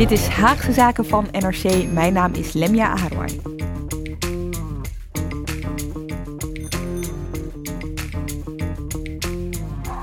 Dit 0.00 0.10
is 0.10 0.26
Haagse 0.26 0.72
Zaken 0.72 1.06
van 1.06 1.26
NRC. 1.32 1.92
Mijn 1.92 2.12
naam 2.12 2.32
is 2.34 2.52
Lemja 2.52 2.90
Aharwai. 2.90 3.40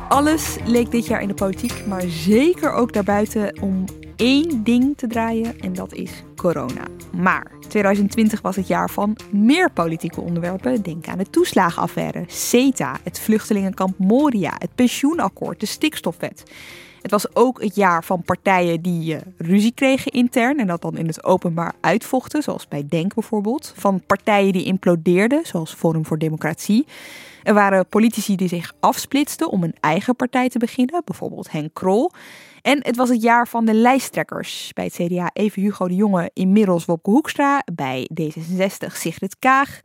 Alles 0.10 0.58
leek 0.66 0.92
dit 0.92 1.08
jaar 1.08 1.22
in 1.22 1.28
de 1.28 1.34
politiek, 1.34 1.86
maar 1.88 2.02
zeker 2.08 2.72
ook 2.72 2.94
daarbuiten 2.94 3.62
om 3.62 3.86
één 4.16 4.64
ding 4.64 4.98
te 4.98 5.08
draaien 5.08 5.60
en 5.60 5.74
dat 5.74 5.94
is 5.94 6.24
corona. 6.36 6.84
Maar 7.16 7.52
2020 7.68 8.42
was 8.42 8.56
het 8.56 8.68
jaar 8.68 8.90
van 8.90 9.16
meer 9.32 9.72
politieke 9.72 10.22
onderwerpen. 10.22 10.82
Denk 10.82 11.08
aan 11.08 11.18
de 11.18 11.30
toeslagenaffaire, 11.30 12.24
CETA, 12.28 13.00
het 13.04 13.20
vluchtelingenkamp 13.20 13.98
Moria, 13.98 14.54
het 14.58 14.76
pensioenakkoord, 14.76 15.60
de 15.60 15.66
stikstofwet. 15.66 16.44
Het 17.08 17.24
was 17.24 17.36
ook 17.36 17.62
het 17.62 17.76
jaar 17.76 18.04
van 18.04 18.24
partijen 18.24 18.82
die 18.82 19.16
uh, 19.16 19.22
ruzie 19.38 19.72
kregen 19.72 20.12
intern 20.12 20.60
en 20.60 20.68
dat 20.68 20.82
dan 20.82 20.98
in 20.98 21.08
het 21.08 21.24
openbaar 21.24 21.74
uitvochten, 21.82 22.44
zoals 22.44 22.68
bij 22.68 22.86
Denk 22.90 23.14
bijvoorbeeld. 23.14 23.74
Van 23.76 24.02
partijen 24.06 24.54
die 24.54 24.66
implodeerden, 24.66 25.46
zoals 25.46 25.74
Forum 25.74 26.06
voor 26.06 26.18
Democratie. 26.18 26.86
Er 27.44 27.54
waren 27.54 27.88
politici 27.88 28.36
die 28.36 28.48
zich 28.48 28.74
afsplitsten 28.80 29.50
om 29.50 29.64
een 29.64 29.76
eigen 29.80 30.16
partij 30.16 30.50
te 30.50 30.60
beginnen, 30.60 31.02
bijvoorbeeld 31.06 31.52
Henk 31.52 31.74
Krol. 31.74 32.12
En 32.62 32.80
het 32.82 32.96
was 32.96 33.10
het 33.10 33.22
jaar 33.22 33.48
van 33.48 33.66
de 33.66 33.74
lijsttrekkers. 33.74 34.72
Bij 34.74 34.84
het 34.84 34.94
CDA 34.94 35.30
even 35.34 35.62
Hugo 35.62 35.88
de 35.88 35.96
Jonge, 35.96 36.32
inmiddels 36.34 36.86
Wopke 36.86 37.10
Hoekstra. 37.10 37.64
Bij 37.74 38.10
D66 38.22 38.92
Sigrid 38.94 39.40
Kaag. 39.40 39.80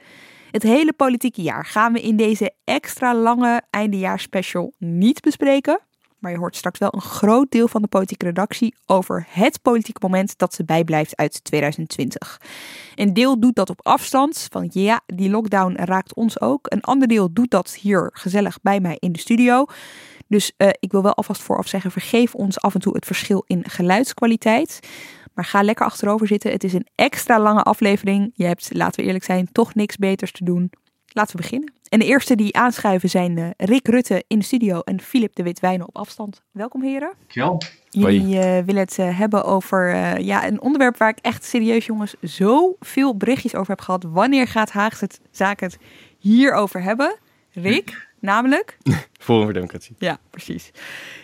Het 0.50 0.62
hele 0.62 0.92
politieke 0.92 1.42
jaar 1.42 1.66
gaan 1.66 1.92
we 1.92 2.00
in 2.00 2.16
deze 2.16 2.52
extra 2.64 3.14
lange 3.14 3.62
eindejaarspecial 3.70 4.72
niet 4.78 5.20
bespreken. 5.20 5.80
Maar 6.22 6.30
je 6.32 6.38
hoort 6.38 6.56
straks 6.56 6.78
wel 6.78 6.94
een 6.94 7.00
groot 7.00 7.50
deel 7.50 7.68
van 7.68 7.82
de 7.82 7.88
politieke 7.88 8.24
redactie 8.24 8.74
over 8.86 9.26
het 9.28 9.62
politieke 9.62 10.00
moment 10.02 10.38
dat 10.38 10.54
ze 10.54 10.64
bijblijft 10.64 11.16
uit 11.16 11.44
2020. 11.44 12.40
Een 12.94 13.12
deel 13.12 13.40
doet 13.40 13.54
dat 13.54 13.70
op 13.70 13.86
afstand, 13.86 14.46
van 14.50 14.68
ja, 14.72 15.00
die 15.06 15.30
lockdown 15.30 15.74
raakt 15.74 16.14
ons 16.14 16.40
ook. 16.40 16.66
Een 16.72 16.80
ander 16.80 17.08
deel 17.08 17.32
doet 17.32 17.50
dat 17.50 17.74
hier 17.74 18.10
gezellig 18.12 18.60
bij 18.60 18.80
mij 18.80 18.96
in 18.98 19.12
de 19.12 19.18
studio. 19.18 19.64
Dus 20.28 20.52
uh, 20.58 20.68
ik 20.80 20.92
wil 20.92 21.02
wel 21.02 21.14
alvast 21.14 21.42
vooraf 21.42 21.68
zeggen, 21.68 21.90
vergeef 21.90 22.34
ons 22.34 22.60
af 22.60 22.74
en 22.74 22.80
toe 22.80 22.94
het 22.94 23.06
verschil 23.06 23.44
in 23.46 23.68
geluidskwaliteit. 23.68 24.80
Maar 25.34 25.44
ga 25.44 25.62
lekker 25.62 25.86
achterover 25.86 26.26
zitten. 26.26 26.50
Het 26.50 26.64
is 26.64 26.72
een 26.72 26.88
extra 26.94 27.40
lange 27.40 27.62
aflevering. 27.62 28.30
Je 28.34 28.44
hebt, 28.44 28.74
laten 28.74 29.00
we 29.00 29.06
eerlijk 29.06 29.24
zijn, 29.24 29.52
toch 29.52 29.74
niks 29.74 29.96
beters 29.96 30.32
te 30.32 30.44
doen. 30.44 30.70
Laten 31.12 31.36
we 31.36 31.42
beginnen. 31.42 31.72
En 31.88 31.98
de 31.98 32.04
eerste 32.04 32.34
die 32.34 32.56
aanschuiven 32.56 33.10
zijn 33.10 33.36
uh, 33.36 33.48
Rick 33.56 33.88
Rutte 33.88 34.24
in 34.26 34.38
de 34.38 34.44
studio 34.44 34.80
en 34.80 35.00
Filip 35.00 35.34
de 35.34 35.42
Witwijnen 35.42 35.88
op 35.88 35.96
afstand. 35.96 36.42
Welkom 36.50 36.82
heren. 36.82 37.12
Dankjewel. 37.18 37.62
Jullie 37.90 38.34
uh, 38.34 38.40
willen 38.40 38.76
het 38.82 38.98
uh, 38.98 39.18
hebben 39.18 39.44
over 39.44 40.20
ja, 40.20 40.46
een 40.46 40.60
onderwerp 40.60 40.96
waar 40.96 41.08
ik 41.08 41.18
echt 41.20 41.44
serieus 41.44 41.86
jongens 41.86 42.14
zoveel 42.20 43.16
berichtjes 43.16 43.54
over 43.54 43.70
heb 43.70 43.80
gehad. 43.80 44.02
Wanneer 44.02 44.46
gaat 44.48 44.70
Haagse 44.70 45.08
Zaken 45.30 45.66
het 45.66 45.78
hierover 46.18 46.82
hebben? 46.82 47.18
Rick, 47.50 48.08
namelijk? 48.20 48.78
Forum 49.18 49.42
voor 49.42 49.52
Democratie. 49.52 49.94
Ja, 49.98 50.18
precies. 50.30 50.70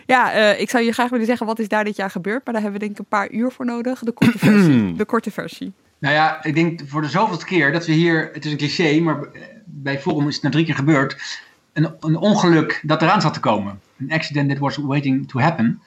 Ja, 0.05 0.31
ik 0.51 0.69
zou 0.69 0.83
je 0.83 0.91
graag 0.91 1.09
willen 1.09 1.25
zeggen 1.25 1.45
wat 1.45 1.59
is 1.59 1.67
daar 1.67 1.83
dit 1.83 1.95
jaar 1.95 2.11
gebeurd. 2.11 2.45
Maar 2.45 2.53
daar 2.53 2.63
hebben 2.63 2.79
we 2.81 2.85
denk 2.85 2.91
ik 2.91 3.03
een 3.05 3.17
paar 3.17 3.31
uur 3.31 3.51
voor 3.51 3.65
nodig. 3.65 3.99
De 3.99 4.11
korte 4.11 4.37
versie. 4.37 4.93
de 4.95 5.05
korte 5.05 5.31
versie. 5.31 5.73
Nou 5.99 6.13
ja, 6.13 6.43
ik 6.43 6.55
denk 6.55 6.81
voor 6.85 7.01
de 7.01 7.09
zoveelste 7.09 7.45
keer 7.45 7.71
dat 7.71 7.85
we 7.85 7.91
hier, 7.91 8.29
het 8.33 8.45
is 8.45 8.51
een 8.51 8.57
cliché, 8.57 8.99
maar 8.99 9.27
bij 9.65 9.99
Forum 9.99 10.27
is 10.27 10.33
het 10.33 10.43
na 10.43 10.49
drie 10.49 10.65
keer 10.65 10.75
gebeurd, 10.75 11.39
een, 11.73 11.95
een 11.99 12.15
ongeluk 12.15 12.81
dat 12.83 13.01
eraan 13.01 13.21
zat 13.21 13.33
te 13.33 13.39
komen. 13.39 13.79
Een 13.97 14.11
accident 14.11 14.49
that 14.49 14.57
was 14.57 14.77
waiting 14.77 15.27
to 15.27 15.39
happen. 15.39 15.81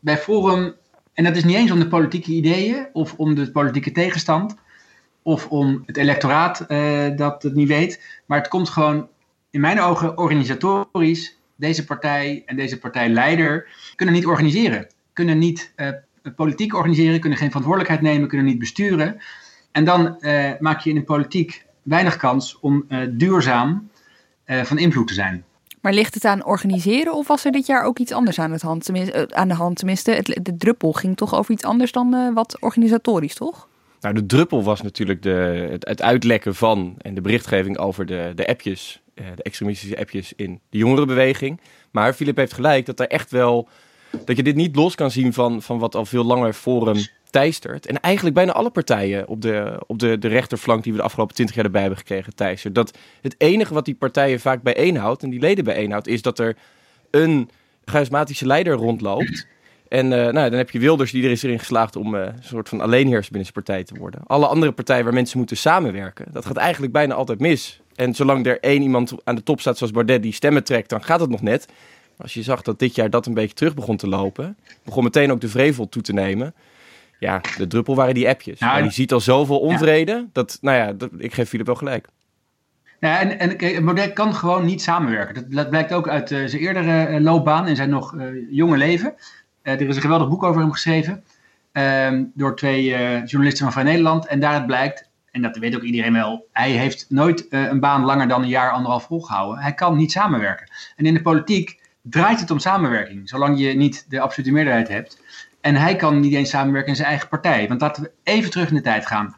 Bij 0.00 0.18
Forum, 0.18 0.74
en 1.12 1.24
dat 1.24 1.36
is 1.36 1.44
niet 1.44 1.56
eens 1.56 1.70
om 1.70 1.78
de 1.78 1.88
politieke 1.88 2.32
ideeën 2.32 2.86
of 2.92 3.14
om 3.16 3.34
de 3.34 3.50
politieke 3.50 3.92
tegenstand 3.92 4.56
of 5.22 5.46
om 5.48 5.82
het 5.86 5.96
electoraat 5.96 6.64
uh, 6.68 7.16
dat 7.16 7.42
het 7.42 7.54
niet 7.54 7.68
weet, 7.68 8.20
maar 8.26 8.38
het 8.38 8.48
komt 8.48 8.68
gewoon 8.68 9.08
in 9.50 9.60
mijn 9.60 9.80
ogen 9.80 10.18
organisatorisch. 10.18 11.36
Deze 11.56 11.84
partij 11.84 12.42
en 12.46 12.56
deze 12.56 12.78
partijleider 12.78 13.68
kunnen 13.94 14.14
niet 14.14 14.26
organiseren, 14.26 14.86
kunnen 15.12 15.38
niet 15.38 15.72
uh, 15.76 15.88
politiek 16.36 16.74
organiseren, 16.74 17.20
kunnen 17.20 17.38
geen 17.38 17.48
verantwoordelijkheid 17.48 18.02
nemen, 18.02 18.28
kunnen 18.28 18.46
niet 18.46 18.58
besturen. 18.58 19.20
En 19.72 19.84
dan 19.84 20.16
uh, 20.20 20.50
maak 20.58 20.80
je 20.80 20.90
in 20.90 20.96
de 20.96 21.02
politiek 21.02 21.66
weinig 21.82 22.16
kans 22.16 22.58
om 22.60 22.84
uh, 22.88 22.98
duurzaam 23.10 23.90
uh, 24.46 24.62
van 24.62 24.78
invloed 24.78 25.06
te 25.06 25.14
zijn. 25.14 25.44
Maar 25.80 25.92
ligt 25.92 26.14
het 26.14 26.24
aan 26.24 26.44
organiseren 26.44 27.14
of 27.14 27.26
was 27.26 27.44
er 27.44 27.52
dit 27.52 27.66
jaar 27.66 27.84
ook 27.84 27.98
iets 27.98 28.12
anders 28.12 28.38
aan, 28.38 28.52
het 28.52 28.62
hand, 28.62 28.84
tenminste, 28.84 29.34
aan 29.34 29.48
de 29.48 29.54
hand? 29.54 29.76
Tenminste, 29.76 30.10
het, 30.10 30.38
de 30.42 30.56
druppel 30.56 30.92
ging 30.92 31.16
toch 31.16 31.34
over 31.34 31.52
iets 31.52 31.64
anders 31.64 31.92
dan 31.92 32.14
uh, 32.14 32.34
wat 32.34 32.56
organisatorisch, 32.60 33.34
toch? 33.34 33.68
Nou, 34.00 34.14
de 34.14 34.26
druppel 34.26 34.62
was 34.62 34.82
natuurlijk 34.82 35.22
de, 35.22 35.68
het, 35.70 35.88
het, 35.88 36.02
uitlekken 36.02 36.54
van 36.54 36.94
en 36.98 37.14
de 37.14 37.20
berichtgeving 37.20 37.78
over 37.78 38.06
de, 38.06 38.32
de 38.34 38.46
appjes, 38.46 39.02
de 39.14 39.42
extremistische 39.42 39.98
appjes 39.98 40.32
in 40.36 40.60
de 40.70 40.78
jongerenbeweging. 40.78 41.60
Maar 41.90 42.12
Filip 42.12 42.36
heeft 42.36 42.52
gelijk 42.52 42.86
dat 42.86 43.00
er 43.00 43.08
echt 43.08 43.30
wel 43.30 43.68
dat 44.24 44.36
je 44.36 44.42
dit 44.42 44.56
niet 44.56 44.76
los 44.76 44.94
kan 44.94 45.10
zien 45.10 45.32
van, 45.32 45.62
van 45.62 45.78
wat 45.78 45.94
al 45.94 46.06
veel 46.06 46.24
langer 46.24 46.52
Forum 46.52 47.06
teistert. 47.30 47.86
En 47.86 48.00
eigenlijk 48.00 48.34
bijna 48.34 48.52
alle 48.52 48.70
partijen 48.70 49.28
op 49.28 49.42
de, 49.42 49.82
op 49.86 49.98
de, 49.98 50.18
de 50.18 50.28
rechterflank 50.28 50.82
die 50.82 50.92
we 50.92 50.98
de 50.98 51.04
afgelopen 51.04 51.34
twintig 51.34 51.56
jaar 51.56 51.64
erbij 51.64 51.80
hebben 51.80 51.98
gekregen 51.98 52.34
teistert. 52.34 52.74
Dat 52.74 52.98
het 53.20 53.34
enige 53.38 53.74
wat 53.74 53.84
die 53.84 53.94
partijen 53.94 54.40
vaak 54.40 54.62
bijeenhoudt 54.62 55.22
en 55.22 55.30
die 55.30 55.40
leden 55.40 55.64
bijeenhoudt, 55.64 56.06
is 56.06 56.22
dat 56.22 56.38
er 56.38 56.56
een 57.10 57.50
charismatische 57.84 58.46
leider 58.46 58.74
rondloopt. 58.74 59.46
En 59.88 60.04
uh, 60.04 60.10
nou, 60.10 60.32
dan 60.32 60.52
heb 60.52 60.70
je 60.70 60.78
Wilders 60.78 61.10
die 61.10 61.24
er 61.24 61.30
is 61.30 61.42
erin 61.42 61.58
geslaagd 61.58 61.96
om 61.96 62.14
uh, 62.14 62.20
een 62.20 62.32
soort 62.40 62.68
van 62.68 62.80
alleenheerser 62.80 63.32
binnen 63.32 63.52
zijn 63.52 63.64
partij 63.64 63.84
te 63.84 63.94
worden. 63.94 64.20
Alle 64.26 64.46
andere 64.46 64.72
partijen 64.72 65.04
waar 65.04 65.14
mensen 65.14 65.38
moeten 65.38 65.56
samenwerken, 65.56 66.26
dat 66.32 66.46
gaat 66.46 66.56
eigenlijk 66.56 66.92
bijna 66.92 67.14
altijd 67.14 67.40
mis. 67.40 67.80
En 67.94 68.14
zolang 68.14 68.46
er 68.46 68.60
één 68.60 68.82
iemand 68.82 69.14
aan 69.24 69.34
de 69.34 69.42
top 69.42 69.60
staat 69.60 69.76
zoals 69.78 69.92
Bardet 69.92 70.22
die 70.22 70.32
stemmen 70.32 70.64
trekt, 70.64 70.88
dan 70.88 71.02
gaat 71.02 71.20
het 71.20 71.30
nog 71.30 71.42
net. 71.42 71.66
Maar 71.66 72.26
als 72.26 72.34
je 72.34 72.42
zag 72.42 72.62
dat 72.62 72.78
dit 72.78 72.94
jaar 72.94 73.10
dat 73.10 73.26
een 73.26 73.34
beetje 73.34 73.54
terug 73.54 73.74
begon 73.74 73.96
te 73.96 74.08
lopen, 74.08 74.56
begon 74.84 75.04
meteen 75.04 75.32
ook 75.32 75.40
de 75.40 75.48
vrevel 75.48 75.88
toe 75.88 76.02
te 76.02 76.12
nemen 76.12 76.54
ja, 77.18 77.40
de 77.56 77.66
druppel 77.66 77.94
waren 77.94 78.14
die 78.14 78.28
appjes. 78.28 78.58
Ja, 78.58 78.82
die 78.82 78.90
ziet 78.90 79.12
al 79.12 79.20
zoveel 79.20 79.58
onvrede. 79.58 80.12
Ja. 80.12 80.26
Dat, 80.32 80.58
nou 80.60 80.76
ja, 80.76 80.92
dat, 80.92 81.10
ik 81.18 81.34
geef 81.34 81.48
Philip 81.48 81.66
wel 81.66 81.74
gelijk. 81.74 82.08
Ja, 83.00 83.20
en, 83.20 83.38
en 83.38 83.56
kijk, 83.56 83.84
Baudet 83.84 84.12
kan 84.12 84.34
gewoon 84.34 84.64
niet 84.64 84.82
samenwerken. 84.82 85.34
Dat, 85.34 85.50
dat 85.50 85.70
blijkt 85.70 85.92
ook 85.92 86.08
uit 86.08 86.30
uh, 86.30 86.46
zijn 86.46 86.62
eerdere 86.62 87.08
uh, 87.08 87.20
loopbaan 87.20 87.68
in 87.68 87.76
zijn 87.76 87.90
nog 87.90 88.14
uh, 88.14 88.24
jonge 88.50 88.76
leven. 88.76 89.14
er 89.62 89.80
is 89.80 89.96
een 89.96 90.02
geweldig 90.02 90.28
boek 90.28 90.42
over 90.42 90.60
hem 90.60 90.72
geschreven. 90.72 91.24
Ehm, 91.72 92.24
door 92.34 92.56
twee 92.56 92.84
journalisten 93.24 93.64
van 93.64 93.72
Vrij 93.72 93.84
Nederland. 93.84 94.26
En 94.26 94.40
daaruit 94.40 94.66
blijkt, 94.66 95.10
en 95.30 95.42
dat 95.42 95.56
weet 95.56 95.76
ook 95.76 95.82
iedereen 95.82 96.12
wel, 96.12 96.46
hij 96.52 96.70
heeft 96.70 97.06
nooit 97.08 97.46
een 97.50 97.80
baan 97.80 98.04
langer 98.04 98.28
dan 98.28 98.42
een 98.42 98.48
jaar, 98.48 98.70
anderhalf 98.70 99.04
volgehouden. 99.04 99.62
Hij 99.62 99.74
kan 99.74 99.96
niet 99.96 100.12
samenwerken. 100.12 100.70
En 100.96 101.06
in 101.06 101.14
de 101.14 101.22
politiek 101.22 101.80
draait 102.02 102.40
het 102.40 102.50
om 102.50 102.58
samenwerking. 102.58 103.28
Zolang 103.28 103.58
je 103.58 103.74
niet 103.74 104.06
de 104.08 104.20
absolute 104.20 104.52
meerderheid 104.52 104.88
hebt. 104.88 105.22
En 105.68 105.76
hij 105.76 105.96
kan 105.96 106.20
niet 106.20 106.34
eens 106.34 106.50
samenwerken 106.50 106.90
in 106.90 106.96
zijn 106.96 107.08
eigen 107.08 107.28
partij. 107.28 107.68
Want 107.68 107.80
laten 107.80 108.02
we 108.02 108.10
even 108.22 108.50
terug 108.50 108.68
in 108.68 108.74
de 108.74 108.80
tijd 108.80 109.06
gaan. 109.06 109.36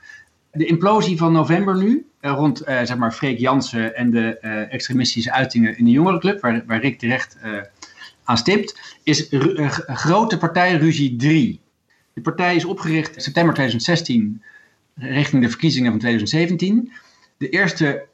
De 0.53 0.67
implosie 0.67 1.17
van 1.17 1.33
november 1.33 1.77
nu, 1.77 2.07
rond 2.21 2.63
zeg 2.67 2.97
maar 2.97 3.13
Freek 3.13 3.39
Jansen 3.39 3.97
en 3.97 4.11
de 4.11 4.39
extremistische 4.69 5.33
uitingen 5.33 5.79
in 5.79 5.85
de 5.85 5.91
jongerenclub, 5.91 6.41
waar, 6.41 6.63
waar 6.67 6.81
Rick 6.81 6.99
terecht 6.99 7.39
aan 8.25 8.37
stipt, 8.37 8.99
is 9.03 9.29
grote 9.87 10.39
partij 10.39 10.77
Ruzie 10.77 11.17
3. 11.17 11.61
De 12.13 12.21
partij 12.21 12.57
is 12.57 12.65
opgericht 12.65 13.15
in 13.15 13.23
september 13.23 13.55
2016 13.55 14.43
richting 14.95 15.43
de 15.43 15.49
verkiezingen 15.49 15.91
van 15.91 16.01
2017. 16.01 16.93
De 17.37 17.49
eerste 17.49 18.07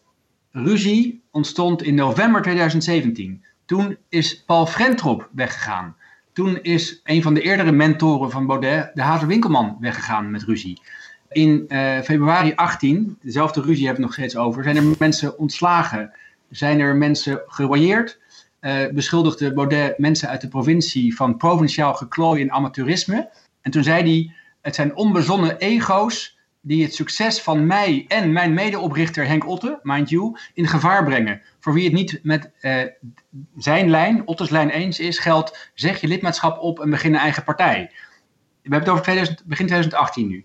ruzie 0.50 1.22
ontstond 1.30 1.82
in 1.82 1.94
november 1.94 2.42
2017. 2.42 3.44
Toen 3.66 3.96
is 4.08 4.42
Paul 4.46 4.66
Frentrop 4.66 5.28
weggegaan. 5.32 5.96
Toen 6.36 6.62
is 6.62 7.00
een 7.04 7.22
van 7.22 7.34
de 7.34 7.40
eerdere 7.40 7.72
mentoren 7.72 8.30
van 8.30 8.46
Baudet, 8.46 8.90
de 8.94 9.02
Hazer 9.02 9.28
Winkelman, 9.28 9.76
weggegaan 9.80 10.30
met 10.30 10.42
ruzie. 10.42 10.80
In 11.28 11.64
uh, 11.68 12.00
februari 12.00 12.52
18, 12.54 13.18
dezelfde 13.20 13.60
ruzie 13.60 13.84
hebben 13.84 14.00
we 14.00 14.06
nog 14.06 14.12
steeds 14.12 14.36
over, 14.36 14.62
zijn 14.62 14.76
er 14.76 14.94
mensen 14.98 15.38
ontslagen. 15.38 16.12
Zijn 16.50 16.80
er 16.80 16.96
mensen 16.96 17.42
geroyeerd. 17.46 18.18
Uh, 18.60 18.88
beschuldigde 18.92 19.52
Baudet 19.52 19.98
mensen 19.98 20.28
uit 20.28 20.40
de 20.40 20.48
provincie 20.48 21.16
van 21.16 21.36
provinciaal 21.36 21.94
geklooi 21.94 22.42
en 22.42 22.52
amateurisme. 22.52 23.30
En 23.62 23.70
toen 23.70 23.82
zei 23.82 24.02
hij, 24.02 24.34
het 24.60 24.74
zijn 24.74 24.96
onbezonnen 24.96 25.58
ego's 25.58 26.35
die 26.66 26.82
het 26.82 26.94
succes 26.94 27.42
van 27.42 27.66
mij 27.66 28.04
en 28.08 28.32
mijn 28.32 28.54
medeoprichter 28.54 29.26
Henk 29.26 29.46
Otte, 29.46 29.78
mind 29.82 30.10
you, 30.10 30.36
in 30.54 30.66
gevaar 30.66 31.04
brengen. 31.04 31.42
Voor 31.60 31.72
wie 31.72 31.84
het 31.84 31.92
niet 31.92 32.20
met 32.22 32.50
uh, 32.60 32.82
zijn 33.56 33.90
lijn, 33.90 34.26
Ottes 34.26 34.50
lijn 34.50 34.70
eens 34.70 34.98
is, 34.98 35.18
geldt 35.18 35.70
zeg 35.74 36.00
je 36.00 36.06
lidmaatschap 36.06 36.58
op 36.58 36.80
en 36.80 36.90
begin 36.90 37.14
een 37.14 37.20
eigen 37.20 37.44
partij. 37.44 37.90
We 37.90 37.96
hebben 38.62 38.80
het 38.80 38.88
over 38.88 39.02
2000, 39.02 39.44
begin 39.44 39.66
2018 39.66 40.28
nu. 40.28 40.44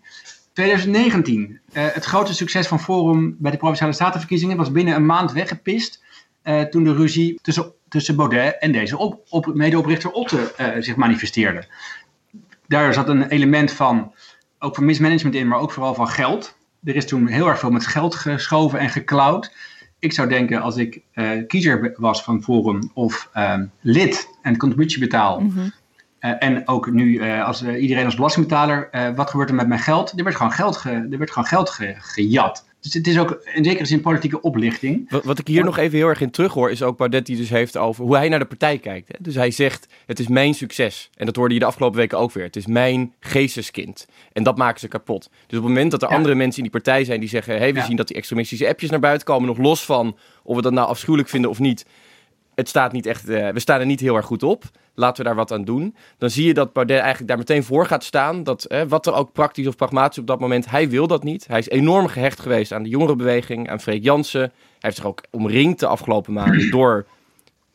2019, 0.53 1.59
uh, 1.73 1.85
het 1.93 2.05
grote 2.05 2.33
succes 2.33 2.67
van 2.67 2.79
Forum 2.79 3.35
bij 3.39 3.51
de 3.51 3.57
Provinciale 3.57 3.93
Statenverkiezingen 3.93 4.57
was 4.57 4.71
binnen 4.71 4.95
een 4.95 5.05
maand 5.05 5.31
weggepist. 5.31 6.03
Uh, 6.43 6.61
toen 6.61 6.83
de 6.83 6.93
ruzie 6.93 7.39
tussen, 7.41 7.73
tussen 7.87 8.15
Baudet 8.15 8.57
en 8.59 8.71
deze 8.71 8.97
op, 8.97 9.21
op, 9.29 9.53
medeoprichter 9.53 10.11
Otte 10.11 10.53
zich 10.79 10.95
manifesteerde. 10.95 11.67
Daar 12.67 12.93
zat 12.93 13.09
een 13.09 13.27
element 13.27 13.71
van 13.71 14.13
ook 14.63 14.75
van 14.75 14.85
mismanagement 14.85 15.35
in, 15.35 15.47
maar 15.47 15.59
ook 15.59 15.71
vooral 15.71 15.93
van 15.93 16.07
geld. 16.07 16.55
Er 16.83 16.95
is 16.95 17.07
toen 17.07 17.27
heel 17.27 17.47
erg 17.47 17.59
veel 17.59 17.71
met 17.71 17.87
geld 17.87 18.15
geschoven 18.15 18.79
en 18.79 18.89
geklauwd. 18.89 19.53
Ik 19.99 20.13
zou 20.13 20.29
denken, 20.29 20.61
als 20.61 20.77
ik 20.77 21.01
uh, 21.13 21.29
kiezer 21.47 21.93
was 21.95 22.23
van 22.23 22.43
Forum 22.43 22.91
of 22.93 23.29
uh, 23.35 23.57
lid 23.81 24.27
en 24.41 24.57
contributie 24.57 24.99
betaal. 24.99 25.39
Mm 25.39 25.51
-hmm. 25.51 25.71
uh, 26.19 26.33
en 26.39 26.67
ook 26.67 26.91
nu 26.91 27.05
uh, 27.05 27.45
als 27.45 27.63
iedereen 27.63 28.05
als 28.05 28.15
belastingbetaler, 28.15 28.89
wat 29.15 29.29
gebeurt 29.29 29.49
er 29.49 29.55
met 29.55 29.67
mijn 29.67 29.79
geld? 29.79 30.13
Er 30.17 30.23
werd 30.23 30.35
gewoon 30.35 30.51
geld, 30.51 30.77
ge, 30.77 30.89
er 30.89 31.17
werd 31.17 31.31
gewoon 31.31 31.47
geld 31.47 31.69
ge, 31.69 31.95
gejat. 31.97 32.65
Dus 32.81 32.93
het 32.93 33.07
is 33.07 33.19
ook 33.19 33.41
in 33.53 33.63
zekere 33.63 33.85
zin 33.85 34.01
politieke 34.01 34.41
oplichting. 34.41 35.09
Wat, 35.09 35.23
wat 35.23 35.39
ik 35.39 35.47
hier 35.47 35.63
nog 35.63 35.77
even 35.77 35.97
heel 35.97 36.07
erg 36.07 36.21
in 36.21 36.31
terug 36.31 36.53
hoor, 36.53 36.71
is 36.71 36.83
ook 36.83 36.97
Baudet 36.97 37.25
die 37.25 37.37
dus 37.37 37.49
heeft 37.49 37.77
over 37.77 38.03
hoe 38.03 38.15
hij 38.15 38.29
naar 38.29 38.39
de 38.39 38.45
partij 38.45 38.77
kijkt. 38.77 39.07
Hè? 39.07 39.15
Dus 39.19 39.35
hij 39.35 39.51
zegt, 39.51 39.87
het 40.05 40.19
is 40.19 40.27
mijn 40.27 40.53
succes. 40.53 41.09
En 41.15 41.25
dat 41.25 41.35
hoorde 41.35 41.53
je 41.53 41.59
de 41.59 41.65
afgelopen 41.65 41.97
weken 41.97 42.17
ook 42.17 42.31
weer. 42.31 42.43
Het 42.43 42.55
is 42.55 42.65
mijn 42.65 43.13
geesteskind. 43.19 44.07
En 44.33 44.43
dat 44.43 44.57
maken 44.57 44.79
ze 44.79 44.87
kapot. 44.87 45.29
Dus 45.47 45.57
op 45.57 45.63
het 45.63 45.73
moment 45.73 45.91
dat 45.91 46.01
er 46.01 46.09
ja. 46.09 46.15
andere 46.15 46.35
mensen 46.35 46.63
in 46.63 46.69
die 46.69 46.81
partij 46.81 47.03
zijn 47.03 47.19
die 47.19 47.29
zeggen... 47.29 47.53
hé, 47.53 47.59
hey, 47.59 47.73
we 47.73 47.79
ja. 47.79 47.85
zien 47.85 47.95
dat 47.95 48.07
die 48.07 48.17
extremistische 48.17 48.67
appjes 48.67 48.89
naar 48.89 48.99
buiten 48.99 49.27
komen... 49.27 49.47
nog 49.47 49.57
los 49.57 49.85
van 49.85 50.17
of 50.43 50.55
we 50.55 50.61
dat 50.61 50.73
nou 50.73 50.87
afschuwelijk 50.87 51.29
vinden 51.29 51.49
of 51.49 51.59
niet 51.59 51.85
het 52.55 52.69
staat 52.69 52.91
niet 52.91 53.05
echt, 53.05 53.29
uh, 53.29 53.49
we 53.49 53.59
staan 53.59 53.79
er 53.79 53.85
niet 53.85 53.99
heel 53.99 54.15
erg 54.15 54.25
goed 54.25 54.43
op. 54.43 54.63
Laten 54.93 55.17
we 55.17 55.23
daar 55.23 55.37
wat 55.37 55.51
aan 55.51 55.63
doen. 55.63 55.95
Dan 56.17 56.29
zie 56.29 56.45
je 56.45 56.53
dat 56.53 56.73
Baudet 56.73 56.99
eigenlijk 56.99 57.27
daar 57.27 57.37
meteen 57.37 57.63
voor 57.63 57.85
gaat 57.85 58.03
staan. 58.03 58.43
Dat 58.43 58.63
eh, 58.63 58.81
wat 58.87 59.07
er 59.07 59.13
ook 59.13 59.31
praktisch 59.31 59.67
of 59.67 59.75
pragmatisch 59.75 60.17
op 60.17 60.27
dat 60.27 60.39
moment, 60.39 60.69
hij 60.69 60.89
wil 60.89 61.07
dat 61.07 61.23
niet. 61.23 61.47
Hij 61.47 61.59
is 61.59 61.69
enorm 61.69 62.07
gehecht 62.07 62.39
geweest 62.39 62.71
aan 62.71 62.83
de 62.83 62.89
jongerenbeweging, 62.89 63.69
aan 63.69 63.81
Freek 63.81 64.03
Jansen. 64.03 64.41
Hij 64.41 64.51
heeft 64.79 64.95
zich 64.95 65.05
ook 65.05 65.21
omringd 65.31 65.79
de 65.79 65.87
afgelopen 65.87 66.33
maanden 66.33 66.71
door 66.77 67.05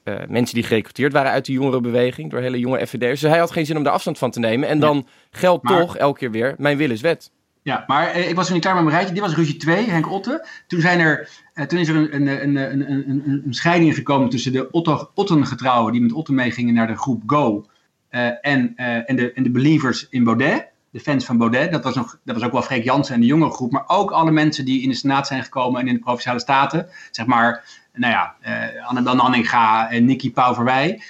uh, 0.04 0.14
mensen 0.28 0.54
die 0.54 0.64
gerecruiteerd 0.64 1.12
waren 1.12 1.30
uit 1.30 1.46
de 1.46 1.52
jongerenbeweging. 1.52 2.30
Door 2.30 2.40
hele 2.40 2.58
jonge 2.58 2.86
FVD'ers. 2.86 3.20
Dus 3.20 3.30
hij 3.30 3.38
had 3.38 3.50
geen 3.50 3.66
zin 3.66 3.76
om 3.76 3.82
daar 3.82 3.92
afstand 3.92 4.18
van 4.18 4.30
te 4.30 4.40
nemen. 4.40 4.68
En 4.68 4.80
dan 4.80 5.06
geldt 5.30 5.64
maar... 5.64 5.80
toch 5.80 5.96
elke 5.96 6.18
keer 6.18 6.30
weer, 6.30 6.54
mijn 6.58 6.76
wil 6.76 6.90
is 6.90 7.00
wet. 7.00 7.30
Ja, 7.66 7.84
maar 7.86 8.06
eh, 8.06 8.28
ik 8.28 8.34
was 8.34 8.46
er 8.46 8.52
niet 8.52 8.62
klaar 8.62 8.74
met 8.74 8.84
mijn 8.84 8.96
rijtje. 8.96 9.14
Dit 9.14 9.22
was 9.22 9.34
ruzie 9.34 9.56
2, 9.56 9.90
Henk 9.90 10.10
Otte. 10.10 10.46
Toen, 10.66 10.80
zijn 10.80 11.00
er, 11.00 11.28
eh, 11.54 11.66
toen 11.66 11.78
is 11.78 11.88
er 11.88 11.96
een, 11.96 12.14
een, 12.14 12.56
een, 12.56 12.90
een, 12.90 13.42
een, 13.44 13.54
scheiding 13.54 13.94
gekomen 13.94 14.28
tussen 14.28 14.52
de 14.52 14.70
Otto, 14.70 15.10
Otten-getrouwen... 15.14 15.92
die 15.92 16.02
met 16.02 16.12
Otte 16.12 16.32
meegingen 16.32 16.74
naar 16.74 16.86
de 16.86 16.96
groep 16.96 17.22
Go... 17.26 17.66
Uh, 18.10 18.26
en, 18.40 18.76
en, 19.06 19.16
de, 19.16 19.32
en 19.32 19.42
de 19.42 19.50
believers 19.50 20.06
in 20.10 20.24
Baudet, 20.24 20.68
de 20.90 21.00
fans 21.00 21.24
van 21.24 21.38
Baudet. 21.38 21.72
Dat 21.72 21.84
was, 21.84 21.94
nog, 21.94 22.18
dat 22.24 22.34
was 22.34 22.44
ook 22.44 22.52
wel 22.52 22.62
Freek 22.62 22.84
Jansen 22.84 23.14
en 23.14 23.20
de 23.20 23.26
jongere 23.26 23.50
groep... 23.50 23.72
maar 23.72 23.84
ook 23.86 24.10
alle 24.10 24.30
mensen 24.30 24.64
die 24.64 24.82
in 24.82 24.88
de 24.88 24.94
Senaat 24.94 25.26
zijn 25.26 25.42
gekomen 25.42 25.80
en 25.80 25.88
in 25.88 25.94
de 25.94 26.00
Provinciale 26.00 26.40
Staten. 26.40 26.88
Zeg 27.10 27.26
maar, 27.26 27.64
nou 27.92 28.12
ja, 28.12 28.34
uh, 28.46 28.88
Annabel 28.88 29.14
Nanninga 29.14 29.90
en 29.90 30.04
Nicky 30.04 30.32
Pauverwij 30.32 31.02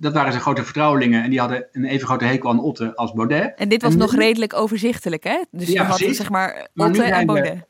dat 0.00 0.12
waren 0.12 0.30
zijn 0.30 0.42
grote 0.42 0.64
vertrouwelingen. 0.64 1.22
En 1.22 1.30
die 1.30 1.38
hadden 1.38 1.66
een 1.72 1.84
even 1.84 2.06
grote 2.06 2.24
hekel 2.24 2.50
aan 2.50 2.60
Otte 2.60 2.96
als 2.96 3.12
Baudet. 3.12 3.54
En 3.56 3.68
dit 3.68 3.82
was 3.82 3.92
en 3.92 3.98
nog 3.98 4.12
nu... 4.12 4.18
redelijk 4.18 4.54
overzichtelijk, 4.54 5.24
hè? 5.24 5.42
Dus 5.50 5.68
ja, 5.68 5.82
we 5.82 5.88
hadden 5.88 6.14
zeg 6.14 6.30
maar 6.30 6.68
Otte 6.74 7.02
en 7.02 7.26
Baudet. 7.26 7.54
We, 7.54 7.64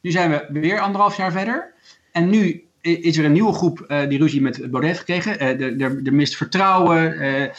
nu 0.00 0.10
zijn 0.10 0.30
we 0.30 0.60
weer 0.60 0.80
anderhalf 0.80 1.16
jaar 1.16 1.32
verder. 1.32 1.72
En 2.12 2.30
nu 2.30 2.64
is 2.80 3.18
er 3.18 3.24
een 3.24 3.32
nieuwe 3.32 3.52
groep 3.52 3.84
uh, 3.88 4.08
die 4.08 4.18
ruzie 4.18 4.40
met 4.40 4.70
Baudet 4.70 4.82
heeft 4.82 4.98
gekregen. 4.98 5.40
Er, 5.40 6.06
er 6.06 6.14
mist 6.14 6.36
vertrouwen. 6.36 7.22
Uh, 7.22 7.50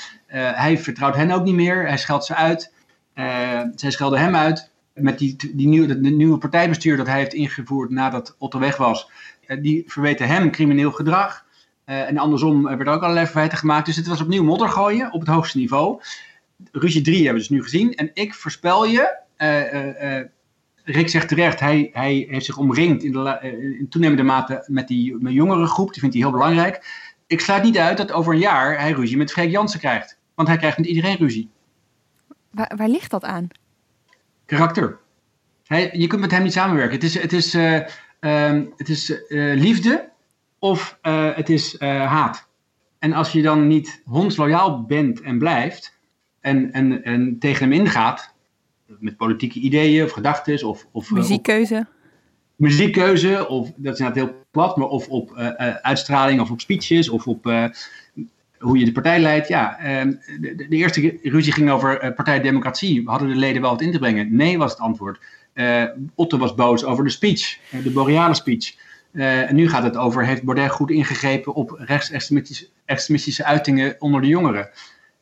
hij 0.55 0.77
vertrouwt 0.77 1.15
hen 1.15 1.31
ook 1.31 1.43
niet 1.43 1.55
meer. 1.55 1.87
Hij 1.87 1.97
scheldt 1.97 2.25
ze 2.25 2.35
uit. 2.35 2.73
zij 3.75 3.91
schelden 3.91 4.19
hem 4.19 4.35
uit. 4.35 4.71
Met 4.93 5.19
die, 5.19 5.35
die 5.53 5.67
nieuwe, 5.67 5.99
de 5.99 6.09
nieuwe 6.09 6.37
partijbestuur 6.37 6.97
dat 6.97 7.07
hij 7.07 7.17
heeft 7.17 7.33
ingevoerd 7.33 7.89
nadat 7.89 8.35
Otto 8.37 8.59
weg 8.59 8.77
was. 8.77 9.09
die 9.61 9.83
verweten 9.87 10.27
hem 10.27 10.51
crimineel 10.51 10.91
gedrag. 10.91 11.45
Uh, 11.89 12.07
en 12.07 12.17
andersom 12.17 12.63
werden 12.63 12.93
ook 12.93 13.01
allerlei 13.01 13.25
verwijten 13.25 13.57
gemaakt. 13.57 13.85
Dus 13.85 13.95
het 13.95 14.07
was 14.07 14.21
opnieuw 14.21 14.43
modder 14.43 14.69
gooien 14.69 15.11
op 15.11 15.19
het 15.19 15.29
hoogste 15.29 15.57
niveau. 15.57 16.01
Ruzie 16.71 17.01
3 17.01 17.15
hebben 17.15 17.33
we 17.33 17.39
dus 17.39 17.49
nu 17.49 17.63
gezien. 17.63 17.95
En 17.95 18.11
ik 18.13 18.33
voorspel 18.33 18.85
je, 18.85 19.17
uh, 19.37 20.21
Rick 20.83 21.09
zegt 21.09 21.27
terecht, 21.27 21.59
hij, 21.59 21.89
hij 21.93 22.27
heeft 22.29 22.45
zich 22.45 22.57
omringd 22.57 23.03
in, 23.03 23.11
de, 23.11 23.39
in 23.79 23.87
toenemende 23.89 24.23
mate 24.23 24.63
met 24.67 24.87
die 24.87 25.15
met 25.19 25.33
jongere 25.33 25.65
groep. 25.65 25.91
Die 25.91 25.99
vindt 25.99 26.15
hij 26.15 26.23
heel 26.23 26.33
belangrijk. 26.33 26.85
Ik 27.27 27.39
sluit 27.39 27.63
niet 27.63 27.77
uit 27.77 27.97
dat 27.97 28.11
over 28.11 28.33
een 28.33 28.39
jaar 28.39 28.79
hij 28.79 28.91
ruzie 28.91 29.17
met 29.17 29.31
Freek 29.31 29.51
Jansen 29.51 29.79
krijgt. 29.79 30.17
Want 30.35 30.47
hij 30.47 30.57
krijgt 30.57 30.77
met 30.77 30.87
iedereen 30.87 31.17
ruzie. 31.17 31.49
Waar, 32.51 32.73
waar 32.75 32.89
ligt 32.89 33.11
dat 33.11 33.23
aan? 33.23 33.47
Karakter. 34.45 34.99
Hij, 35.63 35.89
je 35.93 36.07
kunt 36.07 36.21
met 36.21 36.31
hem 36.31 36.43
niet 36.43 36.53
samenwerken. 36.53 36.95
Het 36.95 37.03
is, 37.03 37.21
het 37.21 37.33
is, 37.33 37.53
um, 37.53 38.73
het 38.77 38.89
is 38.89 39.13
liefde 39.29 40.09
of 40.59 40.97
uh, 41.03 41.35
het 41.35 41.49
is 41.49 41.73
uh, 41.73 42.05
haat. 42.05 42.47
En 42.99 43.13
als 43.13 43.31
je 43.31 43.41
dan 43.41 43.67
niet 43.67 44.01
hondsloyaal 44.05 44.81
bent 44.81 45.21
en 45.21 45.37
blijft 45.37 45.97
en, 46.41 46.73
en, 46.73 47.03
en 47.03 47.39
tegen 47.39 47.69
hem 47.69 47.79
ingaat, 47.79 48.33
met 48.99 49.17
politieke 49.17 49.59
ideeën 49.59 50.03
of 50.03 50.11
gedachten 50.11 50.67
of, 50.67 50.87
of 50.91 51.11
muziekkeuze. 51.11 51.75
Of, 51.75 51.85
muziekkeuze, 52.55 53.47
of 53.47 53.71
dat 53.75 53.93
is 53.93 53.99
inderdaad 53.99 54.25
heel 54.25 54.45
plat, 54.51 54.77
maar 54.77 54.87
of 54.87 55.07
op 55.07 55.31
uh, 55.31 55.49
uitstraling 55.81 56.41
of 56.41 56.51
op 56.51 56.61
speeches 56.61 57.09
of 57.09 57.27
op 57.27 57.45
hoe 58.59 58.77
je 58.77 58.85
de 58.85 58.91
partij 58.91 59.19
leidt. 59.19 59.47
Ja, 59.47 59.79
ehm, 59.79 60.13
de, 60.39 60.55
de, 60.55 60.75
eerste 60.75 61.19
ruzie 61.23 61.53
ging 61.53 61.69
over 61.69 62.13
Partij 62.13 62.41
Democratie. 62.41 63.01
Hadden 63.05 63.27
de 63.27 63.35
leden 63.35 63.61
wel 63.61 63.71
wat 63.71 63.81
in 63.81 63.91
te 63.91 63.99
brengen? 63.99 64.35
Nee, 64.35 64.57
was 64.57 64.71
het 64.71 64.79
antwoord. 64.79 65.19
Otto 66.15 66.37
was 66.37 66.55
boos 66.55 66.83
over 66.83 67.03
de 67.03 67.09
speech, 67.09 67.59
de 67.83 67.91
boreale 67.91 68.33
speech. 68.33 68.75
En 69.23 69.55
nu 69.55 69.69
gaat 69.69 69.83
het 69.83 69.97
over, 69.97 70.25
heeft 70.25 70.43
Baudet 70.43 70.71
goed 70.71 70.91
ingegrepen 70.91 71.53
op 71.53 71.75
rechtsextremistische 71.77 73.43
uitingen 73.43 73.95
onder 73.99 74.21
de 74.21 74.27
jongeren? 74.27 74.69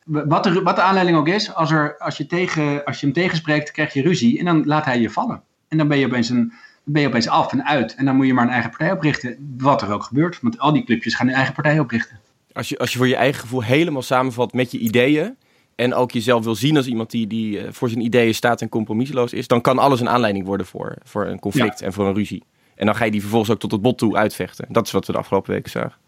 Wat 0.04 0.44
de, 0.44 0.62
wat 0.62 0.76
de 0.76 0.82
aanleiding 0.82 1.18
ook 1.18 1.28
is, 1.28 1.54
als, 1.54 1.70
er, 1.70 1.98
als, 1.98 2.16
je 2.16 2.26
tegen, 2.26 2.84
als 2.84 3.00
je 3.00 3.06
hem 3.06 3.14
tegenspreekt, 3.14 3.70
krijg 3.70 3.92
je 3.92 4.02
ruzie 4.02 4.38
en 4.38 4.44
dan 4.44 4.66
laat 4.66 4.84
hij 4.84 5.00
je 5.00 5.10
vallen. 5.10 5.42
En 5.68 5.78
dan 5.78 5.88
ben 5.88 5.98
je 5.98 6.06
opeens, 6.06 6.28
een, 6.28 6.52
ben 6.84 7.02
je 7.02 7.08
opeens 7.08 7.28
af 7.28 7.52
en 7.52 7.66
uit. 7.66 7.94
En 7.94 8.04
dan 8.04 8.16
moet 8.16 8.26
je 8.26 8.34
maar 8.34 8.44
een 8.44 8.50
eigen 8.50 8.70
partij 8.70 8.92
oprichten, 8.92 9.54
wat 9.58 9.82
er 9.82 9.92
ook 9.92 10.02
gebeurt. 10.02 10.38
Want 10.40 10.58
al 10.58 10.72
die 10.72 10.84
clubjes 10.84 11.14
gaan 11.14 11.28
een 11.28 11.34
eigen 11.34 11.54
partij 11.54 11.78
oprichten. 11.78 12.20
Als 12.52 12.68
je, 12.68 12.78
als 12.78 12.92
je 12.92 12.98
voor 12.98 13.08
je 13.08 13.16
eigen 13.16 13.40
gevoel 13.40 13.62
helemaal 13.62 14.02
samenvat 14.02 14.52
met 14.52 14.70
je 14.70 14.78
ideeën, 14.78 15.36
en 15.74 15.94
ook 15.94 16.10
jezelf 16.10 16.44
wil 16.44 16.54
zien 16.54 16.76
als 16.76 16.86
iemand 16.86 17.10
die, 17.10 17.26
die 17.26 17.58
uh, 17.58 17.68
voor 17.70 17.88
zijn 17.88 18.04
ideeën 18.04 18.34
staat 18.34 18.60
en 18.60 18.68
compromisloos 18.68 19.32
is, 19.32 19.46
dan 19.46 19.60
kan 19.60 19.78
alles 19.78 20.00
een 20.00 20.08
aanleiding 20.08 20.46
worden 20.46 20.66
voor, 20.66 20.96
voor 21.04 21.26
een 21.26 21.38
conflict 21.38 21.80
ja. 21.80 21.86
en 21.86 21.92
voor 21.92 22.06
een 22.06 22.14
ruzie. 22.14 22.42
En 22.76 22.86
dan 22.86 22.94
ga 22.94 23.04
je 23.04 23.10
die 23.10 23.20
vervolgens 23.20 23.50
ook 23.50 23.58
tot 23.58 23.70
het 23.70 23.82
bot 23.82 23.98
toe 23.98 24.16
uitvechten. 24.16 24.66
Dat 24.68 24.86
is 24.86 24.92
wat 24.92 25.06
we 25.06 25.12
de 25.12 25.18
afgelopen 25.18 25.52
weken 25.52 25.70
zagen. 25.70 25.98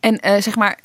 En 0.00 0.20
uh, 0.26 0.40
zeg 0.40 0.56
maar, 0.56 0.78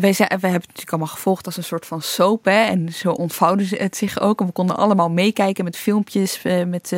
zijn, 0.00 0.14
we 0.14 0.24
hebben 0.24 0.52
het 0.52 0.66
natuurlijk 0.66 0.90
allemaal 0.90 1.06
gevolgd 1.06 1.46
als 1.46 1.56
een 1.56 1.64
soort 1.64 1.86
van 1.86 2.02
soap. 2.02 2.44
Hè? 2.44 2.62
En 2.64 2.92
zo 2.92 3.10
ontvouwde 3.10 3.66
het 3.76 3.96
zich 3.96 4.20
ook. 4.20 4.40
En 4.40 4.46
we 4.46 4.52
konden 4.52 4.76
allemaal 4.76 5.10
meekijken 5.10 5.64
met 5.64 5.76
filmpjes, 5.76 6.44
uh, 6.44 6.64
met 6.64 6.96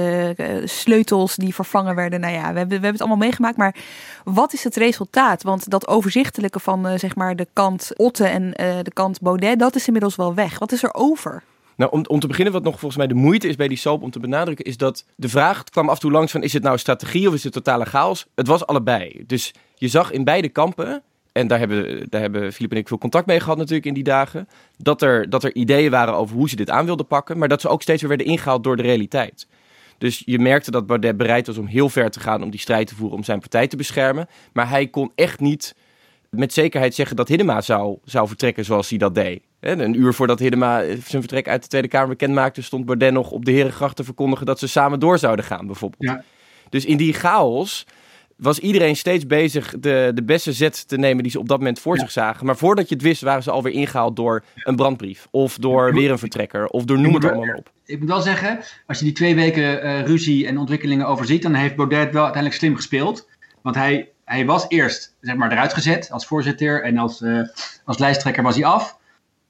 sleutels 0.64 1.36
die 1.36 1.54
vervangen 1.54 1.94
werden. 1.94 2.20
Nou 2.20 2.32
ja, 2.32 2.40
we 2.40 2.58
hebben, 2.58 2.66
we 2.66 2.72
hebben 2.72 2.90
het 2.90 3.00
allemaal 3.00 3.18
meegemaakt. 3.18 3.56
Maar 3.56 3.76
wat 4.24 4.52
is 4.52 4.64
het 4.64 4.76
resultaat? 4.76 5.42
Want 5.42 5.70
dat 5.70 5.88
overzichtelijke 5.88 6.60
van 6.60 6.98
zeg 6.98 7.14
maar 7.14 7.36
de 7.36 7.48
kant 7.52 7.90
Otte 7.96 8.26
en 8.26 8.50
de 8.82 8.92
kant 8.92 9.20
Baudet, 9.20 9.58
dat 9.58 9.74
is 9.74 9.86
inmiddels 9.86 10.16
wel 10.16 10.34
weg. 10.34 10.58
Wat 10.58 10.72
is 10.72 10.82
er 10.82 10.94
over? 10.94 11.42
Nou, 11.76 11.90
om, 11.90 12.04
om 12.06 12.20
te 12.20 12.26
beginnen, 12.26 12.52
wat 12.52 12.62
nog 12.62 12.78
volgens 12.78 12.96
mij 12.96 13.06
de 13.06 13.14
moeite 13.14 13.48
is 13.48 13.56
bij 13.56 13.68
die 13.68 13.76
soap 13.76 14.02
om 14.02 14.10
te 14.10 14.20
benadrukken, 14.20 14.64
is 14.64 14.76
dat 14.76 15.04
de 15.16 15.28
vraag 15.28 15.64
kwam 15.64 15.88
af 15.88 15.94
en 15.94 16.00
toe 16.00 16.10
langs 16.10 16.32
van 16.32 16.42
is 16.42 16.52
het 16.52 16.62
nou 16.62 16.78
strategie 16.78 17.28
of 17.28 17.34
is 17.34 17.44
het 17.44 17.52
totale 17.52 17.84
chaos? 17.84 18.26
Het 18.34 18.46
was 18.46 18.66
allebei. 18.66 19.24
Dus 19.26 19.54
je 19.74 19.88
zag 19.88 20.10
in 20.10 20.24
beide 20.24 20.48
kampen, 20.48 21.02
en 21.32 21.46
daar 21.46 21.58
hebben, 21.58 22.06
daar 22.08 22.20
hebben 22.20 22.52
Filip 22.52 22.70
en 22.70 22.76
ik 22.76 22.88
veel 22.88 22.98
contact 22.98 23.26
mee 23.26 23.40
gehad 23.40 23.56
natuurlijk 23.56 23.86
in 23.86 23.94
die 23.94 24.02
dagen, 24.02 24.48
dat 24.76 25.02
er, 25.02 25.30
dat 25.30 25.44
er 25.44 25.54
ideeën 25.54 25.90
waren 25.90 26.14
over 26.14 26.36
hoe 26.36 26.48
ze 26.48 26.56
dit 26.56 26.70
aan 26.70 26.86
wilden 26.86 27.06
pakken, 27.06 27.38
maar 27.38 27.48
dat 27.48 27.60
ze 27.60 27.68
ook 27.68 27.82
steeds 27.82 28.00
weer 28.00 28.10
werden 28.10 28.26
ingehaald 28.26 28.64
door 28.64 28.76
de 28.76 28.82
realiteit. 28.82 29.46
Dus 29.98 30.22
je 30.24 30.38
merkte 30.38 30.70
dat 30.70 30.86
Baudet 30.86 31.16
bereid 31.16 31.46
was 31.46 31.58
om 31.58 31.66
heel 31.66 31.88
ver 31.88 32.10
te 32.10 32.20
gaan 32.20 32.42
om 32.42 32.50
die 32.50 32.60
strijd 32.60 32.86
te 32.86 32.94
voeren 32.94 33.16
om 33.16 33.24
zijn 33.24 33.40
partij 33.40 33.66
te 33.66 33.76
beschermen. 33.76 34.28
Maar 34.52 34.68
hij 34.68 34.86
kon 34.86 35.12
echt 35.14 35.40
niet 35.40 35.74
met 36.36 36.52
zekerheid 36.52 36.94
zeggen 36.94 37.16
dat 37.16 37.28
Hiddema 37.28 37.60
zou, 37.60 37.98
zou 38.04 38.28
vertrekken 38.28 38.64
zoals 38.64 38.88
hij 38.88 38.98
dat 38.98 39.14
deed. 39.14 39.42
Een 39.60 40.00
uur 40.00 40.14
voordat 40.14 40.38
Hiddema 40.38 40.80
zijn 40.80 41.22
vertrek 41.22 41.48
uit 41.48 41.62
de 41.62 41.68
Tweede 41.68 41.88
Kamer 41.88 42.08
bekend 42.08 42.34
maakte, 42.34 42.62
stond 42.62 42.84
Baudet 42.84 43.12
nog 43.12 43.30
op 43.30 43.44
de 43.44 43.52
Herengracht 43.52 43.96
te 43.96 44.04
verkondigen 44.04 44.46
dat 44.46 44.58
ze 44.58 44.68
samen 44.68 45.00
door 45.00 45.18
zouden 45.18 45.44
gaan, 45.44 45.66
bijvoorbeeld. 45.66 46.02
Ja. 46.02 46.24
Dus 46.68 46.84
in 46.84 46.96
die 46.96 47.12
chaos 47.12 47.86
was 48.36 48.58
iedereen 48.58 48.96
steeds 48.96 49.26
bezig 49.26 49.74
de, 49.80 50.10
de 50.14 50.24
beste 50.24 50.52
zet 50.52 50.88
te 50.88 50.96
nemen 50.96 51.22
die 51.22 51.32
ze 51.32 51.38
op 51.38 51.48
dat 51.48 51.58
moment 51.58 51.78
voor 51.78 51.98
zich 51.98 52.10
zagen. 52.10 52.46
Maar 52.46 52.56
voordat 52.56 52.88
je 52.88 52.94
het 52.94 53.04
wist, 53.04 53.22
waren 53.22 53.42
ze 53.42 53.50
alweer 53.50 53.72
ingehaald 53.72 54.16
door 54.16 54.44
een 54.54 54.76
brandbrief. 54.76 55.28
Of 55.30 55.56
door 55.58 55.94
weer 55.94 56.10
een 56.10 56.18
vertrekker. 56.18 56.66
Of 56.66 56.84
door 56.84 56.98
noem 56.98 57.14
het 57.14 57.24
allemaal 57.24 57.56
op. 57.56 57.70
Ik 57.84 57.98
moet 57.98 58.08
wel 58.08 58.20
zeggen, 58.20 58.60
als 58.86 58.98
je 58.98 59.04
die 59.04 59.14
twee 59.14 59.34
weken 59.34 59.84
uh, 59.84 60.06
ruzie 60.06 60.46
en 60.46 60.58
ontwikkelingen 60.58 61.06
overziet, 61.06 61.42
dan 61.42 61.54
heeft 61.54 61.76
Baudet 61.76 62.12
wel 62.12 62.22
uiteindelijk 62.22 62.60
slim 62.60 62.76
gespeeld. 62.76 63.28
Want 63.62 63.76
hij, 63.76 64.08
hij 64.24 64.46
was 64.46 64.68
eerst 64.68 65.16
zeg 65.20 65.36
maar, 65.36 65.52
eruit 65.52 65.72
gezet 65.72 66.10
als 66.10 66.26
voorzitter 66.26 66.82
en 66.82 66.98
als, 66.98 67.20
uh, 67.20 67.48
als 67.84 67.98
lijsttrekker 67.98 68.42
was 68.42 68.54
hij 68.54 68.64
af. 68.64 68.98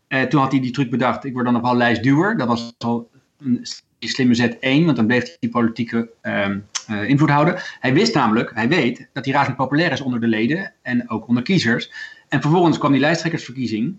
Uh, 0.09 0.23
toen 0.23 0.41
had 0.41 0.51
hij 0.51 0.61
die 0.61 0.73
truc 0.73 0.91
bedacht, 0.91 1.25
ik 1.25 1.33
word 1.33 1.45
dan 1.45 1.55
nog 1.55 1.63
wel 1.63 1.77
lijstduwer. 1.77 2.37
Dat 2.37 2.49
was 2.49 2.75
al 2.79 3.11
een 3.39 3.67
slimme 3.99 4.35
zet 4.35 4.59
1, 4.59 4.85
want 4.85 4.97
dan 4.97 5.07
bleef 5.07 5.37
hij 5.41 5.49
politieke 5.49 6.11
uh, 6.23 7.09
invloed 7.09 7.31
houden. 7.31 7.57
Hij 7.81 7.95
wist 7.95 8.15
namelijk, 8.15 8.51
hij 8.55 8.69
weet, 8.69 9.09
dat 9.13 9.25
hij 9.25 9.35
razend 9.35 9.57
populair 9.57 9.93
is 9.93 10.01
onder 10.01 10.21
de 10.21 10.27
leden 10.27 10.73
en 10.83 11.11
ook 11.11 11.29
onder 11.29 11.43
kiezers. 11.43 11.93
En 12.29 12.41
vervolgens 12.41 12.79
kwam 12.79 12.93
die 12.93 13.01
lijsttrekkersverkiezing. 13.01 13.97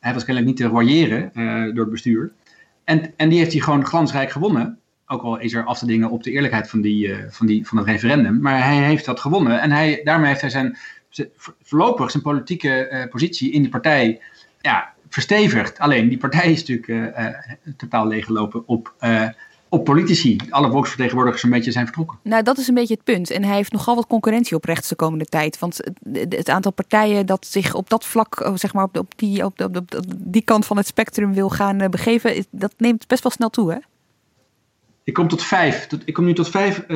Hij 0.00 0.12
was 0.12 0.24
kennelijk 0.24 0.52
niet 0.52 0.66
te 0.66 0.74
royeren 0.74 1.30
door 1.74 1.84
het 1.84 1.90
bestuur. 1.90 2.32
En, 2.84 3.12
en 3.16 3.28
die 3.28 3.38
heeft 3.38 3.52
hij 3.52 3.60
gewoon 3.60 3.86
glansrijk 3.86 4.30
gewonnen. 4.30 4.78
Ook 5.06 5.22
al 5.22 5.38
is 5.38 5.54
er 5.54 5.64
af 5.64 5.78
te 5.78 5.86
dingen 5.86 6.10
op 6.10 6.22
de 6.22 6.30
eerlijkheid 6.30 6.70
van, 6.70 6.80
die, 6.80 7.06
uh, 7.06 7.16
van, 7.28 7.46
die, 7.46 7.66
van 7.66 7.78
het 7.78 7.86
referendum. 7.86 8.40
Maar 8.40 8.64
hij 8.64 8.76
heeft 8.76 9.04
dat 9.04 9.20
gewonnen. 9.20 9.60
En 9.60 9.70
hij, 9.70 10.00
daarmee 10.04 10.28
heeft 10.28 10.40
hij 10.40 10.50
zijn, 10.50 10.76
voorlopig 11.62 12.10
zijn 12.10 12.22
politieke 12.22 13.06
positie 13.10 13.52
in 13.52 13.62
de 13.62 13.68
partij 13.68 14.20
ja, 14.60 14.92
verstevigd. 15.08 15.78
Alleen 15.78 16.08
die 16.08 16.18
partij 16.18 16.52
is 16.52 16.64
natuurlijk 16.64 17.18
uh, 17.18 17.26
totaal 17.76 18.06
leeggelopen 18.06 18.62
op, 18.66 18.94
op 19.68 19.84
politici. 19.84 20.36
Alle 20.50 20.70
volksvertegenwoordigers 20.70 21.42
een 21.42 21.50
beetje 21.50 21.72
zijn 21.72 21.84
vertrokken. 21.84 22.18
Nou, 22.22 22.42
dat 22.42 22.58
is 22.58 22.68
een 22.68 22.74
beetje 22.74 22.94
het 22.94 23.04
punt. 23.04 23.30
En 23.30 23.44
hij 23.44 23.56
heeft 23.56 23.72
nogal 23.72 23.94
wat 23.94 24.06
concurrentie 24.06 24.56
op 24.56 24.64
rechts 24.64 24.88
de 24.88 24.94
komende 24.94 25.24
tijd. 25.24 25.58
Want 25.58 25.80
het 26.12 26.48
aantal 26.48 26.72
partijen 26.72 27.26
dat 27.26 27.46
zich 27.46 27.74
op 27.74 27.90
dat 27.90 28.04
vlak, 28.04 28.50
zeg 28.54 28.72
maar 28.74 28.88
op, 28.92 29.12
die, 29.16 29.44
op, 29.44 29.60
op, 29.60 29.76
op, 29.76 30.04
die 30.16 30.42
kant 30.42 30.66
van 30.66 30.76
het 30.76 30.86
spectrum 30.86 31.32
wil 31.34 31.48
gaan 31.48 31.90
begeven, 31.90 32.46
dat 32.50 32.74
neemt 32.76 33.06
best 33.06 33.22
wel 33.22 33.32
snel 33.32 33.50
toe, 33.50 33.72
hè? 33.72 33.78
Ik 35.06 35.14
kom 35.14 35.28
tot 35.28 35.42
vijf. 35.42 35.88
ik 36.04 36.14
kom 36.14 36.24
nu 36.24 36.34
tot 36.34 36.48
vijf 36.48 36.86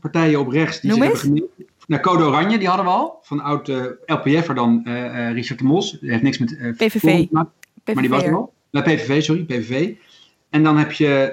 partijen 0.00 0.40
op 0.40 0.48
rechts 0.48 0.80
die 0.80 0.90
Noem 0.90 1.02
zich 1.02 1.22
hebben 1.22 1.48
nou, 1.90 2.02
Code 2.02 2.24
Oranje, 2.24 2.58
die 2.58 2.68
hadden 2.68 2.86
we 2.86 2.92
al. 2.92 3.18
Van 3.22 3.40
oud 3.40 3.68
uh, 3.68 3.84
LPF'er 4.06 4.54
dan 4.54 4.82
uh, 4.84 5.32
Richard 5.32 5.58
de 5.58 5.64
Mos. 5.64 5.98
Die 6.00 6.10
heeft 6.10 6.22
niks 6.22 6.38
met 6.38 6.52
uh, 6.52 6.72
PVV. 6.76 7.26
Maar 7.30 7.46
die 7.84 8.08
was 8.08 8.22
er 8.22 8.34
al. 8.34 8.52
Nou, 8.70 8.84
PVV, 8.84 9.22
sorry, 9.22 9.44
PVV. 9.44 9.94
En 10.50 10.62
dan 10.62 10.76
heb 10.76 10.92
je 10.92 11.32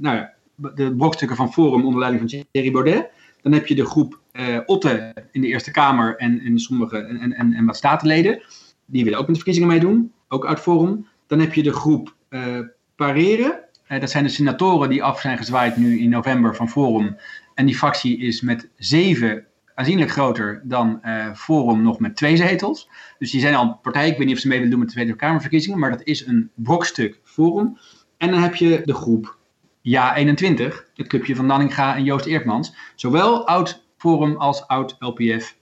nou 0.00 0.16
ja, 0.16 0.32
de 0.74 0.94
brokstukken 0.96 1.36
van 1.36 1.52
Forum 1.52 1.84
onder 1.84 2.00
leiding 2.00 2.30
van 2.30 2.44
Thierry 2.50 2.70
Baudet. 2.70 3.08
Dan 3.42 3.52
heb 3.52 3.66
je 3.66 3.74
de 3.74 3.84
groep 3.84 4.20
Otte 4.66 5.14
in 5.32 5.40
de 5.40 5.46
Eerste 5.46 5.70
Kamer 5.70 6.16
en, 6.16 6.40
en 6.40 6.58
sommige 6.58 6.98
en, 6.98 7.32
en, 7.32 7.52
en 7.52 7.66
wat 7.66 7.76
statenleden. 7.76 8.42
Die 8.86 9.04
willen 9.04 9.18
ook 9.18 9.26
met 9.26 9.36
de 9.36 9.42
verkiezingen 9.42 9.74
meedoen, 9.74 10.12
ook 10.28 10.46
uit 10.46 10.60
Forum. 10.60 11.06
Dan 11.26 11.40
heb 11.40 11.54
je 11.54 11.62
de 11.62 11.72
groep 11.72 12.14
Pareren. 12.96 13.60
Dat 13.88 14.10
zijn 14.10 14.24
de 14.24 14.30
senatoren 14.30 14.88
die 14.88 15.02
af 15.02 15.20
zijn 15.20 15.38
gezwaaid 15.38 15.76
nu 15.76 16.00
in 16.00 16.10
november 16.10 16.56
van 16.56 16.68
Forum. 16.68 17.16
En 17.54 17.66
die 17.66 17.76
fractie 17.76 18.18
is 18.18 18.40
met 18.40 18.68
zeven 18.76 19.46
aanzienlijk 19.74 20.10
groter 20.10 20.60
dan 20.64 21.00
uh, 21.04 21.34
Forum 21.34 21.82
nog 21.82 21.98
met 21.98 22.16
twee 22.16 22.36
zetels. 22.36 22.88
Dus 23.18 23.30
die 23.30 23.40
zijn 23.40 23.54
al 23.54 23.62
een 23.64 23.80
partij. 23.80 24.08
Ik 24.08 24.16
weet 24.16 24.26
niet 24.26 24.34
of 24.34 24.40
ze 24.40 24.48
mee 24.48 24.56
willen 24.56 24.70
doen 24.70 24.80
met 24.80 24.88
de 24.88 24.94
Tweede 24.94 25.16
Kamerverkiezingen, 25.16 25.78
maar 25.78 25.90
dat 25.90 26.02
is 26.02 26.26
een 26.26 26.50
brokstuk 26.54 27.20
Forum. 27.24 27.78
En 28.16 28.30
dan 28.30 28.42
heb 28.42 28.54
je 28.54 28.82
de 28.84 28.94
groep 28.94 29.36
Ja 29.80 30.16
21, 30.16 30.86
het 30.94 31.06
clubje 31.06 31.36
van 31.36 31.46
Nanninga 31.46 31.96
en 31.96 32.04
Joost 32.04 32.26
Eertmans. 32.26 32.74
Zowel 32.94 33.46
oud 33.46 33.84
Forum 33.96 34.36
als 34.36 34.66
oud 34.66 34.96
LPF 34.98 35.56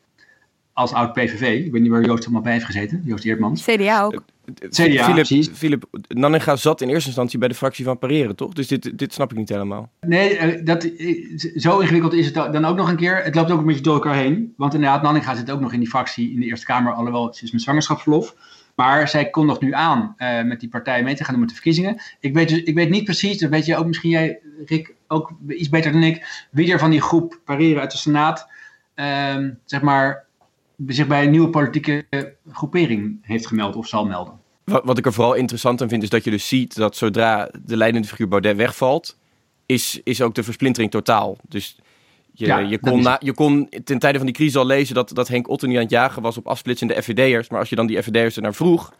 als 0.72 0.92
oud 0.92 1.12
PVV. 1.12 1.64
Ik 1.64 1.72
weet 1.72 1.82
niet 1.82 1.90
waar 1.90 2.04
Joost 2.04 2.24
allemaal 2.24 2.42
bij 2.42 2.52
heeft 2.52 2.64
gezeten, 2.64 3.02
Joost 3.04 3.24
Eertmans. 3.24 3.64
CDA 3.64 4.02
ook. 4.02 4.22
CDA, 4.68 5.24
Philip, 5.24 5.54
Philip 5.54 5.84
Nanninga 6.08 6.56
zat 6.56 6.80
in 6.80 6.88
eerste 6.88 7.06
instantie 7.06 7.38
bij 7.38 7.48
de 7.48 7.54
fractie 7.54 7.84
van 7.84 7.98
Pareren, 7.98 8.36
toch? 8.36 8.52
Dus 8.52 8.68
dit, 8.68 8.98
dit 8.98 9.12
snap 9.12 9.30
ik 9.30 9.36
niet 9.36 9.48
helemaal. 9.48 9.90
Nee, 10.00 10.36
eh, 10.36 10.64
dat, 10.64 10.84
eh, 10.84 11.38
zo 11.56 11.78
ingewikkeld 11.78 12.12
is 12.12 12.26
het 12.26 12.34
dan 12.34 12.64
ook 12.64 12.76
nog 12.76 12.88
een 12.88 12.96
keer. 12.96 13.24
Het 13.24 13.34
loopt 13.34 13.50
ook 13.50 13.58
een 13.58 13.66
beetje 13.66 13.82
door 13.82 13.94
elkaar 13.94 14.14
heen. 14.14 14.54
Want 14.56 14.74
inderdaad, 14.74 15.02
Nanninga 15.02 15.34
zit 15.34 15.50
ook 15.50 15.60
nog 15.60 15.72
in 15.72 15.78
die 15.78 15.88
fractie 15.88 16.32
in 16.32 16.40
de 16.40 16.46
Eerste 16.46 16.66
Kamer, 16.66 16.92
alhoewel 16.92 17.34
ze 17.34 17.44
is 17.44 17.52
met 17.52 17.62
zwangerschapsverlof. 17.62 18.34
Maar 18.74 19.08
zij 19.08 19.30
kondigt 19.30 19.60
nu 19.60 19.72
aan 19.72 20.14
uh, 20.18 20.42
met 20.42 20.60
die 20.60 20.68
partij 20.68 21.02
mee 21.02 21.14
te 21.14 21.24
gaan 21.24 21.32
doen 21.32 21.40
met 21.40 21.48
de 21.48 21.54
verkiezingen. 21.54 22.00
Ik 22.20 22.34
weet, 22.34 22.48
dus, 22.48 22.62
ik 22.62 22.74
weet 22.74 22.90
niet 22.90 23.04
precies, 23.04 23.38
dat 23.38 23.50
weet 23.50 23.66
je 23.66 23.76
ook 23.76 23.86
misschien 23.86 24.10
jij, 24.10 24.38
Rick, 24.66 24.94
ook 25.08 25.32
iets 25.48 25.68
beter 25.68 25.92
dan 25.92 26.02
ik, 26.02 26.46
wie 26.50 26.72
er 26.72 26.78
van 26.78 26.90
die 26.90 27.00
groep 27.00 27.40
Pareren 27.44 27.80
uit 27.80 27.90
de 27.90 27.96
Senaat, 27.96 28.48
uh, 28.96 29.36
zeg 29.64 29.82
maar, 29.82 30.24
zich 30.86 31.06
bij 31.06 31.24
een 31.24 31.30
nieuwe 31.30 31.50
politieke 31.50 32.06
groepering 32.52 33.18
heeft 33.22 33.46
gemeld 33.46 33.76
of 33.76 33.86
zal 33.86 34.06
melden. 34.06 34.35
Wat, 34.70 34.84
wat 34.84 34.98
ik 34.98 35.06
er 35.06 35.12
vooral 35.12 35.34
interessant 35.34 35.82
aan 35.82 35.88
vind, 35.88 36.02
is 36.02 36.08
dat 36.08 36.24
je 36.24 36.30
dus 36.30 36.48
ziet 36.48 36.74
dat 36.74 36.96
zodra 36.96 37.48
de 37.64 37.76
leidende 37.76 38.08
figuur 38.08 38.28
Baudet 38.28 38.56
wegvalt, 38.56 39.16
is, 39.66 40.00
is 40.04 40.22
ook 40.22 40.34
de 40.34 40.42
versplintering 40.42 40.90
totaal. 40.90 41.36
Dus 41.48 41.76
je, 42.32 42.46
ja, 42.46 42.58
je, 42.58 42.78
kon 42.78 43.02
na, 43.02 43.16
je 43.20 43.32
kon 43.32 43.68
ten 43.84 43.98
tijde 43.98 44.16
van 44.16 44.26
die 44.26 44.34
crisis 44.34 44.56
al 44.56 44.66
lezen 44.66 44.94
dat, 44.94 45.10
dat 45.14 45.28
Henk 45.28 45.48
Otten 45.48 45.68
niet 45.68 45.76
aan 45.76 45.82
het 45.82 45.92
jagen 45.92 46.22
was 46.22 46.36
op 46.36 46.46
afsplitsende 46.46 47.02
FVD'ers. 47.02 47.48
Maar 47.48 47.58
als 47.58 47.68
je 47.68 47.76
dan 47.76 47.86
die 47.86 48.02
FVD'ers 48.02 48.36
er 48.36 48.42
naar 48.42 48.54
vroeg, 48.54 48.94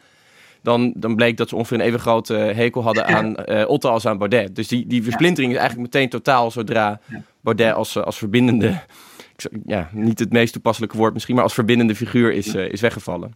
dan, 0.63 0.93
dan 0.97 1.17
bleek 1.17 1.37
dat 1.37 1.49
ze 1.49 1.57
ongeveer 1.57 1.81
een 1.81 1.87
even 1.87 2.01
grote 2.01 2.35
hekel 2.35 2.83
hadden 2.83 3.07
aan 3.07 3.35
uh, 3.47 3.69
Otten 3.69 3.91
als 3.91 4.07
aan 4.07 4.19
Baudet. 4.19 4.57
Dus 4.57 4.69
die, 4.69 4.87
die 4.87 5.03
versplintering 5.03 5.53
is 5.53 5.59
eigenlijk 5.59 5.93
meteen 5.93 6.09
totaal 6.09 6.51
zodra 6.51 7.01
Baudet 7.41 7.75
als, 7.75 7.97
als 7.97 8.19
verbindende 8.19 8.81
ja, 9.67 9.89
niet 9.93 10.19
het 10.19 10.33
meest 10.33 10.53
toepasselijke 10.53 10.97
woord 10.97 11.13
misschien, 11.13 11.35
maar 11.35 11.45
als 11.45 11.55
verbindende 11.55 11.95
figuur 11.95 12.33
is, 12.33 12.55
uh, 12.55 12.69
is 12.69 12.81
weggevallen. 12.81 13.35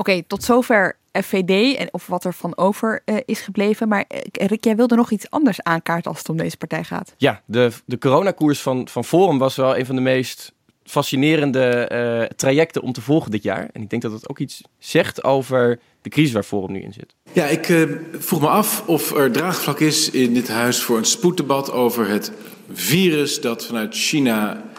Oké, 0.00 0.22
tot 0.26 0.44
zover 0.44 0.96
FVD 1.12 1.76
en 1.76 1.88
of 1.90 2.06
wat 2.06 2.24
er 2.24 2.34
van 2.34 2.56
over 2.56 3.02
uh, 3.04 3.16
is 3.24 3.40
gebleven. 3.40 3.88
Maar 3.88 4.04
uh, 4.08 4.46
Rick, 4.46 4.64
jij 4.64 4.76
wilde 4.76 4.96
nog 4.96 5.10
iets 5.10 5.30
anders 5.30 5.62
aankaarten 5.62 6.10
als 6.10 6.18
het 6.18 6.28
om 6.28 6.36
deze 6.36 6.56
partij 6.56 6.84
gaat. 6.84 7.14
Ja, 7.16 7.42
de, 7.44 7.70
de 7.84 7.98
coronakoers 7.98 8.60
van, 8.60 8.88
van 8.88 9.04
Forum 9.04 9.38
was 9.38 9.56
wel 9.56 9.78
een 9.78 9.86
van 9.86 9.94
de 9.94 10.00
meest 10.00 10.52
fascinerende 10.84 11.90
uh, 11.92 12.36
trajecten 12.36 12.82
om 12.82 12.92
te 12.92 13.00
volgen 13.00 13.30
dit 13.30 13.42
jaar. 13.42 13.68
En 13.72 13.82
ik 13.82 13.90
denk 13.90 14.02
dat 14.02 14.12
het 14.12 14.28
ook 14.28 14.38
iets 14.38 14.62
zegt 14.78 15.24
over 15.24 15.80
de 16.02 16.10
crisis 16.10 16.32
waar 16.32 16.42
Forum 16.42 16.72
nu 16.72 16.80
in 16.80 16.92
zit. 16.92 17.14
Ja, 17.32 17.44
ik 17.44 17.68
uh, 17.68 17.96
vroeg 18.18 18.40
me 18.40 18.48
af 18.48 18.82
of 18.86 19.16
er 19.16 19.32
draagvlak 19.32 19.80
is 19.80 20.10
in 20.10 20.34
dit 20.34 20.48
huis 20.48 20.82
voor 20.82 20.98
een 20.98 21.04
spoeddebat 21.04 21.72
over 21.72 22.08
het 22.08 22.32
virus 22.72 23.40
dat 23.40 23.66
vanuit 23.66 23.94
China 23.94 24.69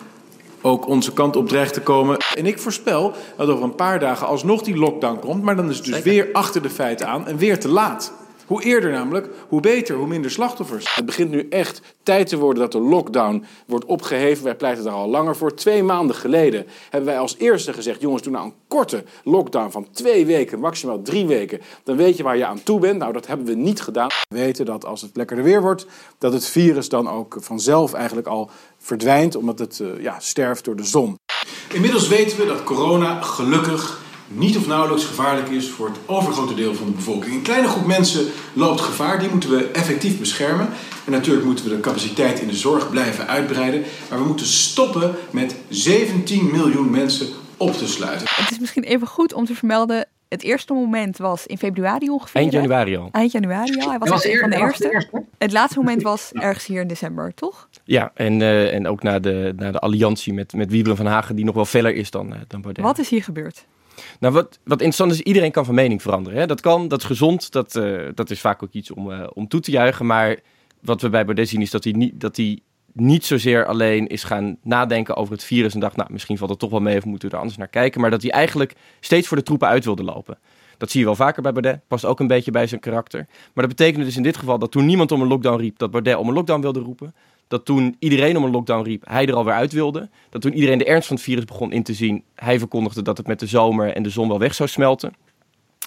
ook 0.61 0.87
onze 0.87 1.13
kant 1.13 1.35
op 1.35 1.47
dreigt 1.47 1.73
te 1.73 1.81
komen. 1.81 2.17
En 2.37 2.45
ik 2.45 2.59
voorspel 2.59 3.13
dat 3.37 3.49
over 3.49 3.63
een 3.63 3.75
paar 3.75 3.99
dagen 3.99 4.27
alsnog 4.27 4.61
die 4.61 4.77
lockdown 4.77 5.19
komt, 5.19 5.43
maar 5.43 5.55
dan 5.55 5.69
is 5.69 5.77
het 5.77 5.85
dus 5.85 6.01
weer 6.01 6.29
achter 6.31 6.61
de 6.61 6.69
feiten 6.69 7.07
aan 7.07 7.27
en 7.27 7.37
weer 7.37 7.59
te 7.59 7.67
laat. 7.67 8.13
Hoe 8.47 8.63
eerder 8.63 8.91
namelijk, 8.91 9.27
hoe 9.47 9.61
beter, 9.61 9.95
hoe 9.95 10.07
minder 10.07 10.31
slachtoffers. 10.31 10.95
Het 10.95 11.05
begint 11.05 11.29
nu 11.29 11.47
echt 11.49 11.81
tijd 12.03 12.27
te 12.27 12.37
worden 12.37 12.61
dat 12.63 12.71
de 12.71 12.79
lockdown 12.79 13.45
wordt 13.65 13.85
opgeheven. 13.85 14.43
Wij 14.43 14.55
pleiten 14.55 14.83
daar 14.83 14.93
al 14.93 15.09
langer 15.09 15.35
voor. 15.35 15.55
Twee 15.55 15.83
maanden 15.83 16.15
geleden 16.15 16.65
hebben 16.89 17.09
wij 17.09 17.19
als 17.19 17.35
eerste 17.37 17.73
gezegd... 17.73 18.01
jongens, 18.01 18.21
doe 18.21 18.31
nou 18.31 18.45
een 18.45 18.53
korte 18.67 19.03
lockdown 19.23 19.71
van 19.71 19.87
twee 19.91 20.25
weken, 20.25 20.59
maximaal 20.59 21.01
drie 21.01 21.25
weken. 21.25 21.61
Dan 21.83 21.95
weet 21.95 22.17
je 22.17 22.23
waar 22.23 22.37
je 22.37 22.45
aan 22.45 22.63
toe 22.63 22.79
bent. 22.79 22.97
Nou, 22.97 23.13
dat 23.13 23.27
hebben 23.27 23.45
we 23.45 23.53
niet 23.53 23.81
gedaan. 23.81 24.09
We 24.27 24.37
weten 24.37 24.65
dat 24.65 24.85
als 24.85 25.01
het 25.01 25.15
lekkerder 25.15 25.45
weer 25.45 25.61
wordt... 25.61 25.85
dat 26.17 26.33
het 26.33 26.45
virus 26.45 26.89
dan 26.89 27.09
ook 27.09 27.37
vanzelf 27.39 27.93
eigenlijk 27.93 28.27
al 28.27 28.49
verdwijnt... 28.77 29.35
omdat 29.35 29.59
het 29.59 29.79
uh, 29.79 30.01
ja, 30.01 30.19
sterft 30.19 30.65
door 30.65 30.75
de 30.75 30.83
zon. 30.83 31.15
Inmiddels 31.73 32.07
weten 32.07 32.37
we 32.37 32.45
dat 32.45 32.63
corona 32.63 33.21
gelukkig 33.21 34.00
niet 34.33 34.57
of 34.57 34.67
nauwelijks 34.67 35.05
gevaarlijk 35.05 35.49
is 35.49 35.69
voor 35.69 35.87
het 35.87 35.97
overgrote 36.05 36.53
deel 36.53 36.75
van 36.75 36.85
de 36.85 36.91
bevolking. 36.91 37.35
Een 37.35 37.41
kleine 37.41 37.67
groep 37.67 37.85
mensen 37.85 38.25
loopt 38.53 38.81
gevaar, 38.81 39.19
die 39.19 39.29
moeten 39.29 39.49
we 39.49 39.63
effectief 39.65 40.19
beschermen. 40.19 40.69
En 41.05 41.11
natuurlijk 41.11 41.45
moeten 41.45 41.65
we 41.65 41.75
de 41.75 41.79
capaciteit 41.79 42.39
in 42.39 42.47
de 42.47 42.55
zorg 42.55 42.89
blijven 42.89 43.27
uitbreiden. 43.27 43.83
Maar 44.09 44.19
we 44.19 44.25
moeten 44.25 44.45
stoppen 44.45 45.15
met 45.31 45.55
17 45.69 46.51
miljoen 46.51 46.89
mensen 46.89 47.27
op 47.57 47.73
te 47.73 47.87
sluiten. 47.87 48.27
Het 48.35 48.51
is 48.51 48.59
misschien 48.59 48.83
even 48.83 49.07
goed 49.07 49.33
om 49.33 49.45
te 49.45 49.55
vermelden 49.55 50.07
Het 50.27 50.43
eerste 50.43 50.73
moment 50.73 51.17
was 51.17 51.45
in 51.45 51.57
februari 51.57 52.09
ongeveer. 52.09 52.41
Eind 52.41 52.53
januari 52.53 52.97
al. 52.97 53.09
Eind 53.11 53.31
januari 53.31 53.79
al. 53.79 53.89
Hij 53.89 53.99
was, 53.99 54.09
was, 54.09 54.25
een 54.25 54.37
van 54.37 54.49
de 54.49 54.55
eerste. 54.55 55.07
Het 55.37 55.51
laatste 55.51 55.79
moment 55.79 56.01
was 56.01 56.31
ergens 56.33 56.65
hier 56.65 56.81
in 56.81 56.87
december, 56.87 57.33
toch? 57.33 57.69
Ja, 57.83 58.11
en, 58.13 58.41
eh, 58.41 58.73
en 58.73 58.87
ook 58.87 59.03
na 59.03 59.19
de, 59.19 59.53
na 59.55 59.71
de 59.71 59.79
alliantie 59.79 60.33
met, 60.33 60.53
met 60.53 60.71
Wiebelen 60.71 60.97
van 60.97 61.05
Hagen, 61.05 61.35
die 61.35 61.45
nog 61.45 61.55
wel 61.55 61.65
feller 61.65 61.95
is 61.95 62.11
dan, 62.11 62.33
eh, 62.33 62.39
dan 62.47 62.61
Baudet. 62.61 62.83
Wat 62.83 62.99
is 62.99 63.09
hier 63.09 63.23
gebeurd? 63.23 63.65
Nou, 64.19 64.33
wat, 64.33 64.59
wat 64.63 64.81
interessant 64.81 65.11
is, 65.11 65.21
iedereen 65.21 65.51
kan 65.51 65.65
van 65.65 65.75
mening 65.75 66.01
veranderen. 66.01 66.39
Hè? 66.39 66.45
Dat 66.45 66.61
kan, 66.61 66.87
dat 66.87 66.99
is 66.99 67.05
gezond, 67.05 67.51
dat, 67.51 67.75
eh, 67.75 68.07
dat 68.15 68.29
is 68.29 68.39
vaak 68.39 68.63
ook 68.63 68.71
iets 68.71 68.91
om, 68.91 69.11
eh, 69.11 69.27
om 69.33 69.47
toe 69.47 69.59
te 69.59 69.71
juichen. 69.71 70.05
Maar 70.05 70.39
wat 70.81 71.01
we 71.01 71.09
bij 71.09 71.25
Baudet 71.25 71.49
zien 71.49 71.61
is 71.61 71.71
dat 71.71 71.83
hij, 71.83 71.93
niet, 71.93 72.19
dat 72.19 72.35
hij 72.35 72.59
niet 72.93 73.25
zozeer 73.25 73.65
alleen 73.65 74.07
is 74.07 74.23
gaan 74.23 74.57
nadenken 74.63 75.15
over 75.15 75.33
het 75.33 75.43
virus 75.43 75.73
en 75.73 75.79
dacht, 75.79 75.95
nou, 75.95 76.11
misschien 76.11 76.37
valt 76.37 76.49
het 76.49 76.59
toch 76.59 76.69
wel 76.69 76.79
mee 76.79 76.97
of 76.97 77.05
moeten 77.05 77.27
we 77.27 77.33
er 77.33 77.41
anders 77.41 77.59
naar 77.59 77.67
kijken. 77.67 78.01
Maar 78.01 78.09
dat 78.09 78.21
hij 78.21 78.31
eigenlijk 78.31 78.75
steeds 78.99 79.27
voor 79.27 79.37
de 79.37 79.43
troepen 79.43 79.67
uit 79.67 79.85
wilde 79.85 80.03
lopen. 80.03 80.37
Dat 80.77 80.91
zie 80.91 80.99
je 80.99 81.05
wel 81.05 81.15
vaker 81.15 81.41
bij 81.41 81.51
Baudet, 81.51 81.81
past 81.87 82.05
ook 82.05 82.19
een 82.19 82.27
beetje 82.27 82.51
bij 82.51 82.67
zijn 82.67 82.81
karakter. 82.81 83.25
Maar 83.53 83.67
dat 83.67 83.77
betekende 83.77 84.05
dus 84.05 84.17
in 84.17 84.23
dit 84.23 84.37
geval 84.37 84.59
dat 84.59 84.71
toen 84.71 84.85
niemand 84.85 85.11
om 85.11 85.21
een 85.21 85.27
lockdown 85.27 85.61
riep, 85.61 85.77
dat 85.77 85.91
Baudet 85.91 86.15
om 86.15 86.27
een 86.27 86.33
lockdown 86.33 86.61
wilde 86.61 86.79
roepen. 86.79 87.13
Dat 87.51 87.65
toen 87.65 87.95
iedereen 87.99 88.37
om 88.37 88.43
een 88.43 88.51
lockdown 88.51 88.83
riep, 88.83 89.03
hij 89.07 89.27
er 89.27 89.33
alweer 89.33 89.53
uit 89.53 89.71
wilde. 89.71 90.09
Dat 90.29 90.41
toen 90.41 90.53
iedereen 90.53 90.77
de 90.77 90.85
ernst 90.85 91.07
van 91.07 91.15
het 91.15 91.25
virus 91.25 91.45
begon 91.45 91.71
in 91.71 91.83
te 91.83 91.93
zien, 91.93 92.23
hij 92.35 92.59
verkondigde 92.59 93.01
dat 93.01 93.17
het 93.17 93.27
met 93.27 93.39
de 93.39 93.45
zomer 93.45 93.93
en 93.93 94.03
de 94.03 94.09
zon 94.09 94.27
wel 94.27 94.39
weg 94.39 94.53
zou 94.53 94.69
smelten. 94.69 95.13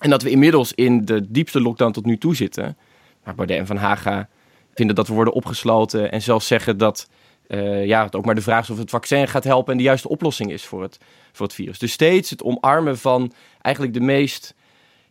En 0.01 0.11
dat 0.11 0.23
we 0.23 0.31
inmiddels 0.31 0.73
in 0.73 1.05
de 1.05 1.31
diepste 1.31 1.61
lockdown 1.61 1.93
tot 1.93 2.05
nu 2.05 2.19
toe 2.19 2.37
zitten. 2.37 2.77
Maar 3.25 3.35
Baudet 3.35 3.59
en 3.59 3.67
Van 3.67 3.77
Haga 3.77 4.29
vinden 4.75 4.97
dat 4.97 5.09
we 5.09 5.15
worden 5.15 5.35
opgesloten 5.35 6.13
en 6.13 6.23
zelfs 6.23 6.47
zeggen 6.47 6.79
dat 6.79 7.09
eh, 7.47 7.87
ja, 7.87 8.05
het 8.05 8.17
ook 8.17 8.25
maar 8.25 8.35
de 8.35 8.41
vraag 8.41 8.63
is 8.63 8.71
of 8.71 8.79
het 8.79 8.91
vaccin 8.91 9.29
gaat 9.29 9.45
helpen 9.45 9.73
en 9.73 9.79
de 9.79 9.85
juiste 9.85 10.09
oplossing 10.09 10.51
is 10.53 10.65
voor 10.65 10.83
het, 10.83 10.99
voor 11.33 11.47
het 11.47 11.55
virus. 11.55 11.79
Dus 11.79 11.93
steeds 11.93 12.31
het 12.31 12.43
omarmen 12.43 12.99
van 12.99 13.33
eigenlijk 13.61 13.95
de 13.95 14.01
meest 14.01 14.55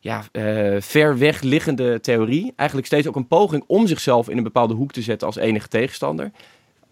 ja, 0.03 0.23
eh, 0.31 0.81
ver 0.81 1.17
weg 1.17 1.41
liggende 1.41 1.99
theorie. 1.99 2.53
Eigenlijk 2.55 2.87
steeds 2.87 3.07
ook 3.07 3.15
een 3.15 3.27
poging 3.27 3.63
om 3.67 3.87
zichzelf 3.87 4.29
in 4.29 4.37
een 4.37 4.43
bepaalde 4.43 4.73
hoek 4.73 4.91
te 4.91 5.01
zetten 5.01 5.27
als 5.27 5.35
enige 5.35 5.67
tegenstander. 5.67 6.31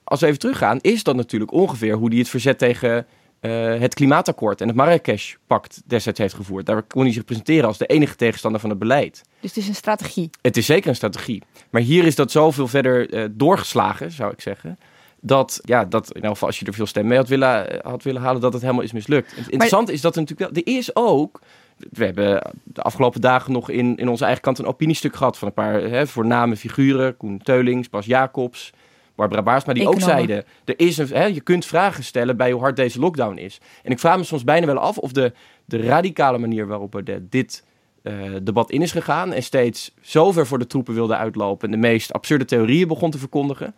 Als 0.04 0.20
we 0.20 0.26
even 0.26 0.40
teruggaan, 0.40 0.80
is 0.82 1.04
dat 1.04 1.16
natuurlijk 1.16 1.52
ongeveer 1.52 1.96
hoe 1.96 2.10
hij 2.10 2.18
het 2.18 2.30
verzet 2.30 2.58
tegen 2.58 3.06
eh, 3.40 3.80
het 3.80 3.94
klimaatakkoord 3.94 4.62
en 4.62 4.68
het 4.68 4.76
Marrakesh-pact 4.76 5.82
destijds 5.86 6.20
heeft 6.20 6.34
gevoerd. 6.34 6.66
Daar 6.66 6.84
kon 6.84 7.04
hij 7.04 7.14
zich 7.14 7.26
presenteren 7.26 7.68
als 7.68 7.78
de 7.78 7.86
enige 7.86 8.16
tegenstander 8.16 8.62
van 8.62 8.70
het 8.70 8.80
beleid. 8.80 9.22
Dus 9.40 9.50
het 9.50 9.64
is 9.64 9.68
een 9.68 9.76
strategie. 9.76 10.30
Het 10.42 10.58
is 10.58 10.66
zeker 10.66 10.90
een 10.90 10.96
strategie. 10.96 11.44
Maar 11.70 11.82
hier 11.82 12.06
is 12.06 12.16
dat 12.16 12.32
zoveel 12.32 12.68
verder 12.68 13.14
eh, 13.14 13.26
doorgeslagen, 13.32 14.12
zou 14.12 14.32
ik 14.32 14.42
zeggen. 14.42 14.80
Dat, 15.22 15.60
ja, 15.64 15.86
dat 15.86 16.16
in 16.16 16.22
elk 16.22 16.34
geval 16.34 16.48
als 16.48 16.60
je 16.60 16.66
er 16.66 16.74
veel 16.74 16.86
stem 16.86 17.08
mee 17.08 17.18
had 17.18 17.28
willen, 17.28 17.80
had 17.84 18.04
willen 18.04 18.22
halen, 18.22 18.42
dat 18.42 18.54
het 18.54 18.62
helemaal 18.62 18.84
is 18.84 18.92
mislukt. 18.92 19.36
Het 19.36 19.50
interessante 19.50 19.94
is 19.94 20.02
dat 20.02 20.16
er 20.16 20.22
natuurlijk 20.22 20.54
wel... 20.54 20.64
Er 20.64 20.78
is 20.78 20.96
ook... 20.96 21.42
We 21.92 22.06
hebben 22.06 22.52
de 22.64 22.82
afgelopen 22.82 23.22
dagen 23.22 23.52
nog 23.52 23.70
in, 23.70 23.98
in 23.98 24.10
onze 24.10 24.24
eigen 24.24 24.42
kant 24.42 24.60
een 24.60 24.66
opiniestuk 24.66 25.16
gehad... 25.16 25.38
van 25.38 25.48
een 25.48 25.54
paar 25.54 25.82
hè, 25.82 26.08
voorname 26.08 26.56
figuren. 26.56 27.18
Koen 27.18 27.38
Teulings, 27.38 27.90
Bas 27.90 28.06
Jacobs, 28.06 28.74
Barbara 29.16 29.42
Baarsma... 29.42 29.74
die 29.74 29.88
ook 29.88 30.02
zeiden, 30.02 30.44
er 30.66 30.80
is 30.80 30.98
een, 30.98 31.08
hè, 31.08 31.26
je 31.26 31.42
kunt 31.42 31.66
vragen 31.66 32.04
stellen 32.04 32.38
bij 32.38 32.52
hoe 32.52 32.62
hard 32.62 32.76
deze 32.76 33.00
lockdown 33.00 33.38
is. 33.38 33.60
En 33.84 33.92
ik 33.92 34.00
vraag 34.00 34.18
me 34.18 34.24
soms 34.24 34.44
bijna 34.44 34.66
wel 34.66 34.78
af 34.78 34.98
of 34.98 35.12
de, 35.12 35.34
de 35.66 35.82
radicale 35.82 36.38
manier 36.38 36.68
waarop 36.68 36.92
Baudet 36.92 37.32
dit 37.32 37.64
eh, 38.02 38.14
debat 38.44 38.72
in 38.72 38.82
is 38.82 38.92
gegaan 38.92 39.34
en 39.34 39.44
steeds 39.44 39.92
zo 40.02 40.32
ver 40.32 40.48
voor 40.48 40.60
de 40.60 40.68
troepen 40.68 40.94
wilde 40.94 41.16
uitlopen 41.16 41.66
en 41.66 41.82
de 41.82 41.88
meest 41.88 42.14
absurde 42.14 42.46
theorieën 42.46 42.88
begon 42.88 43.12
te 43.12 43.18
verkondigen, 43.18 43.76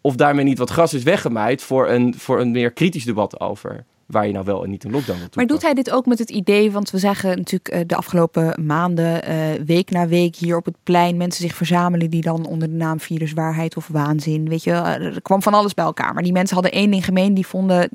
of 0.00 0.16
daarmee 0.16 0.44
niet 0.44 0.58
wat 0.58 0.70
gras 0.70 0.94
is 0.94 1.02
weggemaaid 1.02 1.62
voor 1.62 1.88
een, 1.88 2.14
voor 2.18 2.40
een 2.40 2.50
meer 2.50 2.70
kritisch 2.72 3.04
debat 3.04 3.40
over 3.40 3.84
waar 4.12 4.26
je 4.26 4.32
nou 4.32 4.44
wel 4.44 4.64
en 4.64 4.70
niet 4.70 4.84
een 4.84 4.90
lockdown 4.90 5.18
wil 5.18 5.28
Maar 5.34 5.46
doet 5.46 5.62
hij 5.62 5.74
dit 5.74 5.90
ook 5.90 6.06
met 6.06 6.18
het 6.18 6.30
idee, 6.30 6.70
want 6.70 6.90
we 6.90 6.98
zagen 6.98 7.36
natuurlijk 7.36 7.68
eh, 7.68 7.80
de 7.86 7.96
afgelopen 7.96 8.64
maanden, 8.66 9.22
eh, 9.24 9.36
week 9.66 9.90
na 9.90 10.06
week 10.06 10.36
hier 10.36 10.56
op 10.56 10.64
het 10.64 10.76
plein 10.82 11.16
mensen 11.16 11.42
zich 11.42 11.56
verzamelen 11.56 12.10
die 12.10 12.22
dan 12.22 12.46
onder 12.46 12.68
de 12.68 12.74
naam 12.74 13.00
viruswaarheid 13.00 13.76
of 13.76 13.88
waanzin, 13.88 14.48
weet 14.48 14.64
je, 14.64 14.70
wel, 14.70 14.84
er 14.84 15.22
kwam 15.22 15.42
van 15.42 15.54
alles 15.54 15.74
bij 15.74 15.84
elkaar. 15.84 16.14
Maar 16.14 16.22
die 16.22 16.32
mensen 16.32 16.54
hadden 16.54 16.72
één 16.72 16.90
ding 16.90 17.04
gemeen, 17.04 17.34
die 17.34 17.46
vonden 17.46 17.88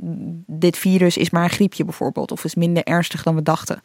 dit 0.48 0.78
virus 0.78 1.18
is 1.18 1.30
maar 1.30 1.44
een 1.44 1.50
griepje 1.50 1.84
bijvoorbeeld, 1.84 2.32
of 2.32 2.44
is 2.44 2.56
minder 2.56 2.84
ernstig 2.84 3.24
dan 3.24 3.36
we 3.36 3.44
dachten. 3.44 3.82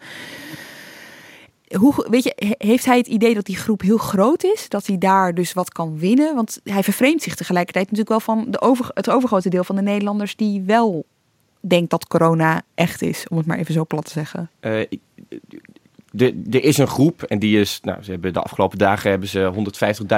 Hoe, 1.78 2.06
weet 2.10 2.24
je, 2.24 2.32
he- 2.36 2.66
heeft 2.68 2.84
hij 2.84 2.96
het 2.96 3.06
idee 3.06 3.34
dat 3.34 3.44
die 3.46 3.56
groep 3.56 3.80
heel 3.80 3.96
groot 3.96 4.44
is? 4.44 4.68
Dat 4.68 4.86
hij 4.86 4.98
daar 4.98 5.34
dus 5.34 5.52
wat 5.52 5.72
kan 5.72 5.98
winnen? 5.98 6.34
Want 6.34 6.60
hij 6.64 6.82
vervreemdt 6.82 7.22
zich 7.22 7.34
tegelijkertijd 7.34 7.90
natuurlijk 7.90 8.26
wel 8.26 8.36
van 8.36 8.50
de 8.50 8.60
over, 8.60 8.90
het 8.94 9.10
overgrote 9.10 9.48
deel 9.48 9.64
van 9.64 9.76
de 9.76 9.82
Nederlanders 9.82 10.36
die 10.36 10.62
wel 10.62 11.04
denkt 11.62 11.90
dat 11.90 12.06
corona 12.06 12.62
echt 12.74 13.02
is, 13.02 13.26
om 13.28 13.36
het 13.36 13.46
maar 13.46 13.58
even 13.58 13.74
zo 13.74 13.84
plat 13.84 14.04
te 14.04 14.10
zeggen. 14.10 14.50
Eh, 14.60 14.80
er 16.50 16.64
is 16.64 16.78
een 16.78 16.86
groep 16.86 17.22
en 17.22 17.38
die 17.38 17.60
is, 17.60 17.80
nou, 17.82 18.02
ze 18.02 18.10
hebben 18.10 18.32
de 18.32 18.40
afgelopen 18.40 18.78
dagen 18.78 19.10
hebben 19.10 19.28
ze 19.28 19.52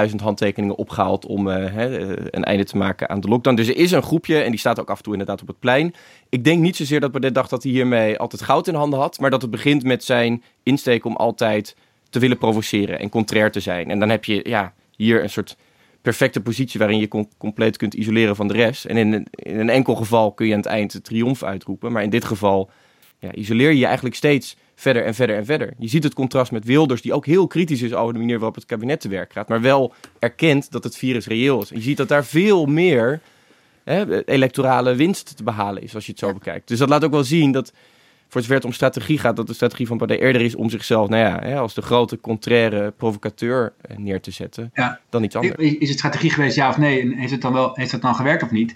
150.000 0.09 0.15
handtekeningen 0.15 0.75
opgehaald 0.75 1.25
om 1.25 1.49
eh, 1.49 1.73
hè, 1.73 1.97
eh, 1.97 2.25
een 2.29 2.43
einde 2.43 2.63
te 2.63 2.77
maken 2.77 3.09
aan 3.09 3.19
de 3.19 3.27
lockdown. 3.27 3.55
Dus 3.55 3.67
er 3.67 3.77
is 3.77 3.91
een 3.91 4.03
groepje 4.03 4.41
en 4.41 4.49
die 4.49 4.59
staat 4.59 4.79
ook 4.79 4.89
af 4.89 4.97
en 4.97 5.03
toe 5.03 5.13
inderdaad 5.13 5.41
op 5.41 5.47
het 5.47 5.59
plein. 5.59 5.93
Ik 6.29 6.43
denk 6.43 6.61
niet 6.61 6.75
zozeer 6.75 6.99
dat 6.99 7.11
Baudet 7.11 7.33
dacht 7.33 7.49
dat 7.49 7.63
hij 7.63 7.71
hiermee 7.71 8.17
altijd 8.17 8.41
goud 8.41 8.67
in 8.67 8.75
handen 8.75 8.99
had, 8.99 9.19
maar 9.19 9.29
dat 9.29 9.41
het 9.41 9.51
begint 9.51 9.83
met 9.83 10.03
zijn 10.03 10.43
insteek 10.63 11.05
om 11.05 11.15
altijd 11.15 11.75
te 12.09 12.19
willen 12.19 12.37
provoceren 12.37 12.99
en 12.99 13.09
contrair 13.09 13.51
te 13.51 13.59
zijn. 13.59 13.89
En 13.89 13.99
dan 13.99 14.09
heb 14.09 14.25
je 14.25 14.49
ja, 14.49 14.73
hier 14.95 15.23
een 15.23 15.29
soort 15.29 15.57
perfecte 16.05 16.41
positie 16.41 16.79
waarin 16.79 16.99
je 16.99 17.07
com- 17.07 17.29
compleet 17.37 17.77
kunt 17.77 17.93
isoleren 17.93 18.35
van 18.35 18.47
de 18.47 18.53
rest. 18.53 18.85
En 18.85 18.97
in, 18.97 19.13
een- 19.13 19.27
in 19.33 19.59
een 19.59 19.69
enkel 19.69 19.95
geval 19.95 20.31
kun 20.31 20.45
je 20.45 20.51
aan 20.51 20.57
het 20.59 20.67
eind 20.67 20.91
de 20.91 21.01
triomf 21.01 21.43
uitroepen, 21.43 21.91
maar 21.91 22.03
in 22.03 22.09
dit 22.09 22.25
geval 22.25 22.69
ja, 23.19 23.33
isoleer 23.33 23.69
je 23.69 23.77
je 23.77 23.85
eigenlijk 23.85 24.15
steeds 24.15 24.55
verder 24.75 25.05
en 25.05 25.13
verder 25.13 25.35
en 25.35 25.45
verder. 25.45 25.73
Je 25.77 25.87
ziet 25.87 26.03
het 26.03 26.13
contrast 26.13 26.51
met 26.51 26.65
Wilders, 26.65 27.01
die 27.01 27.13
ook 27.13 27.25
heel 27.25 27.47
kritisch 27.47 27.81
is 27.81 27.93
over 27.93 28.13
de 28.13 28.19
manier 28.19 28.35
waarop 28.37 28.55
het 28.55 28.65
kabinet 28.65 28.99
te 29.01 29.07
werk 29.09 29.31
gaat, 29.33 29.47
maar 29.49 29.61
wel 29.61 29.93
erkent 30.19 30.71
dat 30.71 30.83
het 30.83 30.97
virus 30.97 31.27
reëel 31.27 31.61
is. 31.61 31.71
En 31.71 31.77
je 31.77 31.81
ziet 31.83 31.97
dat 31.97 32.07
daar 32.07 32.25
veel 32.25 32.65
meer 32.65 33.21
hè, 33.83 34.25
electorale 34.29 34.95
winst 34.95 35.37
te 35.37 35.43
behalen 35.43 35.83
is, 35.83 35.95
als 35.95 36.05
je 36.05 36.11
het 36.11 36.19
zo 36.19 36.33
bekijkt. 36.33 36.67
Dus 36.67 36.79
dat 36.79 36.89
laat 36.89 37.03
ook 37.03 37.11
wel 37.11 37.23
zien 37.23 37.51
dat, 37.51 37.73
voor 38.35 38.43
zover 38.43 38.55
het 38.55 38.65
om 38.65 38.73
strategie 38.73 39.17
gaat, 39.17 39.35
dat 39.35 39.47
de 39.47 39.53
strategie 39.53 39.87
van 39.87 39.97
Baudet 39.97 40.19
eerder 40.19 40.41
is 40.41 40.55
om 40.55 40.69
zichzelf, 40.69 41.09
nou 41.09 41.23
ja, 41.23 41.39
hè, 41.39 41.57
als 41.59 41.73
de 41.73 41.81
grote 41.81 42.19
contraire 42.19 42.93
provocateur 42.97 43.73
eh, 43.81 43.97
neer 43.97 44.21
te 44.21 44.31
zetten, 44.31 44.71
Ja. 44.73 44.99
dan 45.09 45.23
iets 45.23 45.35
anders. 45.35 45.55
Is 45.55 45.89
het 45.89 45.97
strategie 45.97 46.29
geweest, 46.29 46.55
ja 46.55 46.69
of 46.69 46.77
nee? 46.77 47.01
En 47.01 47.11
heeft 47.13 47.31
het 47.31 47.41
dan 47.41 47.53
wel 47.53 47.71
heeft 47.73 47.91
het 47.91 48.01
dan 48.01 48.15
gewerkt 48.15 48.43
of 48.43 48.51
niet? 48.51 48.75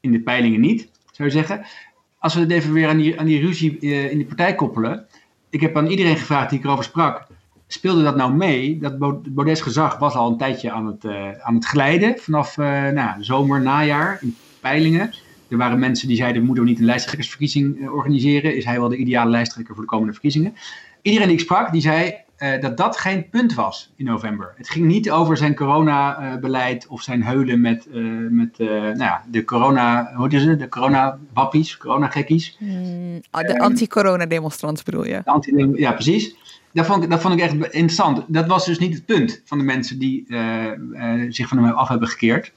In 0.00 0.12
de 0.12 0.20
peilingen 0.20 0.60
niet, 0.60 0.88
zou 1.12 1.28
je 1.28 1.34
zeggen. 1.34 1.64
Als 2.18 2.34
we 2.34 2.40
het 2.40 2.50
even 2.50 2.72
weer 2.72 2.88
aan 2.88 2.96
die, 2.96 3.20
aan 3.20 3.26
die 3.26 3.40
ruzie 3.40 3.78
eh, 3.80 4.10
in 4.10 4.18
de 4.18 4.24
partij 4.24 4.54
koppelen. 4.54 5.06
Ik 5.50 5.60
heb 5.60 5.76
aan 5.76 5.86
iedereen 5.86 6.16
gevraagd 6.16 6.50
die 6.50 6.58
ik 6.58 6.64
erover 6.64 6.84
sprak. 6.84 7.26
Speelde 7.66 8.02
dat 8.02 8.16
nou 8.16 8.32
mee? 8.32 8.78
Dat 8.78 8.98
Baudet's 9.34 9.60
gezag 9.60 9.98
was 9.98 10.14
al 10.14 10.30
een 10.30 10.38
tijdje 10.38 10.70
aan 10.70 10.86
het, 10.86 11.04
eh, 11.04 11.30
aan 11.40 11.54
het 11.54 11.64
glijden. 11.64 12.18
Vanaf 12.18 12.56
nou, 12.56 13.24
zomer, 13.24 13.60
najaar 13.60 14.18
in 14.20 14.36
peilingen. 14.60 15.10
Er 15.48 15.56
waren 15.56 15.78
mensen 15.78 16.08
die 16.08 16.16
zeiden, 16.16 16.44
moeten 16.44 16.64
we 16.64 16.70
niet 16.70 16.78
een 16.78 16.84
lijsttrekkersverkiezing 16.84 17.80
eh, 17.80 17.92
organiseren? 17.92 18.56
Is 18.56 18.64
hij 18.64 18.80
wel 18.80 18.88
de 18.88 18.96
ideale 18.96 19.30
lijsttrekker 19.30 19.74
voor 19.74 19.82
de 19.82 19.90
komende 19.90 20.12
verkiezingen? 20.12 20.54
Iedereen 21.02 21.26
die 21.28 21.36
ik 21.36 21.42
sprak, 21.42 21.72
die 21.72 21.80
zei 21.80 22.14
eh, 22.36 22.60
dat 22.60 22.76
dat 22.76 22.96
geen 22.96 23.28
punt 23.28 23.54
was 23.54 23.92
in 23.96 24.04
november. 24.04 24.52
Het 24.56 24.70
ging 24.70 24.86
niet 24.86 25.10
over 25.10 25.36
zijn 25.36 25.54
coronabeleid 25.54 26.86
of 26.86 27.02
zijn 27.02 27.22
heulen 27.22 27.60
met, 27.60 27.86
eh, 27.86 28.02
met 28.30 28.58
nou 28.58 28.98
ja, 28.98 29.24
de 29.30 29.44
corona, 29.44 30.12
hoe 30.14 30.28
is 30.28 30.44
het? 30.44 30.58
De 30.58 30.68
corona-wappies, 30.68 31.76
corona-gekkies. 31.76 32.56
de 33.30 33.58
anti-corona-demonstrants 33.58 34.82
bedoel 34.82 35.06
je? 35.06 35.20
De 35.24 35.30
anti- 35.30 35.72
ja, 35.74 35.92
precies. 35.92 36.36
Dat 36.72 36.86
vond, 36.86 37.02
ik, 37.02 37.10
dat 37.10 37.20
vond 37.20 37.34
ik 37.34 37.40
echt 37.40 37.54
interessant. 37.54 38.24
Dat 38.28 38.46
was 38.46 38.66
dus 38.66 38.78
niet 38.78 38.94
het 38.94 39.06
punt 39.06 39.42
van 39.44 39.58
de 39.58 39.64
mensen 39.64 39.98
die 39.98 40.26
zich 41.28 41.48
van 41.48 41.58
hem 41.58 41.72
af 41.72 41.88
hebben 41.88 42.08
gekeerd. 42.08 42.52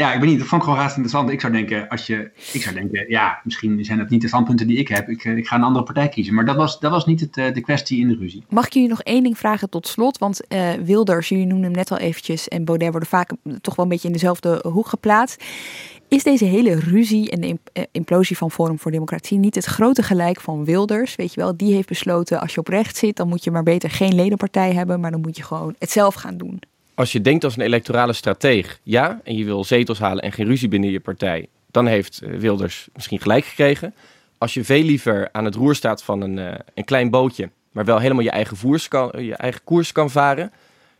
Ja, 0.00 0.12
ik 0.12 0.20
weet 0.20 0.28
niet, 0.28 0.38
dat 0.38 0.48
vond 0.48 0.62
ik 0.62 0.68
gewoon 0.68 0.82
razend 0.82 0.96
interessant. 0.96 1.32
Ik 1.32 1.40
zou 1.40 1.52
denken, 1.52 1.88
als 1.88 2.06
je, 2.06 2.30
ik 2.52 2.62
zou 2.62 2.74
denken, 2.74 3.04
ja, 3.08 3.40
misschien 3.44 3.84
zijn 3.84 3.98
dat 3.98 4.08
niet 4.08 4.20
de 4.20 4.28
standpunten 4.28 4.66
die 4.66 4.78
ik 4.78 4.88
heb. 4.88 5.08
Ik, 5.08 5.24
eh, 5.24 5.36
ik 5.36 5.46
ga 5.46 5.56
een 5.56 5.62
andere 5.62 5.84
partij 5.84 6.08
kiezen. 6.08 6.34
Maar 6.34 6.44
dat 6.44 6.56
was, 6.56 6.80
dat 6.80 6.90
was 6.90 7.06
niet 7.06 7.20
het, 7.20 7.36
eh, 7.36 7.54
de 7.54 7.60
kwestie 7.60 8.00
in 8.00 8.08
de 8.08 8.16
ruzie. 8.16 8.44
Mag 8.48 8.66
ik 8.66 8.72
jullie 8.72 8.88
nog 8.88 9.02
één 9.02 9.22
ding 9.22 9.38
vragen 9.38 9.70
tot 9.70 9.86
slot? 9.86 10.18
Want 10.18 10.46
eh, 10.46 10.72
Wilders, 10.84 11.28
jullie 11.28 11.46
noemden 11.46 11.64
hem 11.64 11.76
net 11.76 11.90
al 11.90 11.98
eventjes, 11.98 12.48
en 12.48 12.64
Baudet 12.64 12.90
worden 12.90 13.08
vaak 13.08 13.30
toch 13.60 13.74
wel 13.74 13.84
een 13.84 13.90
beetje 13.90 14.06
in 14.06 14.12
dezelfde 14.12 14.64
hoek 14.68 14.86
geplaatst. 14.86 15.44
Is 16.08 16.22
deze 16.22 16.44
hele 16.44 16.74
ruzie 16.74 17.30
en 17.30 17.60
implosie 17.92 18.36
van 18.36 18.50
Forum 18.50 18.78
voor 18.78 18.90
Democratie 18.90 19.38
niet 19.38 19.54
het 19.54 19.64
grote 19.64 20.02
gelijk 20.02 20.40
van 20.40 20.64
Wilders? 20.64 21.16
Weet 21.16 21.34
je 21.34 21.40
wel, 21.40 21.56
die 21.56 21.74
heeft 21.74 21.88
besloten, 21.88 22.40
als 22.40 22.54
je 22.54 22.60
op 22.60 22.68
recht 22.68 22.96
zit, 22.96 23.16
dan 23.16 23.28
moet 23.28 23.44
je 23.44 23.50
maar 23.50 23.62
beter 23.62 23.90
geen 23.90 24.14
ledenpartij 24.14 24.72
hebben, 24.72 25.00
maar 25.00 25.10
dan 25.10 25.20
moet 25.20 25.36
je 25.36 25.42
gewoon 25.42 25.74
het 25.78 25.90
zelf 25.90 26.14
gaan 26.14 26.36
doen. 26.36 26.60
Als 27.00 27.12
je 27.12 27.20
denkt 27.20 27.44
als 27.44 27.56
een 27.56 27.62
electorale 27.62 28.12
strateeg, 28.12 28.80
ja, 28.82 29.20
en 29.24 29.36
je 29.36 29.44
wil 29.44 29.64
zetels 29.64 29.98
halen 29.98 30.22
en 30.22 30.32
geen 30.32 30.46
ruzie 30.46 30.68
binnen 30.68 30.90
je 30.90 31.00
partij, 31.00 31.48
dan 31.70 31.86
heeft 31.86 32.20
eh, 32.20 32.38
Wilders 32.38 32.88
misschien 32.94 33.20
gelijk 33.20 33.44
gekregen. 33.44 33.94
Als 34.38 34.54
je 34.54 34.64
veel 34.64 34.82
liever 34.82 35.28
aan 35.32 35.44
het 35.44 35.54
roer 35.54 35.74
staat 35.74 36.02
van 36.02 36.20
een, 36.20 36.38
eh, 36.38 36.58
een 36.74 36.84
klein 36.84 37.10
bootje, 37.10 37.50
maar 37.72 37.84
wel 37.84 37.98
helemaal 37.98 38.22
je 38.22 38.30
eigen, 38.30 38.56
voers 38.56 38.88
kan, 38.88 39.24
je 39.24 39.34
eigen 39.34 39.64
koers 39.64 39.92
kan 39.92 40.10
varen, 40.10 40.52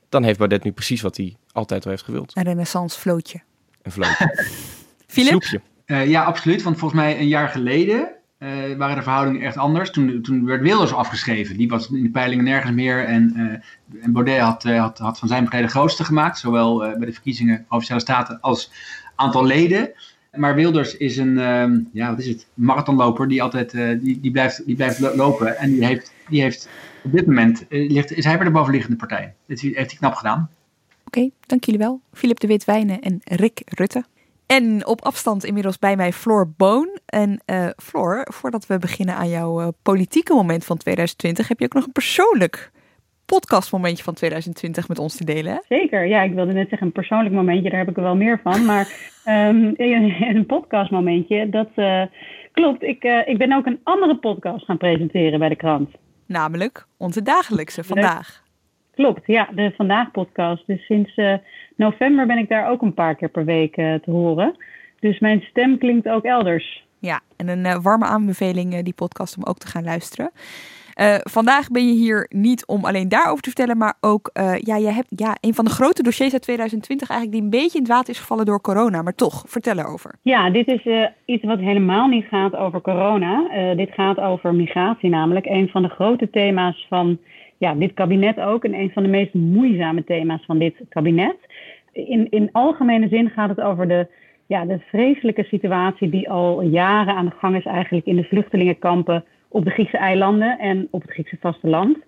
dan 0.08 0.22
heeft 0.22 0.38
Baudet 0.38 0.64
nu 0.64 0.72
precies 0.72 1.00
wat 1.00 1.16
hij 1.16 1.36
altijd 1.52 1.84
al 1.84 1.90
heeft 1.90 2.04
gewild. 2.04 2.32
Een 2.36 2.42
renaissance 2.42 2.98
vlootje. 2.98 3.40
Een 3.82 3.92
vlootje. 3.92 4.36
Philip? 5.06 5.60
Eh, 5.84 6.08
ja, 6.08 6.24
absoluut. 6.24 6.62
Want 6.62 6.78
volgens 6.78 7.00
mij 7.00 7.18
een 7.18 7.28
jaar 7.28 7.48
geleden 7.48 8.08
uh, 8.42 8.76
waren 8.76 8.96
de 8.96 9.02
verhoudingen 9.02 9.40
echt 9.40 9.56
anders. 9.56 9.90
Toen, 9.90 10.22
toen 10.22 10.44
werd 10.44 10.62
Wilders 10.62 10.92
afgeschreven. 10.92 11.56
Die 11.56 11.68
was 11.68 11.90
in 11.90 12.02
de 12.02 12.10
peilingen 12.10 12.44
nergens 12.44 12.72
meer. 12.72 13.04
En, 13.04 13.32
uh, 13.36 14.04
en 14.04 14.12
Baudet 14.12 14.40
had, 14.40 14.64
uh, 14.64 14.80
had, 14.80 14.98
had, 14.98 15.18
van 15.18 15.28
zijn 15.28 15.42
partij 15.42 15.62
de 15.62 15.68
grootste 15.68 16.04
gemaakt. 16.04 16.38
Zowel 16.38 16.78
bij 16.78 17.06
de 17.06 17.12
verkiezingen 17.12 17.64
Provinciale 17.68 18.00
Staten 18.00 18.40
als 18.40 18.70
aantal 19.14 19.44
leden. 19.44 19.90
Maar 20.34 20.54
Wilders 20.54 20.96
is 20.96 21.16
een, 21.16 21.38
ehm, 21.38 21.78
ja, 21.92 22.10
wat 22.10 22.18
is 22.18 22.26
het, 22.26 22.46
marathonloper 22.54 23.28
die 23.28 23.42
altijd 23.42 23.70
die, 24.00 24.20
die 24.20 24.30
blijft, 24.30 24.66
die 24.66 24.76
blijft 24.76 25.14
lopen. 25.16 25.56
En 25.58 25.70
die 25.70 25.84
heeft, 25.84 26.12
die 26.28 26.42
heeft 26.42 26.68
op 27.02 27.12
dit 27.12 27.26
moment, 27.26 27.64
ligt, 27.68 28.12
is 28.12 28.24
hij 28.24 28.36
bij 28.36 28.46
de 28.46 28.52
bovenliggende 28.52 28.96
partij. 28.96 29.34
Dat 29.46 29.60
heeft 29.60 29.74
hij 29.76 29.98
knap 29.98 30.14
gedaan. 30.14 30.50
Oké, 31.04 31.30
dank 31.46 31.64
jullie 31.64 31.80
wel. 31.80 32.00
Filip 32.12 32.40
de 32.40 32.46
Wit-Wijnen 32.46 33.00
en 33.00 33.20
Rick 33.24 33.62
Rutte. 33.64 34.04
En 34.56 34.86
op 34.86 35.04
afstand 35.04 35.44
inmiddels 35.44 35.78
bij 35.78 35.96
mij 35.96 36.12
Floor 36.12 36.52
Boon. 36.56 36.98
En 37.06 37.40
uh, 37.46 37.66
Floor, 37.76 38.26
voordat 38.32 38.66
we 38.66 38.78
beginnen 38.78 39.14
aan 39.14 39.28
jouw 39.28 39.60
uh, 39.60 39.68
politieke 39.82 40.34
moment 40.34 40.64
van 40.64 40.76
2020, 40.76 41.48
heb 41.48 41.58
je 41.58 41.64
ook 41.64 41.74
nog 41.74 41.84
een 41.84 41.92
persoonlijk 41.92 42.70
podcastmomentje 43.26 44.04
van 44.04 44.14
2020 44.14 44.88
met 44.88 44.98
ons 44.98 45.16
te 45.16 45.24
delen. 45.24 45.52
Hè? 45.52 45.58
Zeker, 45.68 46.06
ja, 46.06 46.22
ik 46.22 46.34
wilde 46.34 46.52
net 46.52 46.68
zeggen 46.68 46.86
een 46.86 46.92
persoonlijk 46.92 47.34
momentje, 47.34 47.70
daar 47.70 47.78
heb 47.78 47.88
ik 47.88 47.96
er 47.96 48.02
wel 48.02 48.16
meer 48.16 48.40
van. 48.42 48.64
Maar 48.64 48.86
um, 49.48 49.74
een 49.76 50.46
podcastmomentje, 50.46 51.48
dat 51.48 51.68
uh, 51.76 52.02
klopt. 52.52 52.82
Ik, 52.82 53.04
ik 53.26 53.38
ben 53.38 53.52
ook 53.52 53.66
een 53.66 53.80
andere 53.82 54.16
podcast 54.16 54.64
gaan 54.64 54.78
presenteren 54.78 55.38
bij 55.38 55.48
de 55.48 55.56
krant. 55.56 55.90
Namelijk 56.26 56.86
onze 56.96 57.22
dagelijkse 57.22 57.84
vandaag. 57.84 58.39
Klopt, 59.00 59.26
ja, 59.26 59.48
de 59.54 59.72
Vandaag 59.76 60.10
podcast. 60.10 60.66
Dus 60.66 60.86
sinds 60.86 61.16
uh, 61.16 61.34
november 61.76 62.26
ben 62.26 62.38
ik 62.38 62.48
daar 62.48 62.70
ook 62.70 62.82
een 62.82 62.94
paar 62.94 63.14
keer 63.14 63.28
per 63.28 63.44
week 63.44 63.76
uh, 63.76 63.94
te 63.94 64.10
horen. 64.10 64.56
Dus 64.98 65.18
mijn 65.18 65.40
stem 65.40 65.78
klinkt 65.78 66.08
ook 66.08 66.24
elders. 66.24 66.84
Ja, 66.98 67.20
en 67.36 67.48
een 67.48 67.64
uh, 67.64 67.82
warme 67.82 68.04
aanbeveling, 68.04 68.82
die 68.82 68.94
podcast, 68.94 69.36
om 69.36 69.44
ook 69.44 69.58
te 69.58 69.66
gaan 69.66 69.84
luisteren. 69.84 70.30
vandaag 71.22 71.68
ben 71.68 71.86
je 71.86 71.94
hier 71.94 72.26
niet 72.28 72.66
om 72.66 72.84
alleen 72.84 73.08
daarover 73.08 73.42
te 73.42 73.48
vertellen, 73.48 73.76
maar 73.76 73.94
ook, 74.00 74.30
ja, 74.56 74.76
je 74.76 74.90
hebt 74.90 75.08
ja, 75.08 75.36
een 75.40 75.54
van 75.54 75.64
de 75.64 75.70
grote 75.70 76.02
dossiers 76.02 76.32
uit 76.32 76.42
2020 76.42 77.10
eigenlijk 77.10 77.38
die 77.40 77.50
een 77.50 77.62
beetje 77.62 77.78
in 77.78 77.84
het 77.84 77.92
water 77.92 78.12
is 78.12 78.20
gevallen 78.20 78.44
door 78.44 78.60
corona. 78.60 79.02
Maar 79.02 79.14
toch, 79.14 79.44
vertel 79.46 79.78
erover. 79.78 80.14
Ja, 80.22 80.50
dit 80.50 80.68
is 80.68 81.12
iets 81.24 81.44
wat 81.44 81.58
helemaal 81.58 82.08
niet 82.08 82.26
gaat 82.26 82.56
over 82.56 82.80
corona. 82.80 83.48
dit 83.74 83.90
gaat 83.90 84.18
over 84.18 84.54
migratie 84.54 85.10
namelijk. 85.10 85.46
Een 85.46 85.68
van 85.68 85.82
de 85.82 85.88
grote 85.88 86.30
thema's 86.30 86.86
van 86.88 87.18
ja, 87.60 87.74
dit 87.74 87.94
kabinet 87.94 88.40
ook. 88.40 88.64
En 88.64 88.74
een 88.74 88.90
van 88.90 89.02
de 89.02 89.08
meest 89.08 89.34
moeizame 89.34 90.04
thema's 90.04 90.44
van 90.46 90.58
dit 90.58 90.74
kabinet. 90.88 91.36
In, 91.92 92.26
in 92.30 92.48
algemene 92.52 93.08
zin 93.08 93.30
gaat 93.30 93.48
het 93.48 93.60
over 93.60 93.88
de, 93.88 94.06
ja, 94.46 94.64
de 94.64 94.78
vreselijke 94.78 95.44
situatie 95.44 96.10
die 96.10 96.30
al 96.30 96.62
jaren 96.62 97.14
aan 97.14 97.24
de 97.24 97.36
gang 97.38 97.56
is 97.56 97.64
eigenlijk 97.64 98.06
in 98.06 98.16
de 98.16 98.24
vluchtelingenkampen 98.24 99.24
op 99.48 99.64
de 99.64 99.70
Griekse 99.70 99.96
eilanden 99.96 100.58
en 100.58 100.88
op 100.90 101.02
het 101.02 101.10
Griekse 101.10 101.36
vasteland. 101.40 101.98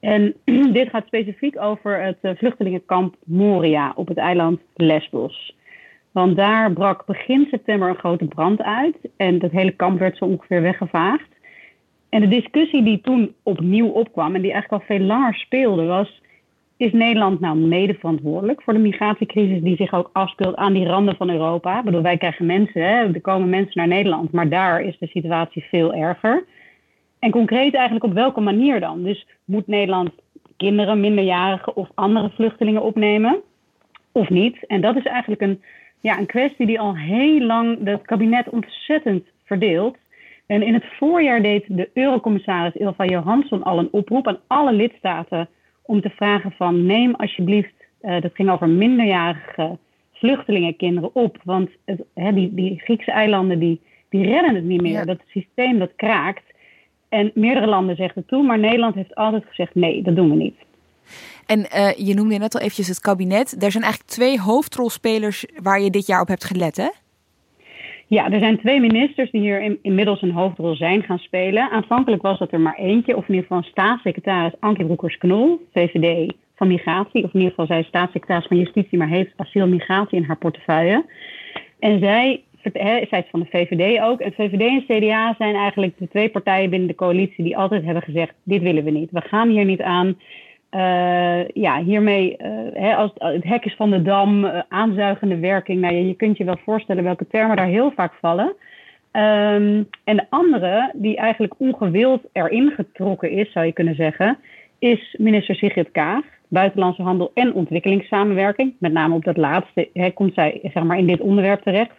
En 0.00 0.34
dit 0.78 0.88
gaat 0.88 1.06
specifiek 1.06 1.60
over 1.60 2.02
het 2.02 2.18
eh, 2.20 2.30
vluchtelingenkamp 2.36 3.14
Moria 3.24 3.92
op 3.96 4.08
het 4.08 4.18
eiland 4.18 4.60
Lesbos. 4.74 5.56
Want 6.12 6.36
daar 6.36 6.72
brak 6.72 7.06
begin 7.06 7.46
september 7.50 7.88
een 7.88 7.98
grote 7.98 8.24
brand 8.24 8.62
uit 8.62 8.96
en 9.16 9.38
dat 9.38 9.50
hele 9.50 9.76
kamp 9.76 9.98
werd 9.98 10.16
zo 10.16 10.24
ongeveer 10.24 10.62
weggevaagd. 10.62 11.33
En 12.14 12.20
de 12.20 12.28
discussie 12.28 12.82
die 12.82 13.00
toen 13.00 13.34
opnieuw 13.42 13.88
opkwam 13.88 14.34
en 14.34 14.42
die 14.42 14.52
eigenlijk 14.52 14.82
al 14.82 14.96
veel 14.96 15.06
langer 15.06 15.34
speelde, 15.34 15.84
was: 15.84 16.20
is 16.76 16.92
Nederland 16.92 17.40
nou 17.40 17.56
mede 17.56 17.94
verantwoordelijk 17.94 18.62
voor 18.62 18.72
de 18.72 18.78
migratiecrisis 18.78 19.62
die 19.62 19.76
zich 19.76 19.92
ook 19.92 20.10
afspeelt 20.12 20.56
aan 20.56 20.72
die 20.72 20.86
randen 20.86 21.16
van 21.16 21.30
Europa? 21.30 21.78
Ik 21.78 21.84
bedoel, 21.84 22.02
wij 22.02 22.16
krijgen 22.16 22.46
mensen, 22.46 22.82
hè, 22.82 23.12
er 23.12 23.20
komen 23.20 23.48
mensen 23.48 23.72
naar 23.74 23.88
Nederland, 23.88 24.32
maar 24.32 24.48
daar 24.48 24.82
is 24.82 24.98
de 24.98 25.06
situatie 25.06 25.62
veel 25.62 25.94
erger. 25.94 26.44
En 27.18 27.30
concreet 27.30 27.74
eigenlijk 27.74 28.04
op 28.04 28.12
welke 28.12 28.40
manier 28.40 28.80
dan? 28.80 29.02
Dus 29.02 29.26
moet 29.44 29.66
Nederland 29.66 30.10
kinderen, 30.56 31.00
minderjarigen 31.00 31.76
of 31.76 31.88
andere 31.94 32.30
vluchtelingen 32.30 32.82
opnemen? 32.82 33.40
Of 34.12 34.28
niet? 34.28 34.66
En 34.66 34.80
dat 34.80 34.96
is 34.96 35.04
eigenlijk 35.04 35.40
een, 35.40 35.62
ja, 36.00 36.18
een 36.18 36.26
kwestie 36.26 36.66
die 36.66 36.80
al 36.80 36.96
heel 36.96 37.40
lang 37.40 37.78
het 37.84 38.02
kabinet 38.02 38.48
ontzettend 38.48 39.24
verdeelt. 39.44 39.96
En 40.46 40.62
in 40.62 40.74
het 40.74 40.84
voorjaar 40.98 41.42
deed 41.42 41.64
de 41.68 41.90
eurocommissaris 41.94 42.74
Ilva 42.74 43.04
Johansson 43.04 43.62
al 43.62 43.78
een 43.78 43.88
oproep 43.92 44.28
aan 44.28 44.40
alle 44.46 44.72
lidstaten 44.72 45.48
om 45.82 46.00
te 46.00 46.10
vragen 46.10 46.52
van 46.52 46.86
neem 46.86 47.14
alsjeblieft, 47.14 47.74
uh, 48.02 48.20
dat 48.20 48.30
ging 48.34 48.50
over 48.50 48.68
minderjarige 48.68 49.78
vluchtelingenkinderen 50.12 51.14
op. 51.14 51.38
Want 51.44 51.70
het, 51.84 52.00
hè, 52.14 52.32
die, 52.32 52.54
die 52.54 52.80
Griekse 52.80 53.10
eilanden 53.10 53.58
die, 53.58 53.80
die 54.08 54.24
redden 54.24 54.54
het 54.54 54.64
niet 54.64 54.82
meer. 54.82 55.06
Dat 55.06 55.20
systeem 55.26 55.78
dat 55.78 55.92
kraakt. 55.96 56.42
En 57.08 57.30
meerdere 57.34 57.66
landen 57.66 57.96
zeggen 57.96 58.20
het 58.20 58.28
toe, 58.28 58.42
maar 58.42 58.58
Nederland 58.58 58.94
heeft 58.94 59.14
altijd 59.14 59.44
gezegd 59.46 59.74
nee, 59.74 60.02
dat 60.02 60.16
doen 60.16 60.30
we 60.30 60.36
niet. 60.36 60.56
En 61.46 61.58
uh, 61.58 61.92
je 62.06 62.14
noemde 62.14 62.38
net 62.38 62.54
al 62.54 62.60
eventjes 62.60 62.88
het 62.88 63.00
kabinet. 63.00 63.62
Er 63.62 63.70
zijn 63.70 63.84
eigenlijk 63.84 64.12
twee 64.12 64.40
hoofdrolspelers 64.40 65.46
waar 65.62 65.80
je 65.80 65.90
dit 65.90 66.06
jaar 66.06 66.20
op 66.20 66.28
hebt 66.28 66.44
gelet, 66.44 66.76
hè? 66.76 66.88
Ja, 68.06 68.30
er 68.30 68.38
zijn 68.38 68.58
twee 68.58 68.80
ministers 68.80 69.30
die 69.30 69.40
hier 69.40 69.62
in, 69.62 69.78
inmiddels 69.82 70.22
een 70.22 70.30
hoofdrol 70.30 70.74
zijn 70.74 71.02
gaan 71.02 71.18
spelen. 71.18 71.70
Aanvankelijk 71.70 72.22
was 72.22 72.38
dat 72.38 72.52
er 72.52 72.60
maar 72.60 72.78
eentje, 72.78 73.16
of 73.16 73.28
in 73.28 73.34
ieder 73.34 73.46
geval 73.46 73.62
staatssecretaris 73.62 74.52
Anke 74.60 74.84
Broekers-Knol, 74.84 75.60
VVD 75.72 76.32
van 76.56 76.68
Migratie. 76.68 77.24
Of 77.24 77.32
in 77.32 77.40
ieder 77.40 77.48
geval 77.48 77.66
zij 77.66 77.80
is 77.80 77.86
staatssecretaris 77.86 78.46
van 78.46 78.56
Justitie, 78.56 78.98
maar 78.98 79.08
heeft 79.08 79.32
asiel 79.36 79.62
en 79.62 79.70
migratie 79.70 80.18
in 80.18 80.24
haar 80.24 80.36
portefeuille. 80.36 81.04
En 81.78 81.98
zij, 81.98 82.42
zij 82.72 83.08
is 83.10 83.30
van 83.30 83.40
de 83.40 83.46
VVD 83.50 84.00
ook. 84.00 84.20
En 84.20 84.32
VVD 84.32 84.60
en 84.60 84.84
CDA 84.86 85.34
zijn 85.38 85.54
eigenlijk 85.54 85.98
de 85.98 86.08
twee 86.08 86.28
partijen 86.28 86.70
binnen 86.70 86.88
de 86.88 86.94
coalitie 86.94 87.44
die 87.44 87.56
altijd 87.56 87.84
hebben 87.84 88.02
gezegd: 88.02 88.34
dit 88.42 88.62
willen 88.62 88.84
we 88.84 88.90
niet. 88.90 89.10
We 89.10 89.20
gaan 89.20 89.48
hier 89.48 89.64
niet 89.64 89.82
aan. 89.82 90.16
Uh, 90.74 91.48
ja, 91.48 91.82
hiermee, 91.82 92.36
uh, 92.38 92.48
hè, 92.72 92.94
als 92.94 93.10
het 93.14 93.44
hek 93.44 93.64
is 93.64 93.74
van 93.74 93.90
de 93.90 94.02
dam, 94.02 94.44
uh, 94.44 94.60
aanzuigende 94.68 95.38
werking. 95.38 95.80
Nou, 95.80 95.94
je, 95.94 96.06
je 96.06 96.14
kunt 96.14 96.36
je 96.36 96.44
wel 96.44 96.58
voorstellen 96.64 97.04
welke 97.04 97.26
termen 97.26 97.56
daar 97.56 97.66
heel 97.66 97.90
vaak 97.90 98.12
vallen. 98.20 98.46
Um, 99.12 99.88
en 100.04 100.16
de 100.16 100.26
andere, 100.28 100.92
die 100.94 101.16
eigenlijk 101.16 101.54
ongewild 101.58 102.22
erin 102.32 102.70
getrokken 102.70 103.30
is, 103.30 103.52
zou 103.52 103.66
je 103.66 103.72
kunnen 103.72 103.94
zeggen, 103.94 104.38
is 104.78 105.16
minister 105.18 105.54
Sigrid 105.54 105.90
Kaag, 105.92 106.24
Buitenlandse 106.48 107.02
Handel 107.02 107.30
en 107.34 107.54
Ontwikkelingssamenwerking. 107.54 108.74
Met 108.78 108.92
name 108.92 109.14
op 109.14 109.24
dat 109.24 109.36
laatste 109.36 109.88
hè, 109.92 110.10
komt 110.10 110.34
zij 110.34 110.60
zeg 110.62 110.82
maar, 110.84 110.98
in 110.98 111.06
dit 111.06 111.20
onderwerp 111.20 111.62
terecht, 111.62 111.94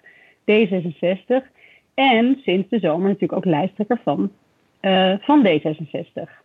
D66. 0.52 1.46
En 1.94 2.40
sinds 2.44 2.70
de 2.70 2.80
zomer 2.80 3.08
natuurlijk 3.08 3.34
ook 3.34 3.46
lijsttrekker 3.46 4.00
van, 4.04 4.32
van 5.20 5.48
D66. 5.48 6.45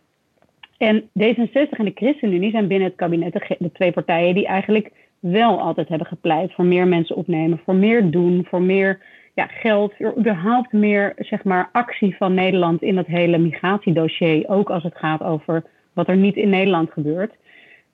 En 0.81 1.01
D66 1.01 1.69
en 1.69 1.85
de 1.85 1.91
ChristenUnie 1.95 2.51
zijn 2.51 2.67
binnen 2.67 2.87
het 2.87 2.97
kabinet 2.97 3.33
de, 3.59 3.71
twee 3.73 3.91
partijen 3.91 4.35
die 4.35 4.47
eigenlijk 4.47 4.91
wel 5.19 5.59
altijd 5.59 5.87
hebben 5.87 6.07
gepleit 6.07 6.53
voor 6.53 6.65
meer 6.65 6.87
mensen 6.87 7.15
opnemen, 7.15 7.61
voor 7.65 7.75
meer 7.75 8.11
doen, 8.11 8.45
voor 8.49 8.61
meer 8.61 8.99
ja, 9.33 9.45
geld, 9.45 9.93
überhaupt 10.17 10.71
meer 10.71 11.13
zeg 11.17 11.43
maar, 11.43 11.69
actie 11.71 12.15
van 12.17 12.33
Nederland 12.33 12.81
in 12.81 12.95
dat 12.95 13.05
hele 13.05 13.37
migratiedossier, 13.37 14.49
ook 14.49 14.69
als 14.69 14.83
het 14.83 14.97
gaat 14.97 15.23
over 15.23 15.63
wat 15.93 16.07
er 16.07 16.17
niet 16.17 16.35
in 16.35 16.49
Nederland 16.49 16.91
gebeurt. 16.91 17.33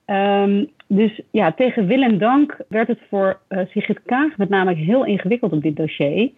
Um, 0.06 0.68
dus 0.86 1.20
ja, 1.30 1.52
tegen 1.52 1.86
wil 1.86 2.02
en 2.02 2.18
dank 2.18 2.56
werd 2.68 2.88
het 2.88 3.00
voor 3.08 3.40
uh, 3.48 3.60
Sigrid 3.68 4.02
Kaag 4.06 4.36
met 4.36 4.48
name 4.48 4.74
heel 4.74 5.04
ingewikkeld 5.04 5.52
op 5.52 5.62
dit 5.62 5.76
dossier. 5.76 6.30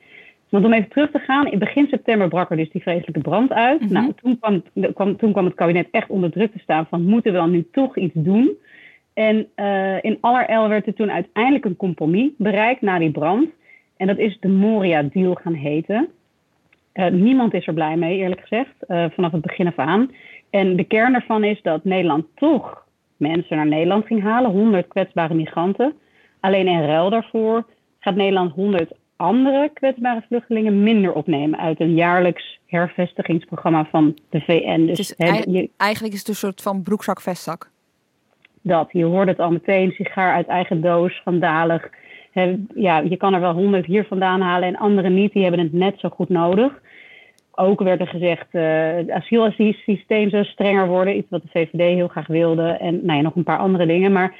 Want 0.51 0.65
om 0.65 0.73
even 0.73 0.89
terug 0.89 1.11
te 1.11 1.19
gaan, 1.19 1.47
in 1.47 1.59
begin 1.59 1.87
september 1.87 2.29
brak 2.29 2.51
er 2.51 2.57
dus 2.57 2.71
die 2.71 2.83
vreselijke 2.83 3.21
brand 3.21 3.53
uit. 3.53 3.81
Mhm. 3.81 3.93
Nou, 3.93 4.13
toen 4.23 4.39
kwam, 4.39 4.63
kwam, 4.95 5.17
toen 5.17 5.33
kwam 5.33 5.45
het 5.45 5.55
kabinet 5.55 5.89
echt 5.91 6.09
onder 6.09 6.31
druk 6.31 6.53
te 6.53 6.59
staan 6.59 6.87
van 6.87 7.05
moeten 7.05 7.33
we 7.33 7.39
dan 7.39 7.51
nu 7.51 7.69
toch 7.73 7.97
iets 7.97 8.15
doen? 8.15 8.57
En 9.15 9.47
uh, 9.57 10.05
in 10.05 10.19
allerijl 10.21 10.69
werd 10.69 10.87
er 10.87 10.95
toen 10.95 11.11
uiteindelijk 11.11 11.65
een 11.65 11.77
compromis 11.77 12.31
bereikt 12.39 12.81
na 12.81 12.99
die 12.99 13.11
brand. 13.11 13.49
En 13.97 14.07
dat 14.07 14.19
is 14.19 14.37
de 14.41 14.49
Moria-deal 14.49 15.35
gaan 15.35 15.55
heten. 15.55 16.09
Uh, 16.95 17.07
niemand 17.07 17.55
is 17.55 17.67
er 17.67 17.75
blij 17.75 17.97
mee, 17.97 18.19
eerlijk 18.19 18.41
gezegd, 18.41 18.75
uh, 18.89 19.05
vanaf 19.11 19.33
het 19.33 19.41
begin 19.41 19.67
af 19.67 19.79
aan. 19.79 20.11
En 20.51 20.77
de 20.77 20.85
kern 20.85 21.15
ervan 21.15 21.45
is 21.45 21.63
dat 21.63 21.85
Nederland 21.85 22.27
toch 22.35 22.87
mensen 23.17 23.57
naar 23.57 23.67
Nederland 23.67 24.07
ging 24.07 24.23
halen, 24.23 24.51
100 24.51 24.89
kwetsbare 24.89 25.35
migranten. 25.35 25.95
Alleen 26.41 26.67
in 26.67 26.85
ruil 26.85 27.11
daarvoor 27.11 27.67
gaat 27.99 28.15
Nederland 28.15 28.53
100 28.53 28.93
andere 29.20 29.70
kwetsbare 29.74 30.22
vluchtelingen 30.26 30.83
minder 30.83 31.12
opnemen 31.12 31.59
uit 31.59 31.80
een 31.80 31.94
jaarlijks 31.94 32.59
hervestigingsprogramma 32.66 33.85
van 33.90 34.18
de 34.30 34.40
VN. 34.40 34.87
Dus, 34.87 35.16
eigenlijk 35.76 36.14
is 36.14 36.18
het 36.18 36.28
een 36.28 36.35
soort 36.35 36.62
van 36.62 36.83
broekzak-vestzak. 36.83 37.70
Dat, 38.62 38.88
je 38.92 39.04
hoort 39.04 39.28
het 39.28 39.38
al 39.38 39.50
meteen, 39.50 39.90
sigaar 39.90 40.35
uit 40.35 40.46
eigen 40.46 40.80
doos, 40.80 41.14
schandalig. 41.14 41.90
ja, 42.74 42.98
je 42.98 43.16
kan 43.16 43.35
er 43.35 43.40
wel 43.40 43.52
honderd 43.52 43.87
hier 43.87 44.04
vandaan 44.04 44.40
halen 44.40 44.68
en 44.68 44.76
anderen 44.76 45.14
niet, 45.14 45.33
die 45.33 45.42
hebben 45.42 45.61
het 45.61 45.72
net 45.72 45.98
zo 45.98 46.09
goed 46.09 46.28
nodig. 46.28 46.80
Ook 47.50 47.80
werd 47.80 48.00
er 48.00 48.06
gezegd, 48.06 48.46
uh, 48.52 48.62
het 48.96 49.11
asielsysteem 49.11 50.30
zou 50.30 50.44
strenger 50.44 50.87
worden, 50.87 51.16
iets 51.16 51.30
wat 51.30 51.42
de 51.42 51.48
VVD 51.48 51.94
heel 51.94 52.09
graag 52.09 52.26
wilde. 52.26 52.62
En 52.62 53.04
nou 53.04 53.16
ja, 53.16 53.22
nog 53.22 53.37
een 53.37 53.42
paar 53.42 53.59
andere 53.59 53.87
dingen. 53.87 54.12
Maar 54.12 54.35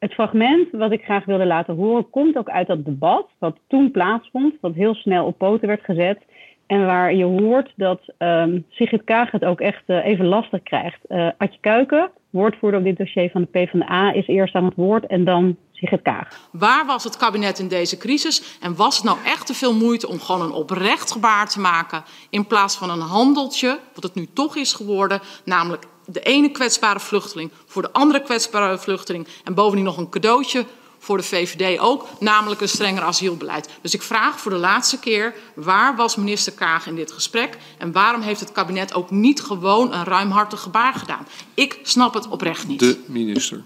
het 0.00 0.14
fragment 0.14 0.68
wat 0.72 0.92
ik 0.92 1.04
graag 1.04 1.24
wilde 1.24 1.46
laten 1.46 1.74
horen 1.74 2.10
komt 2.10 2.36
ook 2.36 2.50
uit 2.50 2.66
dat 2.66 2.84
debat 2.84 3.26
wat 3.38 3.56
toen 3.68 3.90
plaatsvond, 3.90 4.54
wat 4.60 4.74
heel 4.74 4.94
snel 4.94 5.26
op 5.26 5.38
poten 5.38 5.68
werd 5.68 5.84
gezet. 5.84 6.18
En 6.66 6.86
waar 6.86 7.14
je 7.14 7.24
hoort 7.24 7.72
dat 7.76 8.00
um, 8.18 8.64
Sigrid 8.68 9.04
Kaag 9.04 9.30
het 9.30 9.44
ook 9.44 9.60
echt 9.60 9.82
uh, 9.86 10.04
even 10.04 10.26
lastig 10.26 10.62
krijgt. 10.62 10.98
Uh, 11.08 11.28
Adje 11.38 11.58
Kuiken, 11.60 12.10
woordvoerder 12.30 12.78
op 12.78 12.86
dit 12.86 12.96
dossier 12.96 13.30
van 13.30 13.40
de 13.40 13.46
PvdA, 13.46 14.12
is 14.12 14.26
eerst 14.26 14.54
aan 14.54 14.64
het 14.64 14.74
woord 14.74 15.06
en 15.06 15.24
dan 15.24 15.56
Sigrid 15.72 16.02
Kaag. 16.02 16.48
Waar 16.52 16.86
was 16.86 17.04
het 17.04 17.16
kabinet 17.16 17.58
in 17.58 17.68
deze 17.68 17.96
crisis? 17.96 18.58
En 18.62 18.76
was 18.76 18.96
het 18.96 19.04
nou 19.04 19.18
echt 19.24 19.46
te 19.46 19.54
veel 19.54 19.74
moeite 19.74 20.08
om 20.08 20.18
gewoon 20.20 20.42
een 20.42 20.52
oprecht 20.52 21.12
gebaar 21.12 21.48
te 21.48 21.60
maken... 21.60 22.02
in 22.30 22.46
plaats 22.46 22.76
van 22.76 22.90
een 22.90 23.00
handeltje, 23.00 23.78
wat 23.94 24.04
het 24.04 24.14
nu 24.14 24.26
toch 24.34 24.56
is 24.56 24.72
geworden... 24.72 25.20
namelijk 25.44 25.84
de 26.12 26.20
ene 26.20 26.50
kwetsbare 26.50 27.00
vluchteling 27.00 27.50
voor 27.66 27.82
de 27.82 27.92
andere 27.92 28.22
kwetsbare 28.22 28.78
vluchteling... 28.78 29.26
en 29.44 29.54
bovendien 29.54 29.84
nog 29.84 29.96
een 29.96 30.08
cadeautje 30.08 30.66
voor 30.98 31.16
de 31.16 31.22
VVD 31.22 31.78
ook, 31.78 32.06
namelijk 32.18 32.60
een 32.60 32.68
strenger 32.68 33.02
asielbeleid. 33.02 33.68
Dus 33.80 33.94
ik 33.94 34.02
vraag 34.02 34.40
voor 34.40 34.50
de 34.50 34.56
laatste 34.56 34.98
keer, 34.98 35.34
waar 35.54 35.96
was 35.96 36.16
minister 36.16 36.52
Kaag 36.52 36.86
in 36.86 36.94
dit 36.94 37.12
gesprek 37.12 37.58
en 37.78 37.92
waarom 37.92 38.20
heeft 38.20 38.40
het 38.40 38.52
kabinet 38.52 38.94
ook 38.94 39.10
niet 39.10 39.40
gewoon 39.40 39.92
een 39.92 40.04
ruimhartig 40.04 40.60
gebaar 40.60 40.94
gedaan? 40.94 41.26
Ik 41.54 41.78
snap 41.82 42.14
het 42.14 42.28
oprecht 42.28 42.68
niet. 42.68 42.80
De 42.80 42.98
minister. 43.06 43.64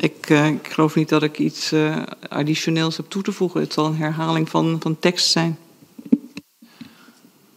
Ik, 0.00 0.30
uh, 0.30 0.46
ik 0.46 0.68
geloof 0.68 0.94
niet 0.94 1.08
dat 1.08 1.22
ik 1.22 1.38
iets 1.38 1.72
uh, 1.72 2.02
additioneels 2.28 2.96
heb 2.96 3.08
toe 3.08 3.22
te 3.22 3.32
voegen. 3.32 3.60
Het 3.60 3.72
zal 3.72 3.86
een 3.86 3.96
herhaling 3.96 4.48
van, 4.48 4.76
van 4.80 4.98
tekst 4.98 5.30
zijn. 5.30 5.58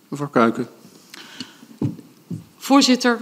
Mevrouw 0.07 0.29
Kuiken. 0.29 0.69
Voorzitter, 2.57 3.21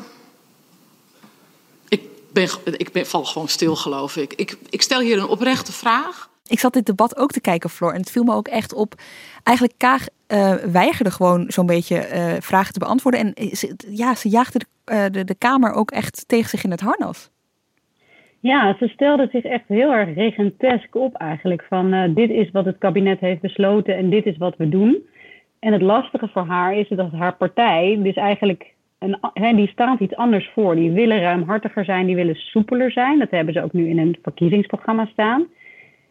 ben, 2.64 2.80
ik 2.80 2.92
ben, 2.92 3.06
val 3.06 3.26
gewoon 3.26 3.48
stil, 3.48 3.76
geloof 3.76 4.16
ik. 4.16 4.34
ik. 4.34 4.58
Ik 4.70 4.82
stel 4.82 5.00
hier 5.00 5.18
een 5.18 5.28
oprechte 5.28 5.72
vraag. 5.72 6.30
Ik 6.48 6.60
zat 6.60 6.74
dit 6.74 6.86
debat 6.86 7.18
ook 7.18 7.32
te 7.32 7.42
kijken, 7.42 7.70
Floor. 7.70 7.94
En 7.94 8.00
het 8.00 8.12
viel 8.12 8.24
me 8.24 8.34
ook 8.34 8.48
echt 8.48 8.74
op. 8.74 8.94
Eigenlijk 9.44 9.78
Kaag 9.78 10.06
uh, 10.28 10.54
weigerde 10.54 11.12
gewoon 11.12 11.46
zo'n 11.48 11.66
beetje 11.66 11.96
uh, 11.96 12.34
vragen 12.40 12.74
te 12.74 12.80
beantwoorden. 12.80 13.20
En 13.20 13.56
ze, 13.56 13.76
ja, 13.90 14.16
ze 14.16 14.30
jaagde 14.30 14.60
de, 14.60 14.94
uh, 14.94 15.06
de, 15.12 15.24
de, 15.24 15.36
Kamer 15.36 15.72
ook 15.74 15.92
echt 15.92 16.28
tegen 16.28 16.50
zich 16.50 16.64
in 16.64 16.72
het 16.72 16.80
harnas. 16.80 17.30
Ja, 18.40 18.76
ze 18.80 18.88
stelde 18.88 19.28
zich 19.32 19.44
echt 19.44 19.68
heel 19.68 19.92
erg 19.92 20.16
regentesk 20.16 20.96
op 20.96 21.16
eigenlijk. 21.16 21.66
Van 21.70 22.14
dit 22.14 22.30
is 22.30 22.52
wat 22.52 22.66
het 22.66 22.78
kabinet 22.78 23.20
heeft 23.20 23.42
besloten 23.42 23.96
en 23.96 24.10
dit 24.10 24.26
is 24.26 24.38
wat 24.38 24.58
we 24.58 24.70
doen. 24.70 25.08
En 25.60 25.74
het 25.74 25.82
lastige 25.82 26.28
voor 26.28 26.46
haar 26.46 26.76
is 26.76 26.88
dat 26.90 27.12
haar 27.12 27.36
partij 27.36 28.00
dus 28.04 28.16
eigenlijk 28.16 28.74
een, 29.00 29.56
die 29.56 29.68
staat 29.68 30.00
iets 30.00 30.16
anders 30.16 30.50
voor. 30.54 30.76
Die 30.76 30.92
willen 30.92 31.20
ruimhartiger 31.20 31.86
zijn, 31.86 32.06
die 32.06 32.16
willen 32.16 32.36
soepeler 32.36 32.92
zijn. 32.92 33.20
Dat 33.20 33.32
hebben 33.32 33.54
ze 33.54 33.64
ook 33.64 33.74
nu 33.74 33.88
in 33.88 33.98
een 33.98 34.18
verkiezingsprogramma 34.22 35.06
staan. 35.06 35.48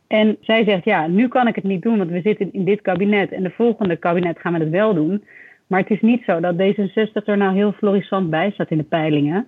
En 0.07 0.37
zij 0.41 0.65
zegt, 0.65 0.85
ja, 0.85 1.07
nu 1.07 1.29
kan 1.29 1.47
ik 1.47 1.55
het 1.55 1.65
niet 1.65 1.83
doen, 1.83 1.99
want 1.99 2.11
we 2.11 2.21
zitten 2.21 2.53
in 2.53 2.65
dit 2.65 2.81
kabinet 2.81 3.33
en 3.33 3.43
de 3.43 3.51
volgende 3.51 3.97
kabinet 3.97 4.39
gaan 4.39 4.53
we 4.53 4.59
het 4.59 4.71
wel 4.71 4.95
doen. 4.95 5.25
Maar 5.67 5.81
het 5.81 5.91
is 5.91 6.01
niet 6.01 6.23
zo 6.25 6.41
dat 6.41 6.55
D66 6.55 7.25
er 7.25 7.37
nou 7.37 7.55
heel 7.55 7.73
florissant 7.73 8.31
bij 8.31 8.51
staat 8.51 8.71
in 8.71 8.79
de 8.79 8.85
peilingen. 8.85 9.47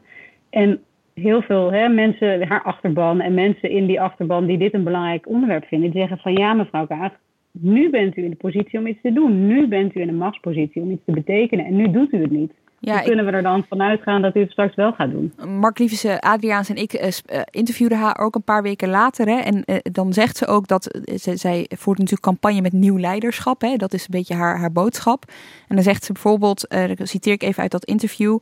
En 0.50 0.80
heel 1.14 1.42
veel 1.42 1.70
mensen, 1.88 2.48
haar 2.48 2.62
achterban 2.62 3.20
en 3.20 3.34
mensen 3.34 3.70
in 3.70 3.86
die 3.86 4.00
achterban 4.00 4.46
die 4.46 4.58
dit 4.58 4.74
een 4.74 4.84
belangrijk 4.84 5.28
onderwerp 5.28 5.64
vinden, 5.64 5.90
die 5.90 6.00
zeggen 6.00 6.18
van 6.18 6.32
ja, 6.32 6.54
mevrouw 6.54 6.86
Kaag, 6.86 7.12
nu 7.52 7.90
bent 7.90 8.16
u 8.16 8.24
in 8.24 8.30
de 8.30 8.36
positie 8.36 8.78
om 8.78 8.86
iets 8.86 9.00
te 9.02 9.12
doen. 9.12 9.46
Nu 9.46 9.68
bent 9.68 9.96
u 9.96 10.00
in 10.00 10.06
de 10.06 10.12
machtspositie 10.12 10.82
om 10.82 10.90
iets 10.90 11.04
te 11.04 11.12
betekenen 11.12 11.64
en 11.64 11.76
nu 11.76 11.90
doet 11.90 12.12
u 12.12 12.20
het 12.20 12.30
niet. 12.30 12.52
Ja, 12.82 12.92
Hoe 12.92 13.02
kunnen 13.02 13.24
we 13.24 13.30
er 13.30 13.42
dan 13.42 13.64
vanuit 13.68 14.02
gaan 14.02 14.22
dat 14.22 14.36
u 14.36 14.40
het 14.40 14.50
straks 14.50 14.74
wel 14.74 14.92
gaat 14.92 15.10
doen? 15.10 15.32
Mark 15.58 15.78
Liefse, 15.78 16.20
Adriaans 16.20 16.68
en 16.68 16.76
ik 16.76 16.92
uh, 16.92 17.40
interviewden 17.50 17.98
haar 17.98 18.18
ook 18.18 18.34
een 18.34 18.42
paar 18.42 18.62
weken 18.62 18.88
later. 18.88 19.26
Hè, 19.26 19.38
en 19.38 19.62
uh, 19.66 19.76
dan 19.82 20.12
zegt 20.12 20.36
ze 20.36 20.46
ook 20.46 20.66
dat 20.66 20.98
ze, 21.16 21.36
zij 21.36 21.66
voert 21.68 21.98
natuurlijk 21.98 22.24
campagne 22.24 22.60
met 22.60 22.72
nieuw 22.72 22.98
leiderschap. 22.98 23.60
Hè, 23.60 23.76
dat 23.76 23.92
is 23.92 24.00
een 24.00 24.06
beetje 24.10 24.34
haar, 24.34 24.58
haar 24.58 24.72
boodschap. 24.72 25.24
En 25.68 25.74
dan 25.74 25.84
zegt 25.84 26.04
ze 26.04 26.12
bijvoorbeeld, 26.12 26.74
uh, 26.74 26.90
citeer 26.96 27.32
ik 27.32 27.42
even 27.42 27.62
uit 27.62 27.70
dat 27.70 27.84
interview. 27.84 28.38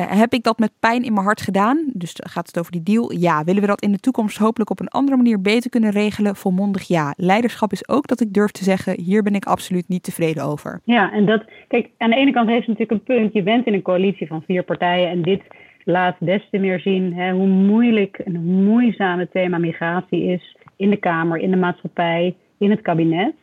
Heb 0.00 0.32
ik 0.32 0.42
dat 0.42 0.58
met 0.58 0.72
pijn 0.80 1.02
in 1.02 1.12
mijn 1.12 1.24
hart 1.24 1.40
gedaan? 1.40 1.84
Dus 1.92 2.16
gaat 2.16 2.46
het 2.46 2.58
over 2.58 2.72
die 2.72 2.82
deal? 2.82 3.12
Ja. 3.12 3.44
Willen 3.44 3.60
we 3.60 3.66
dat 3.66 3.82
in 3.82 3.92
de 3.92 3.98
toekomst 3.98 4.38
hopelijk 4.38 4.70
op 4.70 4.80
een 4.80 4.88
andere 4.88 5.16
manier 5.16 5.40
beter 5.40 5.70
kunnen 5.70 5.90
regelen? 5.90 6.36
Volmondig 6.36 6.88
ja. 6.88 7.14
Leiderschap 7.16 7.72
is 7.72 7.88
ook 7.88 8.06
dat 8.06 8.20
ik 8.20 8.32
durf 8.32 8.50
te 8.50 8.64
zeggen, 8.64 9.00
hier 9.00 9.22
ben 9.22 9.34
ik 9.34 9.44
absoluut 9.44 9.88
niet 9.88 10.02
tevreden 10.02 10.44
over. 10.44 10.80
Ja, 10.84 11.12
en 11.12 11.26
dat, 11.26 11.44
kijk, 11.68 11.90
aan 11.98 12.10
de 12.10 12.16
ene 12.16 12.32
kant 12.32 12.48
heeft 12.48 12.64
ze 12.64 12.70
natuurlijk 12.70 13.00
een 13.00 13.16
punt. 13.16 13.32
Je 13.32 13.42
bent 13.42 13.66
in 13.66 13.74
een 13.74 13.82
coalitie 13.82 14.26
van 14.26 14.42
vier 14.42 14.62
partijen. 14.62 15.08
En 15.08 15.22
dit 15.22 15.42
laat 15.84 16.16
des 16.18 16.48
te 16.50 16.58
meer 16.58 16.80
zien 16.80 17.14
hè, 17.14 17.32
hoe 17.32 17.46
moeilijk 17.46 18.18
en 18.18 18.36
hoe 18.36 18.54
moeizaam 18.54 19.18
het 19.18 19.30
thema 19.30 19.58
migratie 19.58 20.22
is 20.22 20.56
in 20.76 20.90
de 20.90 20.96
Kamer, 20.96 21.38
in 21.38 21.50
de 21.50 21.56
maatschappij, 21.56 22.36
in 22.58 22.70
het 22.70 22.80
kabinet. 22.80 23.34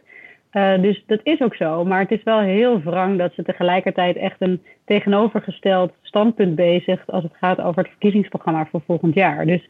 Uh, 0.55 0.81
dus 0.81 1.03
dat 1.05 1.19
is 1.23 1.41
ook 1.41 1.55
zo. 1.55 1.85
Maar 1.85 1.99
het 1.99 2.11
is 2.11 2.23
wel 2.23 2.39
heel 2.39 2.81
wrang 2.81 3.17
dat 3.17 3.33
ze 3.33 3.43
tegelijkertijd 3.43 4.15
echt 4.15 4.35
een 4.39 4.61
tegenovergesteld 4.85 5.93
standpunt 6.01 6.55
bezigt 6.55 7.11
als 7.11 7.23
het 7.23 7.33
gaat 7.39 7.61
over 7.61 7.81
het 7.81 7.91
verkiezingsprogramma 7.91 8.65
voor 8.65 8.81
volgend 8.85 9.13
jaar. 9.13 9.45
Dus 9.45 9.67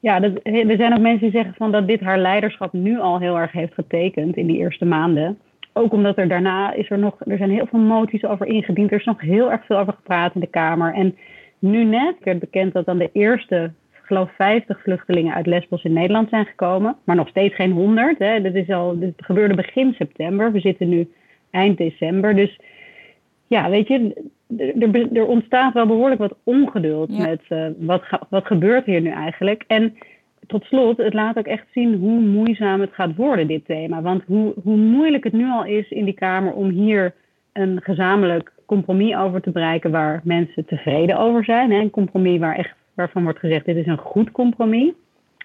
ja, 0.00 0.20
dat, 0.20 0.32
er 0.42 0.76
zijn 0.76 0.92
ook 0.92 1.00
mensen 1.00 1.30
die 1.30 1.30
zeggen 1.30 1.54
van 1.54 1.72
dat 1.72 1.86
dit 1.86 2.00
haar 2.00 2.18
leiderschap 2.18 2.72
nu 2.72 2.98
al 2.98 3.18
heel 3.18 3.38
erg 3.38 3.52
heeft 3.52 3.74
getekend 3.74 4.36
in 4.36 4.46
die 4.46 4.58
eerste 4.58 4.84
maanden. 4.84 5.38
Ook 5.72 5.92
omdat 5.92 6.18
er 6.18 6.28
daarna 6.28 6.72
is 6.72 6.90
er 6.90 6.98
nog, 6.98 7.14
er 7.18 7.36
zijn 7.36 7.50
heel 7.50 7.66
veel 7.66 7.78
moties 7.78 8.24
over 8.24 8.46
ingediend. 8.46 8.90
Er 8.90 8.98
is 8.98 9.04
nog 9.04 9.20
heel 9.20 9.50
erg 9.50 9.64
veel 9.64 9.78
over 9.78 9.92
gepraat 9.92 10.34
in 10.34 10.40
de 10.40 10.46
Kamer. 10.46 10.94
En 10.94 11.16
nu 11.58 11.84
net 11.84 12.14
werd 12.22 12.38
bekend 12.38 12.72
dat 12.72 12.86
dan 12.86 12.98
de 12.98 13.10
eerste, 13.12 13.72
geloof 14.08 14.30
50 14.36 14.82
vluchtelingen 14.82 15.34
uit 15.34 15.46
Lesbos 15.46 15.84
in 15.84 15.92
Nederland 15.92 16.28
zijn 16.28 16.46
gekomen. 16.46 16.96
Maar 17.04 17.16
nog 17.16 17.28
steeds 17.28 17.54
geen 17.54 17.70
100. 17.70 18.18
Hè. 18.18 18.40
Dat, 18.40 18.54
is 18.54 18.70
al, 18.70 18.98
dit 18.98 19.12
gebeurde 19.16 19.54
begin 19.54 19.92
september. 19.92 20.52
We 20.52 20.60
zitten 20.60 20.88
nu 20.88 21.08
eind 21.50 21.78
december. 21.78 22.36
Dus 22.36 22.58
ja, 23.46 23.70
weet 23.70 23.88
je, 23.88 24.22
er, 24.56 25.16
er 25.16 25.26
ontstaat 25.26 25.72
wel 25.72 25.86
behoorlijk 25.86 26.20
wat 26.20 26.36
ongeduld 26.44 27.18
met 27.18 27.40
uh, 27.48 27.66
wat, 27.78 28.02
wat 28.28 28.46
gebeurt 28.46 28.84
hier 28.84 29.00
nu 29.00 29.10
eigenlijk. 29.10 29.64
En 29.66 29.96
tot 30.46 30.64
slot, 30.64 30.96
het 30.96 31.14
laat 31.14 31.38
ook 31.38 31.46
echt 31.46 31.66
zien 31.72 31.94
hoe 31.94 32.20
moeizaam 32.20 32.80
het 32.80 32.92
gaat 32.92 33.16
worden, 33.16 33.46
dit 33.46 33.64
thema. 33.64 34.02
Want 34.02 34.22
hoe, 34.26 34.54
hoe 34.62 34.76
moeilijk 34.76 35.24
het 35.24 35.32
nu 35.32 35.50
al 35.50 35.64
is 35.64 35.90
in 35.90 36.04
die 36.04 36.14
Kamer 36.14 36.52
om 36.52 36.68
hier 36.68 37.14
een 37.52 37.80
gezamenlijk 37.82 38.52
compromis 38.66 39.16
over 39.16 39.40
te 39.40 39.50
bereiken 39.50 39.90
waar 39.90 40.20
mensen 40.24 40.64
tevreden 40.64 41.18
over 41.18 41.44
zijn. 41.44 41.70
Hè? 41.70 41.78
Een 41.80 41.90
compromis 41.90 42.38
waar 42.38 42.56
echt, 42.56 42.74
waarvan 42.98 43.22
wordt 43.22 43.38
gezegd, 43.38 43.64
dit 43.64 43.76
is 43.76 43.86
een 43.86 43.98
goed 43.98 44.30
compromis. 44.30 44.92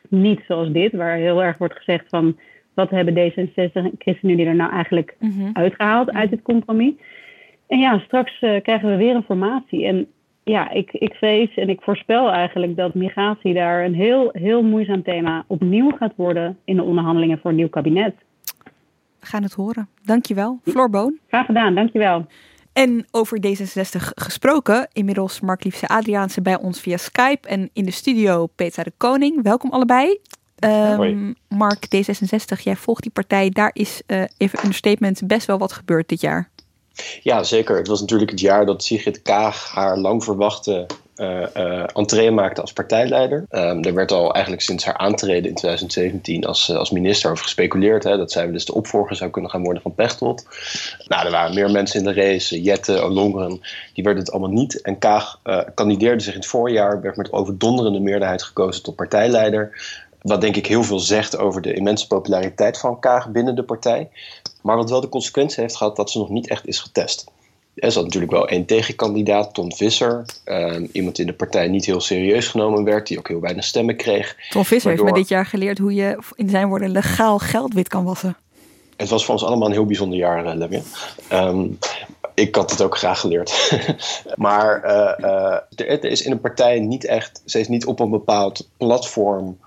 Niet 0.10 0.42
zoals 0.48 0.72
dit, 0.72 0.94
waar 0.94 1.16
heel 1.16 1.44
erg 1.44 1.58
wordt 1.58 1.76
gezegd 1.76 2.06
van, 2.10 2.38
wat 2.74 2.90
hebben 2.90 3.14
D66 3.14 3.72
en 3.74 3.92
ChristenUnie 3.98 4.46
er 4.46 4.56
nou 4.56 4.72
eigenlijk 4.72 5.16
mm 5.20 5.50
uitgehaald 5.54 6.12
uit 6.12 6.30
dit 6.30 6.42
compromis. 6.42 6.94
En 7.68 7.80
ja, 7.80 8.00
straks 8.00 8.42
uh, 8.42 8.62
krijgen 8.62 8.90
we 8.90 8.96
weer 8.96 9.16
informatie. 9.16 9.86
En 9.86 10.08
ja, 10.44 10.72
ik, 10.72 10.92
ik 10.92 11.14
vrees 11.14 11.56
en 11.56 11.70
ik 11.70 11.82
voorspel 11.82 12.32
eigenlijk 12.32 12.76
dat 12.76 12.94
migratie 12.94 13.54
daar 13.54 13.86
een 13.86 13.94
heel, 13.94 14.30
heel 14.32 14.64
moeizaam 14.64 15.04
thema 15.04 15.44
opnieuw 15.48 15.92
gaat 15.92 16.14
worden 16.16 16.58
in 16.66 16.76
de 16.76 16.84
onderhandelingen 16.84 17.40
voor 17.40 17.50
een 17.50 17.58
nieuw 17.58 17.70
kabinet. 17.70 18.16
We 19.20 19.26
gaan 19.26 19.44
het 19.44 19.54
horen. 19.54 19.88
Dankjewel, 20.04 20.60
Floor 20.64 20.90
Boon. 20.90 21.18
Graag 21.28 21.46
gedaan, 21.46 21.76
dankjewel. 21.76 22.26
En 22.74 23.06
over 23.12 23.40
D66 23.48 24.02
gesproken, 24.16 24.88
inmiddels 24.92 25.40
Mark 25.40 25.64
Liefse 25.64 25.88
Adriaanse 25.88 26.42
bij 26.42 26.58
ons 26.58 26.80
via 26.80 26.98
Skype 26.98 27.48
en 27.48 27.70
in 27.74 27.86
de 27.86 27.92
studio 27.92 28.48
Peter 28.48 28.84
de 28.84 28.94
Koning. 28.98 29.44
Welkom 29.44 29.72
allebei. 29.72 30.20
Um, 30.60 31.36
Mark, 31.48 31.86
D66, 31.86 32.62
jij 32.64 32.76
volgt 32.76 33.02
die 33.02 33.12
partij. 33.12 33.50
Daar 33.50 33.72
is 33.74 34.02
uh, 34.08 34.24
even 34.38 34.66
een 34.66 34.74
statement 34.74 35.28
best 35.28 35.48
wel 35.48 35.58
wat 35.58 35.72
gebeurd 35.72 36.10
dit 36.10 36.22
jaar. 36.22 36.50
Ja, 37.22 37.44
zeker. 37.44 37.78
Het 37.78 37.88
was 37.88 38.02
natuurlijk 38.02 38.32
het 38.32 38.40
jaar 38.40 38.66
dat 38.66 38.84
Sigrid 38.84 39.22
Kaag 39.22 39.72
haar 39.72 39.98
lang 39.98 40.24
verwachte 40.24 40.86
uh, 41.16 41.98
entree 41.98 42.32
maakte 42.32 42.62
als 42.62 42.74
partijleider. 42.74 43.46
Um, 43.50 43.84
er 43.84 43.94
werd 43.94 44.12
al 44.12 44.34
eigenlijk 44.34 44.64
sinds 44.64 44.86
haar 44.86 44.98
aantreden 44.98 45.50
in 45.50 45.56
2017 45.56 46.46
als, 46.46 46.70
uh, 46.70 46.78
als 46.78 46.92
minister 46.92 47.32
over 47.32 47.44
gespeculeerd 47.44 48.04
hè, 48.04 48.18
dat 48.18 48.32
zij 48.32 48.52
dus 48.52 48.66
de 48.66 48.74
opvolger 48.74 49.16
zou 49.16 49.30
kunnen 49.30 49.52
gaan 49.52 49.64
worden 49.64 49.82
van 49.82 49.96
Pechtold. 49.96 50.46
Nou, 51.08 51.26
er 51.26 51.32
waren 51.32 51.54
meer 51.56 51.72
mensen 51.72 52.00
in 52.00 52.06
de 52.06 52.14
race, 52.14 52.62
Jette, 52.62 53.00
Olongren, 53.00 53.62
die 53.94 54.04
werden 54.04 54.24
het 54.24 54.32
allemaal 54.32 54.52
niet. 54.52 54.82
En 54.82 54.98
Kaag 54.98 55.40
kandideerde 55.74 56.24
zich 56.24 56.34
in 56.34 56.40
het 56.40 56.50
voorjaar, 56.50 57.02
werd 57.02 57.18
met 57.18 57.32
overdonderende 57.32 58.00
meerderheid 58.00 58.44
gekozen 58.44 58.84
tot 58.84 58.96
partijleider. 58.96 59.72
Wat 60.22 60.42
denk 60.42 60.56
ik 60.56 60.68
heel 60.68 60.84
veel 60.84 61.00
zegt 61.00 61.38
over 61.38 61.62
de 61.62 61.74
immense 61.74 62.08
populariteit 62.08 62.80
van 62.80 63.00
Kaag 63.00 63.30
binnen 63.30 63.56
de 63.56 63.64
partij. 63.64 64.10
Maar 64.62 64.76
wat 64.76 64.90
wel 64.90 65.02
de 65.02 65.10
consequentie 65.10 65.62
heeft 65.62 65.76
gehad 65.76 65.96
dat 65.96 66.12
ze 66.12 66.18
nog 66.18 66.30
niet 66.30 66.48
echt 66.48 66.68
is 66.68 66.80
getest. 66.80 67.32
Er 67.76 67.92
zat 67.92 68.04
natuurlijk 68.04 68.32
wel 68.32 68.48
één 68.48 68.66
tegenkandidaat, 68.66 69.54
Ton 69.54 69.76
Visser. 69.76 70.26
Uh, 70.46 70.76
iemand 70.92 71.20
in 71.20 71.26
de 71.26 71.34
partij 71.34 71.68
niet 71.68 71.86
heel 71.86 72.02
serieus 72.02 72.48
genomen 72.48 72.84
werd, 72.84 73.08
die 73.08 73.18
ook 73.18 73.28
heel 73.28 73.40
weinig 73.40 73.64
stemmen 73.64 73.96
kreeg. 73.96 74.36
Ton 74.50 74.66
Visser 74.66 74.92
heeft 74.92 75.04
me 75.04 75.14
dit 75.14 75.28
jaar 75.28 75.46
geleerd 75.46 75.78
hoe 75.78 75.94
je 75.94 76.18
in 76.36 76.50
zijn 76.50 76.68
woorden 76.68 76.90
legaal 76.90 77.40
geld 77.40 77.74
wit 77.74 77.88
kan 77.88 78.04
wassen. 78.04 78.36
Het 78.96 79.10
was 79.10 79.26
voor 79.26 79.34
ons 79.34 79.44
allemaal 79.44 79.68
een 79.68 79.74
heel 79.74 79.86
bijzonder 79.86 80.18
jaar, 80.18 80.46
uh, 80.46 80.54
Levin. 80.56 80.84
Um, 81.32 81.78
ik 82.34 82.56
had 82.56 82.72
het 82.72 82.82
ook 82.82 82.98
graag 82.98 83.20
geleerd. 83.20 83.72
maar 84.36 84.84
uh, 84.86 85.26
uh, 85.30 85.58
er 85.88 86.06
is 86.06 86.22
in 86.22 86.32
een 86.32 86.42
partij 86.42 86.80
niet 86.80 87.06
echt, 87.06 87.42
ze 87.46 87.60
is 87.60 87.68
niet 87.68 87.86
op 87.86 88.00
een 88.00 88.10
bepaald 88.10 88.70
platform 88.78 89.58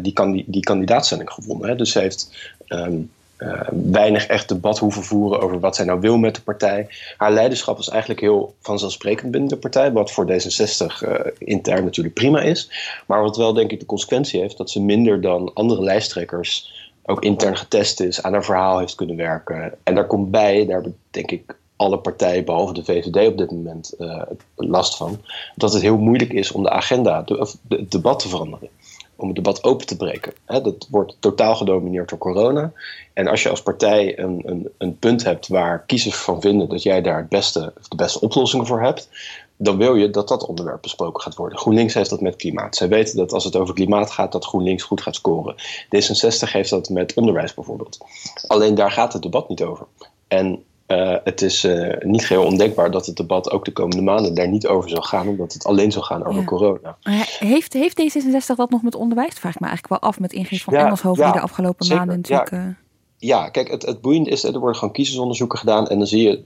die, 0.00 0.12
kan, 0.12 0.32
die, 0.32 0.44
die 0.46 0.62
kandidaatstelling 0.62 1.30
gevonden. 1.30 1.68
Hè? 1.68 1.76
Dus 1.76 1.92
ze 1.92 1.98
heeft 1.98 2.52
um, 2.68 3.10
uh, 3.38 3.60
weinig 3.70 4.26
echt 4.26 4.48
debat 4.48 4.78
hoeven 4.78 5.02
voeren 5.02 5.40
over 5.40 5.60
wat 5.60 5.76
zij 5.76 5.84
nou 5.84 6.00
wil 6.00 6.16
met 6.16 6.34
de 6.34 6.42
partij. 6.42 6.86
Haar 7.16 7.32
leiderschap 7.32 7.76
was 7.76 7.88
eigenlijk 7.88 8.20
heel 8.20 8.54
vanzelfsprekend 8.60 9.30
binnen 9.30 9.50
de 9.50 9.56
partij, 9.56 9.92
wat 9.92 10.10
voor 10.10 10.26
D66 10.30 11.08
uh, 11.08 11.14
intern 11.38 11.84
natuurlijk 11.84 12.14
prima 12.14 12.40
is. 12.40 12.70
Maar 13.06 13.22
wat 13.22 13.36
wel 13.36 13.52
denk 13.52 13.70
ik 13.70 13.80
de 13.80 13.86
consequentie 13.86 14.40
heeft 14.40 14.56
dat 14.56 14.70
ze 14.70 14.82
minder 14.82 15.20
dan 15.20 15.50
andere 15.54 15.82
lijsttrekkers 15.82 16.76
ook 17.02 17.22
intern 17.22 17.56
getest 17.56 18.00
is, 18.00 18.22
aan 18.22 18.32
haar 18.32 18.44
verhaal 18.44 18.78
heeft 18.78 18.94
kunnen 18.94 19.16
werken. 19.16 19.74
En 19.82 19.94
daar 19.94 20.06
komt 20.06 20.30
bij, 20.30 20.66
daar 20.66 20.84
denk 21.10 21.30
ik 21.30 21.56
alle 21.76 21.98
partijen 21.98 22.44
behalve 22.44 22.72
de 22.72 22.84
VVD 22.84 23.26
op 23.26 23.38
dit 23.38 23.50
moment 23.50 23.94
uh, 23.98 24.22
last 24.54 24.96
van, 24.96 25.20
dat 25.54 25.72
het 25.72 25.82
heel 25.82 25.98
moeilijk 25.98 26.32
is 26.32 26.52
om 26.52 26.62
de 26.62 26.70
agenda, 26.70 27.22
de, 27.22 27.54
het 27.68 27.90
debat 27.90 28.18
te 28.18 28.28
veranderen. 28.28 28.68
Om 29.20 29.26
het 29.26 29.36
debat 29.36 29.64
open 29.64 29.86
te 29.86 29.96
breken. 29.96 30.32
Dat 30.46 30.86
wordt 30.90 31.16
totaal 31.20 31.56
gedomineerd 31.56 32.08
door 32.08 32.18
corona. 32.18 32.72
En 33.12 33.26
als 33.26 33.42
je 33.42 33.48
als 33.48 33.62
partij 33.62 34.18
een, 34.18 34.42
een, 34.44 34.68
een 34.78 34.98
punt 34.98 35.24
hebt 35.24 35.48
waar 35.48 35.84
kiezers 35.86 36.16
van 36.16 36.40
vinden 36.40 36.68
dat 36.68 36.82
jij 36.82 37.02
daar 37.02 37.18
het 37.18 37.28
beste, 37.28 37.72
de 37.88 37.96
beste 37.96 38.20
oplossingen 38.20 38.66
voor 38.66 38.82
hebt, 38.82 39.08
dan 39.56 39.76
wil 39.76 39.94
je 39.94 40.10
dat 40.10 40.28
dat 40.28 40.46
onderwerp 40.46 40.82
besproken 40.82 41.22
gaat 41.22 41.34
worden. 41.34 41.58
GroenLinks 41.58 41.94
heeft 41.94 42.10
dat 42.10 42.20
met 42.20 42.36
klimaat. 42.36 42.76
Zij 42.76 42.88
weten 42.88 43.16
dat 43.16 43.32
als 43.32 43.44
het 43.44 43.56
over 43.56 43.74
klimaat 43.74 44.10
gaat, 44.10 44.32
dat 44.32 44.44
GroenLinks 44.44 44.82
goed 44.82 45.00
gaat 45.00 45.14
scoren. 45.14 45.54
D66 45.84 46.50
heeft 46.50 46.70
dat 46.70 46.88
met 46.88 47.14
onderwijs 47.14 47.54
bijvoorbeeld. 47.54 47.98
Alleen 48.46 48.74
daar 48.74 48.90
gaat 48.90 49.12
het 49.12 49.22
debat 49.22 49.48
niet 49.48 49.62
over. 49.62 49.86
En 50.28 50.64
uh, 50.88 51.16
het 51.24 51.42
is 51.42 51.64
uh, 51.64 51.94
niet 52.00 52.26
geheel 52.26 52.44
ondenkbaar 52.44 52.90
dat 52.90 53.06
het 53.06 53.16
debat 53.16 53.50
ook 53.50 53.64
de 53.64 53.72
komende 53.72 54.02
maanden 54.02 54.34
daar 54.34 54.48
niet 54.48 54.66
over 54.66 54.90
zal 54.90 55.02
gaan, 55.02 55.28
omdat 55.28 55.52
het 55.52 55.64
alleen 55.64 55.92
zal 55.92 56.02
gaan 56.02 56.24
over 56.24 56.40
ja. 56.40 56.44
corona. 56.44 56.96
Heeft, 57.38 57.72
heeft 57.72 58.00
D66 58.00 58.54
dat 58.56 58.70
nog 58.70 58.82
met 58.82 58.94
onderwijs? 58.94 59.34
Vraag 59.34 59.54
ik 59.54 59.60
me 59.60 59.66
eigenlijk 59.66 60.00
wel 60.00 60.10
af 60.10 60.20
met 60.20 60.32
Ingrid 60.32 60.62
van 60.62 60.74
ja, 60.74 60.80
Engelshoven 60.84 61.24
ja, 61.24 61.30
die 61.30 61.40
de 61.40 61.46
afgelopen 61.46 61.84
zeker, 61.84 62.06
maanden 62.06 62.16
natuurlijk... 62.16 62.50
Uh... 62.50 62.74
Ja, 63.20 63.48
kijk, 63.48 63.70
het, 63.70 63.86
het 63.86 64.00
boeiende 64.00 64.30
is, 64.30 64.44
er 64.44 64.58
worden 64.58 64.76
gewoon 64.76 64.94
kiezersonderzoeken 64.94 65.58
gedaan 65.58 65.88
en 65.88 65.98
dan 65.98 66.06
zie 66.06 66.22
je, 66.22 66.42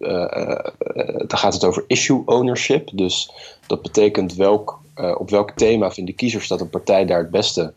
dan 1.27 1.39
gaat 1.39 1.55
het 1.55 1.65
over 1.65 1.85
issue 1.87 2.23
ownership. 2.27 2.91
Dus 2.95 3.31
dat 3.67 3.83
betekent 3.83 4.35
welk, 4.35 4.79
op 5.19 5.31
welk 5.31 5.51
thema 5.51 5.91
vinden 5.91 6.15
kiezers 6.15 6.49
dat 6.49 6.61
een 6.61 6.71
partij 6.71 7.07
daar 7.07 7.19
het 7.19 7.31
beste 7.31 7.73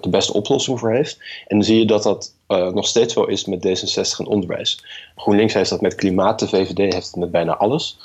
de 0.00 0.08
beste 0.10 0.32
oplossing 0.32 0.78
voor 0.78 0.92
heeft. 0.92 1.18
En 1.46 1.56
dan 1.56 1.64
zie 1.64 1.78
je 1.78 1.86
dat 1.86 2.02
dat 2.02 2.34
uh, 2.50 2.68
nog 2.72 2.86
steeds 2.86 3.14
wel 3.14 3.28
is 3.28 3.44
met 3.44 3.66
D66 3.66 4.18
en 4.18 4.26
onderwijs. 4.26 4.84
GroenLinks 5.16 5.54
heeft 5.54 5.70
dat 5.70 5.80
met 5.80 5.94
klimaat, 5.94 6.38
de 6.38 6.48
VVD 6.48 6.92
heeft 6.92 7.06
het 7.06 7.16
met 7.16 7.30
bijna 7.30 7.56
alles. 7.56 7.98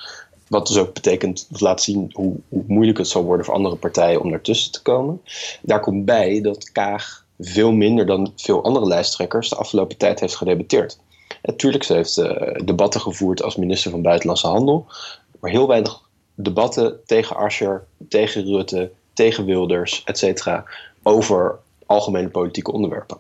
Wat 0.48 0.68
dus 0.68 0.78
ook 0.78 0.94
betekent, 0.94 1.48
dat 1.50 1.62
laat 1.62 1.82
zien 1.82 2.10
hoe, 2.14 2.36
hoe 2.50 2.64
moeilijk 2.68 2.98
het 2.98 3.08
zal 3.08 3.24
worden 3.24 3.46
voor 3.46 3.54
andere 3.56 3.76
partijen 3.76 4.22
om 4.22 4.30
daartussen 4.30 4.72
te 4.72 4.82
komen. 4.82 5.22
Daar 5.62 5.80
komt 5.80 6.06
bij 6.06 6.42
dat 6.42 6.72
Kaag 6.72 7.26
veel 7.40 7.72
minder 7.72 8.06
dan 8.06 8.32
veel 8.36 8.64
andere 8.64 8.86
lijsttrekkers 8.86 9.50
de 9.50 9.56
afgelopen 9.56 9.98
tijd 9.98 10.20
heeft 10.20 10.36
gedebatteerd. 10.36 11.00
Natuurlijk, 11.42 11.84
ze 11.84 11.94
heeft 11.94 12.18
uh, 12.18 12.66
debatten 12.66 13.02
gevoerd 13.02 13.44
als 13.44 13.56
minister 13.56 13.92
van 13.92 14.02
Buitenlandse 14.02 14.48
Handel, 14.48 14.86
maar 15.40 15.52
heel 15.52 15.68
weinig 15.68 16.02
debatten 16.36 17.00
tegen 17.06 17.36
Asscher, 17.36 17.86
tegen 18.10 18.46
Rutte, 18.46 18.92
tegen 19.14 19.46
Wilders, 19.46 20.02
et 20.06 20.18
cetera, 20.18 20.66
over 21.04 21.60
algemene 21.86 22.30
politieke 22.30 22.72
onderwerpen. 22.72 23.18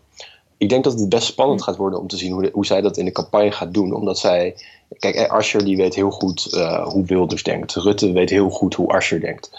Ik 0.58 0.70
denk 0.70 0.84
dat 0.84 1.00
het 1.00 1.10
best 1.10 1.28
spannend 1.28 1.64
gaat 1.64 1.76
worden 1.76 2.00
om 2.00 2.08
te 2.08 2.18
zien 2.18 2.32
hoe, 2.32 2.42
de, 2.42 2.50
hoe 2.54 2.66
zij 2.66 2.82
dat 2.82 2.98
in 2.98 3.06
de 3.06 3.12
campagne 3.12 3.52
gaat 3.52 3.74
doen. 3.74 3.94
Omdat 3.94 4.20
zij. 4.20 4.56
Kijk, 5.00 5.28
Asscher 5.28 5.66
die 5.66 5.78
weet 5.78 5.96
heel 5.96 6.10
goed 6.10 6.48
uh, 6.54 6.88
hoe 6.88 7.06
Wilders 7.06 7.44
denkt. 7.44 7.74
Rutte 7.74 8.12
weet 8.12 8.30
heel 8.30 8.50
goed 8.50 8.74
hoe 8.74 8.88
Asscher 8.88 9.22
denkt. 9.22 9.52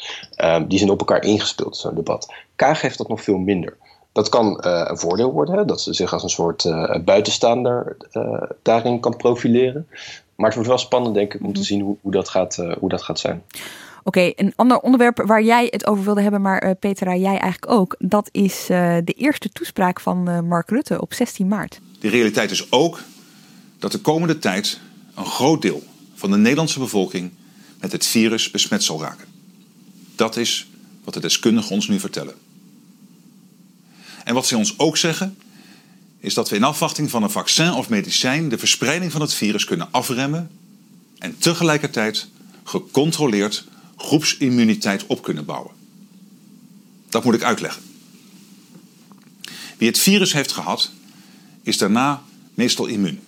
Um, 0.44 0.68
die 0.68 0.78
zijn 0.78 0.90
op 0.90 0.98
elkaar 0.98 1.24
ingespeeld, 1.24 1.76
zo'n 1.76 1.94
debat. 1.94 2.32
Kaag 2.56 2.80
heeft 2.80 2.98
dat 2.98 3.08
nog 3.08 3.22
veel 3.22 3.38
minder. 3.38 3.76
Dat 4.12 4.28
kan 4.28 4.62
uh, 4.64 4.82
een 4.84 4.98
voordeel 4.98 5.32
worden, 5.32 5.54
hè? 5.54 5.64
dat 5.64 5.80
ze 5.80 5.94
zich 5.94 6.12
als 6.12 6.22
een 6.22 6.28
soort 6.28 6.64
uh, 6.64 6.98
buitenstaander 7.04 7.96
daarin 8.62 9.00
kan 9.00 9.16
profileren. 9.16 9.88
Maar 10.34 10.46
het 10.46 10.54
wordt 10.54 10.68
wel 10.68 10.78
spannend, 10.78 11.14
denk 11.14 11.34
ik, 11.34 11.42
om 11.42 11.52
te 11.52 11.64
zien 11.64 11.80
hoe, 11.80 11.96
hoe, 12.00 12.12
dat, 12.12 12.28
gaat, 12.28 12.56
hoe 12.78 12.88
dat 12.88 13.02
gaat 13.02 13.18
zijn. 13.18 13.42
Oké, 14.06 14.32
een 14.34 14.52
ander 14.56 14.78
onderwerp 14.78 15.22
waar 15.26 15.42
jij 15.42 15.68
het 15.70 15.86
over 15.86 16.04
wilde 16.04 16.20
hebben, 16.20 16.40
maar 16.40 16.64
uh, 16.64 16.70
Petra, 16.80 17.16
jij 17.16 17.38
eigenlijk 17.38 17.72
ook. 17.72 17.96
Dat 17.98 18.28
is 18.32 18.70
uh, 18.70 18.96
de 19.04 19.12
eerste 19.12 19.48
toespraak 19.48 20.00
van 20.00 20.28
uh, 20.28 20.40
Mark 20.40 20.70
Rutte 20.70 21.00
op 21.00 21.14
16 21.14 21.48
maart. 21.48 21.80
De 22.00 22.08
realiteit 22.08 22.50
is 22.50 22.72
ook 22.72 23.02
dat 23.78 23.92
de 23.92 23.98
komende 23.98 24.38
tijd 24.38 24.80
een 25.14 25.26
groot 25.26 25.62
deel 25.62 25.82
van 26.14 26.30
de 26.30 26.36
Nederlandse 26.36 26.78
bevolking 26.78 27.30
met 27.80 27.92
het 27.92 28.06
virus 28.06 28.50
besmet 28.50 28.82
zal 28.82 29.00
raken. 29.00 29.26
Dat 30.14 30.36
is 30.36 30.66
wat 31.04 31.14
de 31.14 31.20
deskundigen 31.20 31.70
ons 31.70 31.88
nu 31.88 32.00
vertellen. 32.00 32.34
En 34.24 34.34
wat 34.34 34.46
ze 34.46 34.56
ons 34.56 34.78
ook 34.78 34.96
zeggen, 34.96 35.38
is 36.18 36.34
dat 36.34 36.48
we 36.48 36.56
in 36.56 36.64
afwachting 36.64 37.10
van 37.10 37.22
een 37.22 37.30
vaccin 37.30 37.72
of 37.72 37.88
medicijn 37.88 38.48
de 38.48 38.58
verspreiding 38.58 39.12
van 39.12 39.20
het 39.20 39.34
virus 39.34 39.64
kunnen 39.64 39.88
afremmen 39.90 40.50
en 41.18 41.38
tegelijkertijd 41.38 42.28
gecontroleerd 42.64 43.64
groepsimmuniteit 43.96 45.06
op 45.06 45.22
kunnen 45.22 45.44
bouwen. 45.44 45.72
Dat 47.08 47.24
moet 47.24 47.34
ik 47.34 47.42
uitleggen. 47.42 47.82
Wie 49.78 49.88
het 49.88 49.98
virus 49.98 50.32
heeft 50.32 50.52
gehad, 50.52 50.90
is 51.62 51.78
daarna 51.78 52.22
meestal 52.54 52.86
immuun. 52.86 53.20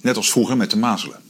Net 0.00 0.16
als 0.16 0.30
vroeger 0.30 0.56
met 0.56 0.70
de 0.70 0.76
mazelen. 0.76 1.20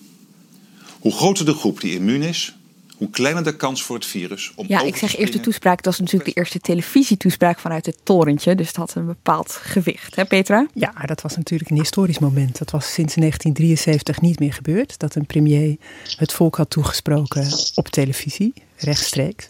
Hoe 0.98 1.12
groter 1.12 1.44
de 1.44 1.54
groep 1.54 1.80
die 1.80 1.94
immuun 1.94 2.22
is, 2.22 2.56
hoe 2.96 3.10
kleiner 3.10 3.44
de 3.44 3.56
kans 3.56 3.82
voor 3.82 3.96
het 3.96 4.06
virus 4.06 4.52
om 4.54 4.64
Ja, 4.68 4.82
ik 4.82 4.96
zeg 4.96 5.16
eerste 5.16 5.40
toespraak. 5.40 5.76
Dat 5.76 5.84
was 5.84 5.98
natuurlijk 5.98 6.34
de 6.34 6.40
eerste 6.40 6.60
televisietoespraak 6.60 7.58
vanuit 7.58 7.86
het 7.86 7.98
torentje. 8.02 8.54
Dus 8.54 8.66
dat 8.66 8.76
had 8.76 8.94
een 8.94 9.06
bepaald 9.06 9.52
gewicht. 9.52 10.16
Hè 10.16 10.24
Petra? 10.24 10.66
Ja, 10.74 10.92
dat 11.04 11.22
was 11.22 11.36
natuurlijk 11.36 11.70
een 11.70 11.76
historisch 11.76 12.18
moment. 12.18 12.58
Dat 12.58 12.70
was 12.70 12.92
sinds 12.92 13.14
1973 13.14 14.20
niet 14.20 14.38
meer 14.38 14.52
gebeurd. 14.52 14.98
Dat 14.98 15.14
een 15.14 15.26
premier 15.26 15.76
het 16.16 16.32
volk 16.32 16.56
had 16.56 16.70
toegesproken 16.70 17.48
op 17.74 17.88
televisie, 17.88 18.52
rechtstreeks. 18.76 19.48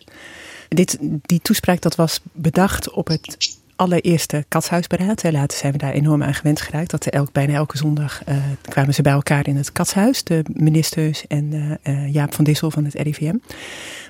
Dit, 0.68 0.98
die 1.00 1.40
toespraak 1.40 1.80
dat 1.80 1.94
was 1.94 2.20
bedacht 2.32 2.90
op 2.90 3.08
het 3.08 3.56
allereerste 3.76 4.44
katshuisberaad. 4.48 5.22
Later 5.32 5.58
zijn 5.58 5.72
we 5.72 5.78
daar 5.78 5.92
enorm 5.92 6.22
aan 6.22 6.34
gewend 6.34 6.60
geraakt. 6.60 6.90
Dat 6.90 7.06
elk, 7.06 7.32
bijna 7.32 7.54
elke 7.54 7.76
zondag 7.76 8.22
uh, 8.28 8.36
kwamen 8.68 8.94
ze 8.94 9.02
bij 9.02 9.12
elkaar 9.12 9.46
in 9.46 9.56
het 9.56 9.72
katshuis. 9.72 10.24
De 10.24 10.44
ministers 10.52 11.26
en 11.26 11.52
uh, 11.52 11.70
uh, 11.94 12.12
Jaap 12.12 12.34
van 12.34 12.44
Dissel 12.44 12.70
van 12.70 12.84
het 12.84 12.94
RIVM. 12.94 13.36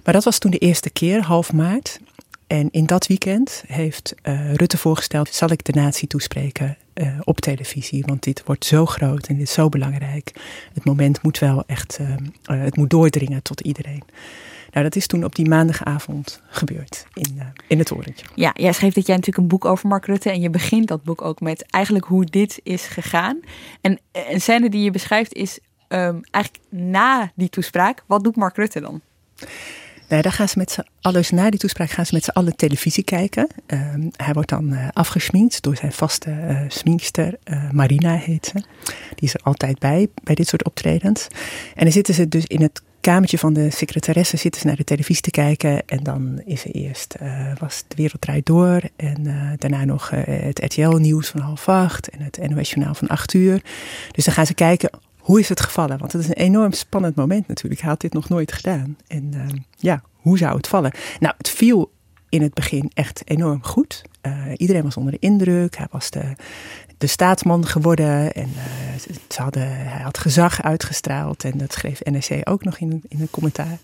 Maar 0.05 0.15
dat 0.15 0.25
was 0.25 0.39
toen 0.39 0.51
de 0.51 0.59
eerste 0.59 0.91
keer, 0.91 1.23
half 1.23 1.53
maart. 1.53 2.01
En 2.47 2.69
in 2.71 2.87
dat 2.87 3.07
weekend 3.07 3.65
heeft 3.67 4.15
Rutte 4.53 4.79
voorgesteld: 4.79 5.35
zal 5.35 5.51
ik 5.51 5.65
de 5.65 5.73
natie 5.73 6.09
toespreken 6.09 6.77
op 7.25 7.41
televisie? 7.41 8.05
Want 8.07 8.23
dit 8.23 8.43
wordt 8.45 8.65
zo 8.65 8.87
groot 8.87 9.27
en 9.27 9.35
dit 9.37 9.47
is 9.47 9.53
zo 9.53 9.69
belangrijk. 9.69 10.33
Het 10.75 10.85
moment 10.85 11.23
moet 11.23 11.39
wel 11.39 11.65
echt, 11.67 11.99
het 12.43 12.77
moet 12.77 12.91
doordringen 12.91 13.43
tot 13.43 13.61
iedereen. 13.61 14.03
Nou, 14.77 14.89
dat 14.89 14.97
is 14.97 15.07
toen 15.07 15.25
op 15.25 15.35
die 15.35 15.49
maandagavond 15.49 16.41
gebeurd 16.49 17.07
in, 17.13 17.35
uh, 17.37 17.45
in 17.69 17.79
het 17.79 17.87
torentje. 17.87 18.27
Ja, 18.35 18.51
jij 18.55 18.73
schreef 18.73 18.95
dat 18.95 19.07
jij 19.07 19.17
natuurlijk 19.17 19.43
een 19.43 19.49
boek 19.49 19.65
over 19.65 19.89
Mark 19.89 20.07
Rutte. 20.07 20.31
En 20.31 20.41
je 20.41 20.51
begint 20.51 20.89
dat 20.89 21.03
boek 21.03 21.23
ook 21.23 21.41
met 21.41 21.63
eigenlijk 21.71 22.05
hoe 22.05 22.25
dit 22.25 22.61
is 22.63 22.87
gegaan. 22.87 23.41
En 23.81 23.99
een 24.13 24.41
scène 24.41 24.71
die 24.71 24.83
je 24.83 24.91
beschrijft 24.91 25.35
is 25.35 25.59
um, 25.89 26.21
eigenlijk 26.31 26.65
na 26.69 27.33
die 27.35 27.49
toespraak. 27.49 28.05
Wat 28.07 28.25
doet 28.25 28.37
Mark 28.37 28.57
Rutte 28.57 28.81
dan? 28.81 29.01
Nou, 30.09 30.23
daar 30.23 30.33
gaan 30.33 30.49
ze 30.49 30.59
met 30.59 30.71
z'n 30.71 30.87
allen, 31.01 31.25
na 31.31 31.51
die 31.51 31.61
toespraak 31.61 31.91
gaan 31.91 32.07
ze 32.07 32.15
met 32.15 32.25
z'n 32.25 32.31
allen 32.31 32.57
televisie 32.57 33.05
kijken. 33.05 33.49
Um, 33.67 34.11
hij 34.17 34.33
wordt 34.33 34.49
dan 34.49 34.73
uh, 34.73 34.89
afgesminkt 34.93 35.63
door 35.63 35.77
zijn 35.77 35.93
vaste 35.93 36.31
uh, 36.31 36.61
sminkster, 36.69 37.39
Marina 37.73 38.17
heet 38.17 38.47
ze. 38.47 38.65
Die 39.15 39.29
is 39.29 39.35
er 39.35 39.41
altijd 39.43 39.79
bij, 39.79 40.09
bij 40.23 40.35
dit 40.35 40.49
soort 40.49 40.65
optredens. 40.65 41.27
En 41.75 41.83
dan 41.83 41.93
zitten 41.93 42.15
ze 42.15 42.29
dus 42.29 42.47
in 42.47 42.63
het 42.63 42.83
kamertje 43.07 43.39
van 43.39 43.53
de 43.53 43.71
secretaresse 43.71 44.37
zitten 44.37 44.61
ze 44.61 44.67
naar 44.67 44.77
de 44.77 44.85
televisie 44.85 45.23
te 45.23 45.31
kijken. 45.31 45.87
En 45.87 46.03
dan 46.03 46.43
is 46.45 46.65
er 46.65 46.71
eerst, 46.71 47.17
uh, 47.23 47.53
was 47.59 47.85
De 47.89 47.97
Wereld 47.97 48.21
Draait 48.21 48.47
Door. 48.47 48.81
En 48.97 49.27
uh, 49.27 49.51
daarna 49.59 49.85
nog 49.85 50.13
uh, 50.13 50.21
het 50.25 50.59
RTL-nieuws 50.59 51.29
van 51.29 51.41
half 51.41 51.69
acht. 51.69 52.09
En 52.09 52.21
het 52.21 52.39
NOS-journaal 52.49 52.95
van 52.95 53.09
acht 53.09 53.35
uur. 53.35 53.63
Dus 54.11 54.25
dan 54.25 54.35
gaan 54.35 54.47
ze 54.47 54.55
kijken, 54.55 54.91
hoe 55.19 55.41
is 55.41 55.49
het 55.49 55.61
gevallen? 55.61 55.99
Want 55.99 56.13
het 56.13 56.23
is 56.23 56.29
een 56.29 56.35
enorm 56.35 56.73
spannend 56.73 57.15
moment 57.15 57.49
natuurlijk. 57.49 57.81
Hij 57.81 57.91
had 57.91 58.01
dit 58.01 58.13
nog 58.13 58.29
nooit 58.29 58.53
gedaan. 58.53 58.97
En 59.07 59.33
ja, 59.77 60.03
hoe 60.17 60.39
zou 60.39 60.57
het 60.57 60.69
vallen? 60.69 60.93
Nou, 61.21 61.35
het 61.39 61.49
viel 61.49 61.93
in 62.29 62.43
het 62.43 62.55
begin 62.55 62.91
echt 62.95 63.23
enorm 63.25 63.63
goed. 63.63 64.03
iedereen 64.57 64.83
was 64.83 64.97
onder 64.97 65.13
de 65.13 65.19
indruk. 65.19 65.77
Hij 65.77 65.87
was 65.91 66.11
de, 66.11 66.33
de 66.99 67.07
staatsman 67.07 67.67
geworden. 67.67 68.33
En 68.33 68.49
uh, 68.57 69.17
ze 69.29 69.43
hadden, 69.43 69.69
hij 69.69 70.03
had 70.03 70.19
gezag 70.19 70.63
uitgestraald. 70.63 71.45
En 71.45 71.59
dat 71.59 71.73
schreef 71.73 72.01
NRC 72.05 72.49
ook 72.49 72.65
nog 72.65 72.79
in, 72.79 73.03
in 73.09 73.21
een 73.21 73.31
commentaar. 73.31 73.79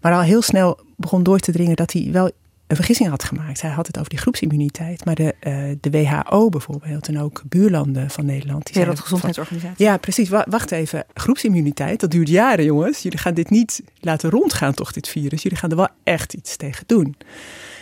Maar 0.00 0.12
al 0.12 0.20
heel 0.20 0.42
snel 0.42 0.78
begon 0.96 1.22
door 1.22 1.38
te 1.38 1.52
dringen 1.52 1.76
dat 1.76 1.92
hij 1.92 2.08
wel 2.12 2.30
een 2.68 2.76
vergissing 2.76 3.08
had 3.08 3.24
gemaakt. 3.24 3.60
Hij 3.60 3.70
had 3.70 3.86
het 3.86 3.98
over 3.98 4.10
die 4.10 4.18
groepsimmuniteit. 4.18 5.04
Maar 5.04 5.14
de, 5.14 5.34
uh, 5.42 5.76
de 5.80 5.90
WHO 5.90 6.48
bijvoorbeeld 6.48 7.08
en 7.08 7.20
ook 7.20 7.42
buurlanden 7.44 8.10
van 8.10 8.26
Nederland. 8.26 8.66
Die 8.66 8.74
Wereldgezondheidsorganisatie. 8.74 9.84
Ja, 9.84 9.96
precies. 9.96 10.28
Wacht 10.28 10.70
even. 10.70 11.04
Groepsimmuniteit, 11.14 12.00
dat 12.00 12.10
duurt 12.10 12.28
jaren 12.28 12.64
jongens. 12.64 13.02
Jullie 13.02 13.18
gaan 13.18 13.34
dit 13.34 13.50
niet 13.50 13.82
laten 14.00 14.30
rondgaan 14.30 14.74
toch, 14.74 14.92
dit 14.92 15.08
virus. 15.08 15.42
Jullie 15.42 15.58
gaan 15.58 15.70
er 15.70 15.76
wel 15.76 15.88
echt 16.02 16.34
iets 16.34 16.56
tegen 16.56 16.84
doen. 16.86 17.16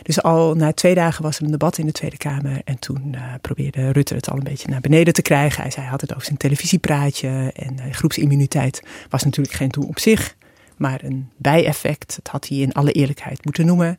Dus 0.06 0.22
al 0.22 0.54
na 0.54 0.72
twee 0.72 0.94
dagen 0.94 1.22
was 1.22 1.36
er 1.36 1.44
een 1.44 1.50
debat 1.50 1.78
in 1.78 1.86
de 1.86 1.92
Tweede 1.92 2.16
Kamer. 2.16 2.60
En 2.64 2.78
toen 2.78 3.12
uh, 3.14 3.34
probeerde 3.40 3.92
Rutte 3.92 4.14
het 4.14 4.30
al 4.30 4.36
een 4.36 4.42
beetje 4.42 4.68
naar 4.68 4.80
beneden 4.80 5.14
te 5.14 5.22
krijgen. 5.22 5.62
Hij, 5.62 5.70
zei, 5.70 5.82
hij 5.82 5.90
had 5.90 6.00
het 6.00 6.12
over 6.12 6.24
zijn 6.24 6.36
televisiepraatje. 6.36 7.50
En 7.54 7.76
uh, 7.86 7.92
groepsimmuniteit 7.92 8.82
was 9.10 9.24
natuurlijk 9.24 9.54
geen 9.54 9.68
doel 9.68 9.86
op 9.86 9.98
zich. 9.98 10.36
Maar 10.76 11.04
een 11.04 11.30
bijeffect. 11.36 12.16
Dat 12.16 12.32
had 12.32 12.48
hij 12.48 12.58
in 12.58 12.72
alle 12.72 12.92
eerlijkheid 12.92 13.44
moeten 13.44 13.66
noemen. 13.66 13.98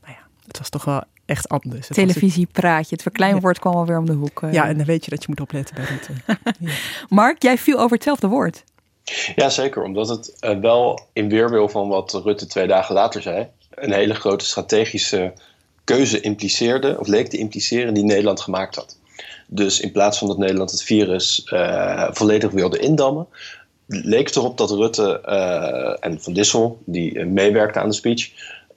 Maar 0.00 0.10
ja, 0.10 0.26
het 0.46 0.58
was 0.58 0.68
toch 0.68 0.84
wel 0.84 1.02
echt 1.24 1.48
anders. 1.48 1.86
Televisiepraatje, 1.86 2.94
het 2.94 3.02
verkleinwoord 3.02 3.58
kwam 3.58 3.74
alweer 3.74 3.98
om 3.98 4.06
de 4.06 4.12
hoek. 4.12 4.42
Uh. 4.42 4.52
Ja, 4.52 4.68
en 4.68 4.76
dan 4.76 4.86
weet 4.86 5.04
je 5.04 5.10
dat 5.10 5.22
je 5.22 5.28
moet 5.28 5.40
opletten 5.40 5.74
bij 5.74 5.84
Rutte. 5.84 6.12
ja. 6.58 6.72
Mark, 7.08 7.42
jij 7.42 7.58
viel 7.58 7.78
over 7.78 7.96
hetzelfde 7.96 8.26
woord. 8.26 8.64
Ja, 9.34 9.48
zeker. 9.48 9.82
Omdat 9.82 10.08
het 10.08 10.36
uh, 10.40 10.58
wel 10.58 11.00
in 11.12 11.28
weerwil 11.28 11.68
van 11.68 11.88
wat 11.88 12.20
Rutte 12.24 12.46
twee 12.46 12.66
dagen 12.66 12.94
later 12.94 13.22
zei, 13.22 13.48
een 13.76 13.92
hele 13.92 14.14
grote 14.14 14.44
strategische 14.44 15.32
keuze 15.84 16.20
impliceerde, 16.20 16.96
of 16.98 17.06
leek 17.06 17.28
te 17.28 17.38
impliceren, 17.38 17.94
die 17.94 18.04
Nederland 18.04 18.40
gemaakt 18.40 18.74
had. 18.74 18.98
Dus 19.46 19.80
in 19.80 19.92
plaats 19.92 20.18
van 20.18 20.28
dat 20.28 20.38
Nederland 20.38 20.70
het 20.70 20.82
virus 20.82 21.48
uh, 21.52 22.08
volledig 22.10 22.50
wilde 22.50 22.78
indammen, 22.78 23.26
leek 23.86 24.26
het 24.26 24.36
erop 24.36 24.58
dat 24.58 24.70
Rutte 24.70 25.22
uh, 25.26 26.06
en 26.06 26.22
Van 26.22 26.32
Dissel, 26.32 26.78
die 26.84 27.24
meewerkte 27.24 27.80
aan 27.80 27.88
de 27.88 27.94
speech, 27.94 28.30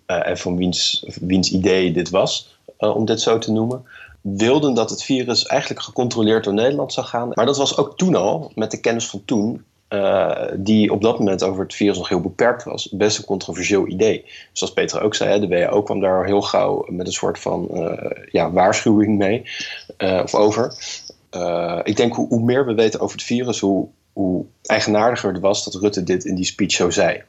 en 0.05 0.37
van 0.37 0.57
wiens, 0.57 1.05
wiens 1.21 1.51
idee 1.51 1.91
dit 1.91 2.09
was, 2.09 2.57
om 2.77 3.05
dit 3.05 3.21
zo 3.21 3.37
te 3.37 3.51
noemen, 3.51 3.85
wilden 4.21 4.73
dat 4.73 4.89
het 4.89 5.03
virus 5.03 5.45
eigenlijk 5.45 5.81
gecontroleerd 5.81 6.43
door 6.43 6.53
Nederland 6.53 6.93
zou 6.93 7.07
gaan. 7.07 7.31
Maar 7.33 7.45
dat 7.45 7.57
was 7.57 7.77
ook 7.77 7.97
toen 7.97 8.15
al, 8.15 8.51
met 8.55 8.71
de 8.71 8.79
kennis 8.79 9.05
van 9.05 9.21
toen, 9.25 9.63
uh, 9.89 10.45
die 10.55 10.91
op 10.91 11.01
dat 11.01 11.19
moment 11.19 11.43
over 11.43 11.63
het 11.63 11.75
virus 11.75 11.97
nog 11.97 12.09
heel 12.09 12.21
beperkt 12.21 12.63
was, 12.63 12.89
best 12.89 13.17
een 13.17 13.25
controversieel 13.25 13.87
idee. 13.87 14.25
Zoals 14.51 14.73
Peter 14.73 15.01
ook 15.01 15.15
zei, 15.15 15.39
de 15.39 15.47
WHO 15.47 15.83
kwam 15.83 15.99
daar 15.99 16.25
heel 16.25 16.41
gauw 16.41 16.85
met 16.87 17.07
een 17.07 17.13
soort 17.13 17.39
van 17.39 17.67
uh, 17.71 18.11
ja, 18.31 18.51
waarschuwing 18.51 19.17
mee 19.17 19.43
uh, 19.97 20.21
of 20.23 20.35
over. 20.35 20.65
ik 21.83 21.95
denk 21.95 22.13
hoe, 22.13 22.27
hoe, 22.27 22.43
meer 22.43 22.65
we 22.65 22.73
weten 22.73 22.99
over 22.99 23.15
het 23.15 23.25
virus, 23.25 23.59
hoe, 23.59 23.87
hoe 24.13 24.45
eigenaardiger 24.63 25.31
het 25.33 25.41
was 25.41 25.63
dat 25.63 25.81
Rutte 25.81 26.03
dit 26.03 26.25
in 26.25 26.35
die 26.35 26.45
speech 26.45 26.71
zo 26.71 26.89
zei. 26.89 27.23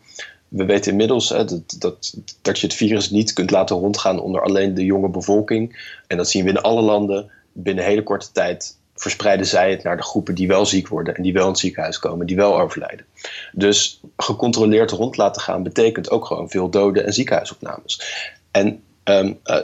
We 0.48 0.64
weten 0.64 0.90
inmiddels 0.90 1.28
dat, 1.28 1.62
dat, 1.78 2.14
dat 2.42 2.58
je 2.58 2.66
het 2.66 2.76
virus 2.76 3.10
niet 3.10 3.32
kunt 3.32 3.50
laten 3.50 3.76
rondgaan 3.76 4.20
onder 4.20 4.42
alleen 4.42 4.74
de 4.74 4.84
jonge 4.84 5.08
bevolking. 5.08 5.94
En 6.06 6.16
dat 6.16 6.28
zien 6.28 6.44
we 6.44 6.50
in 6.50 6.60
alle 6.60 6.82
landen 6.82 7.30
binnen 7.52 7.84
hele 7.84 8.02
korte 8.02 8.32
tijd 8.32 8.78
verspreiden 9.00 9.46
zij 9.46 9.70
het 9.70 9.82
naar 9.82 9.96
de 9.96 10.02
groepen 10.02 10.34
die 10.34 10.48
wel 10.48 10.66
ziek 10.66 10.88
worden 10.88 11.14
en 11.14 11.22
die 11.22 11.32
wel 11.32 11.44
in 11.44 11.50
het 11.50 11.58
ziekenhuis 11.58 11.98
komen, 11.98 12.26
die 12.26 12.36
wel 12.36 12.60
overlijden. 12.60 13.06
Dus 13.52 14.00
gecontroleerd 14.16 14.90
rond 14.90 15.16
laten 15.16 15.42
gaan 15.42 15.62
betekent 15.62 16.10
ook 16.10 16.26
gewoon 16.26 16.50
veel 16.50 16.70
doden 16.70 17.06
en 17.06 17.12
ziekenhuisopnames. 17.12 18.02
En 18.50 18.82
um, 19.04 19.38
uh, 19.44 19.56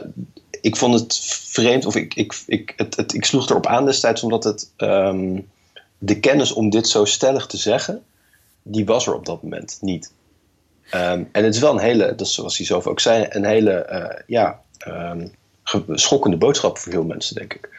ik 0.61 0.75
vond 0.75 0.99
het 0.99 1.19
vreemd, 1.29 1.85
of 1.85 1.95
ik, 1.95 2.13
ik, 2.13 2.43
ik, 2.45 2.73
het, 2.75 2.95
het, 2.95 3.13
ik 3.13 3.25
sloeg 3.25 3.49
erop 3.49 3.67
aan 3.67 3.85
destijds, 3.85 4.23
omdat 4.23 4.43
het, 4.43 4.71
um, 4.77 5.49
de 5.97 6.19
kennis 6.19 6.51
om 6.51 6.69
dit 6.69 6.87
zo 6.87 7.05
stellig 7.05 7.45
te 7.45 7.57
zeggen, 7.57 8.03
die 8.63 8.85
was 8.85 9.07
er 9.07 9.13
op 9.13 9.25
dat 9.25 9.43
moment 9.43 9.77
niet. 9.81 10.11
Um, 10.93 11.29
en 11.31 11.43
het 11.43 11.55
is 11.55 11.61
wel 11.61 11.71
een 11.71 11.79
hele, 11.79 12.15
dat 12.15 12.27
zoals 12.27 12.57
hij 12.57 12.65
zelf 12.65 12.87
ook 12.87 12.99
zei, 12.99 13.25
een 13.29 13.45
hele 13.45 13.87
uh, 13.91 14.23
ja, 14.27 14.61
schokkende 15.89 16.37
boodschap 16.37 16.77
voor 16.77 16.91
veel 16.91 17.03
mensen, 17.03 17.35
denk 17.35 17.53
ik. 17.53 17.69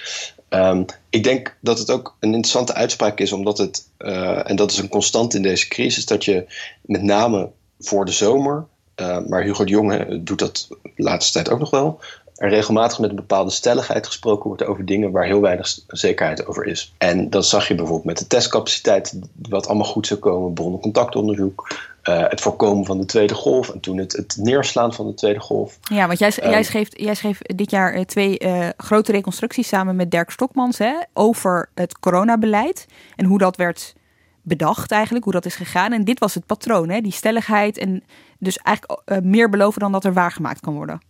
Um, 0.51 0.85
ik 1.09 1.25
denk 1.25 1.57
dat 1.61 1.79
het 1.79 1.91
ook 1.91 2.17
een 2.21 2.29
interessante 2.29 2.75
uitspraak 2.75 3.21
is, 3.21 3.33
omdat 3.33 3.59
het, 3.59 3.89
uh, 3.99 4.51
en 4.51 4.57
dat 4.57 4.71
is 4.71 4.79
een 4.79 4.89
constant 4.89 5.35
in 5.35 5.43
deze 5.43 5.69
crisis, 5.69 6.07
dat 6.07 6.25
je 6.25 6.47
met 6.81 7.03
name 7.03 7.51
voor 7.81 8.05
de 8.05 8.13
zomer, 8.13 8.67
uh, 8.97 9.19
maar 9.27 9.43
Hugo 9.43 9.65
de 9.65 9.71
Jonge 9.71 10.23
doet 10.23 10.39
dat 10.39 10.67
de 10.69 11.03
laatste 11.03 11.33
tijd 11.33 11.51
ook 11.51 11.59
nog 11.59 11.71
wel, 11.71 12.01
er 12.39 12.49
regelmatig 12.49 12.99
met 12.99 13.11
een 13.11 13.17
bepaalde 13.17 13.51
stelligheid 13.51 14.07
gesproken 14.07 14.47
wordt 14.47 14.65
over 14.65 14.85
dingen 14.85 15.11
waar 15.11 15.25
heel 15.25 15.41
weinig 15.41 15.79
zekerheid 15.87 16.47
over 16.47 16.67
is. 16.67 16.95
En 16.99 17.31
dat 17.31 17.47
zag 17.47 17.69
je 17.69 17.75
bijvoorbeeld 17.75 18.07
met 18.07 18.19
de 18.19 18.27
testcapaciteit, 18.27 19.19
wat 19.49 19.67
allemaal 19.67 19.87
goed 19.87 20.07
zou 20.07 20.21
komen, 20.21 20.53
bronnen-contactonderzoek, 20.53 21.77
uh, 22.05 22.29
het 22.29 22.41
voorkomen 22.41 22.85
van 22.85 22.99
de 22.99 23.05
tweede 23.05 23.35
golf 23.35 23.69
en 23.69 23.81
toen 23.81 23.99
het, 23.99 24.13
het 24.13 24.37
neerslaan 24.41 24.95
van 24.95 25.07
de 25.07 25.15
tweede 25.15 25.41
golf. 25.41 25.79
Ja, 25.83 26.07
want 26.07 26.19
jij, 26.19 26.33
um, 26.43 26.51
jij, 26.51 26.63
schreef, 26.63 26.89
jij 26.91 27.15
schreef 27.15 27.39
dit 27.43 27.71
jaar 27.71 27.97
uh, 27.97 28.05
twee 28.05 28.41
uh, 28.41 28.69
grote 28.77 29.13
reconstructies 29.13 29.69
samen 29.69 29.97
met 29.97 30.11
Dirk 30.11 30.31
Stokmans 30.31 30.79
hè, 30.79 30.95
over 31.13 31.71
het 31.75 31.99
coronabeleid 31.99 32.87
en 33.17 33.25
hoe 33.25 33.39
dat 33.39 33.57
werd 33.57 33.95
bedacht 34.43 34.91
eigenlijk, 34.91 35.25
hoe 35.25 35.33
dat 35.33 35.47
is 35.47 35.55
gegaan. 35.55 35.93
En 35.93 36.05
dit 36.05 36.19
was 36.19 36.35
het 36.35 36.47
patroon, 36.47 36.89
hè, 36.89 37.01
die 37.01 37.13
stelligheid 37.13 37.79
en 37.79 38.05
dus 38.39 38.57
eigenlijk 38.57 39.23
meer 39.23 39.51
beloven 39.51 39.81
dan 39.81 39.93
dat 39.93 40.05
er 40.05 40.13
waargemaakt 40.13 40.61
kan 40.61 40.75
worden. 40.75 41.01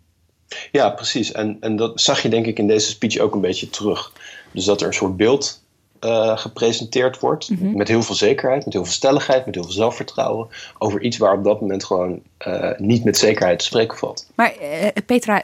Ja, 0.73 0.91
precies. 0.91 1.33
En, 1.33 1.57
en 1.61 1.77
dat 1.77 2.01
zag 2.01 2.23
je 2.23 2.29
denk 2.29 2.47
ik 2.47 2.59
in 2.59 2.67
deze 2.67 2.89
speech 2.89 3.19
ook 3.19 3.35
een 3.35 3.41
beetje 3.41 3.71
terug. 3.71 4.13
Dus 4.53 4.65
dat 4.65 4.81
er 4.81 4.87
een 4.87 4.93
soort 4.93 5.17
beeld 5.17 5.63
uh, 6.05 6.39
gepresenteerd 6.39 7.21
wordt. 7.21 7.51
Mm 7.51 7.59
-hmm. 7.59 7.77
Met 7.77 7.89
heel 7.89 8.03
veel 8.03 8.15
zekerheid, 8.15 8.65
met 8.65 8.75
heel 8.75 8.85
veel 8.85 8.93
stelligheid, 8.93 9.47
met 9.47 9.55
heel 9.55 9.65
veel 9.65 9.73
zelfvertrouwen. 9.73 10.49
Over 10.79 11.03
iets 11.03 11.17
waar 11.17 11.33
op 11.33 11.45
dat 11.45 11.61
moment 11.61 11.85
gewoon 11.85 12.21
uh, 12.47 12.71
niet 12.77 13.05
met 13.05 13.17
zekerheid 13.17 13.59
te 13.59 13.65
spreken 13.65 13.99
valt. 13.99 14.27
Maar 14.35 14.55
uh, 14.63 14.87
Petra, 15.07 15.43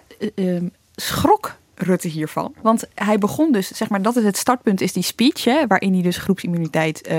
schrok 0.95 1.57
Rutte 1.77 2.09
hiervan? 2.09 2.55
Want 2.63 2.85
hij 2.95 3.19
begon 3.19 3.53
dus, 3.53 3.69
zeg 3.69 3.89
maar, 3.89 4.03
dat 4.03 4.17
is 4.17 4.25
het 4.25 4.37
startpunt, 4.37 4.81
is 4.81 4.93
die 4.93 5.03
speech, 5.03 5.45
hè, 5.45 5.67
waarin 5.67 5.93
hij 5.93 6.03
dus 6.03 6.17
groepsimmuniteit 6.17 7.11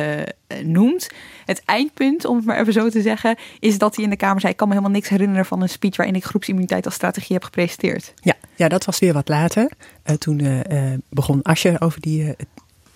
noemt. 0.64 1.10
Het 1.46 1.62
eindpunt, 1.66 2.26
om 2.26 2.36
het 2.36 2.46
maar 2.46 2.60
even 2.60 2.74
zo 2.74 2.90
te 2.90 3.02
zeggen, 3.02 3.38
is 3.60 3.78
dat 3.78 3.96
hij 3.96 4.04
in 4.04 4.10
de 4.10 4.16
Kamer 4.16 4.40
zei: 4.40 4.52
Ik 4.52 4.58
kan 4.58 4.68
me 4.68 4.74
helemaal 4.74 4.96
niks 4.96 5.10
herinneren 5.10 5.46
van 5.46 5.62
een 5.62 5.70
speech 5.70 5.96
waarin 5.96 6.16
ik 6.16 6.24
groepsimmuniteit 6.24 6.86
als 6.86 6.94
strategie 6.94 7.36
heb 7.36 7.44
gepresenteerd. 7.44 8.14
Ja, 8.22 8.34
ja 8.56 8.68
dat 8.68 8.86
was 8.86 9.00
weer 9.00 9.14
wat 9.14 9.30
later. 9.30 9.72
toen 10.18 10.64
begon 11.10 11.42
Ascher 11.42 11.82
over 11.82 12.02
die 12.02 12.36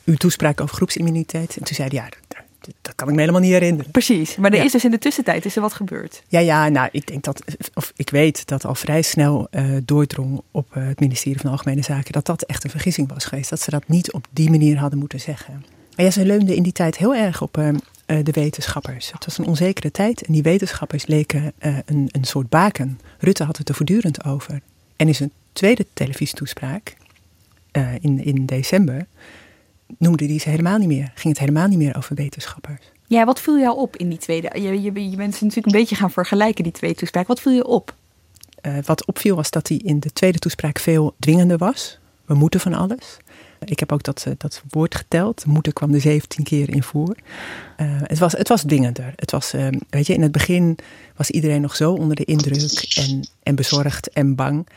uw 0.09 0.15
toespraak 0.15 0.61
over 0.61 0.75
groepsimmuniteit. 0.75 1.57
En 1.57 1.63
toen 1.63 1.75
zei 1.75 1.87
hij, 1.87 1.97
ja, 1.97 2.09
dat, 2.27 2.73
dat 2.81 2.95
kan 2.95 3.07
ik 3.07 3.13
me 3.13 3.19
helemaal 3.19 3.41
niet 3.41 3.51
herinneren. 3.51 3.91
Precies, 3.91 4.35
maar 4.35 4.51
er 4.51 4.57
ja. 4.57 4.63
is 4.63 4.71
dus 4.71 4.83
in 4.83 4.91
de 4.91 4.97
tussentijd 4.97 5.45
is 5.45 5.55
er 5.55 5.61
wat 5.61 5.73
gebeurd. 5.73 6.23
Ja, 6.27 6.39
ja, 6.39 6.69
nou, 6.69 6.89
ik 6.91 7.07
denk 7.07 7.23
dat, 7.23 7.43
of 7.73 7.93
ik 7.95 8.09
weet 8.09 8.47
dat 8.47 8.65
al 8.65 8.75
vrij 8.75 9.01
snel 9.01 9.47
uh, 9.51 9.77
doordrong 9.83 10.41
op 10.51 10.75
uh, 10.75 10.87
het 10.87 10.99
ministerie 10.99 11.39
van 11.39 11.51
Algemene 11.51 11.81
Zaken 11.81 12.11
dat 12.11 12.25
dat 12.25 12.41
echt 12.41 12.63
een 12.63 12.69
vergissing 12.69 13.13
was 13.13 13.25
geweest. 13.25 13.49
Dat 13.49 13.61
ze 13.61 13.69
dat 13.69 13.87
niet 13.87 14.11
op 14.11 14.27
die 14.29 14.49
manier 14.49 14.77
hadden 14.77 14.99
moeten 14.99 15.19
zeggen. 15.19 15.65
En 15.95 16.03
ja, 16.03 16.11
ze 16.11 16.25
leunden 16.25 16.55
in 16.55 16.63
die 16.63 16.71
tijd 16.71 16.97
heel 16.97 17.15
erg 17.15 17.41
op 17.41 17.57
uh, 17.57 17.69
de 18.05 18.31
wetenschappers. 18.31 19.11
Het 19.11 19.25
was 19.25 19.37
een 19.37 19.45
onzekere 19.45 19.91
tijd 19.91 20.21
en 20.21 20.33
die 20.33 20.41
wetenschappers 20.41 21.05
leken 21.05 21.53
een, 21.59 22.09
een 22.11 22.23
soort 22.23 22.49
baken. 22.49 22.99
Rutte 23.19 23.43
had 23.43 23.57
het 23.57 23.69
er 23.69 23.75
voortdurend 23.75 24.23
over. 24.23 24.61
En 24.95 25.07
in 25.07 25.15
zijn 25.15 25.31
tweede 25.53 25.85
televisietoespraak 25.93 26.95
in, 27.99 28.23
in 28.23 28.45
december 28.45 29.05
noemde 29.97 30.25
die 30.25 30.39
ze 30.39 30.49
helemaal 30.49 30.77
niet 30.77 30.87
meer. 30.87 31.11
Ging 31.15 31.33
het 31.33 31.39
helemaal 31.39 31.67
niet 31.67 31.77
meer 31.77 31.97
over 31.97 32.15
wetenschappers. 32.15 32.91
Ja, 33.07 33.25
wat 33.25 33.41
viel 33.41 33.59
jou 33.59 33.77
op 33.77 33.95
in 33.95 34.09
die 34.09 34.17
tweede? 34.17 34.49
Je, 34.53 34.81
je, 34.81 35.09
je 35.09 35.15
bent 35.15 35.31
natuurlijk 35.31 35.65
een 35.65 35.71
beetje 35.71 35.95
gaan 35.95 36.11
vergelijken, 36.11 36.63
die 36.63 36.73
twee 36.73 36.95
toespraken. 36.95 37.27
Wat 37.27 37.41
viel 37.41 37.51
je 37.51 37.65
op? 37.65 37.95
Uh, 38.61 38.73
wat 38.85 39.05
opviel 39.05 39.35
was 39.35 39.49
dat 39.49 39.67
hij 39.67 39.77
in 39.77 39.99
de 39.99 40.13
tweede 40.13 40.39
toespraak 40.39 40.79
veel 40.79 41.15
dwingender 41.19 41.57
was. 41.57 41.99
We 42.25 42.33
moeten 42.33 42.59
van 42.59 42.73
alles. 42.73 43.17
Ik 43.65 43.79
heb 43.79 43.91
ook 43.91 44.03
dat, 44.03 44.27
dat 44.37 44.63
woord 44.69 44.95
geteld. 44.95 45.45
Moeten 45.45 45.73
kwam 45.73 45.93
er 45.93 46.01
17 46.01 46.43
keer 46.43 46.69
in 46.69 46.83
voor. 46.83 47.15
Uh, 47.77 47.87
het, 48.03 48.19
was, 48.19 48.31
het 48.31 48.47
was 48.47 48.61
dwingender. 48.61 49.13
Het 49.15 49.31
was, 49.31 49.53
uh, 49.53 49.67
weet 49.89 50.07
je, 50.07 50.13
in 50.13 50.21
het 50.21 50.31
begin 50.31 50.77
was 51.15 51.29
iedereen 51.29 51.61
nog 51.61 51.75
zo 51.75 51.93
onder 51.93 52.15
de 52.15 52.25
indruk 52.25 52.93
en, 52.97 53.27
en 53.43 53.55
bezorgd 53.55 54.09
en 54.09 54.35
bang. 54.35 54.67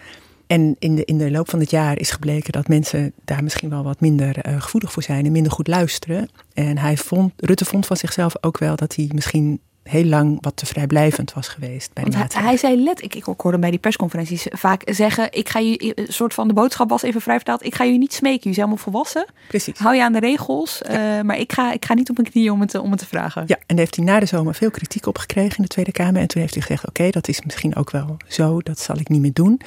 En 0.52 0.76
in 0.78 0.94
de, 0.94 1.04
in 1.04 1.18
de 1.18 1.30
loop 1.30 1.50
van 1.50 1.60
het 1.60 1.70
jaar 1.70 1.98
is 1.98 2.10
gebleken 2.10 2.52
dat 2.52 2.68
mensen 2.68 3.12
daar 3.24 3.42
misschien 3.42 3.70
wel 3.70 3.82
wat 3.82 4.00
minder 4.00 4.46
uh, 4.48 4.60
gevoelig 4.60 4.92
voor 4.92 5.02
zijn 5.02 5.26
en 5.26 5.32
minder 5.32 5.52
goed 5.52 5.66
luisteren. 5.66 6.28
En 6.52 6.78
hij 6.78 6.96
vond, 6.96 7.32
Rutte 7.36 7.64
vond 7.64 7.86
van 7.86 7.96
zichzelf 7.96 8.34
ook 8.40 8.58
wel 8.58 8.76
dat 8.76 8.94
hij 8.96 9.10
misschien 9.14 9.60
heel 9.82 10.04
lang 10.04 10.38
wat 10.40 10.56
te 10.56 10.66
vrijblijvend 10.66 11.32
was 11.32 11.48
geweest. 11.48 11.92
Bij 11.92 12.04
de 12.04 12.16
hij, 12.16 12.26
hij, 12.32 12.56
zei 12.56 12.82
let, 12.82 13.02
ik, 13.02 13.14
ik 13.14 13.24
hoorde 13.36 13.58
bij 13.58 13.70
die 13.70 13.78
persconferenties 13.78 14.46
vaak 14.50 14.82
zeggen: 14.84 15.28
ik 15.30 15.48
ga 15.48 15.58
je, 15.58 15.92
een 15.94 16.12
soort 16.12 16.34
van 16.34 16.48
de 16.48 16.54
boodschap 16.54 16.88
was 16.88 17.02
even 17.02 17.20
vrij 17.20 17.36
vertaald, 17.36 17.64
ik 17.64 17.74
ga 17.74 17.84
je 17.84 17.98
niet 17.98 18.12
smeken, 18.12 18.48
je 18.50 18.54
zijn 18.54 18.66
allemaal 18.66 18.84
volwassen. 18.84 19.26
Precies. 19.48 19.78
Hou 19.78 19.94
je 19.94 20.02
aan 20.02 20.12
de 20.12 20.20
regels, 20.20 20.80
ja. 20.88 21.18
uh, 21.18 21.24
maar 21.24 21.38
ik 21.38 21.52
ga, 21.52 21.72
ik 21.72 21.84
ga 21.84 21.94
niet 21.94 22.10
op 22.10 22.16
mijn 22.16 22.30
knieën 22.30 22.50
om 22.50 22.60
het, 22.60 22.74
om 22.74 22.90
het 22.90 22.98
te 22.98 23.06
vragen. 23.06 23.44
Ja, 23.46 23.56
en 23.56 23.62
daar 23.66 23.78
heeft 23.78 23.96
hij 23.96 24.04
na 24.04 24.20
de 24.20 24.26
zomer 24.26 24.54
veel 24.54 24.70
kritiek 24.70 25.06
op 25.06 25.18
gekregen 25.18 25.56
in 25.56 25.62
de 25.62 25.68
Tweede 25.68 25.92
Kamer. 25.92 26.20
En 26.20 26.26
toen 26.26 26.40
heeft 26.40 26.54
hij 26.54 26.62
gezegd: 26.62 26.88
oké, 26.88 27.00
okay, 27.00 27.10
dat 27.10 27.28
is 27.28 27.42
misschien 27.42 27.76
ook 27.76 27.90
wel 27.90 28.16
zo, 28.28 28.60
dat 28.60 28.78
zal 28.78 28.98
ik 28.98 29.08
niet 29.08 29.20
meer 29.20 29.32
doen. 29.32 29.60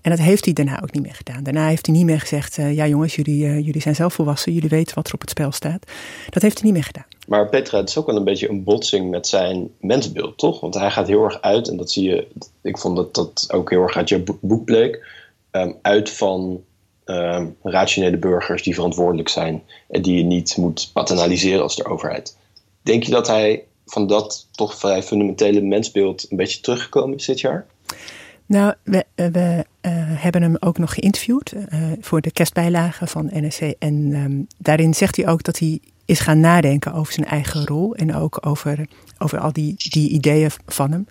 En 0.00 0.10
dat 0.10 0.18
heeft 0.18 0.44
hij 0.44 0.54
daarna 0.54 0.82
ook 0.82 0.92
niet 0.92 1.02
meer 1.02 1.14
gedaan. 1.14 1.42
Daarna 1.42 1.66
heeft 1.66 1.86
hij 1.86 1.94
niet 1.94 2.04
meer 2.04 2.20
gezegd: 2.20 2.58
uh, 2.58 2.74
ja 2.74 2.86
jongens, 2.86 3.14
jullie, 3.14 3.44
uh, 3.44 3.64
jullie 3.64 3.80
zijn 3.80 3.94
zelf 3.94 4.14
volwassen, 4.14 4.52
jullie 4.52 4.68
weten 4.68 4.94
wat 4.94 5.08
er 5.08 5.14
op 5.14 5.20
het 5.20 5.30
spel 5.30 5.52
staat. 5.52 5.90
Dat 6.30 6.42
heeft 6.42 6.54
hij 6.54 6.64
niet 6.64 6.74
meer 6.74 6.84
gedaan. 6.84 7.11
Maar 7.26 7.48
Petra, 7.48 7.78
het 7.78 7.88
is 7.88 7.98
ook 7.98 8.06
wel 8.06 8.16
een 8.16 8.24
beetje 8.24 8.48
een 8.48 8.64
botsing 8.64 9.10
met 9.10 9.26
zijn 9.26 9.70
mensbeeld, 9.80 10.38
toch? 10.38 10.60
Want 10.60 10.74
hij 10.74 10.90
gaat 10.90 11.06
heel 11.06 11.24
erg 11.24 11.40
uit, 11.40 11.68
en 11.68 11.76
dat 11.76 11.90
zie 11.90 12.08
je, 12.10 12.26
ik 12.62 12.78
vond 12.78 12.96
dat 12.96 13.14
dat 13.14 13.48
ook 13.52 13.70
heel 13.70 13.82
erg 13.82 13.96
uit 13.96 14.08
je 14.08 14.24
boek 14.40 14.64
bleek, 14.64 15.06
um, 15.50 15.76
uit 15.82 16.10
van 16.10 16.64
um, 17.04 17.56
rationele 17.62 18.18
burgers 18.18 18.62
die 18.62 18.74
verantwoordelijk 18.74 19.28
zijn 19.28 19.62
en 19.88 20.02
die 20.02 20.16
je 20.16 20.22
niet 20.22 20.56
moet 20.56 20.90
paternaliseren 20.92 21.62
als 21.62 21.76
de 21.76 21.84
overheid. 21.84 22.36
Denk 22.82 23.02
je 23.02 23.10
dat 23.10 23.26
hij 23.26 23.64
van 23.86 24.06
dat 24.06 24.46
toch 24.50 24.78
vrij 24.78 25.02
fundamentele 25.02 25.60
mensbeeld 25.60 26.30
een 26.30 26.36
beetje 26.36 26.60
teruggekomen 26.60 27.16
is 27.16 27.26
dit 27.26 27.40
jaar? 27.40 27.66
Nou, 28.46 28.74
we, 28.82 29.04
eh, 29.14 29.26
we 29.26 29.64
uh, 29.82 29.92
hebben 29.94 30.42
hem 30.42 30.56
ook 30.60 30.78
nog 30.78 30.94
geïnterviewd 30.94 31.52
uh, 31.52 31.92
voor 32.00 32.20
de 32.20 32.32
kerstbijlage 32.32 33.06
van 33.06 33.30
NSC. 33.32 33.60
En 33.60 33.94
um, 34.14 34.46
daarin 34.58 34.94
zegt 34.94 35.16
hij 35.16 35.28
ook 35.28 35.42
dat 35.42 35.58
hij 35.58 35.80
is 36.04 36.20
gaan 36.20 36.40
nadenken 36.40 36.92
over 36.92 37.12
zijn 37.12 37.26
eigen 37.26 37.66
rol 37.66 37.94
en 37.94 38.14
ook 38.14 38.46
over, 38.46 38.86
over 39.18 39.38
al 39.38 39.52
die, 39.52 39.74
die 39.76 40.08
ideeën 40.08 40.50
van 40.66 40.92
hem. 40.92 41.06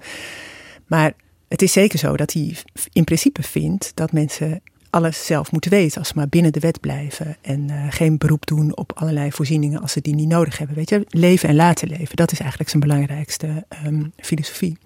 Maar 0.87 1.13
het 1.47 1.61
is 1.61 1.71
zeker 1.71 1.99
zo 1.99 2.17
dat 2.17 2.33
hij 2.33 2.57
in 2.91 3.03
principe 3.03 3.43
vindt 3.43 3.91
dat 3.95 4.11
mensen 4.11 4.61
alles 4.89 5.25
zelf 5.25 5.51
moeten 5.51 5.71
weten 5.71 5.99
als 5.99 6.07
ze 6.07 6.13
maar 6.15 6.29
binnen 6.29 6.53
de 6.53 6.59
wet 6.59 6.79
blijven 6.79 7.37
en 7.41 7.71
uh, 7.71 7.85
geen 7.89 8.17
beroep 8.17 8.45
doen 8.45 8.77
op 8.77 8.91
allerlei 8.95 9.31
voorzieningen 9.31 9.81
als 9.81 9.91
ze 9.91 10.01
die 10.01 10.15
niet 10.15 10.27
nodig 10.27 10.57
hebben. 10.57 10.75
Weet 10.75 10.89
je, 10.89 11.05
leven 11.09 11.49
en 11.49 11.55
laten 11.55 11.87
leven, 11.87 12.15
dat 12.15 12.31
is 12.31 12.39
eigenlijk 12.39 12.69
zijn 12.69 12.81
belangrijkste 12.81 13.65
um, 13.85 14.13
filosofie. 14.17 14.77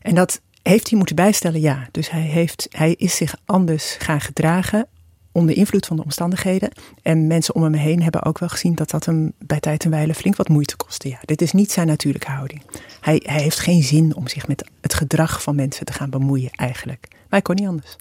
En 0.00 0.14
dat 0.14 0.40
heeft 0.62 0.88
hij 0.88 0.98
moeten 0.98 1.16
bijstellen, 1.16 1.60
ja. 1.60 1.88
Dus 1.90 2.10
hij, 2.10 2.20
heeft, 2.20 2.66
hij 2.70 2.92
is 2.92 3.16
zich 3.16 3.34
anders 3.44 3.96
gaan 3.98 4.20
gedragen 4.20 4.86
onder 5.32 5.56
invloed 5.56 5.86
van 5.86 5.96
de 5.96 6.02
omstandigheden. 6.02 6.70
En 7.02 7.26
mensen 7.26 7.54
om 7.54 7.62
hem 7.62 7.74
heen 7.74 8.02
hebben 8.02 8.24
ook 8.24 8.38
wel 8.38 8.48
gezien 8.48 8.74
dat 8.74 8.90
dat 8.90 9.04
hem 9.04 9.32
bij 9.38 9.60
tijd 9.60 9.84
en 9.84 9.90
wijle 9.90 10.14
flink 10.14 10.36
wat 10.36 10.48
moeite 10.48 10.76
kostte. 10.76 11.08
Ja, 11.08 11.18
dit 11.24 11.42
is 11.42 11.52
niet 11.52 11.72
zijn 11.72 11.86
natuurlijke 11.86 12.30
houding. 12.30 12.62
Hij, 13.00 13.22
hij 13.24 13.42
heeft 13.42 13.58
geen 13.58 13.82
zin 13.82 14.16
om 14.16 14.28
zich 14.28 14.48
met 14.48 14.70
het 14.80 14.94
gedrag 14.94 15.42
van 15.42 15.54
mensen 15.54 15.86
te 15.86 15.92
gaan 15.92 16.10
bemoeien, 16.10 16.50
eigenlijk. 16.50 17.06
Maar 17.10 17.26
hij 17.28 17.42
kon 17.42 17.54
niet 17.54 17.68
anders. 17.68 17.96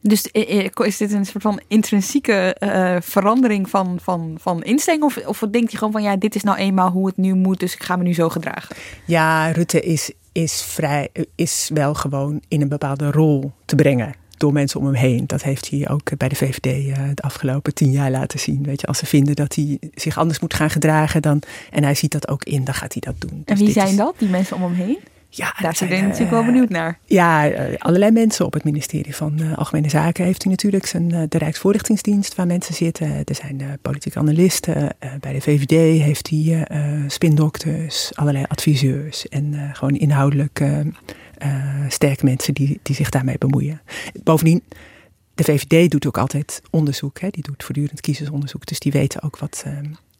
Dus 0.00 0.26
is 0.74 0.96
dit 0.96 1.12
een 1.12 1.26
soort 1.26 1.42
van 1.42 1.60
intrinsieke 1.68 2.56
uh, 2.58 2.96
verandering 3.00 3.70
van, 3.70 3.98
van, 4.02 4.36
van 4.40 4.62
instelling? 4.62 5.02
Of, 5.02 5.26
of 5.26 5.38
denkt 5.38 5.70
hij 5.70 5.78
gewoon 5.78 5.92
van 5.92 6.02
ja, 6.02 6.16
dit 6.16 6.34
is 6.34 6.42
nou 6.42 6.58
eenmaal 6.58 6.90
hoe 6.90 7.06
het 7.06 7.16
nu 7.16 7.34
moet, 7.34 7.60
dus 7.60 7.74
ik 7.74 7.82
ga 7.82 7.96
me 7.96 8.02
nu 8.02 8.14
zo 8.14 8.28
gedragen? 8.28 8.76
Ja, 9.06 9.50
Rutte 9.50 9.80
is, 9.80 10.12
is, 10.32 10.62
vrij, 10.62 11.08
is 11.34 11.70
wel 11.74 11.94
gewoon 11.94 12.42
in 12.48 12.62
een 12.62 12.68
bepaalde 12.68 13.10
rol 13.10 13.52
te 13.64 13.74
brengen 13.74 14.14
door 14.36 14.52
mensen 14.52 14.80
om 14.80 14.86
hem 14.86 14.94
heen. 14.94 15.26
Dat 15.26 15.42
heeft 15.42 15.70
hij 15.70 15.88
ook 15.88 16.16
bij 16.16 16.28
de 16.28 16.34
VVD 16.34 16.66
uh, 16.66 16.96
de 17.14 17.22
afgelopen 17.22 17.74
tien 17.74 17.90
jaar 17.90 18.10
laten 18.10 18.38
zien. 18.38 18.62
Weet 18.62 18.80
je, 18.80 18.86
als 18.86 18.98
ze 18.98 19.06
vinden 19.06 19.34
dat 19.34 19.54
hij 19.54 19.78
zich 19.94 20.18
anders 20.18 20.38
moet 20.38 20.54
gaan 20.54 20.70
gedragen, 20.70 21.22
dan, 21.22 21.42
en 21.70 21.82
hij 21.84 21.94
ziet 21.94 22.12
dat 22.12 22.28
ook 22.28 22.44
in, 22.44 22.64
dan 22.64 22.74
gaat 22.74 22.92
hij 22.92 23.02
dat 23.04 23.20
doen. 23.20 23.42
Dus 23.44 23.58
en 23.58 23.64
wie 23.64 23.74
zijn 23.74 23.88
is, 23.88 23.96
dat, 23.96 24.14
die 24.18 24.28
mensen 24.28 24.56
om 24.56 24.62
hem 24.62 24.72
heen? 24.72 24.98
Ja, 25.36 25.54
daar 25.60 25.76
zijn 25.76 25.90
we 25.90 25.96
natuurlijk 25.96 26.30
wel 26.30 26.44
benieuwd 26.44 26.68
naar. 26.68 26.98
Ja, 27.04 27.50
allerlei 27.78 28.10
mensen 28.10 28.44
op 28.44 28.52
het 28.52 28.64
ministerie 28.64 29.16
van 29.16 29.40
uh, 29.40 29.58
Algemene 29.58 29.88
Zaken 29.88 30.24
heeft 30.24 30.42
hij 30.42 30.52
natuurlijk 30.52 30.86
zijn, 30.86 31.10
uh, 31.10 31.22
de 31.28 31.38
Rijksvoorlichtingsdienst 31.38 32.34
waar 32.34 32.46
mensen 32.46 32.74
zitten. 32.74 33.06
Er 33.24 33.34
zijn 33.34 33.60
uh, 33.60 33.68
politieke 33.82 34.18
analisten. 34.18 34.96
bij 35.20 35.32
de 35.32 35.40
VVD 35.40 36.02
heeft 36.02 36.30
hij 36.30 36.66
spindokters, 37.06 38.10
allerlei 38.14 38.44
adviseurs 38.48 39.28
en 39.28 39.70
gewoon 39.72 39.94
inhoudelijk 39.94 40.60
sterke 41.88 42.24
mensen 42.24 42.54
die, 42.54 42.80
die 42.82 42.94
zich 42.94 43.08
daarmee 43.08 43.38
bemoeien. 43.38 43.80
Bovendien, 44.22 44.62
de 45.34 45.44
VVD 45.44 45.90
doet 45.90 46.06
ook 46.06 46.18
altijd 46.18 46.62
onderzoek. 46.70 47.20
Hè? 47.20 47.28
Die 47.28 47.42
doet 47.42 47.64
voortdurend 47.64 48.00
kiezersonderzoek. 48.00 48.66
Dus 48.66 48.78
die 48.78 48.92
weten 48.92 49.22
ook 49.22 49.38
wat, 49.38 49.64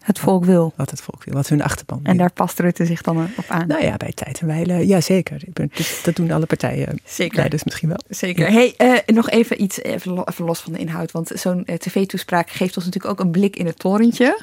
het 0.05 0.19
volk 0.19 0.45
wil. 0.45 0.73
Wat 0.77 0.91
het 0.91 1.01
volk 1.01 1.25
wil, 1.25 1.35
wat 1.35 1.49
hun 1.49 1.63
achterban 1.63 1.99
wil. 2.03 2.13
En 2.13 2.17
daar 2.17 2.33
past 2.33 2.59
Rutte 2.59 2.87
zich 2.87 3.03
dan 3.03 3.29
op 3.37 3.45
aan? 3.49 3.67
Nou 3.67 3.83
ja, 3.83 3.97
bij 3.97 4.13
tijd 4.13 4.41
en 4.41 4.47
wijle, 4.47 4.87
ja 4.87 5.01
zeker. 5.01 5.43
Dat 6.03 6.17
doen 6.17 6.31
alle 6.31 6.47
partijen. 6.47 7.01
Zeker. 7.05 7.37
Leiders 7.37 7.65
misschien 7.65 7.89
wel. 7.89 7.99
Zeker. 8.09 8.51
Hey, 8.51 8.75
uh, 8.79 8.99
nog 9.07 9.31
even 9.31 9.63
iets, 9.63 9.83
even, 9.83 10.29
even, 10.29 10.45
los 10.45 10.61
van 10.61 10.73
de 10.73 10.79
inhoud. 10.79 11.13
Want 11.13 11.31
zo'n 11.35 11.63
uh, 11.67 11.77
tv-toespraak 11.77 12.51
geeft 12.51 12.77
ons 12.77 12.85
natuurlijk 12.85 13.13
ook 13.13 13.21
een 13.21 13.31
blik 13.31 13.57
in 13.57 13.67
het 13.67 13.79
torentje. 13.79 14.41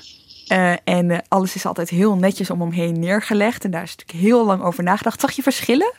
Uh, 0.47 0.73
en 0.84 1.23
alles 1.27 1.55
is 1.55 1.65
altijd 1.65 1.89
heel 1.89 2.15
netjes 2.15 2.49
om 2.49 2.61
hem 2.61 2.71
heen 2.71 2.99
neergelegd. 2.99 3.63
En 3.63 3.71
daar 3.71 3.84
is 3.84 3.95
natuurlijk 3.95 4.25
heel 4.25 4.45
lang 4.45 4.63
over 4.63 4.84
nagedacht. 4.84 5.21
Zag 5.21 5.32
je 5.32 5.41
verschillen? 5.41 5.93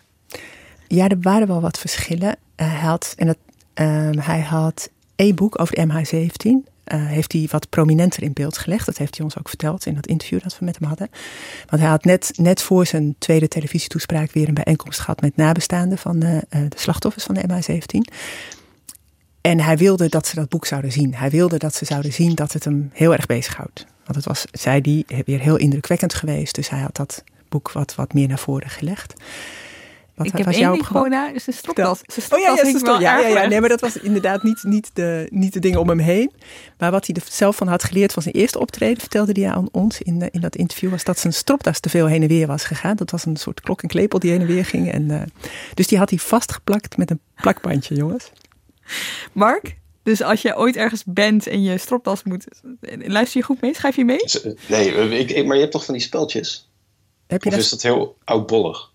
Ja, 0.94 1.08
er 1.08 1.20
waren 1.20 1.46
wel 1.46 1.60
wat 1.60 1.78
verschillen. 1.78 2.36
hij 2.56 2.68
had, 2.68 3.14
en 3.16 3.36
ehm, 3.74 4.18
hij 4.18 4.40
had 4.40 4.90
e-book 5.16 5.60
over 5.60 5.74
de 5.74 5.86
MH17 5.86 6.70
uh, 6.86 7.06
heeft 7.06 7.32
hij 7.32 7.48
wat 7.50 7.68
prominenter 7.68 8.22
in 8.22 8.32
beeld 8.32 8.58
gelegd. 8.58 8.86
Dat 8.86 8.98
heeft 8.98 9.16
hij 9.16 9.24
ons 9.24 9.38
ook 9.38 9.48
verteld 9.48 9.86
in 9.86 9.94
dat 9.94 10.06
interview 10.06 10.42
dat 10.42 10.58
we 10.58 10.64
met 10.64 10.78
hem 10.78 10.88
hadden. 10.88 11.10
Want 11.68 11.82
hij 11.82 11.90
had 11.90 12.04
net, 12.04 12.32
net 12.36 12.62
voor 12.62 12.86
zijn 12.86 13.14
tweede 13.18 13.48
televisietoespraak 13.48 14.32
weer 14.32 14.48
een 14.48 14.54
bijeenkomst 14.54 15.00
gehad 15.00 15.20
met 15.20 15.36
nabestaanden 15.36 15.98
van 15.98 16.18
de, 16.18 16.42
uh, 16.50 16.60
de 16.68 16.78
slachtoffers 16.78 17.24
van 17.24 17.34
de 17.34 17.44
MH17. 17.48 18.14
En 19.40 19.60
hij 19.60 19.76
wilde 19.76 20.08
dat 20.08 20.26
ze 20.26 20.34
dat 20.34 20.48
boek 20.48 20.66
zouden 20.66 20.92
zien. 20.92 21.14
Hij 21.14 21.30
wilde 21.30 21.58
dat 21.58 21.74
ze 21.74 21.84
zouden 21.84 22.12
zien 22.12 22.34
dat 22.34 22.52
het 22.52 22.64
hem 22.64 22.90
heel 22.92 23.12
erg 23.12 23.26
bezighoudt. 23.26 23.86
Want 24.04 24.16
het 24.16 24.24
was, 24.24 24.44
zei 24.50 24.80
die, 24.80 25.06
weer 25.24 25.40
heel 25.40 25.56
indrukwekkend 25.56 26.14
geweest. 26.14 26.54
Dus 26.54 26.68
hij 26.68 26.80
had 26.80 26.96
dat 26.96 27.24
boek 27.48 27.72
wat, 27.72 27.94
wat 27.94 28.14
meer 28.14 28.28
naar 28.28 28.38
voren 28.38 28.70
gelegd. 28.70 29.14
Wat 30.24 30.40
ik 30.40 30.46
heb 30.46 30.54
één 30.54 30.84
gewoon 30.84 31.10
naar, 31.10 31.34
is 31.34 31.44
de 31.44 31.52
stropdas. 31.52 32.00
oh 32.30 32.38
ja, 32.38 32.48
ja, 32.48 32.64
stropdas. 32.64 33.00
Ja, 33.00 33.18
ja, 33.18 33.26
ja, 33.26 33.46
nee, 33.46 33.60
maar 33.60 33.68
dat 33.68 33.80
was 33.80 33.96
inderdaad 33.96 34.42
niet, 34.42 34.62
niet, 34.62 34.90
de, 34.92 35.26
niet 35.30 35.52
de 35.52 35.60
dingen 35.60 35.80
om 35.80 35.88
hem 35.88 35.98
heen. 35.98 36.32
Maar 36.78 36.90
wat 36.90 37.06
hij 37.06 37.14
er 37.14 37.22
zelf 37.30 37.56
van 37.56 37.68
had 37.68 37.84
geleerd 37.84 38.12
van 38.12 38.22
zijn 38.22 38.34
eerste 38.34 38.58
optreden, 38.58 39.00
vertelde 39.00 39.40
hij 39.40 39.50
aan 39.50 39.68
ons 39.72 40.02
in, 40.02 40.18
de, 40.18 40.28
in 40.30 40.40
dat 40.40 40.56
interview, 40.56 40.90
was 40.90 41.04
dat 41.04 41.18
zijn 41.18 41.32
stropdas 41.32 41.80
te 41.80 41.88
veel 41.88 42.06
heen 42.06 42.22
en 42.22 42.28
weer 42.28 42.46
was 42.46 42.64
gegaan. 42.64 42.96
Dat 42.96 43.10
was 43.10 43.24
een 43.24 43.36
soort 43.36 43.60
klok 43.60 43.82
en 43.82 43.88
klepel 43.88 44.18
die 44.18 44.30
heen 44.30 44.40
en 44.40 44.46
weer 44.46 44.64
ging. 44.64 44.92
En, 44.92 45.10
uh, 45.10 45.22
dus 45.74 45.86
die 45.86 45.98
had 45.98 46.10
hij 46.10 46.18
vastgeplakt 46.18 46.96
met 46.96 47.10
een 47.10 47.20
plakbandje, 47.34 47.94
jongens. 47.94 48.32
Mark, 49.32 49.76
dus 50.02 50.22
als 50.22 50.42
je 50.42 50.56
ooit 50.56 50.76
ergens 50.76 51.02
bent 51.06 51.46
en 51.46 51.62
je 51.62 51.78
stropdas 51.78 52.22
moet, 52.22 52.46
luister 52.98 53.40
je 53.40 53.46
goed 53.46 53.60
mee? 53.60 53.74
Schrijf 53.74 53.96
je 53.96 54.04
mee? 54.04 54.24
Nee, 54.66 55.18
ik, 55.18 55.46
maar 55.46 55.54
je 55.54 55.60
hebt 55.60 55.72
toch 55.72 55.84
van 55.84 55.94
die 55.94 56.02
speltjes? 56.02 56.70
Heb 57.26 57.42
je 57.42 57.48
of 57.48 57.54
dat? 57.54 57.64
is 57.64 57.70
dat 57.70 57.82
heel 57.82 58.16
oudbollig? 58.24 58.90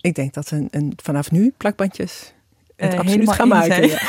Ik 0.00 0.14
denk 0.14 0.34
dat 0.34 0.50
een, 0.50 0.68
een, 0.70 0.92
vanaf 1.02 1.30
nu 1.30 1.52
plakbandjes 1.56 2.32
het 2.76 2.92
uh, 2.92 2.98
absoluut 2.98 3.32
gaan 3.32 3.48
maken. 3.48 3.88
Ja. 3.88 3.98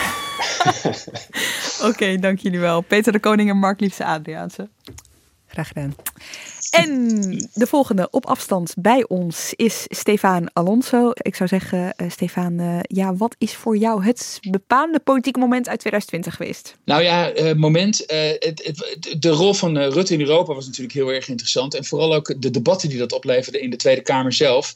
Oké, 1.79 1.87
okay, 1.87 2.17
dank 2.17 2.39
jullie 2.39 2.59
wel. 2.59 2.81
Peter 2.81 3.11
de 3.11 3.19
Koning 3.19 3.49
en 3.49 3.57
Mark 3.57 3.79
Liefse 3.79 4.05
Adriaanse. 4.05 4.69
Graag 5.47 5.67
gedaan. 5.67 5.95
En 6.69 7.49
de 7.53 7.67
volgende 7.67 8.07
op 8.11 8.25
afstand 8.25 8.73
bij 8.77 9.05
ons 9.07 9.53
is 9.55 9.85
Stefan 9.87 10.49
Alonso. 10.53 11.11
Ik 11.13 11.35
zou 11.35 11.49
zeggen, 11.49 11.93
uh, 11.97 12.09
Stefan, 12.09 12.59
uh, 12.59 12.79
ja, 12.81 13.15
wat 13.15 13.35
is 13.37 13.53
voor 13.53 13.77
jou 13.77 14.03
het 14.03 14.39
bepaalde 14.41 14.99
politieke 14.99 15.39
moment 15.39 15.69
uit 15.69 15.79
2020 15.79 16.35
geweest? 16.35 16.75
Nou 16.83 17.03
ja, 17.03 17.37
uh, 17.37 17.53
moment. 17.53 18.03
Het, 18.07 18.85
de 19.19 19.29
rol 19.29 19.53
van 19.53 19.77
Rutte 19.77 20.13
in 20.13 20.19
Europa 20.19 20.53
was 20.53 20.65
natuurlijk 20.65 20.93
heel 20.93 21.11
erg 21.11 21.27
interessant. 21.27 21.73
En 21.75 21.85
vooral 21.85 22.13
ook 22.15 22.41
de 22.41 22.49
debatten 22.49 22.89
die 22.89 22.97
dat 22.97 23.11
opleverde 23.11 23.59
in 23.59 23.69
de 23.69 23.75
Tweede 23.75 24.01
Kamer 24.01 24.33
zelf. 24.33 24.75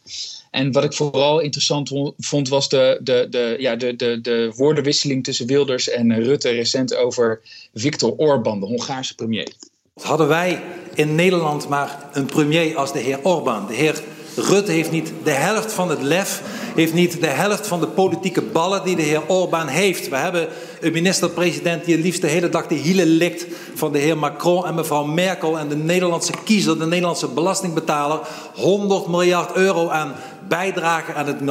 En 0.52 0.72
wat 0.72 0.84
ik 0.84 0.94
vooral 0.94 1.39
interessant 1.39 1.91
vond, 2.18 2.50
was 2.50 2.70
de, 2.70 3.00
de, 3.02 3.28
de, 3.30 3.56
ja, 3.60 3.76
de, 3.76 3.96
de, 3.96 4.22
de 4.22 4.52
woordenwisseling 4.56 5.24
tussen 5.24 5.48
Wilders 5.48 5.89
en 5.89 6.24
Rutte 6.24 6.50
recent 6.50 6.96
over 6.96 7.41
Viktor 7.74 8.16
Orban, 8.16 8.60
de 8.60 8.66
Hongaarse 8.66 9.16
premier. 9.16 9.54
Hadden 10.02 10.28
wij 10.28 10.62
in 10.94 11.16
Nederland 11.16 11.70
maar 11.70 11.98
een 12.12 12.26
premier 12.26 12.78
als 12.78 12.94
de 12.94 13.00
heer 13.00 13.20
Orbán. 13.24 13.68
De 13.68 13.74
heer 13.74 14.02
Rutte 14.36 14.72
heeft 14.72 14.91
niet 14.91 15.14
de 15.24 15.32
helft 15.32 15.72
van 15.72 15.89
het 15.89 16.02
lef, 16.02 16.41
heeft 16.76 16.94
niet 16.94 17.22
de 17.22 17.28
helft 17.28 17.68
van 17.68 17.80
de 17.80 17.88
politieke 17.88 18.41
ballen 18.41 18.84
die 18.84 18.96
de 18.96 19.02
heer 19.02 19.28
Orbán 19.28 19.68
heeft. 19.68 20.10
We 20.10 20.16
hebben 20.16 20.48
een 20.82 20.91
minister-president 20.91 21.86
die 21.86 21.96
het 21.96 22.04
liefst 22.04 22.22
de 22.22 22.28
hele 22.28 22.50
dag 22.50 22.68
de 22.68 22.76
hielen 22.76 23.08
likt 23.08 23.46
van 23.76 23.91
de 23.91 24.00
heer 24.00 24.18
Macron 24.18 24.66
en 24.66 24.76
mevrouw 24.76 25.04
Merkel 25.04 25.60
en 25.60 25.68
de 25.68 25.76
Nederlandse 25.76 26.34
kiezer, 26.44 26.80
de 26.80 26.86
Nederlandse 26.86 27.28
belastingbetaler, 27.28 28.20
100 28.54 29.08
miljard 29.08 29.56
euro 29.56 29.89
aan 29.89 30.16
bijdragen 30.48 31.16
aan 31.16 31.28
het 31.28 31.41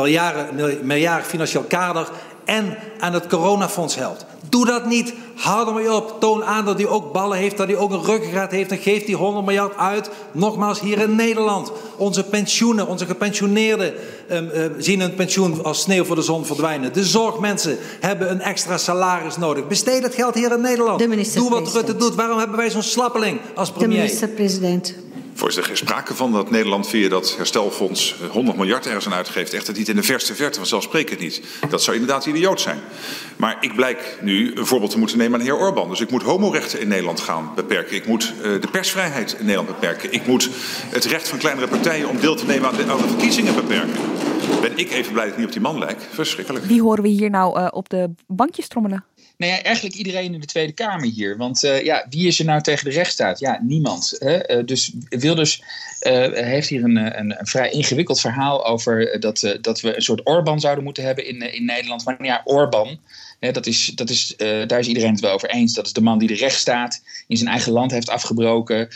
miljarden, 0.82 1.24
financieel 1.24 1.62
kader 1.62 2.08
en 2.44 2.76
aan 2.98 3.12
het 3.12 3.26
coronafonds 3.26 3.94
helpt. 3.94 4.24
Doe 4.48 4.66
dat 4.66 4.86
niet. 4.86 5.14
Hou 5.34 5.68
er 5.68 5.74
mee 5.74 5.94
op. 5.94 6.16
Toon 6.20 6.44
aan 6.44 6.64
dat 6.64 6.78
hij 6.78 6.86
ook 6.86 7.12
ballen 7.12 7.38
heeft, 7.38 7.56
dat 7.56 7.66
hij 7.66 7.76
ook 7.76 7.90
een 7.90 8.04
ruggengraat 8.04 8.50
heeft. 8.50 8.70
En 8.70 8.78
geef 8.78 9.04
die 9.04 9.16
100 9.16 9.46
miljard 9.46 9.76
uit. 9.76 10.10
Nogmaals, 10.32 10.80
hier 10.80 10.98
in 11.00 11.16
Nederland. 11.16 11.72
Onze 11.96 12.24
pensioenen, 12.24 12.86
onze 12.86 13.06
gepensioneerden 13.06 13.94
um, 14.30 14.50
uh, 14.54 14.64
zien 14.78 15.00
hun 15.00 15.14
pensioen 15.14 15.64
als 15.64 15.80
sneeuw 15.80 16.04
voor 16.04 16.16
de 16.16 16.22
zon 16.22 16.46
verdwijnen. 16.46 16.92
De 16.92 17.04
zorgmensen 17.04 17.78
hebben 18.00 18.30
een 18.30 18.40
extra 18.40 18.78
salaris 18.78 19.36
nodig. 19.36 19.66
Besteed 19.66 20.02
het 20.02 20.14
geld 20.14 20.34
hier 20.34 20.52
in 20.52 20.60
Nederland. 20.60 20.98
Doe 21.34 21.50
wat 21.50 21.72
Rutte 21.72 21.96
doet. 21.96 22.14
Waarom 22.14 22.38
hebben 22.38 22.56
wij 22.56 22.70
zo'n 22.70 22.82
slappeling 22.82 23.40
als 23.54 23.70
premier? 23.70 23.88
De 23.88 24.02
minister-president. 24.02 24.94
Voorzitter, 25.42 25.72
er 25.72 25.80
is 25.80 25.86
sprake 25.86 26.14
van 26.14 26.32
dat 26.32 26.50
Nederland 26.50 26.88
via 26.88 27.08
dat 27.08 27.36
herstelfonds 27.36 28.16
100 28.30 28.56
miljard 28.56 28.86
ergens 28.86 29.06
aan 29.06 29.12
uitgeeft. 29.12 29.52
Echt 29.52 29.76
niet 29.76 29.88
in 29.88 29.96
de 29.96 30.02
verste 30.02 30.34
verte, 30.34 30.58
vanzelfsprekend 30.58 31.20
niet. 31.20 31.42
Dat 31.68 31.82
zou 31.82 31.96
inderdaad 31.96 32.26
idioot 32.26 32.60
zijn. 32.60 32.78
Maar 33.36 33.56
ik 33.60 33.74
blijk 33.74 34.18
nu 34.20 34.56
een 34.56 34.66
voorbeeld 34.66 34.90
te 34.90 34.98
moeten 34.98 35.18
nemen 35.18 35.32
aan 35.32 35.46
de 35.46 35.52
heer 35.52 35.60
Orbán. 35.60 35.88
Dus 35.88 36.00
ik 36.00 36.10
moet 36.10 36.22
homorechten 36.22 36.80
in 36.80 36.88
Nederland 36.88 37.20
gaan 37.20 37.52
beperken. 37.54 37.96
Ik 37.96 38.06
moet 38.06 38.32
uh, 38.36 38.42
de 38.42 38.68
persvrijheid 38.70 39.32
in 39.32 39.44
Nederland 39.44 39.68
beperken. 39.68 40.12
Ik 40.12 40.26
moet 40.26 40.50
het 40.88 41.04
recht 41.04 41.28
van 41.28 41.38
kleinere 41.38 41.68
partijen 41.68 42.08
om 42.08 42.20
deel 42.20 42.34
te 42.34 42.46
nemen 42.46 42.68
aan 42.68 42.76
de, 42.76 42.90
aan 42.90 42.98
de 42.98 43.08
verkiezingen 43.08 43.54
beperken. 43.54 44.00
Ben 44.60 44.76
ik 44.76 44.90
even 44.90 45.12
blij 45.12 45.24
dat 45.24 45.32
ik 45.32 45.38
niet 45.38 45.46
op 45.46 45.52
die 45.52 45.62
man 45.62 45.78
lijk? 45.78 46.00
Verschrikkelijk. 46.12 46.64
Wie 46.64 46.82
horen 46.82 47.02
we 47.02 47.08
hier 47.08 47.30
nou 47.30 47.60
uh, 47.60 47.66
op 47.70 47.88
de 47.88 48.10
bankjes 48.26 48.68
trommelen? 48.68 49.04
Nou 49.42 49.54
ja, 49.54 49.62
eigenlijk 49.62 49.94
iedereen 49.94 50.34
in 50.34 50.40
de 50.40 50.46
Tweede 50.46 50.72
Kamer 50.72 51.10
hier. 51.10 51.36
Want 51.36 51.64
uh, 51.64 51.84
ja, 51.84 52.06
wie 52.10 52.26
is 52.26 52.38
er 52.38 52.44
nou 52.44 52.60
tegen 52.62 52.84
de 52.84 52.90
rechtsstaat? 52.90 53.38
Ja, 53.38 53.60
niemand. 53.62 54.16
Hè? 54.18 54.56
Uh, 54.56 54.66
dus 54.66 54.92
Wilders 55.08 55.62
uh, 56.00 56.32
heeft 56.32 56.68
hier 56.68 56.84
een, 56.84 56.96
een, 56.96 57.38
een, 57.38 57.46
vrij 57.46 57.70
ingewikkeld 57.70 58.20
verhaal 58.20 58.66
over 58.66 59.20
dat, 59.20 59.56
dat 59.60 59.80
we 59.80 59.96
een 59.96 60.02
soort 60.02 60.26
Orbán 60.26 60.60
zouden 60.60 60.84
moeten 60.84 61.04
hebben 61.04 61.26
in, 61.26 61.54
in 61.54 61.64
Nederland. 61.64 62.04
Maar 62.04 62.24
ja, 62.24 62.42
Orbán, 62.44 62.98
hè, 63.40 63.52
dat 63.52 63.66
is, 63.66 63.86
dat 63.94 64.10
is, 64.10 64.34
daar 64.36 64.78
is 64.78 64.86
iedereen 64.86 65.10
het 65.10 65.20
wel 65.20 65.32
over 65.32 65.50
eens. 65.50 65.74
Dat 65.74 65.86
is 65.86 65.92
de 65.92 66.00
man 66.00 66.18
die 66.18 66.28
de 66.28 66.34
rechtsstaat 66.34 67.02
in 67.26 67.36
zijn 67.36 67.50
eigen 67.50 67.72
land 67.72 67.90
heeft 67.90 68.10
afgebroken 68.10 68.88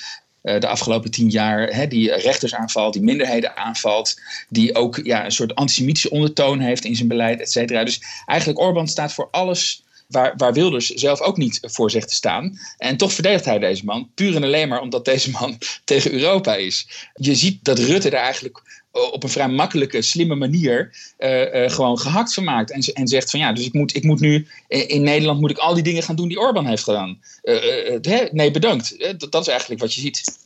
de 0.43 0.67
afgelopen 0.67 1.11
tien 1.11 1.29
jaar, 1.29 1.69
hè, 1.69 1.87
die 1.87 2.13
rechters 2.15 2.55
aanvalt, 2.55 2.93
die 2.93 3.03
minderheden 3.03 3.57
aanvalt, 3.57 4.21
die 4.49 4.75
ook 4.75 5.01
ja, 5.03 5.25
een 5.25 5.31
soort 5.31 5.55
antisemitische 5.55 6.11
ondertoon 6.11 6.61
heeft 6.61 6.85
in 6.85 6.97
zijn 6.97 7.09
beleid, 7.09 7.41
et 7.41 7.51
cetera. 7.53 7.85
Dus 7.85 8.01
eigenlijk 8.27 8.61
Orbán 8.61 8.87
staat 8.87 9.13
voor 9.13 9.29
alles 9.31 9.85
Waar, 10.09 10.35
waar 10.37 10.53
Wilders 10.53 10.87
zelf 10.87 11.21
ook 11.21 11.37
niet 11.37 11.59
voor 11.63 11.91
zegt 11.91 12.09
te 12.09 12.15
staan. 12.15 12.59
En 12.79 12.97
toch 12.97 13.13
verdedigt 13.13 13.45
hij 13.45 13.59
deze 13.59 13.85
man, 13.85 14.11
puur 14.15 14.37
en 14.37 14.45
alleen 14.45 14.69
maar 14.69 14.81
omdat 14.81 15.05
deze 15.05 15.31
man 15.31 15.59
tegen 15.85 16.13
Europa 16.13 16.55
is. 16.55 16.89
Je 17.15 17.35
ziet 17.35 17.65
dat 17.65 17.79
Rutte 17.79 18.11
daar 18.11 18.23
eigenlijk 18.23 18.63
op 18.97 19.23
een 19.23 19.29
vrij 19.29 19.49
makkelijke, 19.49 20.03
slimme 20.03 20.35
manier 20.35 20.97
uh, 21.19 21.55
uh, 21.55 21.71
gewoon 21.71 21.99
gehakt 21.99 22.35
van 22.35 22.45
maakt. 22.45 22.71
En, 22.71 22.81
en 22.81 23.09
zegt 23.09 23.31
van 23.31 23.41
ja, 23.41 23.53
dus 23.53 23.67
ik 23.67 23.73
moet, 23.73 23.97
ik 23.97 24.05
moet 24.05 24.21
nu 24.21 24.47
in 24.69 25.03
Nederland 25.03 25.41
moet 25.41 25.51
ik 25.51 25.59
al 25.59 25.75
die 25.75 25.83
dingen 25.83 26.03
gaan 26.03 26.17
doen 26.17 26.29
die 26.29 26.41
Orbán 26.41 26.67
heeft 26.67 26.83
gedaan. 26.83 27.21
Nee, 28.33 28.51
bedankt. 28.51 29.17
Dat, 29.31 29.41
is 29.41 29.49
eigenlijk 29.49 29.81
wat 29.81 29.95
je 29.95 30.01
ziet. 30.01 30.39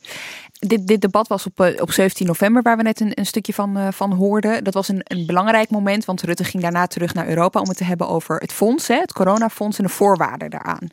Dit, 0.67 0.87
dit 0.87 1.01
debat 1.01 1.29
was 1.29 1.47
op, 1.47 1.75
op 1.81 1.91
17 1.91 2.27
november, 2.27 2.63
waar 2.63 2.77
we 2.77 2.83
net 2.83 3.01
een, 3.01 3.13
een 3.15 3.27
stukje 3.27 3.53
van, 3.53 3.93
van 3.93 4.13
hoorden. 4.13 4.65
Dat 4.65 4.75
was 4.75 4.89
een, 4.89 5.01
een 5.05 5.27
belangrijk 5.27 5.71
moment, 5.71 6.05
want 6.05 6.23
Rutte 6.23 6.45
ging 6.45 6.63
daarna 6.63 6.87
terug 6.87 7.15
naar 7.15 7.29
Europa 7.29 7.61
om 7.61 7.69
het 7.69 7.77
te 7.77 7.85
hebben 7.85 8.09
over 8.09 8.37
het 8.37 8.53
fonds, 8.53 8.89
hè, 8.89 8.95
het 8.95 9.13
coronafonds 9.13 9.79
en 9.79 9.85
de 9.85 9.91
voorwaarden 9.91 10.51
daaraan. 10.51 10.89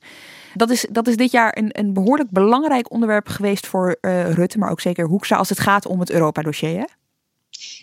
Dat 0.53 0.69
is, 0.69 0.85
dat 0.89 1.07
is 1.07 1.17
dit 1.17 1.31
jaar 1.31 1.57
een, 1.57 1.69
een 1.71 1.93
behoorlijk 1.93 2.29
belangrijk 2.29 2.91
onderwerp 2.91 3.27
geweest 3.27 3.67
voor 3.67 3.97
Rutte, 4.01 4.57
maar 4.57 4.71
ook 4.71 4.81
zeker 4.81 5.05
Hoekstra 5.05 5.37
als 5.37 5.49
het 5.49 5.59
gaat 5.59 5.85
om 5.85 5.99
het 5.99 6.11
Europa-dossier. 6.11 6.85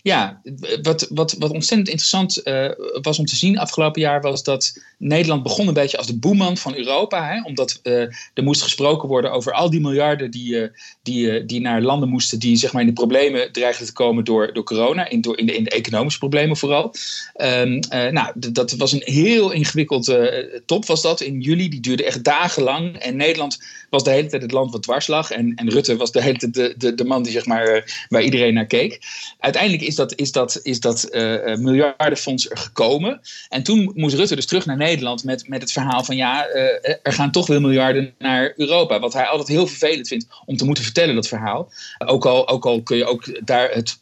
Ja, 0.05 0.40
wat, 0.82 1.07
wat, 1.11 1.34
wat 1.38 1.50
ontzettend 1.50 1.88
interessant 1.88 2.40
uh, 2.44 2.70
was 3.02 3.18
om 3.18 3.24
te 3.24 3.36
zien 3.36 3.59
afgelopen 3.59 4.00
jaar 4.00 4.20
was 4.20 4.42
dat 4.42 4.82
Nederland 4.98 5.42
begon 5.42 5.68
een 5.68 5.74
beetje 5.74 5.96
als 5.96 6.07
de 6.07 6.18
boeman 6.18 6.57
van 6.57 6.76
Europa. 6.76 7.28
Hè, 7.28 7.42
omdat 7.42 7.80
uh, 7.82 8.00
er 8.34 8.42
moest 8.42 8.62
gesproken 8.62 9.09
worden 9.09 9.32
over 9.32 9.52
al 9.52 9.70
die 9.70 9.80
miljarden 9.80 10.30
die, 10.30 10.55
uh, 10.55 10.68
die, 11.02 11.44
die 11.44 11.61
naar 11.61 11.82
landen 11.82 12.09
moesten 12.09 12.38
die 12.38 12.57
zeg 12.57 12.72
maar, 12.72 12.80
in 12.80 12.88
de 12.88 12.94
problemen 12.94 13.52
dreigden 13.52 13.86
te 13.86 13.92
komen 13.92 14.24
door, 14.24 14.52
door 14.52 14.64
corona, 14.64 15.09
in, 15.09 15.20
door, 15.20 15.38
in, 15.38 15.46
de, 15.46 15.57
in 15.57 15.64
de 15.64 15.70
economische 15.70 16.18
problemen 16.18 16.57
vooral. 16.57 16.94
Um, 17.36 17.78
nou, 17.88 18.32
dat 18.34 18.72
was 18.72 18.92
een 18.92 19.02
heel 19.05 19.50
ingewikkeld 19.50 20.16
top 20.66 20.86
was 20.86 21.02
dat 21.02 21.20
in 21.20 21.40
juli. 21.40 21.68
Die 21.68 21.80
duurde 21.80 22.05
echt 22.05 22.24
dagenlang. 22.24 22.96
En 22.96 23.16
Nederland 23.16 23.62
was 23.90 24.05
de 24.05 24.11
hele 24.11 24.28
tijd 24.28 24.42
het 24.42 24.52
land 24.52 24.72
wat 24.72 24.82
dwars 24.82 25.07
lag. 25.07 25.30
En, 25.30 25.55
en 25.55 25.70
Rutte 25.70 25.96
was 25.96 26.12
de 26.12 26.22
hele 26.22 26.38
tijd 26.38 26.55
de, 26.55 26.74
de, 26.76 26.94
de 26.94 27.05
man 27.05 27.22
die 27.22 27.32
zeg 27.32 27.46
maar, 27.46 27.94
waar 28.09 28.22
iedereen 28.22 28.55
naar 28.55 28.66
keek. 28.66 29.00
Uiteindelijk 29.38 29.82
is 29.82 29.92
dat, 29.95 30.14
is 30.14 30.32
dat, 30.32 30.61
is 30.62 30.80
dat 30.80 31.09
uh, 31.11 31.55
miljardenfonds 31.57 32.51
er 32.51 32.57
gekomen. 32.57 33.20
En 33.49 33.62
toen 33.62 33.92
moest 33.95 34.14
Rutte 34.14 34.34
dus 34.34 34.47
terug 34.47 34.66
naar 34.66 34.76
Nederland 34.76 35.24
met, 35.24 35.49
met 35.49 35.61
het 35.61 35.72
verhaal 35.72 36.05
van 36.05 36.16
ja, 36.16 36.49
uh, 36.49 36.55
er 37.03 37.12
gaan 37.12 37.30
toch 37.30 37.47
weer 37.47 37.61
miljarden 37.61 38.14
naar 38.18 38.53
Europa. 38.57 39.01
Wat 39.01 39.12
hij 39.12 39.26
altijd 39.26 39.49
heel 39.49 39.66
vervelend 39.66 40.09
vindt 40.09 40.26
om 40.47 40.57
te 40.57 40.64
moeten 40.64 40.84
vertellen, 40.84 41.14
dat 41.14 41.28
verhaal. 41.28 41.72
Ook 41.99 42.26
al, 42.26 42.49
ook 42.49 42.66
al 42.66 42.82
kun 42.82 42.97
je 42.97 43.05
ook 43.05 43.47
daar 43.47 43.70
het 43.70 43.99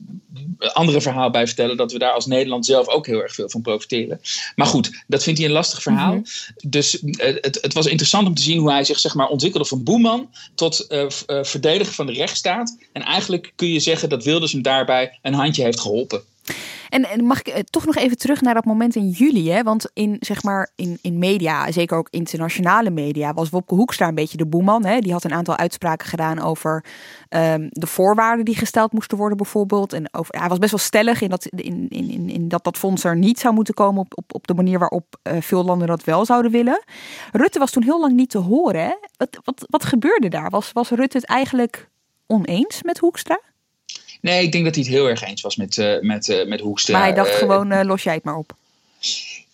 andere 0.72 1.00
verhaal 1.00 1.30
bij 1.30 1.46
vertellen, 1.46 1.76
dat 1.76 1.92
we 1.92 1.98
daar 1.98 2.12
als 2.12 2.26
Nederland 2.26 2.66
zelf 2.66 2.88
ook 2.88 3.06
heel 3.06 3.22
erg 3.22 3.34
veel 3.34 3.50
van 3.50 3.62
profiteren. 3.62 4.20
Maar 4.56 4.66
goed, 4.66 5.04
dat 5.06 5.22
vindt 5.22 5.38
hij 5.38 5.48
een 5.48 5.54
lastig 5.54 5.82
verhaal. 5.82 6.12
Mm 6.12 6.24
-hmm. 6.24 6.70
Dus 6.70 7.02
het, 7.16 7.58
het 7.60 7.72
was 7.72 7.86
interessant 7.86 8.26
om 8.26 8.34
te 8.34 8.42
zien 8.42 8.58
hoe 8.58 8.70
hij 8.70 8.84
zich 8.84 8.98
zeg 8.98 9.14
maar, 9.14 9.28
ontwikkelde 9.28 9.66
van 9.66 9.82
boeman 9.82 10.30
tot 10.54 10.86
verdediger 11.42 11.94
van 11.94 12.06
de 12.06 12.12
rechtsstaat. 12.12 12.76
En 12.92 13.02
eigenlijk 13.02 13.52
kun 13.56 13.68
je 13.68 13.80
zeggen 13.80 14.08
dat 14.08 14.24
Wilders 14.24 14.52
hem 14.52 14.62
daarbij 14.62 15.18
een 15.22 15.34
handje 15.34 15.62
heeft 15.62 15.80
En, 16.88 17.04
en, 17.04 17.24
mag 17.24 17.42
ik 17.42 17.68
toch 17.70 17.86
nog 17.86 17.96
even 17.96 18.18
terug 18.18 18.40
naar 18.40 18.54
dat 18.54 18.64
moment 18.64 18.96
in 18.96 19.08
juli? 19.08 19.50
Hè? 19.50 19.62
Want 19.62 19.90
in, 19.92 20.16
zeg 20.20 20.42
maar, 20.42 20.70
in, 20.74 20.98
in 21.02 21.18
media, 21.18 21.72
zeker 21.72 21.96
ook 21.96 22.08
internationale 22.10 22.90
media, 22.90 23.34
was 23.34 23.50
Wopke 23.50 23.74
Hoekstra 23.74 24.08
een 24.08 24.14
beetje 24.14 24.36
de 24.36 24.46
boeman. 24.46 24.84
Hè? 24.84 24.98
Die 24.98 25.12
had 25.12 25.24
een 25.24 25.32
aantal 25.32 25.56
uitspraken 25.56 26.08
gedaan 26.08 26.40
over 26.40 26.84
um, 27.28 27.68
de 27.70 27.86
voorwaarden 27.86 28.44
die 28.44 28.56
gesteld 28.56 28.92
moesten 28.92 29.18
worden, 29.18 29.36
bijvoorbeeld. 29.36 29.92
En 29.92 30.14
over, 30.14 30.38
hij 30.38 30.48
was 30.48 30.58
best 30.58 30.70
wel 30.70 30.80
stellig 30.80 31.20
in 31.20 31.28
dat, 31.28 31.46
in, 31.46 31.88
in, 31.88 32.28
in, 32.28 32.48
dat 32.48 32.64
dat 32.64 32.78
fonds 32.78 33.04
er 33.04 33.16
niet 33.16 33.38
zou 33.38 33.54
moeten 33.54 33.74
komen 33.74 34.00
op, 34.00 34.12
op, 34.14 34.34
op 34.34 34.46
de 34.46 34.54
manier 34.54 34.78
waarop 34.78 35.16
uh, 35.22 35.40
veel 35.40 35.64
landen 35.64 35.86
dat 35.86 36.04
wel 36.04 36.24
zouden 36.24 36.50
willen. 36.50 36.82
Rutte 37.32 37.58
was 37.58 37.70
toen 37.70 37.82
heel 37.82 38.00
lang 38.00 38.14
niet 38.14 38.30
te 38.30 38.38
horen. 38.38 38.84
Hè? 38.84 38.94
Wat, 39.16 39.38
wat, 39.44 39.64
wat 39.68 39.84
gebeurde 39.84 40.28
daar? 40.28 40.50
Was, 40.50 40.72
was 40.72 40.90
Rutte 40.90 41.16
het 41.16 41.26
eigenlijk 41.26 41.88
oneens 42.26 42.82
met 42.82 42.98
Hoekstra? 42.98 43.40
Nee, 44.22 44.42
ik 44.42 44.52
denk 44.52 44.64
dat 44.64 44.74
hij 44.74 44.84
het 44.84 44.92
heel 44.92 45.08
erg 45.08 45.22
eens 45.22 45.40
was 45.40 45.56
met, 45.56 45.76
uh, 45.76 46.00
met, 46.00 46.28
uh, 46.28 46.46
met 46.46 46.60
Hoekstra. 46.60 46.92
Maar 46.92 47.06
hij 47.06 47.14
dacht 47.14 47.34
gewoon, 47.34 47.72
uh, 47.72 47.80
los 47.82 48.02
jij 48.02 48.14
het 48.14 48.24
maar 48.24 48.36
op. 48.36 48.56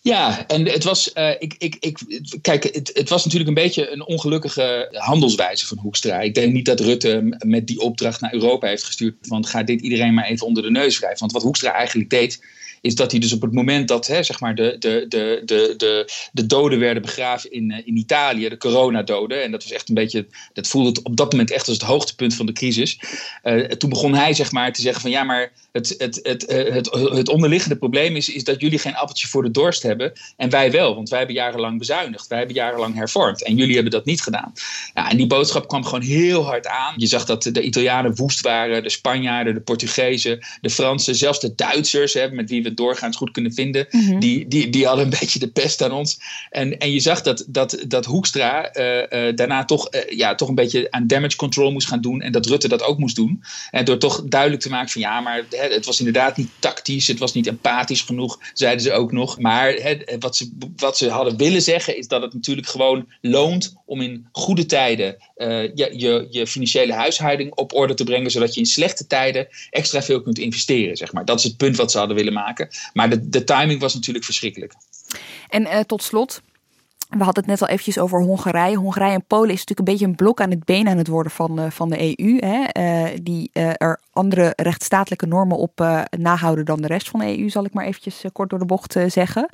Ja, 0.01 0.47
en 0.47 0.69
het 0.69 0.85
was, 0.85 1.13
ik, 1.39 1.55
ik, 1.59 1.77
ik, 1.81 1.99
kijk, 2.43 2.63
het, 2.63 2.91
het, 2.95 3.09
was 3.09 3.25
natuurlijk 3.25 3.49
een 3.49 3.63
beetje 3.65 3.91
een 3.91 4.07
ongelukkige 4.07 4.89
handelswijze 4.93 5.67
van 5.67 5.79
Hoekstra. 5.79 6.21
Ik 6.21 6.35
denk 6.35 6.53
niet 6.53 6.65
dat 6.65 6.81
Rutte 6.81 7.37
met 7.39 7.67
die 7.67 7.81
opdracht 7.81 8.21
naar 8.21 8.35
Europa 8.35 8.69
heeft 8.69 8.85
gestuurd. 8.85 9.15
Want 9.21 9.47
ga 9.47 9.63
dit 9.63 9.81
iedereen 9.81 10.15
maar 10.15 10.25
even 10.25 10.47
onder 10.47 10.63
de 10.63 10.71
neus 10.71 10.99
wrijven. 10.99 11.21
Want 11.21 11.33
wat 11.33 11.43
Hoekstra 11.43 11.73
eigenlijk 11.73 12.11
deed, 12.11 12.45
is 12.89 12.95
dat 12.95 13.11
hij 13.11 13.21
dus 13.21 13.33
op 13.33 13.43
het 13.43 13.53
moment 13.53 13.89
dat 13.89 14.07
hè, 14.07 14.23
zeg 14.23 14.41
maar 14.41 14.55
de, 14.55 14.77
de, 14.79 15.07
de, 15.09 15.43
de, 15.45 15.75
de, 15.77 16.13
de 16.33 16.47
doden 16.47 16.79
werden 16.79 17.03
begraven 17.03 17.53
in, 17.53 17.83
in 17.85 17.97
Italië, 17.97 18.49
de 18.49 18.57
coronadoden, 18.57 19.43
en 19.43 19.51
dat 19.51 19.63
was 19.63 19.73
echt 19.73 19.89
een 19.89 19.95
beetje, 19.95 20.27
dat 20.53 20.69
voelde 20.69 21.01
op 21.03 21.17
dat 21.17 21.33
moment 21.33 21.51
echt 21.51 21.69
als 21.69 21.77
het 21.77 21.87
hoogtepunt 21.87 22.35
van 22.35 22.47
de 22.47 22.53
crisis. 22.53 23.01
Uh, 23.45 23.65
toen 23.65 23.91
begon 23.91 24.15
hij 24.15 24.35
zeg 24.35 24.53
maar 24.53 24.73
te 24.73 24.81
zeggen 24.81 25.01
van 25.01 25.11
ja, 25.11 25.23
maar 25.23 25.53
het, 25.73 25.95
het, 25.99 26.21
het, 26.23 26.45
het, 26.49 26.91
het 26.91 27.29
onderliggende 27.29 27.77
probleem 27.77 28.17
is, 28.17 28.29
is 28.29 28.45
dat 28.45 28.61
jullie 28.61 28.79
geen 28.79 28.95
appeltje 28.95 29.29
voor 29.29 29.43
de 29.43 29.51
dorst 29.51 29.83
hebben 29.83 30.13
en 30.37 30.51
wij 30.51 30.71
wel, 30.71 30.95
want 30.95 31.09
wij 31.09 31.19
hebben 31.19 31.37
jarenlang 31.37 31.79
bezuinigd, 31.79 32.27
wij 32.27 32.39
hebben 32.39 32.57
jarenlang 32.57 32.95
hervormd 32.95 33.45
en 33.45 33.57
jullie 33.57 33.75
hebben 33.75 33.93
dat 33.93 34.05
niet 34.05 34.23
gedaan. 34.23 34.53
En 34.95 35.17
die 35.17 35.27
boodschap 35.27 35.69
kwam 35.69 35.85
gewoon 35.85 36.03
heel 36.03 36.45
hard 36.45 36.67
aan. 36.67 36.95
Je 36.97 37.07
zag 37.07 37.25
dat 37.25 37.43
de 37.43 37.63
Italianen 37.63 38.15
woest 38.15 38.41
waren, 38.41 38.83
de 38.83 38.91
Spanjaarden, 38.91 39.55
de 39.55 39.61
Portugezen, 39.61 40.47
de 40.61 40.71
Fransen, 40.71 41.15
zelfs 41.15 41.41
de 41.41 41.55
Duitsers, 41.55 42.15
hè, 42.15 42.31
met 42.31 42.51
wie 42.51 42.63
we 42.63 42.75
doorgaans 42.79 43.17
goed 43.17 43.31
kunnen 43.31 43.53
vinden, 43.53 43.87
mm 43.91 44.01
-hmm. 44.01 44.21
die, 44.21 44.49
die, 44.49 44.71
die 44.71 44.87
hadden 44.87 45.05
een 45.05 45.19
beetje 45.21 45.39
de 45.39 45.49
pest 45.49 45.83
aan 45.83 45.93
ons. 45.93 46.19
En, 46.51 46.79
en 46.79 46.93
je 46.93 47.01
zag 47.01 47.23
dat, 47.23 47.45
dat, 47.49 47.85
dat 47.87 48.05
Hoekstra 48.05 48.77
uh, 48.77 48.97
uh, 48.97 49.37
daarna 49.37 49.65
toch, 49.65 49.95
uh, 49.95 50.01
ja, 50.19 50.35
toch 50.35 50.49
een 50.49 50.55
beetje 50.55 50.91
aan 50.91 51.07
damage 51.07 51.37
control 51.37 51.73
moest 51.73 51.89
gaan 51.89 52.01
doen 52.01 52.21
en 52.21 52.33
dat 52.33 52.47
Rutte 52.47 52.69
dat 52.69 52.83
ook 52.83 52.99
moest 52.99 53.17
doen. 53.17 53.43
En 53.71 53.85
door 53.85 53.99
toch 53.99 54.23
duidelijk 54.25 54.63
te 54.63 54.69
maken 54.69 54.91
van 54.91 55.01
ja, 55.01 55.21
maar 55.21 55.45
hè, 55.51 55.75
het 55.75 55.87
was 55.87 55.99
inderdaad 55.99 56.37
niet 56.37 56.51
tactisch, 56.59 57.07
het 57.07 57.19
was 57.19 57.33
niet 57.33 57.47
empathisch 57.47 58.03
genoeg, 58.03 58.39
zeiden 58.53 58.83
ze 58.83 58.93
ook 58.93 59.13
nog. 59.13 59.39
Maar 59.39 59.73
hè, 59.73 60.19
wat, 60.19 60.37
ze, 60.37 60.51
wat 60.77 60.97
ze 60.97 61.11
hadden 61.11 61.37
willen 61.37 61.63
zeggen 61.63 61.97
is 61.97 62.09
dat 62.09 62.23
het 62.23 62.35
natuurlijk 62.35 62.69
gewoon 62.69 63.07
loont 63.21 63.77
om 63.85 64.01
in 64.01 64.27
goede 64.33 64.67
tijden 64.67 65.17
je, 65.75 65.91
je, 65.97 66.27
je 66.31 66.47
financiële 66.47 66.93
huishouding 66.93 67.55
op 67.55 67.75
orde 67.75 67.95
te 67.95 68.05
brengen, 68.05 68.31
zodat 68.31 68.55
je 68.55 68.61
in 68.61 68.67
slechte 68.67 69.07
tijden 69.07 69.49
extra 69.71 70.03
veel 70.03 70.23
kunt 70.23 70.39
investeren. 70.39 70.97
Zeg 70.97 71.13
maar. 71.13 71.25
Dat 71.25 71.39
is 71.39 71.45
het 71.45 71.57
punt 71.57 71.77
wat 71.77 71.91
ze 71.91 71.99
hadden 71.99 72.17
willen 72.17 72.33
maken. 72.33 72.58
Maar 72.93 73.11
de, 73.11 73.29
de 73.29 73.45
timing 73.45 73.81
was 73.81 73.95
natuurlijk 73.95 74.25
verschrikkelijk. 74.25 74.75
En 75.49 75.63
uh, 75.63 75.79
tot 75.79 76.03
slot, 76.03 76.43
we 77.09 77.25
hadden 77.25 77.43
het 77.43 77.47
net 77.47 77.63
al 77.63 77.69
eventjes 77.69 77.99
over 77.99 78.23
Hongarije. 78.23 78.77
Hongarije 78.77 79.15
en 79.15 79.25
Polen 79.27 79.51
is 79.51 79.59
natuurlijk 79.59 79.79
een 79.79 79.95
beetje 79.95 80.07
een 80.07 80.15
blok 80.15 80.41
aan 80.41 80.51
het 80.51 80.65
been 80.65 80.89
aan 80.89 80.97
het 80.97 81.09
worden 81.09 81.33
van, 81.33 81.61
uh, 81.61 81.71
van 81.71 81.89
de 81.89 82.19
EU. 82.19 82.39
Hè? 82.39 82.65
Uh, 82.73 83.19
die 83.23 83.51
er 83.53 84.01
andere 84.13 84.53
rechtsstatelijke 84.57 85.27
normen 85.27 85.57
op 85.57 86.07
nahouden 86.11 86.65
dan 86.65 86.81
de 86.81 86.87
rest 86.87 87.09
van 87.09 87.21
de 87.21 87.39
EU, 87.39 87.49
zal 87.49 87.65
ik 87.65 87.73
maar 87.73 87.85
eventjes 87.85 88.25
kort 88.33 88.51
door 88.51 88.59
de 88.59 88.65
bocht 88.65 88.97
zeggen. 89.07 89.49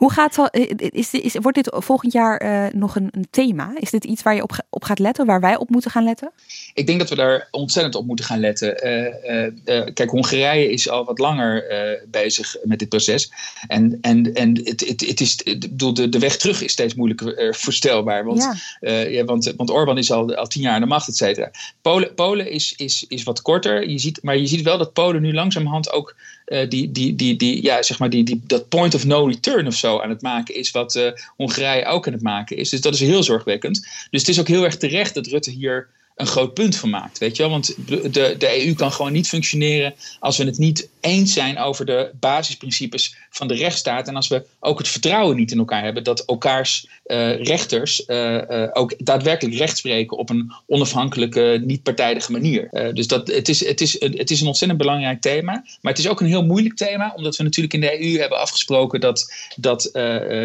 Hoe 0.00 0.12
gaat 0.12 0.34
dat? 0.34 0.56
Is, 0.76 1.14
is, 1.14 1.36
wordt 1.40 1.56
dit 1.56 1.70
volgend 1.72 2.12
jaar 2.12 2.42
uh, 2.42 2.80
nog 2.80 2.96
een, 2.96 3.08
een, 3.10 3.26
thema? 3.30 3.72
Is 3.76 3.90
dit 3.90 4.04
iets 4.04 4.22
waar 4.22 4.34
je 4.34 4.42
op, 4.42 4.64
op 4.70 4.84
gaat 4.84 4.98
letten, 4.98 5.26
waar 5.26 5.40
wij 5.40 5.56
op 5.56 5.70
moeten 5.70 5.90
gaan 5.90 6.04
letten? 6.04 6.30
Ik 6.74 6.86
denk 6.86 6.98
dat 6.98 7.08
we 7.08 7.14
daar 7.14 7.48
ontzettend 7.50 7.94
op 7.94 8.06
moeten 8.06 8.24
gaan 8.24 8.40
letten. 8.40 8.86
Uh, 8.86 9.76
uh, 9.76 9.84
kijk, 9.94 10.10
Hongarije 10.10 10.70
is 10.70 10.88
al 10.88 11.04
wat 11.04 11.18
langer 11.18 11.64
bezig 12.10 12.56
met 12.64 12.78
dit 12.78 12.88
proces. 12.88 13.32
En, 13.66 13.98
en, 14.00 14.34
en 14.34 14.56
het, 14.64 14.86
het, 14.86 15.00
het 15.06 15.20
is, 15.20 15.36
bedoel, 15.58 15.94
de, 15.94 16.08
de 16.08 16.18
weg 16.18 16.36
terug 16.36 16.62
is 16.62 16.72
steeds 16.72 16.94
moeilijker 16.94 17.54
voorstelbaar. 17.54 18.24
Want, 18.24 18.60
ja. 18.80 18.90
ja. 18.90 19.24
want, 19.24 19.52
want 19.56 19.70
Orbán 19.70 19.98
is 19.98 20.12
al, 20.12 20.34
al 20.34 20.46
tien 20.46 20.62
jaar 20.62 20.74
aan 20.74 20.80
de 20.80 20.86
macht, 20.86 21.08
et 21.08 21.16
cetera. 21.16 21.50
Polen, 21.82 22.14
Polen 22.14 22.50
is, 22.50 22.74
is, 22.76 23.04
is 23.08 23.22
wat 23.22 23.42
korter. 23.42 23.88
Je 23.88 23.98
ziet, 23.98 24.22
maar 24.22 24.36
je 24.36 24.46
ziet 24.46 24.62
wel 24.62 24.78
dat 24.78 24.92
Polen 24.92 25.22
nu 25.22 25.34
langzamerhand 25.34 25.92
ook 25.92 26.14
uh, 26.50 26.68
die, 26.68 26.92
die, 26.92 27.14
die, 27.14 27.36
die, 27.36 27.62
ja, 27.62 27.82
zeg 27.82 27.98
maar 27.98 28.10
die, 28.10 28.24
die, 28.24 28.40
dat 28.46 28.68
point 28.68 28.94
of 28.94 29.04
no 29.04 29.24
return 29.24 29.66
of 29.66 29.74
zo 29.74 30.00
aan 30.00 30.10
het 30.10 30.22
maken 30.22 30.54
is, 30.54 30.70
wat 30.70 30.94
uh, 30.94 31.10
Hongarije 31.36 31.86
ook 31.86 32.06
aan 32.06 32.12
het 32.12 32.22
maken 32.22 32.56
is. 32.56 32.68
Dus 32.68 32.80
dat 32.80 32.94
is 32.94 33.00
heel 33.00 33.22
zorgwekkend. 33.22 33.80
Dus 34.10 34.20
het 34.20 34.28
is 34.28 34.40
ook 34.40 34.48
heel 34.48 34.64
erg 34.64 34.76
terecht 34.76 35.14
dat 35.14 35.26
Rutte 35.26 35.50
hier 35.50 35.88
een 36.20 36.26
groot 36.26 36.54
punt 36.54 36.76
van 36.76 36.90
maakt. 36.90 37.18
Weet 37.18 37.36
je 37.36 37.42
wel? 37.42 37.52
Want 37.52 37.74
de, 37.86 38.34
de 38.38 38.66
EU 38.66 38.74
kan 38.74 38.92
gewoon 38.92 39.12
niet 39.12 39.28
functioneren 39.28 39.94
als 40.20 40.36
we 40.36 40.44
het 40.44 40.58
niet 40.58 40.88
eens 41.00 41.32
zijn 41.32 41.58
over 41.58 41.86
de 41.86 42.10
basisprincipes 42.20 43.14
van 43.30 43.48
de 43.48 43.54
rechtsstaat. 43.54 44.08
En 44.08 44.16
als 44.16 44.28
we 44.28 44.44
ook 44.60 44.78
het 44.78 44.88
vertrouwen 44.88 45.36
niet 45.36 45.52
in 45.52 45.58
elkaar 45.58 45.82
hebben 45.82 46.04
dat 46.04 46.24
elkaars 46.24 46.86
uh, 47.06 47.42
rechters 47.42 48.02
uh, 48.06 48.34
uh, 48.34 48.68
ook 48.72 48.94
daadwerkelijk 49.04 49.56
recht 49.56 49.76
spreken 49.76 50.16
op 50.16 50.30
een 50.30 50.52
onafhankelijke, 50.66 51.62
niet-partijdige 51.64 52.32
manier. 52.32 52.68
dus 52.94 53.06
dat, 53.06 53.28
het, 53.28 53.48
is, 53.48 53.66
het, 53.66 53.80
is, 53.80 54.00
het 54.00 54.30
is 54.30 54.40
een 54.40 54.46
ontzettend 54.46 54.80
belangrijk 54.80 55.20
thema. 55.20 55.52
Maar 55.52 55.92
het 55.92 55.98
is 55.98 56.08
ook 56.08 56.20
een 56.20 56.26
heel 56.26 56.44
moeilijk 56.44 56.76
thema, 56.76 57.12
omdat 57.16 57.36
we 57.36 57.42
natuurlijk 57.42 57.74
in 57.74 57.80
de 57.80 58.02
EU 58.02 58.18
hebben 58.18 58.38
afgesproken 58.38 59.00
dat, 59.00 59.34
dat, 59.56 59.90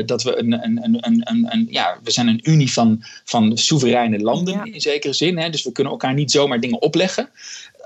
dat 0.05 0.23
we 0.23 0.39
een, 0.39 0.51
een, 0.63 0.83
een, 0.83 1.21
een, 1.29 1.47
een, 1.51 1.67
ja, 1.69 1.99
we 2.03 2.11
zijn 2.11 2.27
een 2.27 2.49
unie 2.49 2.71
van, 2.71 3.03
van 3.23 3.57
soevereine 3.57 4.19
landen 4.19 4.53
ja. 4.53 4.63
in 4.63 4.81
zekere 4.81 5.13
zin. 5.13 5.37
Hè? 5.37 5.49
Dus 5.49 5.64
we 5.65 5.71
kunnen 5.71 5.93
elkaar 5.93 6.13
niet 6.13 6.31
zomaar 6.31 6.59
dingen 6.59 6.81
opleggen. 6.81 7.29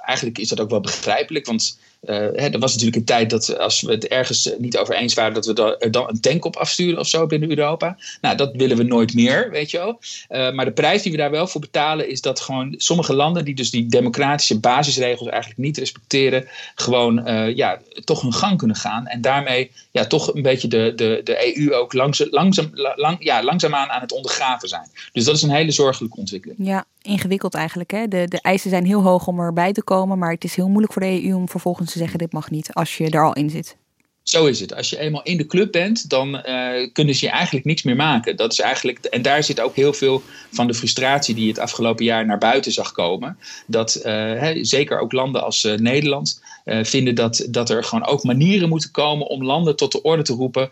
Eigenlijk 0.06 0.38
is 0.38 0.48
dat 0.48 0.60
ook 0.60 0.70
wel 0.70 0.80
begrijpelijk, 0.80 1.46
want 1.46 1.80
hè, 2.02 2.50
er 2.50 2.60
was 2.60 2.72
natuurlijk 2.72 2.98
een 2.98 3.06
tijd 3.06 3.30
dat 3.30 3.58
als 3.58 3.82
we 3.82 3.92
het 3.92 4.08
ergens 4.08 4.52
niet 4.58 4.78
over 4.78 4.96
eens 4.96 5.14
waren, 5.14 5.34
dat 5.34 5.46
we 5.46 5.78
er 5.80 5.92
dan 5.92 6.10
een 6.10 6.22
tank 6.22 6.46
op 6.46 6.56
afsturen 6.56 7.00
of 7.00 7.08
zo 7.08 7.26
binnen 7.26 7.50
Europa. 7.50 7.98
Nou, 8.22 8.38
dat 8.38 8.56
willen 8.56 8.78
we 8.78 8.84
nooit 8.84 9.14
meer, 9.14 9.50
weet 9.52 9.72
je 9.72 9.78
wel. 9.78 10.00
Uh, 10.30 10.52
maar 10.52 10.66
de 10.66 10.72
prijs 10.72 11.02
die 11.02 11.12
we 11.12 11.18
daar 11.18 11.32
wel 11.32 11.48
voor 11.48 11.62
betalen 11.62 12.10
is 12.10 12.22
dat 12.22 12.40
gewoon 12.40 12.74
sommige 12.78 13.14
landen 13.14 13.46
die 13.46 13.56
dus 13.56 13.72
die 13.72 13.88
democratische 13.88 14.60
basisregels 14.60 15.30
eigenlijk 15.30 15.62
niet 15.62 15.78
respecteren, 15.78 16.48
gewoon 16.76 17.22
ja, 17.56 17.80
toch 18.04 18.22
hun 18.22 18.34
gang 18.34 18.58
kunnen 18.58 18.76
gaan. 18.76 19.08
En 19.08 19.22
daarmee 19.22 19.72
ja, 19.92 20.06
toch 20.06 20.34
een 20.34 20.42
beetje 20.42 20.68
de, 20.68 20.94
de, 20.96 21.22
de 21.24 21.58
EU 21.58 21.74
ook 21.74 21.94
langzaam, 21.94 22.28
langzaam, 22.32 22.70
lang, 22.74 23.18
ja, 23.20 23.44
langzaamaan 23.44 23.90
aan 23.90 24.02
het 24.02 24.12
ondergraven 24.12 24.70
zijn. 24.70 24.90
Dus 25.12 25.26
dat 25.26 25.36
is 25.36 25.42
een 25.42 25.50
hele 25.50 25.72
zorgelijke 25.72 26.18
ontwikkeling. 26.18 26.60
Ja, 26.64 26.86
ingewikkeld 27.02 27.54
eigenlijk. 27.54 27.92
Hè? 27.92 28.08
De, 28.08 28.26
de 28.28 28.42
eisen 28.42 28.70
zijn 28.70 28.86
heel 28.86 29.02
hoog 29.02 29.28
om 29.28 29.40
erbij 29.40 29.74
te 29.74 29.84
komen, 29.84 30.18
maar 30.18 30.32
het 30.32 30.44
is 30.44 30.56
heel 30.56 30.68
moeilijk 30.68 30.94
voor 30.94 31.02
de 31.02 31.26
EU 31.26 31.34
om 31.34 31.50
vervolgens 31.50 31.89
te 31.90 31.98
zeggen 31.98 32.20
dit 32.20 32.34
mag 32.34 32.50
niet 32.50 32.74
als 32.74 32.98
je 32.98 33.10
er 33.10 33.26
al 33.26 33.34
in 33.34 33.50
zit. 33.50 33.78
Zo 34.24 34.46
is 34.46 34.60
het. 34.60 34.76
Als 34.76 34.90
je 34.90 35.00
eenmaal 35.00 35.24
in 35.24 35.38
de 35.38 35.46
club 35.46 35.72
bent, 35.72 36.10
dan 36.10 36.36
uh, 36.36 36.92
kunnen 36.94 37.16
ze 37.16 37.26
je 37.26 37.32
eigenlijk 37.32 37.66
niks 37.66 37.84
meer 37.84 37.96
maken. 37.96 38.36
Dat 38.36 38.52
is 38.52 38.60
eigenlijk, 38.60 39.06
en 39.06 39.22
daar 39.22 39.44
zit 39.44 39.60
ook 39.60 39.76
heel 39.76 39.94
veel 39.94 40.22
van 40.52 40.68
de 40.68 40.74
frustratie 40.74 41.36
die 41.36 41.44
je 41.44 41.50
het 41.50 41.60
afgelopen 41.60 42.06
jaar 42.06 42.26
naar 42.26 42.38
buiten 42.38 42.72
zag 42.72 42.92
komen. 42.92 43.38
Dat 43.68 43.94
hè, 44.04 44.64
zeker 44.64 45.00
ook 45.00 45.12
landen 45.12 45.44
als 45.44 45.64
uh, 45.64 45.74
Nederland 45.74 46.42
vinden 46.66 47.16
dat, 47.16 47.48
dat 47.50 47.70
er 47.70 47.84
gewoon 47.84 48.06
ook 48.06 48.24
manieren 48.24 48.70
moeten 48.70 48.92
komen 48.92 49.28
om 49.28 49.44
landen 49.44 49.76
tot 49.76 49.92
de 49.92 50.02
orde 50.02 50.24
te 50.24 50.34
roepen 50.34 50.70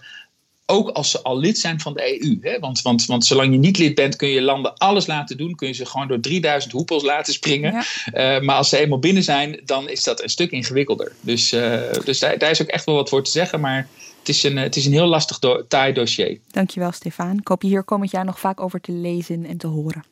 ook 0.69 0.89
als 0.89 1.11
ze 1.11 1.21
al 1.21 1.37
lid 1.37 1.59
zijn 1.59 1.79
van 1.79 1.93
de 1.93 2.21
EU. 2.21 2.37
Hè? 2.41 2.59
Want, 2.59 2.81
want, 2.81 3.05
want 3.05 3.25
zolang 3.25 3.51
je 3.51 3.57
niet 3.57 3.77
lid 3.77 3.95
bent, 3.95 4.15
kun 4.15 4.27
je 4.27 4.41
landen 4.41 4.73
alles 4.77 5.05
laten 5.05 5.37
doen. 5.37 5.55
Kun 5.55 5.67
je 5.67 5.73
ze 5.73 5.85
gewoon 5.85 6.07
door 6.07 6.19
3000 6.19 6.73
hoepels 6.73 7.03
laten 7.03 7.33
springen. 7.33 7.73
Uh, 7.73 8.39
maar 8.39 8.55
als 8.55 8.69
ze 8.69 8.77
eenmaal 8.77 8.99
binnen 8.99 9.23
zijn, 9.23 9.61
dan 9.65 9.89
is 9.89 10.03
dat 10.03 10.23
een 10.23 10.29
stuk 10.29 10.51
ingewikkelder. 10.51 11.11
Dus, 11.21 11.53
uh, 11.53 11.79
dus 12.03 12.19
daar, 12.19 12.37
daar, 12.37 12.51
is 12.51 12.61
ook 12.61 12.67
echt 12.67 12.85
wel 12.85 12.95
wat 12.95 13.09
voor 13.09 13.23
te 13.23 13.31
zeggen. 13.31 13.59
Maar 13.59 13.87
het 14.19 14.29
is 14.29 14.43
een, 14.43 14.57
het 14.57 14.75
is 14.75 14.85
een 14.85 14.91
heel 14.91 15.07
lastig, 15.07 15.39
do 15.39 15.67
taai 15.67 15.93
dossier. 15.93 16.39
Dankjewel, 16.51 16.91
Stefan. 16.91 17.37
Ik 17.37 17.47
hoop 17.47 17.61
je 17.61 17.67
hier 17.67 17.83
komend 17.83 18.11
jaar 18.11 18.25
nog 18.25 18.39
vaak 18.39 18.61
over 18.61 18.81
te 18.81 18.91
lezen 18.91 19.45
en 19.45 19.57
te 19.57 19.67
horen. 19.67 20.03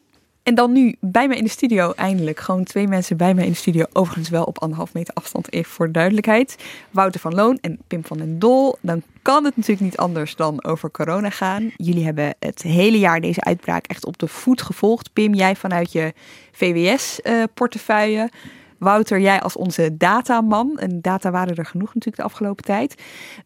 En 0.46 0.56
dan 0.56 0.72
nu 0.72 0.96
bij 1.00 1.28
mij 1.28 1.38
in 1.38 1.43
de 1.43 1.50
studio 1.50 1.91
eindelijk. 1.91 2.39
Gewoon 2.39 2.64
twee 2.64 2.88
mensen 2.88 3.18
bij 3.18 3.34
mij 3.34 3.43
in 3.43 3.52
de 3.52 3.58
studio. 3.58 3.86
Overigens 3.93 4.30
wel 4.30 4.43
op 4.43 4.60
anderhalf 4.60 4.93
meter 4.93 5.14
afstand, 5.14 5.54
even 5.54 5.72
voor 5.72 5.86
de 5.86 5.91
duidelijkheid. 5.91 6.56
Wouter 6.91 7.20
van 7.20 7.34
Loon 7.34 7.58
en 7.62 7.80
Pim 7.88 8.06
van 8.06 8.18
den 8.18 8.39
Dol. 8.39 8.78
Dan 8.82 9.02
kan 9.22 9.46
het 9.46 9.56
natuurlijk 9.56 9.86
niet 9.86 9.98
anders 9.98 10.36
dan 10.36 10.64
over 10.64 10.91
corona 10.91 11.30
gaan. 11.30 11.72
Jullie 11.76 12.06
hebben 12.06 12.36
het 12.39 12.62
hele 12.62 13.00
jaar 13.00 13.22
deze 13.22 13.43
uitbraak 13.43 13.86
echt 13.86 14.06
op 14.06 14.18
de 14.18 14.28
voet 14.28 14.62
gevolgd. 14.62 15.14
Pim, 15.14 15.34
jij 15.34 15.56
vanuit 15.56 15.91
je 15.91 16.14
VWS-portefeuille. 16.52 18.30
Wouter, 18.78 19.20
jij 19.20 19.41
als 19.41 19.56
onze 19.56 19.98
dataman. 19.98 20.78
En 20.78 21.02
data 21.02 21.32
waren 21.32 21.56
er 21.56 21.66
genoeg 21.66 21.88
natuurlijk 21.88 22.18
de 22.18 22.24
afgelopen 22.24 22.64
tijd. 22.64 23.02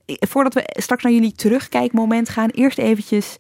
Voordat 0.06 0.54
we 0.54 0.64
straks 0.66 1.04
naar 1.04 1.14
jullie 1.14 1.34
terugkijkmoment 1.34 2.30
gaan, 2.30 2.50
eerst 2.50 2.78
eventjes 2.78 3.38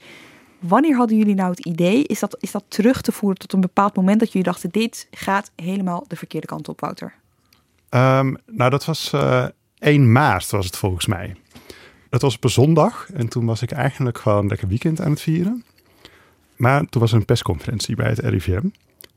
Wanneer 0.59 0.95
hadden 0.95 1.17
jullie 1.17 1.35
nou 1.35 1.49
het 1.49 1.65
idee? 1.65 2.03
Is 2.03 2.19
dat, 2.19 2.37
is 2.39 2.51
dat 2.51 2.63
terug 2.67 3.01
te 3.01 3.11
voeren 3.11 3.39
tot 3.39 3.53
een 3.53 3.61
bepaald 3.61 3.95
moment 3.95 4.19
dat 4.19 4.27
jullie 4.27 4.47
dachten: 4.47 4.69
dit 4.69 5.07
gaat 5.11 5.51
helemaal 5.55 6.05
de 6.07 6.15
verkeerde 6.15 6.47
kant 6.47 6.67
op, 6.69 6.79
Wouter? 6.79 7.13
Um, 7.89 8.37
nou, 8.45 8.69
dat 8.69 8.85
was 8.85 9.11
uh, 9.15 9.43
eh, 9.43 9.49
1 9.79 10.11
maart, 10.11 10.49
was 10.49 10.65
het 10.65 10.77
volgens 10.77 11.05
mij. 11.05 11.35
Dat 12.09 12.21
was 12.21 12.35
op 12.35 12.43
een 12.43 12.49
zondag 12.49 13.09
en 13.13 13.27
toen 13.27 13.45
was 13.45 13.61
ik 13.61 13.71
eigenlijk 13.71 14.17
gewoon 14.17 14.47
lekker 14.47 14.67
weekend 14.67 15.01
aan 15.01 15.11
het 15.11 15.21
vieren. 15.21 15.63
Maar 16.55 16.85
toen 16.89 17.01
was 17.01 17.11
er 17.11 17.17
een 17.17 17.25
persconferentie 17.25 17.95
bij 17.95 18.09
het 18.09 18.19
RIVM. 18.19 18.67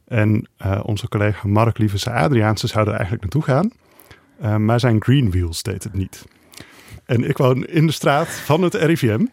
En 0.04 0.48
uh, 0.66 0.80
onze 0.82 1.08
collega 1.08 1.48
Mark 1.48 1.78
Lievers 1.78 2.08
Adriaanse 2.08 2.66
zouden 2.66 2.94
er 2.94 3.00
eigenlijk 3.00 3.34
naartoe 3.34 3.54
gaan. 3.54 3.70
Uh, 4.42 4.56
maar 4.56 4.80
zijn 4.80 5.02
Green 5.02 5.30
Wheels 5.30 5.62
deed 5.62 5.84
het 5.84 5.92
niet. 5.92 6.24
En 7.04 7.28
ik 7.28 7.36
woon 7.36 7.64
in 7.64 7.86
de 7.86 7.92
straat 7.92 8.28
van 8.28 8.62
het 8.62 8.74
RIVM. 8.74 9.24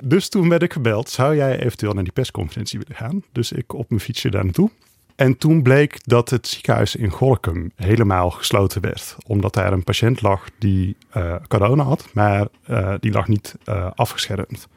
Dus 0.00 0.28
toen 0.28 0.48
werd 0.48 0.62
ik 0.62 0.72
gebeld, 0.72 1.08
zou 1.08 1.36
jij 1.36 1.58
eventueel 1.58 1.92
naar 1.92 2.04
die 2.04 2.12
persconferentie 2.12 2.78
willen 2.78 2.96
gaan? 2.96 3.22
Dus 3.32 3.52
ik 3.52 3.74
op 3.74 3.88
mijn 3.88 4.00
fietsje 4.00 4.30
daar 4.30 4.44
naartoe. 4.44 4.70
En 5.16 5.36
toen 5.36 5.62
bleek 5.62 5.98
dat 6.04 6.30
het 6.30 6.46
ziekenhuis 6.46 6.96
in 6.96 7.10
Gorkum 7.10 7.70
helemaal 7.76 8.30
gesloten 8.30 8.80
werd. 8.80 9.16
Omdat 9.26 9.54
daar 9.54 9.72
een 9.72 9.84
patiënt 9.84 10.22
lag 10.22 10.48
die 10.58 10.96
uh, 11.16 11.34
corona 11.48 11.82
had, 11.82 12.08
maar 12.12 12.46
uh, 12.70 12.94
die 13.00 13.12
lag 13.12 13.28
niet 13.28 13.54
uh, 13.68 13.90
afgeschermd. 13.94 14.68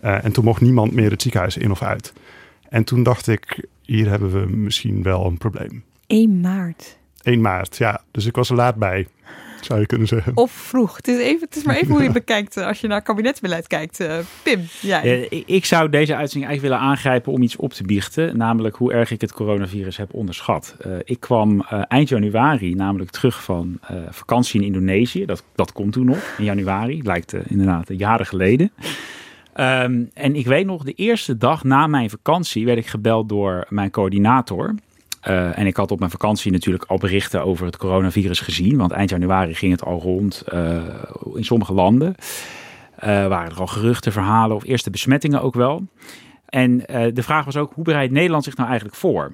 en 0.00 0.32
toen 0.32 0.44
mocht 0.44 0.60
niemand 0.60 0.92
meer 0.92 1.10
het 1.10 1.22
ziekenhuis 1.22 1.56
in 1.56 1.70
of 1.70 1.82
uit. 1.82 2.12
En 2.68 2.84
toen 2.84 3.02
dacht 3.02 3.26
ik, 3.26 3.66
hier 3.82 4.08
hebben 4.08 4.30
we 4.30 4.56
misschien 4.56 5.02
wel 5.02 5.26
een 5.26 5.38
probleem. 5.38 5.84
1 6.06 6.40
maart. 6.40 6.98
1 7.22 7.40
maart, 7.40 7.76
ja. 7.76 8.02
Dus 8.10 8.26
ik 8.26 8.36
was 8.36 8.50
er 8.50 8.56
laat 8.56 8.76
bij 8.76 9.06
zou 9.64 9.80
je 9.80 9.86
kunnen 9.86 10.06
zeggen. 10.06 10.32
Of 10.34 10.50
vroeg. 10.50 10.96
Het 10.96 11.08
is, 11.08 11.18
even, 11.18 11.40
het 11.40 11.56
is 11.56 11.62
maar 11.62 11.76
even 11.76 11.90
hoe 11.90 12.02
je 12.02 12.12
bekijkt 12.22 12.56
eh, 12.56 12.66
als 12.66 12.80
je 12.80 12.86
naar 12.86 13.02
kabinetsbeleid 13.02 13.66
kijkt. 13.66 14.00
Uh, 14.00 14.18
Pim, 14.42 14.60
jij. 14.80 15.28
Uh, 15.30 15.42
ik 15.46 15.64
zou 15.64 15.88
deze 15.88 16.16
uitzending 16.16 16.50
eigenlijk 16.50 16.60
willen 16.60 16.92
aangrijpen 16.92 17.32
om 17.32 17.42
iets 17.42 17.56
op 17.56 17.72
te 17.72 17.82
biechten. 17.82 18.36
Namelijk 18.36 18.76
hoe 18.76 18.92
erg 18.92 19.10
ik 19.10 19.20
het 19.20 19.32
coronavirus 19.32 19.96
heb 19.96 20.14
onderschat. 20.14 20.76
Uh, 20.86 20.92
ik 21.04 21.20
kwam 21.20 21.60
eind 21.88 22.08
januari 22.08 22.74
namelijk 22.74 23.10
terug 23.10 23.42
van 23.42 23.78
vakantie 24.10 24.60
in 24.60 24.66
Indonesië. 24.66 25.24
Dat, 25.24 25.44
dat 25.54 25.72
komt 25.72 25.92
toen 25.92 26.04
nog, 26.04 26.34
in 26.38 26.44
januari. 26.44 27.02
Lijkt 27.02 27.34
inderdaad 27.48 27.88
jaren 27.88 28.26
geleden. 28.26 28.72
Um, 29.60 30.10
en 30.14 30.34
ik 30.36 30.46
weet 30.46 30.66
nog, 30.66 30.84
de 30.84 30.92
eerste 30.92 31.36
dag 31.36 31.64
na 31.64 31.86
mijn 31.86 32.10
vakantie 32.10 32.64
werd 32.64 32.78
ik 32.78 32.86
gebeld 32.86 33.28
door 33.28 33.66
mijn 33.68 33.90
coördinator. 33.90 34.74
Uh, 35.28 35.58
en 35.58 35.66
ik 35.66 35.76
had 35.76 35.90
op 35.90 35.98
mijn 35.98 36.10
vakantie 36.10 36.52
natuurlijk 36.52 36.84
al 36.84 36.98
berichten 36.98 37.44
over 37.44 37.66
het 37.66 37.76
coronavirus 37.76 38.40
gezien. 38.40 38.76
Want 38.76 38.90
eind 38.90 39.10
januari 39.10 39.54
ging 39.54 39.72
het 39.72 39.84
al 39.84 40.00
rond 40.00 40.44
uh, 40.52 40.82
in 41.34 41.44
sommige 41.44 41.72
landen. 41.72 42.14
Uh, 43.04 43.26
waren 43.26 43.50
er 43.50 43.60
al 43.60 43.66
geruchten, 43.66 44.12
verhalen 44.12 44.56
of 44.56 44.64
eerste 44.64 44.90
besmettingen 44.90 45.42
ook 45.42 45.54
wel. 45.54 45.86
En 46.46 46.78
de 47.14 47.22
vraag 47.22 47.44
was 47.44 47.56
ook, 47.56 47.72
hoe 47.74 47.84
bereidt 47.84 48.12
Nederland 48.12 48.44
zich 48.44 48.56
nou 48.56 48.68
eigenlijk 48.68 48.98
voor? 48.98 49.32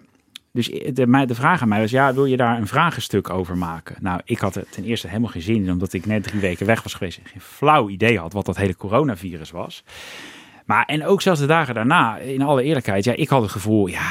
Dus 0.53 0.66
de, 0.93 1.24
de 1.26 1.34
vraag 1.34 1.62
aan 1.62 1.68
mij 1.68 1.80
was, 1.80 1.91
ja, 1.91 2.14
wil 2.14 2.24
je 2.24 2.37
daar 2.37 2.59
een 2.59 2.66
vragenstuk 2.66 3.30
over 3.30 3.57
maken? 3.57 3.97
Nou, 4.01 4.20
ik 4.24 4.39
had 4.39 4.57
er 4.57 4.64
ten 4.70 4.84
eerste 4.84 5.09
helemaal 5.09 5.30
geen 5.30 5.43
zin 5.43 5.64
in, 5.64 5.70
omdat 5.70 5.93
ik 5.93 6.07
net 6.07 6.22
drie 6.22 6.41
weken 6.41 6.66
weg 6.66 6.82
was 6.82 6.95
geweest 6.95 7.18
en 7.18 7.30
geen 7.30 7.41
flauw 7.41 7.89
idee 7.89 8.18
had 8.18 8.32
wat 8.32 8.47
dat 8.47 8.57
hele 8.57 8.76
coronavirus 8.76 9.51
was. 9.51 9.84
Maar, 10.64 10.84
en 10.84 11.07
ook 11.07 11.22
zelfs 11.22 11.41
de 11.41 11.47
dagen 11.47 11.74
daarna, 11.74 12.16
in 12.16 12.43
alle 12.43 12.62
eerlijkheid, 12.62 13.05
ja, 13.05 13.12
ik 13.12 13.28
had 13.28 13.43
het 13.43 13.51
gevoel, 13.51 13.87
ja, 13.87 14.09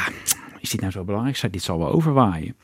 is 0.65 0.71
dit 0.71 0.79
nou 0.81 0.91
zo 0.91 1.03
belangrijk? 1.03 1.53
Dit 1.53 1.63
zal 1.63 1.77
wel 1.77 1.91
overwaaien. 1.91 2.55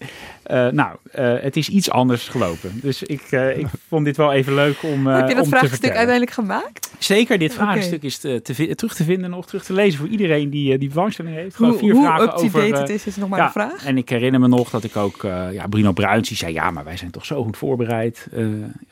Uh, 0.00 0.68
nou, 0.68 0.96
uh, 1.18 1.34
het 1.40 1.56
is 1.56 1.68
iets 1.68 1.90
anders 1.90 2.28
gelopen. 2.28 2.70
Dus 2.82 3.02
ik, 3.02 3.30
uh, 3.30 3.58
ik 3.58 3.66
vond 3.88 4.04
dit 4.04 4.16
wel 4.16 4.32
even 4.32 4.54
leuk 4.54 4.82
om. 4.82 5.06
Heb 5.06 5.28
je 5.28 5.34
dat 5.34 5.44
om 5.44 5.50
vraagstuk 5.50 5.90
uiteindelijk 5.90 6.30
gemaakt? 6.30 6.92
Zeker, 6.98 7.38
dit 7.38 7.54
vraagstuk 7.54 8.02
is 8.02 8.18
te, 8.18 8.42
te, 8.42 8.74
terug 8.74 8.94
te 8.94 9.04
vinden, 9.04 9.30
nog 9.30 9.46
terug 9.46 9.64
te 9.64 9.72
lezen 9.72 9.98
voor 9.98 10.08
iedereen 10.08 10.50
die 10.50 10.78
die 10.78 10.88
belangstelling 10.88 11.34
heeft. 11.34 11.56
Gewoon 11.56 11.78
vier 11.78 11.92
hoe 11.92 12.02
vragen 12.02 12.32
over. 12.32 12.78
het 12.78 12.88
is, 12.88 13.06
is 13.06 13.16
nog 13.16 13.28
maar 13.28 13.38
ja, 13.38 13.44
een 13.44 13.52
vraag. 13.52 13.84
En 13.84 13.96
ik 13.96 14.08
herinner 14.08 14.40
me 14.40 14.48
nog 14.48 14.70
dat 14.70 14.84
ik 14.84 14.96
ook, 14.96 15.22
ja, 15.52 15.66
Bruno 15.68 15.92
Bruins, 15.92 16.28
die 16.28 16.36
zei: 16.36 16.52
Ja, 16.52 16.70
maar 16.70 16.84
wij 16.84 16.96
zijn 16.96 17.10
toch 17.10 17.24
zo 17.24 17.42
goed 17.42 17.56
voorbereid 17.56 18.26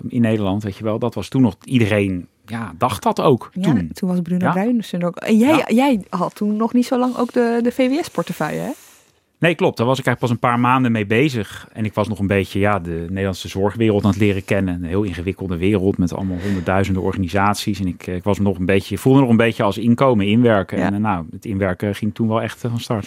in 0.08 0.20
Nederland, 0.20 0.62
weet 0.62 0.76
je 0.76 0.84
wel. 0.84 0.98
Dat 0.98 1.14
was 1.14 1.28
toen 1.28 1.42
nog 1.42 1.56
iedereen 1.64 2.26
ja, 2.48 2.72
dacht 2.78 3.02
dat 3.02 3.20
ook 3.20 3.50
Ja, 3.52 3.62
toen. 3.62 3.90
toen 3.92 4.08
was 4.08 4.20
Bruno 4.20 4.44
Ja. 4.46 4.52
Ook. 5.04 5.16
En 5.16 5.36
jij, 5.38 5.64
jij 5.66 6.04
had 6.08 6.34
toen 6.34 6.56
nog 6.56 6.72
niet 6.72 6.86
zo 6.86 6.98
lang 6.98 7.16
ook 7.16 7.32
de, 7.32 7.58
de 7.62 7.72
VWS-portefeuille, 7.72 8.60
hè? 8.60 8.70
Nee, 9.38 9.54
klopt. 9.54 9.76
Daar 9.76 9.86
was 9.86 9.98
ik 9.98 10.06
eigenlijk 10.06 10.34
pas 10.34 10.42
een 10.42 10.50
paar 10.52 10.60
maanden 10.60 10.92
mee 10.92 11.06
bezig. 11.06 11.68
En 11.72 11.84
ik 11.84 11.94
was 11.94 12.08
nog 12.08 12.18
een 12.18 12.26
beetje 12.26 12.58
ja, 12.58 12.78
de 12.78 13.06
Nederlandse 13.08 13.48
zorgwereld 13.48 14.04
aan 14.04 14.10
het 14.10 14.18
leren 14.18 14.44
kennen. 14.44 14.74
Een 14.74 14.84
heel 14.88 15.02
ingewikkelde 15.02 15.56
wereld 15.56 15.98
met 15.98 16.14
allemaal 16.14 16.38
honderdduizenden 16.42 17.02
organisaties. 17.02 17.80
En 17.80 17.86
ik, 17.86 18.06
eh, 18.06 18.14
ik 18.14 18.24
was 18.24 18.38
nog 18.38 18.58
een 18.58 18.66
beetje, 18.66 18.98
voelde 18.98 19.20
nog 19.20 19.28
een 19.30 19.36
beetje 19.36 19.62
als 19.62 19.78
inkomen, 19.78 20.26
inwerken. 20.26 20.78
Ja. 20.78 20.86
En 20.86 20.94
eh, 20.94 21.00
nou, 21.00 21.26
het 21.30 21.44
inwerken 21.44 21.94
ging 21.94 22.14
toen 22.14 22.28
wel 22.28 22.42
echt 22.42 22.64
eh, 22.64 22.70
van 22.70 22.80
start. 22.80 23.06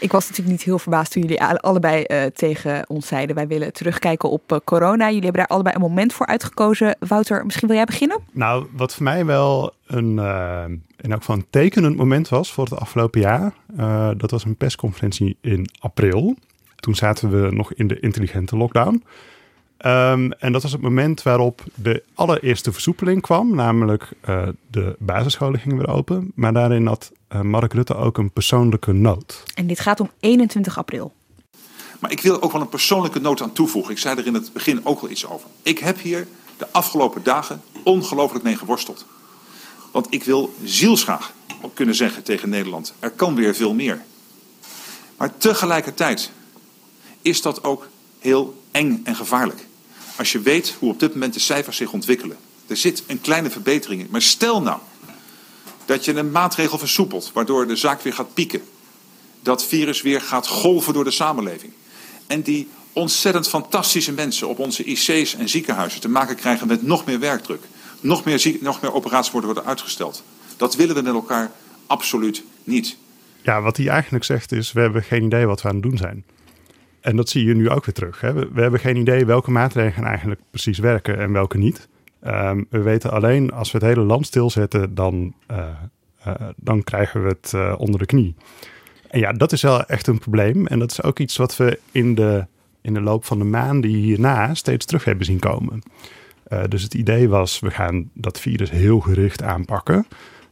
Ik 0.00 0.12
was 0.12 0.22
natuurlijk 0.28 0.56
niet 0.56 0.62
heel 0.66 0.78
verbaasd 0.78 1.12
toen 1.12 1.22
jullie 1.22 1.42
alle- 1.42 1.60
allebei 1.60 2.02
eh, 2.02 2.24
tegen 2.24 2.84
ons 2.88 3.06
zeiden... 3.06 3.34
wij 3.36 3.46
willen 3.46 3.72
terugkijken 3.72 4.30
op 4.30 4.52
eh, 4.52 4.58
corona. 4.64 5.04
Jullie 5.06 5.22
hebben 5.22 5.40
daar 5.40 5.50
allebei 5.50 5.74
een 5.74 5.80
moment 5.80 6.12
voor 6.12 6.26
uitgekozen. 6.26 6.96
Wouter, 6.98 7.44
misschien 7.44 7.68
wil 7.68 7.76
jij 7.76 7.86
beginnen? 7.86 8.18
Nou, 8.32 8.66
wat 8.76 8.94
voor 8.94 9.02
mij 9.04 9.24
wel 9.24 9.72
een, 9.86 10.18
eh 10.18 10.64
in 11.00 11.10
elk 11.10 11.20
geval 11.20 11.36
een 11.36 11.46
tekenend 11.50 11.96
moment 11.96 12.28
was 12.28 12.52
voor 12.52 12.64
het 12.64 12.78
afgelopen 12.78 13.20
jaar. 13.20 13.54
eh, 13.76 14.10
dat 14.16 14.30
was 14.30 14.44
een 14.44 14.56
persconferentie 14.56 15.36
in 15.40 15.68
april. 15.78 16.36
Toen 16.76 16.94
zaten 16.94 17.30
we 17.42 17.50
nog 17.54 17.72
in 17.72 17.86
de 17.86 18.00
intelligente 18.00 18.56
lockdown. 18.56 19.02
Ehm, 19.76 20.30
en 20.30 20.52
dat 20.52 20.62
was 20.62 20.72
het 20.72 20.80
moment 20.80 21.22
waarop 21.22 21.62
de 21.74 22.02
allereerste 22.14 22.72
versoepeling 22.72 23.22
kwam. 23.22 23.54
Namelijk 23.54 24.10
eh, 24.20 24.48
de 24.70 24.96
basisscholen 24.98 25.60
gingen 25.60 25.76
weer 25.76 25.88
open. 25.88 26.32
Maar 26.34 26.52
daarin 26.52 26.86
had 26.86 27.12
eh, 27.28 27.40
Mark 27.40 27.72
Rutte 27.72 27.94
ook 27.96 28.18
een 28.18 28.30
persoonlijke 28.32 28.92
noot. 28.92 29.42
En 29.54 29.66
dit 29.66 29.80
gaat 29.80 30.00
om 30.00 30.10
21 30.20 30.78
april. 30.78 31.12
Maar 32.00 32.10
ik 32.10 32.20
wil 32.20 32.42
ook 32.42 32.52
wel 32.52 32.60
een 32.60 32.68
persoonlijke 32.68 33.20
noot 33.20 33.42
aan 33.42 33.52
toevoegen. 33.52 33.92
Ik 33.92 33.98
zei 33.98 34.18
er 34.18 34.26
in 34.26 34.34
het 34.34 34.52
begin 34.52 34.80
ook 34.86 35.00
al 35.00 35.10
iets 35.10 35.26
over. 35.26 35.48
Ik 35.62 35.78
heb 35.78 36.00
hier 36.00 36.26
de 36.56 36.66
afgelopen 36.72 37.22
dagen 37.22 37.60
ongelooflijk 37.84 38.44
mee 38.44 38.56
geworsteld. 38.56 39.06
Want 39.90 40.06
ik 40.10 40.24
wil 40.24 40.54
zielsgraag 40.64 41.32
kunnen 41.74 41.94
zeggen 41.94 42.22
tegen 42.22 42.48
Nederland: 42.48 42.94
er 42.98 43.10
kan 43.10 43.34
weer 43.34 43.54
veel 43.54 43.74
meer. 43.74 44.04
Maar 45.16 45.36
tegelijkertijd 45.36 46.30
is 47.22 47.42
dat 47.42 47.64
ook 47.64 47.88
heel 48.18 48.62
eng 48.70 49.00
en 49.04 49.16
gevaarlijk. 49.16 49.66
Als 50.16 50.32
je 50.32 50.40
weet 50.40 50.76
hoe 50.78 50.90
op 50.90 51.00
dit 51.00 51.12
moment 51.12 51.34
de 51.34 51.40
cijfers 51.40 51.76
zich 51.76 51.92
ontwikkelen. 51.92 52.36
Er 52.66 52.76
zit 52.76 53.02
een 53.06 53.20
kleine 53.20 53.50
verbetering 53.50 54.00
in. 54.00 54.08
Maar 54.10 54.22
stel 54.22 54.62
nou 54.62 54.78
dat 55.84 56.04
je 56.04 56.14
een 56.14 56.30
maatregel 56.30 56.78
versoepelt, 56.78 57.30
waardoor 57.32 57.66
de 57.66 57.76
zaak 57.76 58.02
weer 58.02 58.12
gaat 58.12 58.34
pieken. 58.34 58.62
Dat 59.42 59.64
virus 59.64 60.02
weer 60.02 60.20
gaat 60.20 60.46
golven 60.46 60.92
door 60.92 61.04
de 61.04 61.10
samenleving. 61.10 61.72
En 62.26 62.42
die 62.42 62.68
ontzettend 62.92 63.48
fantastische 63.48 64.12
mensen 64.12 64.48
op 64.48 64.58
onze 64.58 64.84
IC's 64.84 65.34
en 65.34 65.48
ziekenhuizen 65.48 66.00
te 66.00 66.08
maken 66.08 66.36
krijgen 66.36 66.66
met 66.66 66.82
nog 66.82 67.04
meer 67.04 67.18
werkdruk. 67.18 67.62
Nog 68.00 68.24
meer, 68.24 68.38
ziek, 68.38 68.62
nog 68.62 68.80
meer 68.82 68.92
operaties 68.92 69.32
worden, 69.32 69.50
worden 69.52 69.70
uitgesteld. 69.70 70.24
Dat 70.56 70.76
willen 70.76 70.94
we 70.94 71.02
met 71.02 71.14
elkaar 71.14 71.50
absoluut 71.86 72.44
niet. 72.64 72.96
Ja, 73.42 73.62
wat 73.62 73.76
hij 73.76 73.88
eigenlijk 73.88 74.24
zegt 74.24 74.52
is: 74.52 74.72
we 74.72 74.80
hebben 74.80 75.02
geen 75.02 75.24
idee 75.24 75.46
wat 75.46 75.62
we 75.62 75.68
aan 75.68 75.74
het 75.74 75.82
doen 75.82 75.96
zijn. 75.96 76.24
En 77.00 77.16
dat 77.16 77.28
zie 77.28 77.44
je 77.44 77.54
nu 77.54 77.70
ook 77.70 77.84
weer 77.84 77.94
terug. 77.94 78.20
Hè? 78.20 78.32
We, 78.32 78.48
we 78.52 78.60
hebben 78.60 78.80
geen 78.80 78.96
idee 78.96 79.26
welke 79.26 79.50
maatregelen 79.50 80.08
eigenlijk 80.08 80.40
precies 80.50 80.78
werken 80.78 81.18
en 81.18 81.32
welke 81.32 81.58
niet. 81.58 81.88
Ehm, 82.20 82.62
we 82.70 82.82
weten 82.82 83.10
alleen 83.10 83.50
als 83.50 83.72
we 83.72 83.78
het 83.78 83.86
hele 83.86 84.00
land 84.00 84.26
stilzetten, 84.26 84.94
dan, 84.94 85.34
eh, 85.46 85.68
eh, 86.18 86.34
dan 86.56 86.82
krijgen 86.82 87.22
we 87.22 87.28
het 87.28 87.52
eh, 87.54 87.74
onder 87.78 88.00
de 88.00 88.06
knie. 88.06 88.34
En 89.08 89.18
ja, 89.18 89.32
dat 89.32 89.52
is 89.52 89.62
wel 89.62 89.84
echt 89.84 90.06
een 90.06 90.18
probleem. 90.18 90.66
En 90.66 90.78
dat 90.78 90.90
is 90.90 91.02
ook 91.02 91.18
iets 91.18 91.36
wat 91.36 91.56
we 91.56 91.80
in 91.92 92.14
de, 92.14 92.46
in 92.80 92.94
de 92.94 93.00
loop 93.00 93.24
van 93.24 93.38
de 93.38 93.44
maanden 93.44 93.90
hierna 93.90 94.54
steeds 94.54 94.86
terug 94.86 95.04
hebben 95.04 95.26
zien 95.26 95.38
komen. 95.38 95.82
Eh, 96.48 96.62
dus 96.68 96.82
het 96.82 96.94
idee 96.94 97.28
was, 97.28 97.60
we 97.60 97.70
gaan 97.70 98.10
dat 98.14 98.40
virus 98.40 98.70
heel 98.70 99.00
gericht 99.00 99.42
aanpakken. 99.42 100.06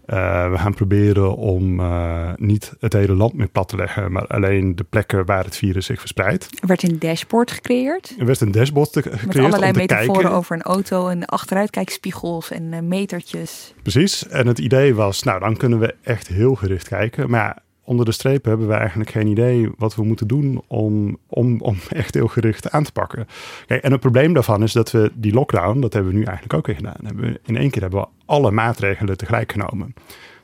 Eh, 0.07 0.51
we 0.51 0.59
gaan 0.59 0.75
proberen 0.75 1.37
om 1.37 1.81
eh, 1.81 2.33
niet 2.37 2.73
het 2.81 2.93
hele 2.93 3.15
land 3.15 3.35
meer 3.35 3.49
plat 3.49 3.69
te 3.69 3.77
leggen, 3.77 4.13
maar 4.13 4.27
alleen 4.27 4.77
de 4.77 4.85
plekken 4.85 5.25
waar 5.25 5.45
het 5.45 5.57
virus 5.57 5.87
zich 5.87 6.01
verspreidt. 6.01 6.49
Er 6.61 6.67
werd 6.67 6.83
een 6.83 6.99
dashboard 6.99 7.51
gecreëerd. 7.51 8.15
Er 8.19 8.27
werd 8.27 8.41
een 8.41 8.53
dashboard 8.53 8.89
gecreëerd 8.93 9.27
Met 9.27 9.37
allerlei 9.37 9.67
om 9.67 9.73
te 9.73 9.79
metaforen 9.79 10.13
kijken. 10.13 10.31
over 10.31 10.57
een 10.57 10.63
auto 10.63 11.09
en 11.09 11.25
achteruitkijkspiegels 11.25 12.51
en 12.51 12.89
metertjes. 12.89 13.75
Precies. 13.83 14.29
En 14.29 14.47
het 14.47 14.59
idee 14.59 14.95
was, 14.95 15.23
nou, 15.23 15.41
dan 15.41 15.57
kunnen 15.57 15.79
we 15.79 15.95
echt 16.03 16.27
heel 16.29 16.55
gericht 16.55 16.89
kijken. 16.89 17.31
Maar 17.31 17.41
ja, 17.41 17.63
onder 17.85 18.05
de 18.05 18.13
streep 18.13 18.45
hebben 18.45 18.69
we 18.69 18.75
eigenlijk 18.75 19.11
geen 19.11 19.27
idee 19.27 19.71
wat 19.77 19.95
we 19.95 20.05
moeten 20.05 20.27
doen 20.27 20.63
om, 20.67 21.19
om, 21.27 21.61
om 21.61 21.77
echt 21.89 22.15
heel 22.15 22.29
gericht 22.29 22.71
aan 22.71 22.85
te 22.85 22.93
pakken. 22.93 23.27
Kijk, 23.67 23.83
en 23.83 23.93
het 23.93 24.01
probleem 24.01 24.33
daarvan 24.33 24.63
is 24.63 24.73
dat 24.73 24.91
we 24.91 25.13
die 25.15 25.33
lockdown, 25.33 25.81
dat 25.81 25.93
hebben 25.93 26.13
we 26.13 26.19
nu 26.19 26.25
eigenlijk 26.25 26.55
ook 26.55 26.67
weer 26.67 26.77
gedaan. 26.77 27.37
In 27.45 27.57
één 27.57 27.71
keer 27.71 27.83
hebben 27.83 28.01
we 28.01 28.09
alle 28.25 28.51
maatregelen 28.51 29.17
tegelijk 29.17 29.53
genomen. 29.53 29.95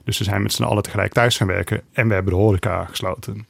Dus 0.05 0.18
we 0.18 0.24
zijn 0.24 0.43
met 0.43 0.53
z'n 0.53 0.62
allen 0.62 0.82
tegelijk 0.82 1.12
thuis 1.12 1.36
gaan 1.36 1.47
werken 1.47 1.82
en 1.93 2.09
we 2.09 2.14
hebben 2.14 2.32
de 2.32 2.38
horeca 2.38 2.84
gesloten. 2.84 3.47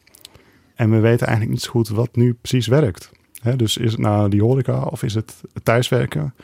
En 0.75 0.91
we 0.91 0.99
weten 0.99 1.27
eigenlijk 1.27 1.57
niet 1.57 1.65
zo 1.65 1.71
goed 1.71 1.89
wat 1.89 2.17
nu 2.17 2.35
precies 2.35 2.67
werkt. 2.67 3.11
Dus 3.57 3.77
is 3.77 3.91
het 3.91 4.01
nou 4.01 4.29
die 4.29 4.43
horeca 4.43 4.83
of 4.83 5.03
is 5.03 5.15
het 5.15 5.41
thuiswerken? 5.63 6.35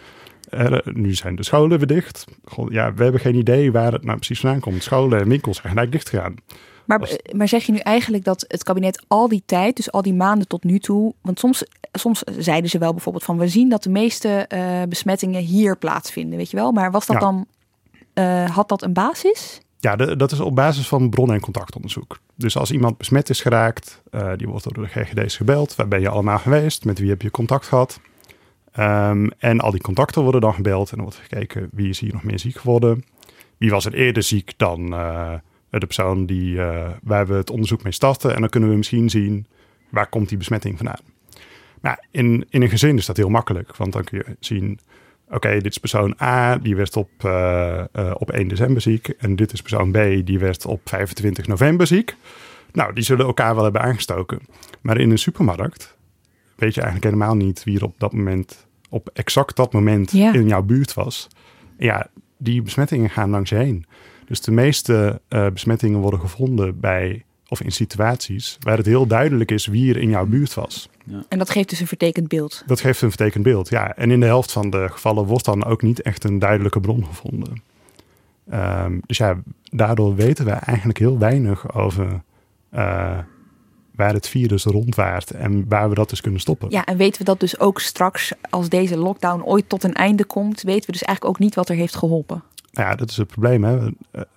Eh, 0.50 0.76
nu 0.84 1.14
zijn 1.14 1.36
de 1.36 1.44
scholen 1.44 1.78
weer 1.78 1.86
dicht. 1.86 2.24
Ja, 2.68 2.94
we 2.94 3.02
hebben 3.02 3.20
geen 3.20 3.34
idee 3.34 3.72
waar 3.72 3.92
het 3.92 4.04
nou 4.04 4.16
precies 4.16 4.40
vandaan 4.40 4.60
komt. 4.60 4.82
Scholen 4.82 5.20
en 5.20 5.28
winkels 5.28 5.56
zijn 5.56 5.72
gelijk 5.72 5.92
dicht 5.92 6.08
gegaan. 6.08 6.34
Maar, 6.86 7.00
eh, 7.02 7.34
maar 7.34 7.48
zeg 7.48 7.64
je 7.66 7.72
nu 7.72 7.78
eigenlijk 7.78 8.24
dat 8.24 8.44
het 8.48 8.62
kabinet 8.62 9.04
al 9.08 9.28
die 9.28 9.42
tijd, 9.46 9.76
dus 9.76 9.92
al 9.92 10.02
die 10.02 10.14
maanden 10.14 10.48
tot 10.48 10.64
nu 10.64 10.78
toe, 10.78 11.14
want 11.20 11.38
soms, 11.38 11.64
soms 11.92 12.22
zeiden 12.38 12.70
ze 12.70 12.78
wel 12.78 12.92
bijvoorbeeld 12.92 13.24
van 13.24 13.38
we 13.38 13.48
zien 13.48 13.68
dat 13.68 13.82
de 13.82 13.90
meeste 13.90 14.28
eh, 14.28 14.82
besmettingen 14.88 15.42
hier 15.42 15.76
plaatsvinden, 15.76 16.36
weet 16.38 16.50
je 16.50 16.56
wel. 16.56 16.72
Maar 16.72 16.90
was 16.90 17.06
dat 17.06 17.16
Ja. 17.16 17.22
dan, 17.22 17.46
eh, 18.14 18.50
had 18.50 18.68
dat 18.68 18.82
een 18.82 18.92
basis? 18.92 19.60
Ja, 19.78 19.96
de- 19.96 20.16
dat 20.16 20.32
is 20.32 20.40
op 20.40 20.54
basis 20.54 20.88
van 20.88 21.10
bron- 21.10 21.32
en 21.32 21.40
contactonderzoek. 21.40 22.18
Dus 22.34 22.56
als 22.56 22.70
iemand 22.70 22.96
besmet 22.98 23.28
is 23.30 23.40
geraakt, 23.40 24.02
die 24.36 24.48
wordt 24.48 24.74
door 24.74 24.84
de 24.84 24.90
GGD's 25.04 25.36
gebeld. 25.36 25.74
Waar 25.74 25.88
ben 25.88 26.00
je 26.00 26.08
allemaal 26.08 26.38
geweest? 26.38 26.84
Met 26.84 26.98
wie 26.98 27.08
heb 27.08 27.22
je 27.22 27.30
contact 27.30 27.66
gehad? 27.66 28.00
Ehm, 28.72 29.26
en 29.38 29.60
al 29.60 29.70
die 29.70 29.80
contacten 29.80 30.22
worden 30.22 30.40
dan 30.40 30.54
gebeld 30.54 30.90
en 30.90 30.96
dan 30.96 31.04
wordt 31.06 31.20
gekeken 31.28 31.68
wie 31.72 31.88
is 31.88 32.00
hier 32.00 32.12
nog 32.12 32.22
meer 32.22 32.38
ziek 32.38 32.56
geworden. 32.56 33.04
Wie 33.58 33.70
was 33.70 33.84
er 33.84 33.94
eerder 33.94 34.22
ziek 34.22 34.52
dan 34.56 34.94
de 35.80 35.86
persoon 35.86 36.26
die, 36.26 36.60
eh, 36.60 36.90
waar 37.02 37.26
we 37.26 37.34
het 37.34 37.50
onderzoek 37.50 37.82
mee 37.82 37.92
starten. 37.92 38.34
En 38.34 38.40
dan 38.40 38.48
kunnen 38.48 38.70
we 38.70 38.76
misschien 38.76 39.10
zien 39.10 39.46
waar 39.90 40.08
komt 40.08 40.28
die 40.28 40.38
besmetting 40.38 40.76
vandaan. 40.76 41.00
Nou, 41.80 41.96
in, 42.10 42.46
in 42.50 42.62
een 42.62 42.68
gezin 42.68 42.96
is 42.96 43.06
dat 43.06 43.16
heel 43.16 43.28
makkelijk, 43.28 43.76
want 43.76 43.92
dan 43.92 44.04
kun 44.04 44.18
je 44.18 44.36
zien 44.40 44.78
oké, 45.30 45.50
dit 45.52 45.66
is 45.66 45.78
persoon 45.78 46.14
A, 46.22 46.56
die 46.56 46.76
werd 46.76 46.96
op, 46.96 47.10
eh, 47.18 47.78
eh, 47.78 48.14
op 48.18 48.30
1 48.32 48.48
december 48.48 48.82
ziek. 48.82 49.08
En 49.08 49.36
dit 49.36 49.52
is 49.52 49.60
persoon 49.60 49.90
B, 49.90 50.26
die 50.26 50.38
werd 50.38 50.66
op 50.66 50.80
25 50.84 51.46
november 51.46 51.86
ziek. 51.86 52.16
Nou, 52.72 52.92
die 52.92 53.04
zullen 53.04 53.26
elkaar 53.26 53.54
wel 53.54 53.64
hebben 53.64 53.82
aangestoken. 53.82 54.40
Maar 54.80 54.98
in 55.00 55.10
een 55.10 55.18
supermarkt 55.18 55.96
weet 56.56 56.74
je 56.74 56.80
eigenlijk 56.80 57.14
helemaal 57.14 57.36
niet 57.36 57.64
wie 57.64 57.76
er 57.78 57.84
op 57.84 57.94
dat 57.98 58.12
moment, 58.12 58.66
op 58.88 59.10
exact 59.12 59.56
dat 59.56 59.72
moment 59.72 60.12
Ja. 60.12 60.32
in 60.32 60.46
jouw 60.48 60.62
buurt 60.62 60.94
was. 60.94 61.28
Ja, 61.78 62.06
die 62.38 62.62
besmettingen 62.62 63.10
gaan 63.10 63.30
langs 63.30 63.50
je 63.50 63.56
heen. 63.56 63.86
Dus 64.26 64.40
de 64.40 64.50
meeste 64.50 65.20
eh, 65.28 65.46
besmettingen 65.48 66.00
worden 66.00 66.20
gevonden 66.20 66.80
bij, 66.80 67.24
of 67.48 67.60
in 67.60 67.72
situaties 67.72 68.56
waar 68.60 68.76
het 68.76 68.86
heel 68.86 69.06
duidelijk 69.06 69.50
is 69.50 69.66
wie 69.66 69.90
er 69.90 70.00
in 70.00 70.08
jouw 70.08 70.26
buurt 70.26 70.54
was. 70.54 70.88
En 71.28 71.38
dat 71.38 71.50
geeft 71.50 71.68
dus 71.68 71.80
een 71.80 71.86
vertekend 71.86 72.28
beeld. 72.28 72.62
Dat 72.66 72.80
geeft 72.80 73.02
een 73.02 73.08
vertekend 73.08 73.44
beeld, 73.44 73.68
ja. 73.68 73.94
En 73.96 74.10
in 74.10 74.20
de 74.20 74.26
helft 74.26 74.52
van 74.52 74.70
de 74.70 74.88
gevallen 74.90 75.24
wordt 75.24 75.44
dan 75.44 75.64
ook 75.64 75.82
niet 75.82 76.02
echt 76.02 76.24
een 76.24 76.38
duidelijke 76.38 76.80
bron 76.80 77.06
gevonden. 77.06 77.62
Ehm, 78.50 78.98
dus 79.06 79.16
ja, 79.16 79.38
daardoor 79.70 80.14
weten 80.14 80.44
we 80.44 80.50
eigenlijk 80.50 80.98
heel 80.98 81.18
weinig 81.18 81.74
over 81.74 82.22
eh, 82.70 83.18
waar 83.96 84.12
het 84.12 84.28
virus 84.28 84.64
rondwaart 84.64 85.30
en 85.30 85.68
waar 85.68 85.88
we 85.88 85.94
dat 85.94 86.10
dus 86.10 86.20
kunnen 86.20 86.40
stoppen. 86.40 86.70
Ja, 86.70 86.84
en 86.84 86.96
weten 86.96 87.18
we 87.18 87.24
dat 87.24 87.40
dus 87.40 87.60
ook 87.60 87.80
straks, 87.80 88.32
als 88.50 88.68
deze 88.68 88.96
lockdown 88.96 89.42
ooit 89.42 89.68
tot 89.68 89.84
een 89.84 89.94
einde 89.94 90.24
komt, 90.24 90.62
weten 90.62 90.86
we 90.86 90.92
dus 90.92 91.02
eigenlijk 91.02 91.36
ook 91.36 91.42
niet 91.42 91.54
wat 91.54 91.68
er 91.68 91.76
heeft 91.76 91.96
geholpen. 91.96 92.42
Nou 92.76 92.88
ja, 92.88 92.94
dat 92.94 93.10
is 93.10 93.16
het 93.16 93.26
probleem. 93.26 93.64
Hè. 93.64 93.78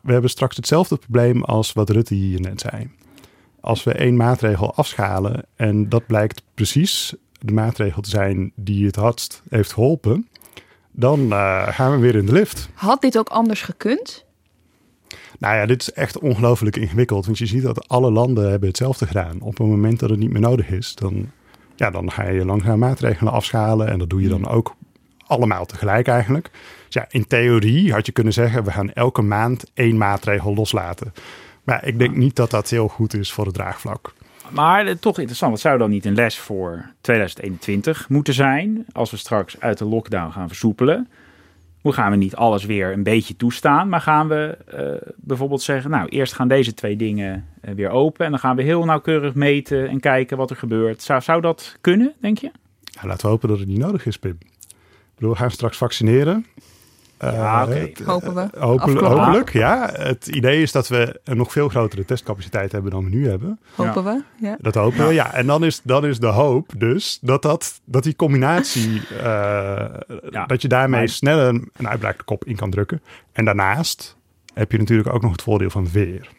We, 0.02 0.12
hebben 0.12 0.30
straks 0.30 0.56
hetzelfde 0.56 0.98
probleem 0.98 1.44
als 1.44 1.74
wat 1.74 1.90
Rutte 1.90 2.14
hier 2.14 2.42
net 2.42 2.62
zei. 2.62 2.90
Als 3.60 3.84
we 3.84 3.94
één 3.94 4.16
maatregel 4.16 4.76
afschalen 4.76 5.46
en 5.56 5.90
dat 5.90 6.06
blijkt 6.06 6.44
precies 6.54 7.14
de 7.40 7.54
maatregel 7.54 8.02
te 8.02 8.10
zijn 8.10 8.52
die 8.56 8.86
het 8.86 8.96
hardst 8.96 9.42
heeft 9.50 9.74
geholpen, 9.74 10.28
dan 10.92 11.32
eh, 11.32 11.68
gaan 11.68 11.92
we 11.92 11.98
weer 11.98 12.16
in 12.16 12.26
de 12.26 12.32
lift. 12.32 12.70
Had 12.74 13.02
dit 13.02 13.18
ook 13.18 13.30
anders 13.30 13.62
gekund? 13.62 14.26
Nou 15.40 15.56
ja, 15.56 15.66
dit 15.66 15.82
is 15.82 15.92
echt 15.92 16.20
ongelooflijk 16.20 16.76
ingewikkeld. 16.76 17.26
Want 17.26 17.38
je 17.38 17.46
ziet 17.46 17.64
dat 17.64 17.88
alle 17.88 18.12
landen 18.12 18.50
hebben 18.50 18.68
hetzelfde 18.68 19.08
gedaan. 19.08 19.42
Op 19.42 19.58
het 19.58 19.68
moment 19.68 20.00
dat 20.00 20.10
het 20.10 20.20
niet 20.20 20.32
meer 20.32 20.42
nodig 20.42 20.70
is, 20.70 20.96
dan, 20.96 21.32
ja, 21.76 21.92
dan 21.92 22.12
ga 22.12 22.30
je 22.30 22.46
langzaam 22.46 22.80
maatregelen 22.80 23.34
afschalen. 23.34 23.88
En 23.88 24.00
dat 24.00 24.10
doe 24.10 24.22
je 24.22 24.30
dan 24.30 24.48
ook 24.48 24.76
allemaal 25.26 25.66
tegelijk 25.66 26.08
eigenlijk. 26.08 26.52
Dus 26.90 27.02
ja, 27.02 27.08
in 27.10 27.28
theorie 27.28 27.94
had 27.94 28.06
je 28.06 28.12
kunnen 28.12 28.34
zeggen, 28.34 28.64
we 28.64 28.72
gaan 28.72 28.94
elke 28.94 29.22
maand 29.22 29.72
één 29.74 29.98
maatregel 29.98 30.54
loslaten. 30.54 31.14
Maar 31.64 31.86
ik 31.86 32.00
denk 32.00 32.16
niet 32.16 32.36
dat 32.36 32.52
dat 32.52 32.70
heel 32.70 32.88
goed 32.88 33.14
is 33.14 33.32
voor 33.32 33.46
het 33.46 33.54
draagvlak. 33.54 34.14
Maar 34.50 34.86
eh, 34.86 34.94
toch 34.94 35.18
interessant, 35.18 35.52
wat 35.52 35.60
zou 35.60 35.78
dan 35.78 35.90
niet 35.90 36.06
een 36.06 36.16
les 36.16 36.38
voor 36.38 36.94
2021 37.02 38.10
moeten 38.10 38.34
zijn 38.34 38.86
als 38.92 39.12
we 39.12 39.18
straks 39.18 39.60
uit 39.60 39.78
de 39.78 39.86
lockdown 39.86 40.32
gaan 40.32 40.48
versoepelen? 40.48 41.08
Hoe 41.82 41.94
gaan 41.94 42.12
we 42.12 42.18
niet 42.18 42.36
alles 42.36 42.66
weer 42.66 42.94
een 42.94 43.04
beetje 43.04 43.36
toestaan, 43.36 43.90
maar 43.90 44.02
gaan 44.02 44.28
we 44.28 44.58
uh, 44.74 45.12
bijvoorbeeld 45.18 45.62
zeggen, 45.62 45.92
nou, 45.92 46.10
eerst 46.10 46.34
gaan 46.34 46.48
deze 46.48 46.74
twee 46.74 46.96
dingen 46.96 47.48
uh, 47.62 47.74
weer 47.74 47.90
open 47.90 48.26
en 48.26 48.32
dan 48.32 48.40
gaan 48.40 48.56
we 48.56 48.64
heel 48.64 48.86
nauwkeurig 48.86 49.34
meten 49.34 49.90
en 49.90 50.00
kijken 50.00 50.38
wat 50.38 50.50
er 50.50 50.56
gebeurt. 50.56 51.02
Zou, 51.02 51.22
zou 51.22 51.42
dat 51.42 51.78
kunnen, 51.82 52.14
denk 52.22 52.38
je? 52.38 52.52
Ja, 52.84 53.08
laten 53.08 53.26
we 53.26 53.32
hopen 53.32 53.50
dat 53.50 53.60
het 53.60 53.68
niet 53.68 53.78
nodig 53.78 54.06
is, 54.06 54.20
Pim. 54.20 54.38
Ik 54.40 55.16
bedoel, 55.16 55.32
we 55.32 55.38
gaan 55.38 55.52
straks 55.52 55.78
vaccineren. 55.78 56.46
Ja, 57.20 57.64
oké. 57.64 57.92
Uh, 58.02 58.08
hopen 58.08 58.36
we. 58.36 58.48
Hopelijk, 58.60 59.00
hopelijk, 59.00 59.54
ja. 59.54 59.90
Het 59.94 60.28
idee 60.28 60.62
is 60.62 60.72
dat 60.72 60.88
we 60.88 61.20
een 61.24 61.38
nog 61.38 61.52
veel 61.52 61.70
grotere 61.70 62.06
testcapaciteit 62.06 62.72
hebben 62.72 62.92
dan 62.92 63.04
we 63.04 63.10
nu 63.10 63.30
hebben. 63.30 63.60
Hopen 63.76 64.04
we, 64.04 64.24
ja. 64.42 64.58
Dat 64.60 64.76
hopen 64.76 65.08
we, 65.08 65.14
ja. 65.14 65.34
En 65.34 65.48
dan 65.48 65.64
is, 65.64 65.82
dan 65.84 66.06
is 66.06 66.20
de 66.20 66.28
hoop 66.28 66.72
dus 66.78 67.20
dat, 67.22 67.42
dat, 67.42 67.82
dat 67.86 68.04
die 68.04 68.16
combinatie, 68.16 69.02
uh, 69.12 69.22
ja. 70.32 70.46
dat 70.46 70.62
je 70.62 70.68
daarmee 70.68 71.08
sneller 71.08 71.48
een, 71.48 71.70
een 71.78 71.88
uitbraak 71.88 72.22
kop 72.26 72.46
in 72.46 72.56
kan 72.56 72.70
drukken. 72.70 73.02
En 73.32 73.46
daarnaast 73.46 74.18
heb 74.54 74.72
je 74.72 74.78
natuurlijk 74.78 75.14
ook 75.14 75.22
nog 75.22 75.32
het 75.32 75.42
voordeel 75.42 75.70
van 75.70 75.90
weer. 75.92 76.30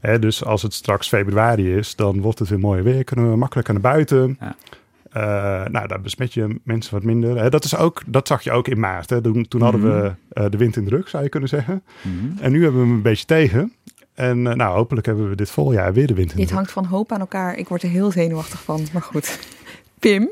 Hè, 0.00 0.18
dus 0.18 0.44
als 0.44 0.62
het 0.62 0.74
straks 0.74 1.08
februari 1.08 1.76
is, 1.76 1.96
dan 1.96 2.20
wordt 2.20 2.38
het 2.38 2.48
weer 2.48 2.58
mooi 2.58 2.82
weer. 2.82 3.04
Kunnen 3.04 3.30
we 3.30 3.36
makkelijker 3.36 3.72
naar 3.72 3.82
buiten. 3.82 4.38
Uh, 5.18 5.24
nou, 5.64 5.88
daar 5.88 6.00
besmet 6.00 6.34
je 6.34 6.60
mensen 6.62 6.94
wat 6.94 7.02
minder. 7.02 7.38
Hè, 7.40 7.50
dat, 7.50 7.64
is 7.64 7.76
ook, 7.76 8.02
dat 8.06 8.26
zag 8.26 8.42
je 8.42 8.50
ook 8.50 8.68
in 8.68 8.80
maart. 8.80 9.10
Hè. 9.10 9.20
Toen, 9.20 9.48
toen 9.48 9.62
hadden 9.62 9.82
we 9.82 10.14
uh, 10.32 10.50
de 10.50 10.56
wind 10.56 10.76
in 10.76 10.84
de 10.84 10.90
rug, 10.90 11.08
zou 11.08 11.22
je 11.22 11.28
kunnen 11.28 11.48
zeggen. 11.48 11.82
Mm 12.02 12.18
-hmm. 12.18 12.36
En 12.40 12.52
nu 12.52 12.62
hebben 12.62 12.80
we 12.80 12.86
hem 12.86 12.96
een 12.96 13.02
beetje 13.02 13.24
tegen. 13.24 13.72
En 14.14 14.38
uh, 14.38 14.52
nou, 14.52 14.76
hopelijk 14.76 15.06
hebben 15.06 15.28
we 15.28 15.36
dit 15.36 15.50
voljaar 15.50 15.92
weer 15.92 16.06
de 16.06 16.14
wind 16.14 16.30
in 16.30 16.36
Dit 16.36 16.48
de 16.48 16.54
hangt 16.54 16.72
van 16.72 16.84
hoop 16.84 17.12
aan 17.12 17.20
elkaar. 17.20 17.56
Ik 17.56 17.68
word 17.68 17.82
er 17.82 17.88
heel 17.88 18.10
zenuwachtig 18.10 18.62
van, 18.62 18.86
maar 18.92 19.02
goed. 19.02 19.38
Pim, 19.98 20.28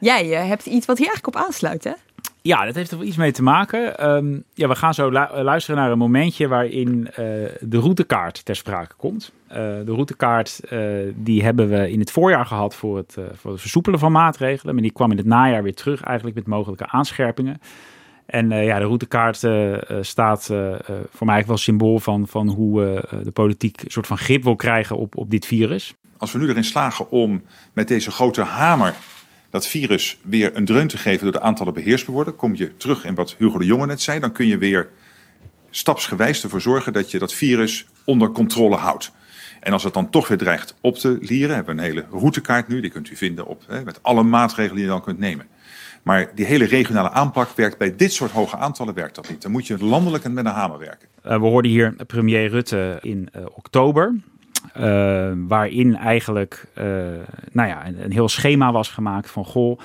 jij 0.00 0.46
hebt 0.46 0.66
iets 0.66 0.86
wat 0.86 0.98
hier 0.98 1.06
eigenlijk 1.06 1.36
op 1.36 1.42
aansluit, 1.42 1.84
hè? 1.84 1.92
Ja, 2.42 2.64
dat 2.64 2.74
heeft 2.74 2.90
er 2.90 2.98
wel 2.98 3.06
iets 3.06 3.16
mee 3.16 3.32
te 3.32 3.42
maken. 3.42 4.10
Um, 4.10 4.44
ja, 4.54 4.68
we 4.68 4.74
gaan 4.74 4.94
zo 4.94 5.08
lu 5.08 5.42
luisteren 5.42 5.80
naar 5.80 5.90
een 5.90 5.98
momentje 5.98 6.48
waarin 6.48 7.08
uh, 7.10 7.14
de 7.60 7.78
routekaart 7.78 8.44
ter 8.44 8.56
sprake 8.56 8.94
komt. 8.96 9.32
Uh, 9.48 9.56
de 9.56 9.82
routekaart 9.92 10.60
uh, 10.72 10.88
die 11.14 11.42
hebben 11.42 11.68
we 11.68 11.90
in 11.90 12.00
het 12.00 12.10
voorjaar 12.10 12.46
gehad 12.46 12.74
voor 12.74 12.96
het, 12.96 13.16
voor 13.32 13.50
het 13.50 13.60
versoepelen 13.60 13.98
van 13.98 14.12
maatregelen. 14.12 14.74
Maar 14.74 14.82
die 14.82 14.92
kwam 14.92 15.10
in 15.10 15.16
het 15.16 15.26
najaar 15.26 15.62
weer 15.62 15.74
terug 15.74 16.02
eigenlijk 16.02 16.36
met 16.36 16.46
mogelijke 16.46 16.86
aanscherpingen. 16.86 17.60
En 18.26 18.48
ja, 18.50 18.78
de 18.78 18.84
routekaart 18.84 19.36
staat 20.06 20.44
voor 20.46 21.26
mij 21.26 21.34
eigenlijk 21.34 21.46
wel 21.46 21.56
symbool 21.56 21.98
van, 21.98 22.28
van 22.28 22.48
hoe 22.48 23.04
de 23.22 23.30
politiek 23.30 23.82
een 23.82 23.90
soort 23.90 24.06
van 24.06 24.18
grip 24.18 24.42
wil 24.42 24.56
krijgen 24.56 24.96
op, 24.96 25.16
op 25.16 25.30
dit 25.30 25.46
virus. 25.46 25.94
Als 26.16 26.32
we 26.32 26.38
nu 26.38 26.48
erin 26.48 26.64
slagen 26.64 27.10
om 27.10 27.42
met 27.72 27.88
deze 27.88 28.10
grote 28.10 28.42
hamer 28.42 28.94
dat 29.50 29.66
virus 29.66 30.18
weer 30.22 30.56
een 30.56 30.64
dreun 30.64 30.88
te 30.88 30.98
geven 30.98 31.22
door 31.22 31.32
de 31.32 31.40
aantallen 31.40 31.74
beheersbaar 31.74 32.14
worden, 32.14 32.36
kom 32.36 32.54
je 32.54 32.76
terug 32.76 33.04
in 33.04 33.14
wat 33.14 33.34
Hugo 33.38 33.58
de 33.58 33.64
Jonge 33.64 33.86
net 33.86 34.00
zei, 34.00 34.20
dan 34.20 34.32
kun 34.32 34.46
je 34.46 34.58
weer 34.58 34.88
stapsgewijs 35.70 36.42
ervoor 36.42 36.60
zorgen 36.60 36.92
dat 36.92 37.10
je 37.10 37.18
dat 37.18 37.34
virus 37.34 37.86
onder 38.04 38.30
controle 38.30 38.76
houdt. 38.76 39.12
En 39.60 39.72
als 39.72 39.84
het 39.84 39.94
dan 39.94 40.10
toch 40.10 40.28
weer 40.28 40.38
dreigt 40.38 40.74
op 40.80 40.96
te 40.96 41.18
lieren, 41.20 41.54
hebben 41.54 41.76
we 41.76 41.82
een 41.82 41.88
hele 41.88 42.06
routekaart 42.10 42.68
nu, 42.68 42.80
die 42.80 42.90
kunt 42.90 43.10
u 43.10 43.16
vinden 43.16 43.46
op, 43.46 43.62
hè, 43.66 43.84
met 43.84 44.02
alle 44.02 44.22
maatregelen 44.22 44.74
die 44.74 44.84
je 44.84 44.90
dan 44.90 45.02
kunt 45.02 45.18
nemen. 45.18 45.46
Maar 46.02 46.30
die 46.34 46.44
hele 46.44 46.64
regionale 46.64 47.10
aanpak 47.10 47.50
werkt 47.56 47.78
bij 47.78 47.96
dit 47.96 48.12
soort 48.12 48.30
hoge 48.30 48.56
aantallen 48.56 48.94
werkt 48.94 49.14
dat 49.14 49.28
niet. 49.28 49.42
Dan 49.42 49.50
moet 49.50 49.66
je 49.66 49.84
landelijk 49.84 50.24
en 50.24 50.32
met 50.32 50.44
een 50.44 50.50
hamer 50.50 50.78
werken. 50.78 51.08
Uh, 51.26 51.32
we 51.32 51.46
hoorden 51.46 51.70
hier 51.70 51.94
premier 52.06 52.48
Rutte 52.48 52.98
in 53.00 53.28
uh, 53.36 53.44
oktober. 53.52 54.14
Uh, 54.78 55.32
waarin 55.48 55.96
eigenlijk 55.96 56.66
uh, 56.78 56.84
nou 57.52 57.68
ja, 57.68 57.86
een, 57.86 58.04
een, 58.04 58.12
heel 58.12 58.28
schema 58.28 58.72
was 58.72 58.88
gemaakt 58.88 59.30
van 59.30 59.44
goh, 59.44 59.78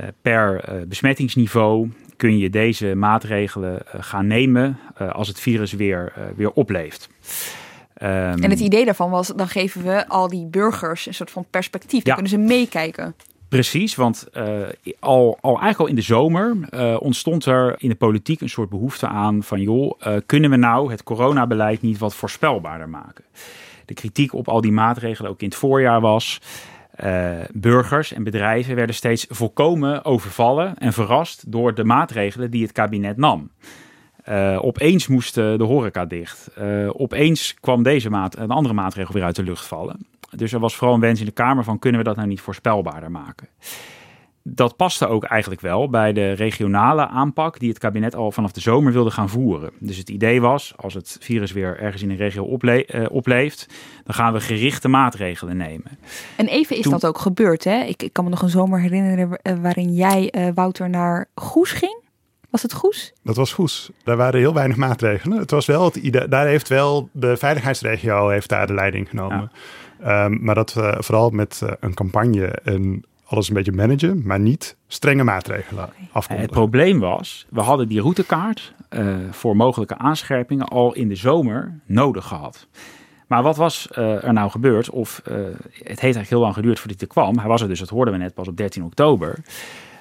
uh, 0.00 0.06
per 0.22 0.64
besmettingsniveau 0.88 1.90
kun 2.16 2.38
je 2.38 2.50
deze 2.50 2.94
maatregelen 2.94 3.82
gaan 3.86 4.26
nemen 4.26 4.78
als 5.12 5.28
het 5.28 5.40
virus 5.40 5.72
weer, 5.72 6.12
weer 6.36 6.50
opleeft. 6.50 7.08
Um, 8.02 8.08
en 8.42 8.50
het 8.50 8.60
idee 8.60 8.84
daarvan 8.84 9.10
was, 9.10 9.28
dan 9.36 9.48
geven 9.48 9.82
we 9.82 10.08
al 10.08 10.28
die 10.28 10.46
burgers 10.46 11.06
een 11.06 11.14
soort 11.14 11.30
van 11.30 11.46
perspectief. 11.50 12.02
Dan 12.02 12.16
ja. 12.16 12.22
kunnen 12.22 12.30
ze 12.30 12.54
meekijken. 12.54 13.14
Precies, 13.48 13.94
want 13.94 14.28
uh, 14.36 14.44
al, 14.98 15.38
al 15.40 15.50
eigenlijk 15.50 15.78
al 15.78 15.86
in 15.86 15.94
de 15.94 16.00
zomer 16.00 16.56
uh, 16.70 16.96
ontstond 17.00 17.44
er 17.44 17.74
in 17.78 17.88
de 17.88 17.94
politiek 17.94 18.40
een 18.40 18.48
soort 18.48 18.68
behoefte 18.68 19.06
aan 19.06 19.42
van 19.42 19.60
joh, 19.60 20.00
uh, 20.06 20.16
kunnen 20.26 20.50
we 20.50 20.56
nou 20.56 20.90
het 20.90 21.02
coronabeleid 21.02 21.82
niet 21.82 21.98
wat 21.98 22.14
voorspelbaarder 22.14 22.88
maken? 22.88 23.24
De 23.88 23.94
kritiek 23.94 24.34
op 24.34 24.48
al 24.48 24.60
die 24.60 24.72
maatregelen 24.72 25.30
ook 25.30 25.40
in 25.40 25.48
het 25.48 25.56
voorjaar 25.56 26.00
was. 26.00 26.40
Uh, 27.04 27.30
burgers 27.52 28.12
en 28.12 28.22
bedrijven 28.22 28.74
werden 28.74 28.94
steeds 28.94 29.26
volkomen 29.28 30.04
overvallen 30.04 30.78
en 30.78 30.92
verrast 30.92 31.52
door 31.52 31.74
de 31.74 31.84
maatregelen 31.84 32.50
die 32.50 32.62
het 32.62 32.72
kabinet 32.72 33.16
nam. 33.16 33.50
Uh, 34.28 34.58
opeens 34.62 35.06
moest 35.06 35.34
de 35.34 35.64
horeca 35.64 36.04
dicht. 36.04 36.50
Uh, 36.58 36.90
opeens 36.92 37.54
kwam 37.54 37.82
deze 37.82 38.10
maat, 38.10 38.38
een 38.38 38.50
andere 38.50 38.74
maatregel 38.74 39.14
weer 39.14 39.22
uit 39.24 39.36
de 39.36 39.42
lucht 39.42 39.66
vallen. 39.66 40.06
Dus 40.30 40.52
er 40.52 40.60
was 40.60 40.76
vooral 40.76 40.94
een 40.94 41.00
wens 41.00 41.20
in 41.20 41.26
de 41.26 41.32
Kamer 41.32 41.64
van 41.64 41.78
kunnen 41.78 42.00
we 42.00 42.06
dat 42.06 42.16
nou 42.16 42.28
niet 42.28 42.40
voorspelbaarder 42.40 43.10
maken 43.10 43.48
dat 44.42 44.76
paste 44.76 45.06
ook 45.06 45.24
eigenlijk 45.24 45.60
wel 45.60 45.90
bij 45.90 46.12
de 46.12 46.32
regionale 46.32 47.08
aanpak 47.08 47.58
die 47.58 47.68
het 47.68 47.78
kabinet 47.78 48.14
al 48.14 48.32
vanaf 48.32 48.52
de 48.52 48.60
zomer 48.60 48.92
wilde 48.92 49.10
gaan 49.10 49.28
voeren. 49.28 49.70
Dus 49.78 49.96
het 49.96 50.08
idee 50.08 50.40
was, 50.40 50.72
als 50.76 50.94
het 50.94 51.16
virus 51.20 51.52
weer 51.52 51.78
ergens 51.80 52.02
in 52.02 52.10
een 52.10 52.16
regio 52.16 52.44
ople 52.44 52.88
uh, 52.94 53.06
opleeft, 53.10 53.66
dan 54.04 54.14
gaan 54.14 54.32
we 54.32 54.40
gerichte 54.40 54.88
maatregelen 54.88 55.56
nemen. 55.56 55.98
En 56.36 56.46
even 56.46 56.76
is 56.76 56.82
Toen... 56.82 56.92
dat 56.92 57.06
ook 57.06 57.18
gebeurd, 57.18 57.64
hè? 57.64 57.82
Ik, 57.82 58.02
ik, 58.02 58.12
kan 58.12 58.24
me 58.24 58.30
nog 58.30 58.42
een 58.42 58.48
zomer 58.48 58.80
herinneren 58.80 59.38
uh, 59.42 59.52
waarin 59.62 59.94
jij, 59.94 60.32
uh, 60.36 60.48
Wouter, 60.54 60.90
naar 60.90 61.28
Goes 61.34 61.72
ging. 61.72 62.06
Was 62.50 62.62
het 62.62 62.72
Goes? 62.72 63.12
Dat 63.22 63.36
was 63.36 63.52
Goes. 63.52 63.90
Daar 64.04 64.16
waren 64.16 64.40
heel 64.40 64.54
weinig 64.54 64.76
maatregelen. 64.76 65.38
Het 65.38 65.50
was 65.50 65.66
wel 65.66 65.84
het 65.84 65.96
idee, 65.96 66.28
daar 66.28 66.46
heeft 66.46 66.68
wel 66.68 67.08
de 67.12 67.36
veiligheidsregio 67.36 68.28
heeft 68.28 68.48
daar 68.48 68.66
de 68.66 68.74
leiding 68.74 69.08
genomen. 69.08 69.50
Ja. 70.00 70.24
Um, 70.24 70.38
maar 70.42 70.54
dat 70.54 70.74
uh, 70.78 70.94
vooral 70.98 71.30
met 71.30 71.60
uh, 71.64 71.70
een 71.80 71.94
campagne 71.94 72.46
en 72.46 73.04
alles 73.28 73.48
een 73.48 73.54
beetje 73.54 73.72
managen, 73.72 74.22
maar 74.24 74.40
niet 74.40 74.76
strenge 74.86 75.24
maatregelen 75.24 75.84
okay. 75.84 76.08
afkondigen. 76.12 76.52
Het 76.52 76.60
probleem 76.60 76.98
was, 76.98 77.46
we 77.48 77.60
hadden 77.60 77.88
die 77.88 78.00
routekaart 78.00 78.74
uh, 78.90 79.16
voor 79.30 79.56
mogelijke 79.56 79.98
aanscherpingen 79.98 80.68
al 80.68 80.94
in 80.94 81.08
de 81.08 81.14
zomer 81.14 81.80
nodig 81.86 82.26
gehad. 82.26 82.66
Maar 83.26 83.42
wat 83.42 83.56
was 83.56 83.88
uh, 83.98 84.24
er 84.24 84.32
nou 84.32 84.50
gebeurd? 84.50 84.90
Of 84.90 85.22
uh, 85.28 85.34
het 85.34 85.86
heeft 85.86 86.00
eigenlijk 86.00 86.28
heel 86.28 86.40
lang 86.40 86.54
geduurd 86.54 86.78
voordat 86.78 87.00
hij 87.00 87.08
er 87.08 87.14
kwam. 87.14 87.38
Hij 87.38 87.48
was 87.48 87.60
er 87.60 87.68
dus, 87.68 87.78
dat 87.78 87.88
hoorden 87.88 88.14
we 88.14 88.20
net, 88.20 88.34
pas 88.34 88.48
op 88.48 88.56
13 88.56 88.84
oktober. 88.84 89.38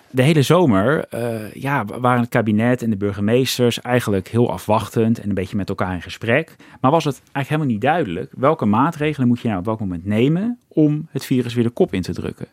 De 0.09 0.21
hele 0.21 0.41
zomer 0.41 1.05
ja, 1.53 1.85
waren 1.85 2.21
het 2.21 2.29
kabinet 2.29 2.81
en 2.81 2.89
de 2.89 2.97
burgemeesters 2.97 3.81
eigenlijk 3.81 4.27
heel 4.27 4.51
afwachtend 4.51 5.19
en 5.19 5.29
een 5.29 5.35
beetje 5.35 5.57
met 5.57 5.69
elkaar 5.69 5.93
in 5.93 6.01
gesprek. 6.01 6.55
Maar 6.81 6.91
was 6.91 7.03
het 7.03 7.15
eigenlijk 7.15 7.47
helemaal 7.47 7.71
niet 7.71 7.81
duidelijk 7.81 8.31
welke 8.37 8.65
maatregelen 8.65 9.27
moet 9.27 9.39
je 9.39 9.47
nou 9.47 9.59
op 9.59 9.65
welk 9.65 9.79
moment 9.79 10.05
nemen 10.05 10.59
om 10.67 11.07
het 11.11 11.25
virus 11.25 11.53
weer 11.53 11.63
de 11.63 11.69
kop 11.69 11.93
in 11.93 12.01
te 12.01 12.13
drukken 12.13 12.47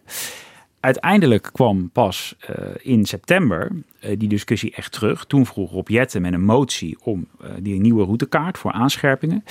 uiteindelijk 0.84 1.48
kwam 1.52 1.90
pas 1.90 2.36
uh, 2.50 2.56
in 2.82 3.04
september 3.04 3.70
uh, 3.72 4.10
die 4.18 4.28
discussie 4.28 4.74
echt 4.74 4.92
terug. 4.92 5.24
Toen 5.24 5.46
vroeg 5.46 5.70
Rob 5.70 5.88
Jetten 5.88 6.22
met 6.22 6.32
een 6.32 6.44
motie 6.44 6.96
om 7.02 7.26
uh, 7.42 7.48
die 7.60 7.80
nieuwe 7.80 8.04
routekaart 8.04 8.58
voor 8.58 8.72
aanscherpingen. 8.72 9.44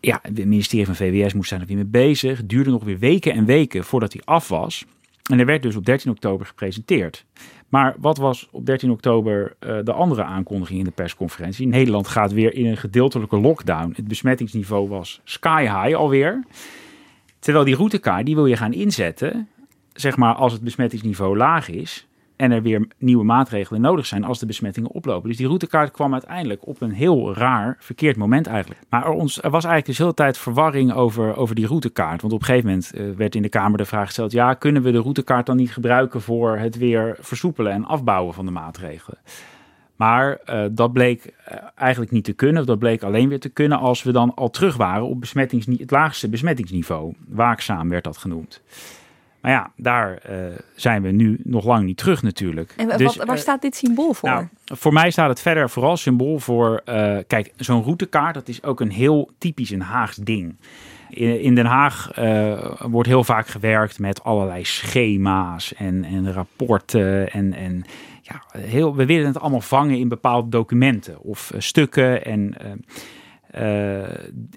Ja, 0.00 0.18
het 0.22 0.44
ministerie 0.46 0.86
van 0.86 0.94
VWS 0.94 1.34
moest 1.34 1.50
daar 1.50 1.58
nog 1.58 1.68
weer 1.68 1.76
mee 1.76 1.86
bezig. 1.86 2.36
Het 2.36 2.48
duurde 2.48 2.70
nog 2.70 2.84
weer 2.84 2.98
weken 2.98 3.32
en 3.32 3.44
weken 3.44 3.84
voordat 3.84 4.12
die 4.12 4.22
af 4.24 4.48
was. 4.48 4.84
En 5.30 5.38
er 5.38 5.46
werd 5.46 5.62
dus 5.62 5.76
op 5.76 5.84
13 5.84 6.10
oktober 6.10 6.46
gepresenteerd. 6.46 7.24
Maar 7.68 7.94
wat 7.98 8.18
was 8.18 8.48
op 8.50 8.66
13 8.66 8.90
oktober 8.90 9.56
de 9.84 9.92
andere 9.92 10.22
aankondiging 10.22 10.78
in 10.78 10.84
de 10.84 10.90
persconferentie? 10.90 11.66
Nederland 11.66 12.08
gaat 12.08 12.32
weer 12.32 12.54
in 12.54 12.66
een 12.66 12.76
gedeeltelijke 12.76 13.40
lockdown. 13.40 13.92
Het 13.96 14.08
besmettingsniveau 14.08 14.88
was 14.88 15.20
sky 15.24 15.62
high 15.62 15.96
alweer. 15.96 16.44
Terwijl 17.38 17.64
die 17.64 17.76
routekaart, 17.76 18.26
die 18.26 18.34
wil 18.34 18.46
je 18.46 18.56
gaan 18.56 18.72
inzetten 18.72 19.48
zeg 19.94 20.16
maar, 20.16 20.34
als 20.34 20.52
het 20.52 20.62
besmettingsniveau 20.62 21.36
laag 21.36 21.68
is 21.68 22.06
en 22.36 22.50
er 22.50 22.62
weer 22.62 22.86
nieuwe 22.98 23.24
maatregelen 23.24 23.80
nodig 23.80 24.06
zijn 24.06 24.24
als 24.24 24.38
de 24.38 24.46
besmettingen 24.46 24.90
oplopen. 24.90 25.28
Dus 25.28 25.36
die 25.36 25.46
routekaart 25.46 25.90
kwam 25.90 26.12
uiteindelijk 26.12 26.66
op 26.66 26.80
een 26.80 26.90
heel 26.90 27.34
raar, 27.34 27.76
verkeerd 27.78 28.16
moment 28.16 28.46
eigenlijk. 28.46 28.80
Maar 28.88 29.04
er, 29.04 29.10
ons, 29.10 29.42
er 29.42 29.50
was 29.50 29.64
eigenlijk 29.64 29.86
dus 29.86 29.96
de 29.96 30.02
hele 30.02 30.14
tijd 30.14 30.38
verwarring 30.38 30.92
over, 30.92 31.36
over 31.36 31.54
die 31.54 31.66
routekaart. 31.66 32.20
Want 32.20 32.32
op 32.32 32.40
een 32.40 32.46
gegeven 32.46 32.68
moment 32.68 32.92
uh, 32.94 33.16
werd 33.16 33.34
in 33.34 33.42
de 33.42 33.48
Kamer 33.48 33.78
de 33.78 33.84
vraag 33.84 34.06
gesteld... 34.06 34.32
ja, 34.32 34.54
kunnen 34.54 34.82
we 34.82 34.90
de 34.90 34.98
routekaart 34.98 35.46
dan 35.46 35.56
niet 35.56 35.72
gebruiken 35.72 36.20
voor 36.20 36.56
het 36.56 36.76
weer 36.76 37.16
versoepelen 37.20 37.72
en 37.72 37.84
afbouwen 37.84 38.34
van 38.34 38.44
de 38.44 38.50
maatregelen? 38.50 39.18
Maar 39.96 40.38
uh, 40.46 40.64
dat 40.70 40.92
bleek 40.92 41.24
uh, 41.24 41.58
eigenlijk 41.74 42.12
niet 42.12 42.24
te 42.24 42.32
kunnen. 42.32 42.66
Dat 42.66 42.78
bleek 42.78 43.02
alleen 43.02 43.28
weer 43.28 43.40
te 43.40 43.48
kunnen 43.48 43.78
als 43.78 44.02
we 44.02 44.12
dan 44.12 44.34
al 44.34 44.50
terug 44.50 44.76
waren 44.76 45.06
op 45.06 45.20
het 45.20 45.90
laagste 45.90 46.28
besmettingsniveau. 46.28 47.14
Waakzaam 47.28 47.88
werd 47.88 48.04
dat 48.04 48.16
genoemd. 48.16 48.62
Maar 49.42 49.52
ja, 49.52 49.72
daar 49.76 50.22
uh, 50.30 50.36
zijn 50.74 51.02
we 51.02 51.10
nu 51.10 51.40
nog 51.44 51.64
lang 51.64 51.84
niet 51.84 51.96
terug 51.96 52.22
natuurlijk. 52.22 52.74
En 52.76 52.88
dus, 52.88 53.16
wat, 53.16 53.26
waar 53.26 53.36
uh, 53.36 53.42
staat 53.42 53.62
dit 53.62 53.76
symbool 53.76 54.14
voor? 54.14 54.28
Nou, 54.28 54.46
voor 54.64 54.92
mij 54.92 55.10
staat 55.10 55.28
het 55.28 55.40
verder 55.40 55.70
vooral 55.70 55.96
symbool 55.96 56.38
voor... 56.38 56.82
Uh, 56.88 57.18
kijk, 57.26 57.52
zo'n 57.56 57.82
routekaart, 57.82 58.34
dat 58.34 58.48
is 58.48 58.62
ook 58.62 58.80
een 58.80 58.90
heel 58.90 59.30
typisch 59.38 59.70
een 59.70 59.80
Haags 59.80 60.16
ding. 60.16 60.56
In, 61.10 61.40
in 61.40 61.54
Den 61.54 61.66
Haag 61.66 62.10
wordt 62.78 63.08
heel 63.08 63.24
vaak 63.24 63.46
gewerkt 63.46 63.98
met 63.98 64.24
allerlei 64.24 64.64
schema's 64.64 65.74
en, 65.74 66.04
en 66.04 66.32
rapporten 66.32 67.30
en... 67.30 67.54
en 67.54 67.84
ja, 68.22 68.60
heel, 68.60 68.96
we 68.96 69.06
willen 69.06 69.26
het 69.26 69.40
allemaal 69.40 69.60
vangen 69.60 69.98
in 69.98 70.08
bepaalde 70.08 70.48
documenten 70.48 71.20
of 71.20 71.50
eh, 71.50 71.60
stukken. 71.60 72.24
En, 72.24 72.54
eh, 73.52 74.02
eh, 74.02 74.08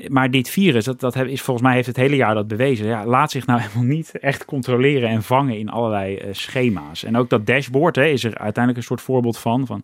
maar 0.07 0.31
dit 0.31 0.49
virus, 0.49 0.85
dat, 0.85 0.99
dat 0.99 1.15
is 1.15 1.41
volgens 1.41 1.65
mij 1.67 1.75
heeft 1.75 1.87
het 1.87 1.95
hele 1.95 2.15
jaar 2.15 2.33
dat 2.33 2.47
bewezen. 2.47 2.85
Ja, 2.85 3.05
laat 3.05 3.31
zich 3.31 3.45
nou 3.45 3.59
helemaal 3.61 3.83
niet 3.83 4.19
echt 4.19 4.45
controleren 4.45 5.09
en 5.09 5.23
vangen 5.23 5.57
in 5.57 5.69
allerlei 5.69 6.19
schema's. 6.31 7.03
En 7.03 7.17
ook 7.17 7.29
dat 7.29 7.45
dashboard 7.45 7.95
hè, 7.95 8.05
is 8.05 8.23
er 8.23 8.37
uiteindelijk 8.37 8.77
een 8.77 8.83
soort 8.83 9.01
voorbeeld 9.01 9.37
van. 9.37 9.65
Van 9.65 9.83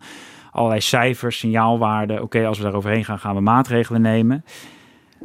allerlei 0.52 0.82
cijfers, 0.82 1.38
signaalwaarden. 1.38 2.22
Oké, 2.22 2.46
als 2.46 2.58
we 2.58 2.64
daar 2.64 2.74
overheen 2.74 3.06
gaan, 3.06 3.20
gaan 3.20 3.36
we 3.36 3.42
maatregelen 3.42 4.02
nemen. 4.02 4.46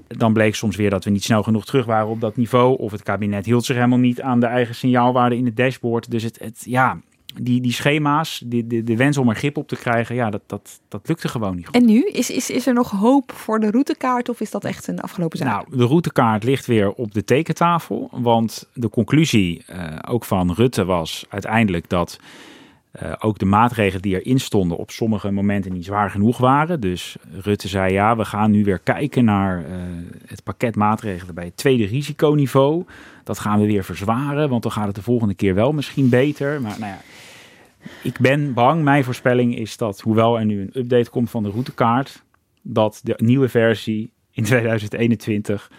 Dan 0.08 0.32
bleek 0.32 0.54
soms 0.54 0.76
weer 0.76 0.90
dat 0.90 1.04
we 1.04 1.10
niet 1.10 1.24
snel 1.24 1.42
genoeg 1.42 1.64
terug 1.64 1.86
waren 1.86 2.08
op 2.08 2.20
dat 2.20 2.36
niveau. 2.36 2.78
Of 2.78 2.92
het 2.92 3.02
kabinet 3.02 3.46
hield 3.46 3.64
zich 3.64 3.76
helemaal 3.76 3.98
niet 3.98 4.22
aan 4.22 4.40
de 4.40 4.46
eigen 4.46 4.74
signaalwaarden 4.74 5.38
in 5.38 5.44
het 5.44 5.56
dashboard. 5.56 6.10
Dus 6.10 6.22
het 6.22 6.62
ja, 6.64 7.00
die, 7.40 7.60
die 7.60 7.72
schema's, 7.72 8.42
die, 8.46 8.66
de, 8.66 8.82
de 8.82 8.96
wens 8.96 9.16
om 9.16 9.28
er 9.28 9.36
grip 9.36 9.56
op 9.56 9.68
te 9.68 9.76
krijgen, 9.76 10.14
ja, 10.14 10.30
dat, 10.30 10.42
dat, 10.46 10.80
dat 10.88 11.08
lukte 11.08 11.28
gewoon 11.28 11.56
niet 11.56 11.66
goed. 11.66 11.74
En 11.74 11.84
nu? 11.84 12.08
Is, 12.08 12.30
is, 12.30 12.50
is 12.50 12.66
er 12.66 12.74
nog 12.74 12.90
hoop 12.90 13.32
voor 13.32 13.60
de 13.60 13.70
routekaart 13.70 14.28
of 14.28 14.40
is 14.40 14.50
dat 14.50 14.64
echt 14.64 14.88
een 14.88 15.00
afgelopen 15.00 15.38
zaak? 15.38 15.48
Nou, 15.48 15.78
de 15.78 15.84
routekaart 15.84 16.44
ligt 16.44 16.66
weer 16.66 16.92
op 16.92 17.14
de 17.14 17.24
tekentafel. 17.24 18.08
Want 18.12 18.68
de 18.74 18.90
conclusie, 18.90 19.64
uh, 19.70 19.96
ook 20.08 20.24
van 20.24 20.52
Rutte, 20.52 20.84
was 20.84 21.24
uiteindelijk 21.28 21.88
dat 21.88 22.18
uh, 23.02 23.12
ook 23.18 23.38
de 23.38 23.44
maatregelen 23.44 24.02
die 24.02 24.22
erin 24.22 24.40
stonden 24.40 24.76
op 24.76 24.90
sommige 24.90 25.30
momenten 25.30 25.72
niet 25.72 25.84
zwaar 25.84 26.10
genoeg 26.10 26.38
waren. 26.38 26.80
Dus 26.80 27.16
Rutte 27.42 27.68
zei 27.68 27.92
ja, 27.92 28.16
we 28.16 28.24
gaan 28.24 28.50
nu 28.50 28.64
weer 28.64 28.78
kijken 28.78 29.24
naar 29.24 29.58
uh, 29.58 29.66
het 30.26 30.42
pakket 30.42 30.76
maatregelen 30.76 31.34
bij 31.34 31.44
het 31.44 31.56
tweede 31.56 31.86
risiconiveau. 31.86 32.84
Dat 33.24 33.38
gaan 33.38 33.60
we 33.60 33.66
weer 33.66 33.84
verzwaren, 33.84 34.48
want 34.48 34.62
dan 34.62 34.72
gaat 34.72 34.86
het 34.86 34.94
de 34.94 35.02
volgende 35.02 35.34
keer 35.34 35.54
wel 35.54 35.72
misschien 35.72 36.08
beter. 36.08 36.60
Maar 36.60 36.76
nou 36.78 36.92
ja, 36.92 37.00
ik 38.02 38.18
ben 38.18 38.54
bang, 38.54 38.82
mijn 38.82 39.04
voorspelling 39.04 39.58
is 39.58 39.76
dat 39.76 40.00
hoewel 40.00 40.38
er 40.38 40.44
nu 40.44 40.60
een 40.60 40.80
update 40.80 41.10
komt 41.10 41.30
van 41.30 41.42
de 41.42 41.50
routekaart, 41.50 42.22
dat 42.62 43.00
de 43.02 43.14
nieuwe 43.16 43.48
versie 43.48 44.12
in 44.30 44.44
2021 44.54 45.70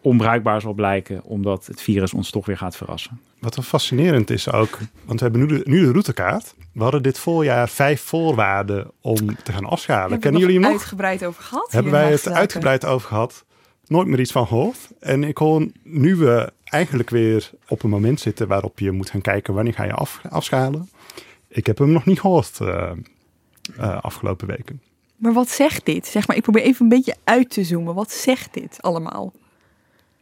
onbruikbaar 0.00 0.60
zal 0.60 0.72
blijken, 0.72 1.24
omdat 1.24 1.66
het 1.66 1.82
virus 1.82 2.12
ons 2.12 2.30
toch 2.30 2.46
weer 2.46 2.56
gaat 2.56 2.76
verrassen. 2.76 3.20
Wat 3.38 3.54
wel 3.54 3.64
fascinerend 3.64 4.30
is 4.30 4.52
ook, 4.52 4.78
want 5.04 5.20
we 5.20 5.26
hebben 5.26 5.46
nu 5.46 5.46
de, 5.46 5.62
nu 5.64 5.80
de 5.80 5.90
routekaart. 5.92 6.54
We 6.72 6.82
hadden 6.82 7.02
dit 7.02 7.18
voorjaar 7.18 7.68
vijf 7.68 8.00
voorwaarden 8.00 8.90
om 9.00 9.36
te 9.42 9.52
gaan 9.52 9.64
afschalen. 9.64 10.18
Kennen 10.18 10.40
jullie 10.40 10.54
hem 10.54 10.64
nog? 10.64 10.72
uitgebreid 10.72 11.24
over 11.24 11.42
gehad? 11.42 11.72
Hebben 11.72 11.92
wij 11.92 12.10
het 12.10 12.28
uitgebreid 12.28 12.84
over 12.84 13.08
gehad? 13.08 13.44
Nooit 13.86 14.06
meer 14.06 14.20
iets 14.20 14.32
van 14.32 14.46
gehoord. 14.46 14.88
En 15.00 15.24
ik 15.24 15.38
hoor 15.38 15.66
nu 15.82 16.16
we 16.16 16.52
eigenlijk 16.64 17.10
weer 17.10 17.50
op 17.68 17.82
een 17.82 17.90
moment 17.90 18.20
zitten 18.20 18.48
waarop 18.48 18.78
je 18.78 18.90
moet 18.90 19.10
gaan 19.10 19.20
kijken 19.20 19.54
wanneer 19.54 19.74
ga 19.74 19.84
je 19.84 19.92
af, 19.92 20.20
afschalen. 20.30 20.88
Ik 21.52 21.66
heb 21.66 21.78
hem 21.78 21.92
nog 21.92 22.04
niet 22.04 22.20
gehoord 22.20 22.58
uh, 22.62 22.90
uh, 23.78 24.02
afgelopen 24.02 24.46
weken. 24.46 24.80
Maar 25.16 25.32
wat 25.32 25.48
zegt 25.48 25.86
dit? 25.86 26.06
Zeg 26.06 26.26
maar, 26.26 26.36
ik 26.36 26.42
probeer 26.42 26.62
even 26.62 26.82
een 26.82 26.88
beetje 26.88 27.16
uit 27.24 27.50
te 27.50 27.64
zoomen. 27.64 27.94
Wat 27.94 28.12
zegt 28.12 28.54
dit 28.54 28.78
allemaal? 28.80 29.32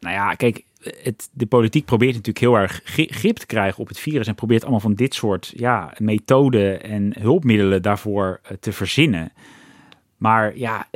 Nou 0.01 0.15
ja, 0.15 0.35
kijk, 0.35 0.65
het, 1.03 1.29
de 1.33 1.47
politiek 1.47 1.85
probeert 1.85 2.11
natuurlijk 2.11 2.39
heel 2.39 2.55
erg 2.55 2.81
grip 2.85 3.37
te 3.37 3.47
krijgen 3.47 3.81
op 3.81 3.89
het 3.89 3.99
virus 3.99 4.27
en 4.27 4.35
probeert 4.35 4.63
allemaal 4.63 4.81
van 4.81 4.95
dit 4.95 5.15
soort 5.15 5.53
ja, 5.57 5.95
methoden 5.99 6.83
en 6.83 7.15
hulpmiddelen 7.21 7.83
daarvoor 7.83 8.41
uh, 8.45 8.51
te 8.61 8.73
verzinnen. 8.73 9.33
Maar 10.21 10.57
ja, 10.57 10.87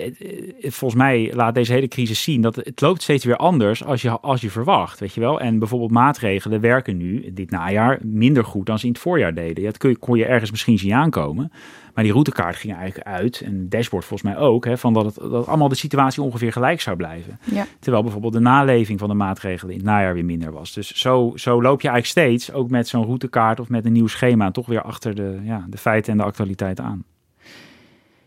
volgens 0.60 0.94
mij 0.94 1.30
laat 1.34 1.54
deze 1.54 1.72
hele 1.72 1.88
crisis 1.88 2.22
zien 2.22 2.40
dat 2.40 2.56
het 2.56 2.80
loopt 2.80 3.02
steeds 3.02 3.24
weer 3.24 3.36
anders 3.36 3.84
als 3.84 4.02
je, 4.02 4.10
als 4.10 4.40
je 4.40 4.50
verwacht, 4.50 5.00
weet 5.00 5.14
je 5.14 5.20
wel. 5.20 5.40
En 5.40 5.58
bijvoorbeeld 5.58 5.90
maatregelen 5.90 6.60
werken 6.60 6.96
nu 6.96 7.32
dit 7.32 7.50
najaar 7.50 7.98
minder 8.02 8.44
goed 8.44 8.66
dan 8.66 8.78
ze 8.78 8.86
in 8.86 8.92
het 8.92 9.00
voorjaar 9.00 9.34
deden. 9.34 9.62
Ja, 9.62 9.68
dat 9.68 9.78
kun 9.78 9.90
je, 9.90 9.96
kon 9.96 10.16
je 10.16 10.26
ergens 10.26 10.50
misschien 10.50 10.78
zien 10.78 10.92
aankomen. 10.92 11.52
Maar 11.94 12.04
die 12.04 12.12
routekaart 12.12 12.56
ging 12.56 12.74
eigenlijk 12.74 13.06
uit, 13.06 13.40
en 13.40 13.58
het 13.58 13.70
dashboard 13.70 14.04
volgens 14.04 14.32
mij 14.32 14.42
ook, 14.42 14.64
hè, 14.64 14.78
van 14.78 14.92
dat, 14.92 15.04
het, 15.04 15.14
dat 15.14 15.46
allemaal 15.46 15.68
de 15.68 15.74
situatie 15.74 16.22
ongeveer 16.22 16.52
gelijk 16.52 16.80
zou 16.80 16.96
blijven. 16.96 17.38
Ja. 17.44 17.66
Terwijl 17.78 18.02
bijvoorbeeld 18.02 18.32
de 18.32 18.40
naleving 18.40 18.98
van 18.98 19.08
de 19.08 19.14
maatregelen 19.14 19.72
in 19.72 19.80
het 19.80 19.88
najaar 19.88 20.14
weer 20.14 20.24
minder 20.24 20.52
was. 20.52 20.72
Dus 20.72 20.94
zo, 20.94 21.32
zo 21.34 21.62
loop 21.62 21.80
je 21.80 21.88
eigenlijk 21.88 22.06
steeds, 22.06 22.52
ook 22.52 22.70
met 22.70 22.88
zo'n 22.88 23.04
routekaart 23.04 23.60
of 23.60 23.68
met 23.68 23.84
een 23.84 23.92
nieuw 23.92 24.06
schema, 24.06 24.50
toch 24.50 24.66
weer 24.66 24.82
achter 24.82 25.14
de, 25.14 25.40
ja, 25.42 25.66
de 25.68 25.78
feiten 25.78 26.12
en 26.12 26.18
de 26.18 26.24
actualiteit 26.24 26.80
aan. 26.80 27.04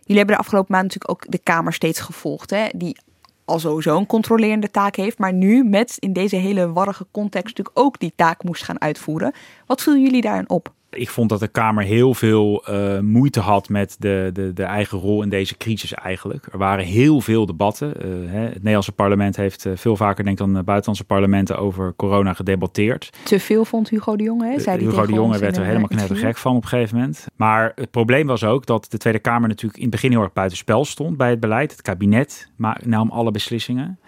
Jullie 0.07 0.17
hebben 0.17 0.35
de 0.35 0.41
afgelopen 0.41 0.71
maand 0.71 0.83
natuurlijk 0.83 1.11
ook 1.11 1.31
de 1.31 1.37
Kamer 1.43 1.73
steeds 1.73 1.99
gevolgd, 1.99 2.49
hè? 2.49 2.67
die 2.75 2.97
al 3.45 3.59
sowieso 3.59 3.97
een 3.97 4.05
controlerende 4.05 4.71
taak 4.71 4.95
heeft, 4.95 5.17
maar 5.17 5.33
nu 5.33 5.63
met 5.63 5.95
in 5.99 6.13
deze 6.13 6.35
hele 6.35 6.71
warrige 6.71 7.05
context 7.11 7.47
natuurlijk 7.57 7.79
ook 7.79 7.99
die 7.99 8.13
taak 8.15 8.43
moest 8.43 8.63
gaan 8.63 8.81
uitvoeren. 8.81 9.33
Wat 9.65 9.81
viel 9.81 9.97
jullie 9.97 10.21
daarin 10.21 10.49
op? 10.49 10.73
Ik 10.97 11.09
vond 11.09 11.29
dat 11.29 11.39
de 11.39 11.47
Kamer 11.47 11.83
heel 11.83 12.13
veel 12.13 12.63
uh, 12.69 12.99
moeite 12.99 13.39
had 13.39 13.69
met 13.69 13.95
de, 13.99 14.29
de, 14.33 14.53
de 14.53 14.63
eigen 14.63 14.97
rol 14.97 15.21
in 15.23 15.29
deze 15.29 15.57
crisis 15.57 15.93
eigenlijk. 15.93 16.47
Er 16.51 16.57
waren 16.57 16.85
heel 16.85 17.21
veel 17.21 17.45
debatten. 17.45 17.87
Uh, 17.87 18.31
hè, 18.31 18.39
het 18.39 18.53
Nederlandse 18.53 18.91
parlement 18.91 19.35
heeft 19.35 19.65
uh, 19.65 19.73
veel 19.75 19.95
vaker 19.95 20.23
denk 20.23 20.37
dan 20.37 20.53
buitenlandse 20.53 21.03
parlementen 21.03 21.57
over 21.57 21.93
corona 21.95 22.33
gedebatteerd. 22.33 23.09
Te 23.23 23.39
veel 23.39 23.65
vond 23.65 23.89
Hugo 23.89 24.15
de 24.15 24.23
Jonge, 24.23 24.45
hè? 24.45 24.59
Zei 24.59 24.79
Hugo 24.79 25.05
de 25.05 25.13
Jonge 25.13 25.37
werd 25.37 25.57
er 25.57 25.65
helemaal 25.65 25.87
knettergek 25.87 26.37
van 26.37 26.55
op 26.55 26.63
een 26.63 26.69
gegeven 26.69 26.97
moment. 26.97 27.25
Maar 27.35 27.71
het 27.75 27.91
probleem 27.91 28.27
was 28.27 28.43
ook 28.43 28.65
dat 28.65 28.85
de 28.89 28.97
Tweede 28.97 29.19
Kamer 29.19 29.47
natuurlijk 29.49 29.77
in 29.77 29.81
het 29.81 29.91
begin 29.91 30.11
heel 30.11 30.21
erg 30.21 30.33
buitenspel 30.33 30.85
stond 30.85 31.17
bij 31.17 31.29
het 31.29 31.39
beleid. 31.39 31.71
Het 31.71 31.81
kabinet 31.81 32.49
nam 32.83 33.09
alle 33.09 33.31
beslissingen. 33.31 33.99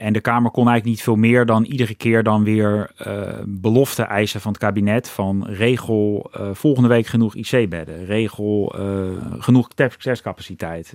En 0.00 0.12
de 0.12 0.20
Kamer 0.20 0.50
kon 0.50 0.68
eigenlijk 0.68 0.96
niet 0.96 1.02
veel 1.02 1.16
meer 1.16 1.46
dan 1.46 1.64
iedere 1.64 1.94
keer 1.94 2.22
dan 2.22 2.44
weer 2.44 2.90
uh, 3.06 3.28
belofte 3.46 4.02
eisen 4.02 4.40
van 4.40 4.52
het 4.52 4.60
kabinet. 4.60 5.10
Van 5.10 5.46
regel 5.46 6.30
uh, 6.36 6.48
volgende 6.52 6.88
week 6.88 7.06
genoeg 7.06 7.34
IC-bedden. 7.34 8.04
Regel 8.04 8.74
uh, 8.78 9.08
genoeg 9.38 9.68
testcapaciteit. 9.98 10.94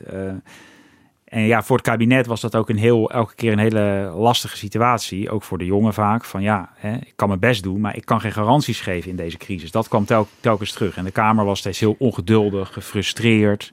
en 1.26 1.41
ja, 1.41 1.64
voor 1.64 1.78
het 1.78 1.86
kabinet 1.86 2.26
was 2.26 2.41
dat 2.41 2.56
ook 2.56 2.70
een 2.70 2.78
heel, 2.78 3.12
elke 3.12 3.36
keer 3.36 3.51
een 3.51 3.60
hele 3.60 4.12
lastige 4.16 4.58
situatie. 4.58 5.30
Ook 5.30 5.43
voor 5.43 5.58
de 5.58 5.66
jongen 5.66 5.93
vaak. 5.93 6.26
Van 6.26 6.41
ja, 6.41 6.70
hè, 6.76 6.93
ik 6.95 7.14
kan 7.16 7.28
mijn 7.28 7.39
best 7.39 7.64
doen, 7.64 7.82
maar 7.82 7.95
ik 7.95 8.06
kan 8.06 8.22
geen 8.22 8.32
garanties 8.32 8.82
geven 8.82 9.10
in 9.10 9.16
deze 9.16 9.38
crisis. 9.38 9.72
Dat 9.72 9.88
kwam 9.88 10.06
tel, 10.06 10.28
telkens 10.39 10.72
terug. 10.72 10.97
En 10.97 11.03
de 11.03 11.12
Kamer 11.12 11.45
was 11.45 11.60
steeds 11.60 11.80
heel 11.80 11.95
ongeduldig, 11.99 12.74
gefrustreerd. 12.74 13.72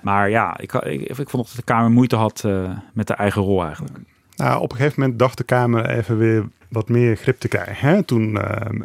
Maar 0.00 0.30
ja, 0.30 0.58
ik, 0.58 0.72
ik, 0.72 1.18
ik 1.18 1.30
vond 1.30 1.46
dat 1.46 1.56
de 1.56 1.62
Kamer 1.62 1.90
moeite 1.90 2.16
had 2.16 2.44
met 2.92 3.06
de 3.06 3.14
eigen 3.14 3.42
rol 3.42 3.64
eigenlijk. 3.64 3.98
Nou, 4.36 4.60
op 4.60 4.70
een 4.70 4.76
gegeven 4.76 5.00
moment 5.00 5.18
dacht 5.18 5.36
de 5.36 5.44
Kamer 5.44 5.90
even 5.90 6.18
weer 6.18 6.48
wat 6.68 6.88
meer 6.88 7.16
grip 7.16 7.40
te 7.40 7.48
krijgen. 7.48 7.88
Hè? 7.88 8.02
Toen 8.02 8.34
uh, 8.34 8.42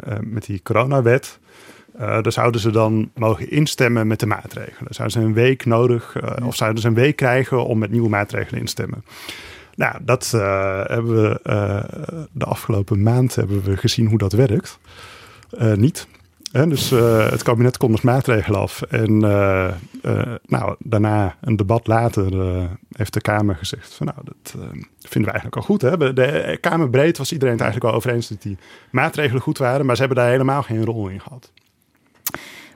uh, 0.08 0.14
met 0.22 0.44
die 0.44 0.62
coronawet, 0.62 1.38
uh, 1.94 2.00
daar 2.00 2.32
zouden 2.32 2.60
ze 2.60 2.70
dan 2.70 3.10
mogen 3.14 3.50
instemmen 3.50 4.06
met 4.06 4.20
de 4.20 4.26
maatregelen. 4.26 4.94
Zouden 4.94 5.20
ze 5.20 5.26
een 5.26 5.34
week 5.34 5.64
nodig, 5.64 6.16
of 6.44 6.56
zouden 6.56 6.82
ze 6.82 6.88
een 6.88 6.94
week 6.94 7.16
krijgen 7.16 7.64
om 7.64 7.78
met 7.78 7.90
nieuwe 7.90 8.08
maatregelen 8.08 8.58
in 8.58 8.64
te 8.64 8.70
stemmen. 8.70 9.04
Nou, 9.74 9.96
dat 10.02 10.30
hebben 10.86 11.22
we 11.22 11.40
de 12.32 12.44
afgelopen 12.44 13.02
maand 13.02 13.34
hebben 13.34 13.62
we 13.62 13.76
gezien 13.76 14.06
hoe 14.06 14.18
dat 14.18 14.32
werkt. 14.32 14.78
niet. 15.74 16.06
En 16.52 16.68
dus 16.68 16.92
uh, 16.92 17.30
het 17.30 17.42
kabinet 17.42 17.88
met 17.88 18.02
maatregelen 18.02 18.60
af. 18.60 18.82
En 18.82 19.24
uh, 19.24 19.70
uh, 20.02 20.34
nou, 20.46 20.74
daarna, 20.78 21.36
een 21.40 21.56
debat 21.56 21.86
later, 21.86 22.32
heeft 22.92 23.12
de 23.12 23.20
Kamer 23.20 23.56
gezegd: 23.56 23.94
van 23.94 24.06
nou, 24.06 24.18
dat 24.24 24.54
vinden 24.98 25.32
we 25.32 25.38
eigenlijk 25.38 25.56
al 25.56 25.62
goed. 25.62 25.82
Hè? 25.82 26.12
De 26.12 26.58
Kamerbreed 26.60 27.18
was 27.18 27.32
iedereen 27.32 27.54
het 27.54 27.62
eigenlijk 27.62 27.92
wel 27.92 28.00
over 28.00 28.14
eens 28.14 28.28
dat 28.28 28.42
die 28.42 28.58
maatregelen 28.90 29.42
goed 29.42 29.58
waren, 29.58 29.86
maar 29.86 29.94
ze 29.94 30.00
hebben 30.02 30.18
daar 30.18 30.30
helemaal 30.30 30.62
geen 30.62 30.84
rol 30.84 31.08
in 31.08 31.20
gehad. 31.20 31.52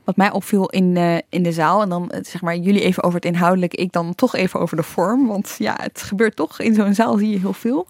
Wat 0.05 0.17
mij 0.17 0.31
opviel 0.31 0.69
in, 0.69 0.97
in 1.29 1.43
de 1.43 1.53
zaal, 1.53 1.83
en 1.83 1.89
dan 1.89 2.13
zeg 2.23 2.43
maar 2.43 2.57
jullie 2.57 2.83
even 2.83 3.03
over 3.03 3.17
het 3.17 3.29
inhoudelijke, 3.29 3.77
ik 3.77 3.93
dan 3.93 4.15
toch 4.15 4.35
even 4.35 4.61
over 4.61 4.77
de 4.77 4.83
vorm. 4.83 5.27
Want 5.27 5.55
ja, 5.59 5.79
het 5.81 6.03
gebeurt 6.03 6.37
toch. 6.37 6.61
In 6.61 6.75
zo'n 6.75 6.95
zaal 6.95 7.17
zie 7.17 7.31
je 7.31 7.39
heel 7.39 7.53
veel. 7.53 7.87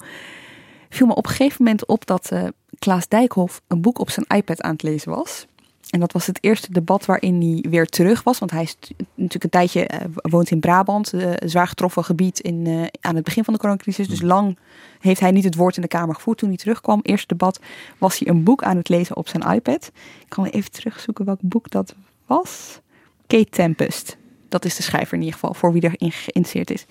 Viel 0.88 1.06
me 1.06 1.14
op 1.14 1.24
een 1.24 1.30
gegeven 1.30 1.64
moment 1.64 1.86
op 1.86 2.06
dat 2.06 2.32
Klaas 2.78 3.08
Dijkhoff 3.08 3.60
een 3.66 3.80
boek 3.80 3.98
op 3.98 4.10
zijn 4.10 4.26
iPad 4.26 4.62
aan 4.62 4.72
het 4.72 4.82
lezen 4.82 5.10
was. 5.10 5.46
En 5.94 6.00
dat 6.00 6.12
was 6.12 6.26
het 6.26 6.38
eerste 6.40 6.72
debat 6.72 7.04
waarin 7.04 7.40
hij 7.40 7.70
weer 7.70 7.86
terug 7.86 8.22
was. 8.22 8.38
Want 8.38 8.50
hij 8.50 8.62
is 8.62 8.76
natuurlijk 9.14 9.44
een 9.44 9.50
tijdje 9.50 9.90
uh, 9.94 9.98
woont 10.12 10.50
in 10.50 10.60
Brabant, 10.60 11.12
een 11.12 11.20
uh, 11.20 11.32
zwaar 11.44 11.66
getroffen 11.66 12.04
gebied 12.04 12.40
in, 12.40 12.66
uh, 12.66 12.86
aan 13.00 13.14
het 13.14 13.24
begin 13.24 13.44
van 13.44 13.54
de 13.54 13.60
coronacrisis. 13.60 14.08
Dus 14.08 14.20
lang 14.20 14.58
heeft 15.00 15.20
hij 15.20 15.30
niet 15.30 15.44
het 15.44 15.54
woord 15.54 15.76
in 15.76 15.82
de 15.82 15.88
Kamer 15.88 16.14
gevoerd. 16.14 16.38
Toen 16.38 16.48
hij 16.48 16.58
terugkwam, 16.58 17.00
eerste 17.02 17.26
debat, 17.26 17.60
was 17.98 18.18
hij 18.18 18.28
een 18.28 18.42
boek 18.42 18.62
aan 18.62 18.76
het 18.76 18.88
lezen 18.88 19.16
op 19.16 19.28
zijn 19.28 19.54
iPad. 19.54 19.90
Ik 20.20 20.28
kan 20.28 20.44
even 20.44 20.70
terugzoeken 20.70 21.24
welk 21.24 21.40
boek 21.42 21.70
dat 21.70 21.94
was. 22.26 22.80
Kate 23.26 23.50
Tempest. 23.50 24.16
Dat 24.48 24.64
is 24.64 24.76
de 24.76 24.82
schrijver 24.82 25.14
in 25.14 25.20
ieder 25.20 25.34
geval, 25.34 25.54
voor 25.54 25.72
wie 25.72 25.82
erin 25.82 26.12
geïnteresseerd 26.12 26.70
is. 26.70 26.86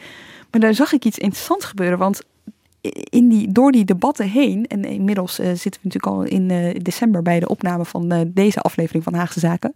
Maar 0.52 0.62
daar 0.62 0.74
zag 0.74 0.92
ik 0.92 1.06
iets 1.06 1.18
interessants 1.18 1.66
gebeuren, 1.66 1.98
want 1.98 2.22
in 3.10 3.30
die, 3.30 3.52
door 3.52 3.72
die 3.72 3.86
debatten 3.86 4.30
heen, 4.30 4.68
en 4.68 4.84
inmiddels 4.84 5.40
uh, 5.40 5.46
zitten 5.46 5.82
we 5.82 5.88
natuurlijk 5.90 6.14
al 6.14 6.24
in 6.24 6.50
uh, 6.50 6.80
december 6.82 7.22
bij 7.22 7.40
de 7.40 7.48
opname 7.48 7.86
van 7.86 8.14
uh, 8.14 8.22
deze 8.28 8.60
aflevering 8.60 9.04
van 9.04 9.14
Haagse 9.14 9.40
Zaken, 9.40 9.74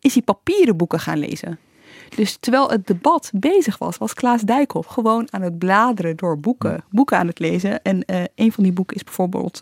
is 0.00 0.14
hij 0.14 0.22
papieren 0.22 0.76
boeken 0.76 1.00
gaan 1.00 1.18
lezen. 1.18 1.58
Dus 2.16 2.36
terwijl 2.40 2.70
het 2.70 2.86
debat 2.86 3.30
bezig 3.34 3.78
was, 3.78 3.98
was 3.98 4.14
Klaas 4.14 4.42
Dijkhoff 4.42 4.88
gewoon 4.88 5.26
aan 5.30 5.42
het 5.42 5.58
bladeren 5.58 6.16
door 6.16 6.38
boeken, 6.38 6.84
boeken 6.90 7.18
aan 7.18 7.26
het 7.26 7.38
lezen. 7.38 7.82
En 7.82 8.04
een 8.34 8.52
van 8.52 8.64
die 8.64 8.72
boeken 8.72 8.96
is 8.96 9.04
bijvoorbeeld, 9.04 9.58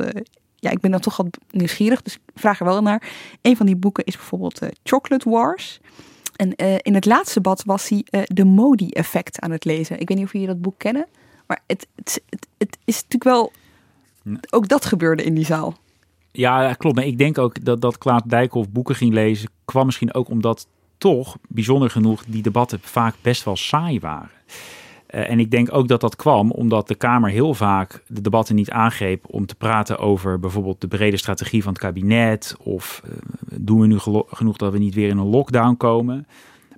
ja, 0.56 0.70
ik 0.70 0.80
ben 0.80 0.90
dan 0.90 1.00
toch 1.00 1.16
wat 1.16 1.38
nieuwsgierig, 1.50 2.02
dus 2.02 2.14
ik 2.14 2.20
vraag 2.34 2.58
er 2.58 2.64
wel 2.64 2.82
naar. 2.82 3.12
Een 3.42 3.56
van 3.56 3.66
die 3.66 3.76
boeken 3.76 4.04
is 4.04 4.16
bijvoorbeeld 4.16 4.60
Chocolate 4.82 5.30
Wars. 5.30 5.80
En 6.36 6.54
in 6.82 6.94
het 6.94 7.04
laatste 7.04 7.34
debat 7.34 7.62
was 7.64 7.88
hij 7.88 8.04
de 8.24 8.44
Modi-effect 8.44 9.40
aan 9.40 9.50
het 9.50 9.64
lezen. 9.64 10.00
Ik 10.00 10.08
weet 10.08 10.16
niet 10.16 10.26
of 10.26 10.32
jullie 10.32 10.48
dat 10.48 10.62
boek 10.62 10.78
kennen, 10.78 11.06
maar 11.46 11.60
het, 11.66 11.86
het, 11.94 12.22
het, 12.28 12.46
het 12.58 12.78
is 12.84 12.94
natuurlijk 12.94 13.24
wel. 13.24 13.52
Ook 14.50 14.68
dat 14.68 14.84
gebeurde 14.84 15.24
in 15.24 15.34
die 15.34 15.44
zaal. 15.44 15.76
Ja, 16.32 16.72
klopt. 16.72 16.96
Maar 16.96 17.04
ik 17.04 17.18
denk 17.18 17.38
ook 17.38 17.64
dat, 17.64 17.80
dat 17.80 17.98
Klaas 17.98 18.22
Dijkhoff 18.26 18.70
boeken 18.70 18.94
ging 18.94 19.12
lezen, 19.12 19.48
kwam 19.64 19.86
misschien 19.86 20.14
ook 20.14 20.28
omdat 20.28 20.66
toch, 20.98 21.36
bijzonder 21.48 21.90
genoeg, 21.90 22.24
die 22.24 22.42
debatten 22.42 22.78
vaak 22.82 23.14
best 23.20 23.44
wel 23.44 23.56
saai 23.56 24.00
waren. 24.00 24.30
Uh, 25.14 25.30
en 25.30 25.38
ik 25.38 25.50
denk 25.50 25.74
ook 25.74 25.88
dat 25.88 26.00
dat 26.00 26.16
kwam 26.16 26.50
omdat 26.50 26.88
de 26.88 26.94
Kamer 26.94 27.30
heel 27.30 27.54
vaak 27.54 28.02
de 28.06 28.20
debatten 28.20 28.54
niet 28.54 28.70
aangreep 28.70 29.24
om 29.28 29.46
te 29.46 29.54
praten 29.54 29.98
over 29.98 30.40
bijvoorbeeld 30.40 30.80
de 30.80 30.88
brede 30.88 31.16
strategie 31.16 31.62
van 31.62 31.72
het 31.72 31.82
kabinet. 31.82 32.56
Of 32.58 33.02
uh, 33.04 33.12
doen 33.60 33.80
we 33.80 33.86
nu 33.86 33.98
genoeg 34.28 34.56
dat 34.56 34.72
we 34.72 34.78
niet 34.78 34.94
weer 34.94 35.08
in 35.08 35.18
een 35.18 35.26
lockdown 35.26 35.76
komen. 35.76 36.26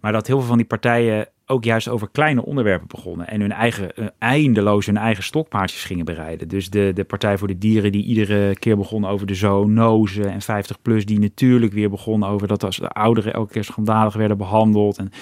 Maar 0.00 0.12
dat 0.12 0.26
heel 0.26 0.38
veel 0.38 0.48
van 0.48 0.56
die 0.56 0.66
partijen 0.66 1.28
ook 1.46 1.64
juist 1.64 1.88
over 1.88 2.08
kleine 2.12 2.44
onderwerpen 2.44 2.88
begonnen. 2.88 3.28
En 3.28 3.40
hun 3.40 3.52
eigen, 3.52 3.90
uh, 3.96 4.06
eindeloos 4.18 4.86
hun 4.86 4.96
eigen 4.96 5.24
stokpaardjes 5.24 5.84
gingen 5.84 6.04
bereiden. 6.04 6.48
Dus 6.48 6.70
de, 6.70 6.90
de 6.94 7.04
Partij 7.04 7.38
voor 7.38 7.48
de 7.48 7.58
Dieren 7.58 7.92
die 7.92 8.04
iedere 8.04 8.56
keer 8.56 8.76
begon 8.76 9.06
over 9.06 9.26
de 9.26 9.34
zoonozen. 9.34 10.30
En 10.30 10.42
50PLUS 10.42 11.04
die 11.04 11.18
natuurlijk 11.18 11.72
weer 11.72 11.90
begon 11.90 12.24
over 12.24 12.48
dat 12.48 12.64
als 12.64 12.76
de 12.76 12.88
ouderen 12.88 13.32
elke 13.32 13.52
keer 13.52 13.64
schandalig 13.64 14.14
werden 14.14 14.38
behandeld. 14.38 14.98
En 14.98 15.12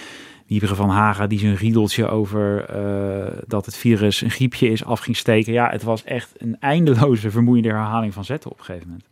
Wieberen 0.47 0.77
van 0.77 0.89
Haga 0.89 1.27
die 1.27 1.39
zijn 1.39 1.57
riedeltje 1.57 2.09
over 2.09 2.77
uh, 2.77 3.43
dat 3.47 3.67
het 3.67 3.77
virus 3.77 4.21
een 4.21 4.31
griepje 4.31 4.69
is 4.69 4.85
af 4.85 5.01
ging 5.01 5.17
steken. 5.17 5.53
Ja, 5.53 5.71
het 5.71 5.83
was 5.83 6.05
echt 6.05 6.33
een 6.37 6.57
eindeloze 6.61 7.31
vermoeiende 7.31 7.69
herhaling 7.69 8.15
van 8.15 8.25
zetten 8.25 8.51
op 8.51 8.59
een 8.59 8.65
gegeven 8.65 8.89
moment. 8.89 9.07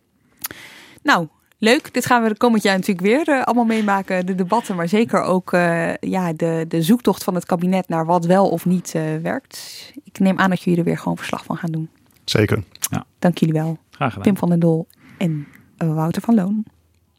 Nou, 1.02 1.28
leuk. 1.62 1.94
Dit 1.94 2.06
gaan 2.06 2.22
we 2.22 2.28
de 2.28 2.36
komend 2.36 2.62
jaar 2.62 2.76
natuurlijk 2.76 3.06
weer 3.06 3.28
uh, 3.28 3.42
allemaal 3.42 3.64
meemaken. 3.64 4.26
De 4.26 4.34
debatten, 4.34 4.76
maar 4.76 4.88
zeker 4.88 5.22
ook 5.22 5.52
uh, 5.52 5.94
ja, 5.96 6.32
de, 6.32 6.64
de 6.68 6.82
zoektocht 6.82 7.24
van 7.24 7.34
het 7.34 7.44
kabinet 7.44 7.88
naar 7.88 8.06
wat 8.06 8.24
wel 8.24 8.48
of 8.48 8.66
niet 8.66 8.92
werkt. 9.22 9.90
Ik 10.04 10.18
neem 10.18 10.38
aan 10.38 10.50
dat 10.50 10.62
jullie 10.62 10.78
er 10.78 10.84
weer 10.84 10.98
gewoon 10.98 11.16
verslag 11.16 11.44
van 11.44 11.56
gaan 11.56 11.72
doen. 11.72 11.90
Zeker. 12.24 12.62
Ja. 12.90 13.04
Dank 13.18 13.38
jullie 13.38 13.54
wel. 13.54 13.78
Graag 13.90 14.08
gedaan. 14.08 14.32
Pim 14.32 14.36
van 14.36 14.48
den 14.48 14.60
Dol 14.60 14.86
en 15.18 15.46
Wouter 15.76 16.22
van 16.22 16.34
Loon. 16.34 16.64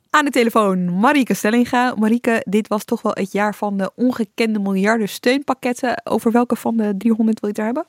Aan 0.10 0.26
de 0.26 0.32
telefoon 0.32 1.00
Marike 1.00 1.34
Stellinga. 1.34 1.94
Marike, 1.98 2.46
dit 2.50 2.68
was 2.68 2.86
toch 2.86 3.02
wel 3.02 3.12
het 3.16 3.32
jaar 3.32 3.56
van 3.56 3.78
de 3.78 3.92
ongekende 3.96 4.60
miljarden 4.60 5.10
steunpakketten. 5.10 6.02
Over 6.06 6.32
welke 6.32 6.56
van 6.56 6.78
de 6.78 6.96
300 6.98 7.40
wil 7.40 7.50
je 7.50 7.56
het 7.56 7.58
er 7.58 7.66
hebben? 7.66 7.86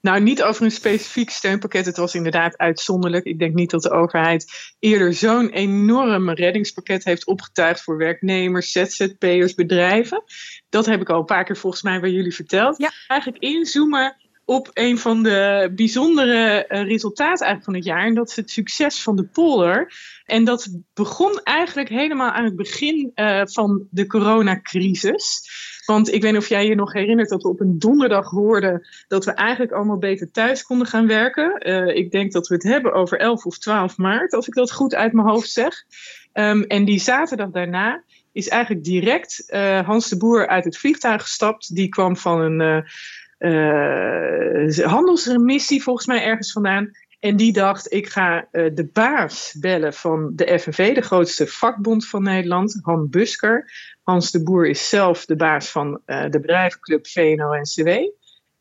Nou, 0.00 0.20
niet 0.20 0.42
over 0.42 0.64
een 0.64 0.70
specifiek 0.70 1.30
steunpakket. 1.30 1.86
Het 1.86 1.96
was 1.96 2.14
inderdaad 2.14 2.56
uitzonderlijk. 2.56 3.24
Ik 3.24 3.38
denk 3.38 3.54
niet 3.54 3.70
dat 3.70 3.82
de 3.82 3.90
overheid 3.90 4.74
eerder 4.78 5.14
zo'n 5.14 5.48
enorm 5.48 6.30
reddingspakket 6.30 7.04
heeft 7.04 7.26
opgetuigd 7.26 7.82
voor 7.82 7.96
werknemers, 7.96 8.72
ZZP'ers, 8.72 9.54
bedrijven. 9.54 10.22
Dat 10.68 10.86
heb 10.86 11.00
ik 11.00 11.10
al 11.10 11.18
een 11.18 11.24
paar 11.24 11.44
keer 11.44 11.56
volgens 11.56 11.82
mij 11.82 12.00
bij 12.00 12.10
jullie 12.10 12.34
verteld. 12.34 12.78
Ja. 12.78 12.92
Eigenlijk 13.06 13.42
inzoomen 13.42 14.16
op 14.46 14.70
een 14.72 14.98
van 14.98 15.22
de 15.22 15.72
bijzondere 15.74 16.64
resultaten 16.68 17.46
eigenlijk 17.46 17.64
van 17.64 17.74
het 17.74 17.84
jaar. 17.84 18.06
En 18.06 18.14
dat 18.14 18.28
is 18.30 18.36
het 18.36 18.50
succes 18.50 19.02
van 19.02 19.16
de 19.16 19.24
polder. 19.24 19.92
En 20.24 20.44
dat 20.44 20.68
begon 20.94 21.40
eigenlijk 21.42 21.88
helemaal 21.88 22.30
aan 22.30 22.44
het 22.44 22.56
begin 22.56 23.12
uh, 23.14 23.42
van 23.44 23.86
de 23.90 24.06
coronacrisis. 24.06 25.40
Want 25.86 26.12
ik 26.12 26.22
weet 26.22 26.32
niet 26.32 26.40
of 26.40 26.48
jij 26.48 26.66
je 26.66 26.74
nog 26.74 26.92
herinnert 26.92 27.28
dat 27.28 27.42
we 27.42 27.48
op 27.48 27.60
een 27.60 27.78
donderdag 27.78 28.30
hoorden 28.30 28.86
dat 29.08 29.24
we 29.24 29.30
eigenlijk 29.30 29.72
allemaal 29.72 29.98
beter 29.98 30.30
thuis 30.30 30.62
konden 30.62 30.86
gaan 30.86 31.06
werken. 31.06 31.68
Uh, 31.68 31.96
ik 31.96 32.10
denk 32.10 32.32
dat 32.32 32.48
we 32.48 32.54
het 32.54 32.62
hebben 32.62 32.92
over 32.92 33.18
11 33.18 33.46
of 33.46 33.58
12 33.58 33.96
maart, 33.96 34.32
als 34.32 34.46
ik 34.46 34.54
dat 34.54 34.72
goed 34.72 34.94
uit 34.94 35.12
mijn 35.12 35.28
hoofd 35.28 35.50
zeg. 35.50 35.84
Um, 36.32 36.62
en 36.62 36.84
die 36.84 37.00
zaterdag 37.00 37.50
daarna 37.50 38.02
is 38.32 38.48
eigenlijk 38.48 38.84
direct 38.84 39.44
uh, 39.48 39.80
Hans 39.80 40.08
de 40.08 40.16
Boer 40.16 40.48
uit 40.48 40.64
het 40.64 40.78
vliegtuig 40.78 41.22
gestapt. 41.22 41.74
Die 41.74 41.88
kwam 41.88 42.16
van 42.16 42.40
een 42.40 42.84
handelsmissie 44.84 45.82
volgens 45.82 46.06
mij 46.06 46.24
ergens 46.24 46.52
vandaan. 46.52 46.90
En 47.18 47.36
die 47.36 47.52
dacht, 47.52 47.92
ik 47.92 48.08
ga 48.08 48.48
uh, 48.52 48.70
de 48.74 48.88
baas 48.92 49.56
bellen 49.60 49.92
van 49.92 50.32
de 50.34 50.58
FNV, 50.58 50.94
de 50.94 51.00
grootste 51.00 51.46
vakbond 51.46 52.08
van 52.08 52.22
Nederland, 52.22 52.78
Han 52.82 53.10
Busker. 53.10 53.70
Hans 54.02 54.30
de 54.30 54.42
Boer 54.42 54.68
is 54.68 54.88
zelf 54.88 55.24
de 55.24 55.36
baas 55.36 55.70
van 55.70 56.00
uh, 56.06 56.22
de 56.30 56.40
bedrijvenclub 56.40 57.06
VNO-NCW. 57.06 57.88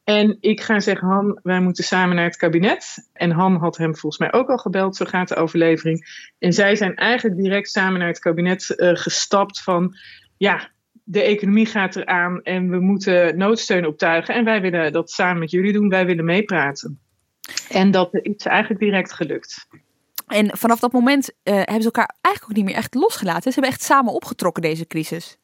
En 0.04 0.38
ik 0.40 0.62
ga 0.62 0.80
zeggen, 0.80 1.08
Han, 1.08 1.40
wij 1.44 1.60
moeten 1.60 1.84
samen 1.84 2.16
naar 2.16 2.26
het 2.26 2.38
kabinet. 2.38 3.10
En 3.14 3.32
Han 3.32 3.56
had 3.56 3.78
hem 3.78 3.96
volgens 3.96 4.22
mij 4.22 4.34
ook 4.40 4.50
al 4.50 4.58
gebeld, 4.58 4.96
zo 4.96 5.06
gaat 5.06 5.28
de 5.28 5.36
overlevering. 5.36 6.30
En 6.40 6.54
zij 6.54 6.76
zijn 6.76 6.96
eigenlijk 6.96 7.42
direct 7.42 7.70
samen 7.70 8.00
naar 8.00 8.08
het 8.08 8.20
kabinet 8.20 8.74
uh, 8.78 8.90
gestapt 8.94 9.62
van... 9.62 9.96
ja, 10.38 10.70
de 11.04 11.22
economie 11.22 11.66
gaat 11.66 11.96
eraan 11.96 12.42
en 12.42 12.70
we 12.70 12.80
moeten 12.80 13.38
noodsteun 13.38 13.86
optuigen. 13.86 14.36
En 14.36 14.44
wij 14.44 14.62
willen 14.62 14.92
dat 14.92 15.12
samen 15.12 15.40
met 15.40 15.52
jullie 15.52 15.74
doen, 15.74 15.90
wij 15.90 16.06
willen 16.06 16.26
meepraten. 16.26 17.00
En 17.70 17.92
dat 17.92 18.10
is 18.14 18.46
eigenlijk 18.46 18.80
direct 18.80 19.14
gelukt. 19.14 19.68
En 20.28 20.58
vanaf 20.58 20.80
dat 20.80 20.92
moment 20.92 21.30
uh, 21.30 21.54
hebben 21.54 21.82
ze 21.82 21.86
elkaar 21.86 22.16
eigenlijk 22.22 22.52
ook 22.52 22.58
niet 22.58 22.74
meer 22.74 22.84
echt 22.84 22.94
losgelaten. 22.94 23.52
Ze 23.52 23.60
hebben 23.60 23.72
echt 23.72 23.84
samen 23.84 24.14
opgetrokken 24.14 24.62
deze 24.62 24.88
crisis. 24.88 25.38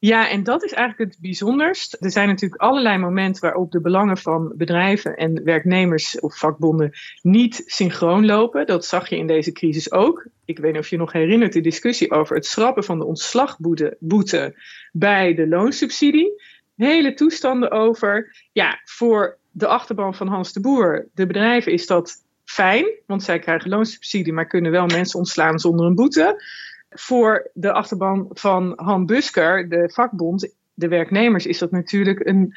Ja, 0.00 0.28
en 0.28 0.42
dat 0.42 0.64
is 0.64 0.72
eigenlijk 0.72 1.10
het 1.10 1.20
bijzonderst. 1.20 1.96
Er 2.00 2.10
zijn 2.10 2.28
natuurlijk 2.28 2.62
allerlei 2.62 2.98
momenten 2.98 3.42
waarop 3.42 3.70
de 3.70 3.80
belangen 3.80 4.16
van 4.16 4.52
bedrijven 4.56 5.16
en 5.16 5.44
werknemers 5.44 6.20
of 6.20 6.38
vakbonden 6.38 6.92
niet 7.22 7.62
synchroon 7.66 8.26
lopen. 8.26 8.66
Dat 8.66 8.84
zag 8.84 9.08
je 9.08 9.16
in 9.16 9.26
deze 9.26 9.52
crisis 9.52 9.92
ook. 9.92 10.26
Ik 10.44 10.58
weet 10.58 10.72
niet 10.72 10.80
of 10.80 10.88
je 10.88 10.96
nog 10.96 11.12
herinnert 11.12 11.52
de 11.52 11.60
discussie 11.60 12.10
over 12.10 12.36
het 12.36 12.46
schrappen 12.46 12.84
van 12.84 12.98
de 12.98 13.04
ontslagboete 13.04 14.56
bij 14.92 15.34
de 15.34 15.48
loonsubsidie. 15.48 16.42
Hele 16.76 17.14
toestanden 17.14 17.70
over, 17.70 18.36
ja, 18.52 18.80
voor 18.84 19.38
de 19.50 19.66
achterban 19.66 20.14
van 20.14 20.26
Hans 20.26 20.52
de 20.52 20.60
Boer, 20.60 21.08
de 21.14 21.26
bedrijven, 21.26 21.72
is 21.72 21.86
dat 21.86 22.24
fijn, 22.44 22.86
want 23.06 23.22
zij 23.22 23.38
krijgen 23.38 23.70
loonsubsidie, 23.70 24.32
maar 24.32 24.46
kunnen 24.46 24.70
wel 24.70 24.86
mensen 24.86 25.18
ontslaan 25.18 25.58
zonder 25.58 25.86
een 25.86 25.94
boete. 25.94 26.42
Voor 26.90 27.50
de 27.54 27.72
achterban 27.72 28.26
van 28.32 28.72
Han 28.76 29.06
Busker, 29.06 29.68
de 29.68 29.90
vakbond, 29.92 30.54
de 30.74 30.88
werknemers, 30.88 31.46
is 31.46 31.58
dat 31.58 31.70
natuurlijk 31.70 32.26
een 32.26 32.54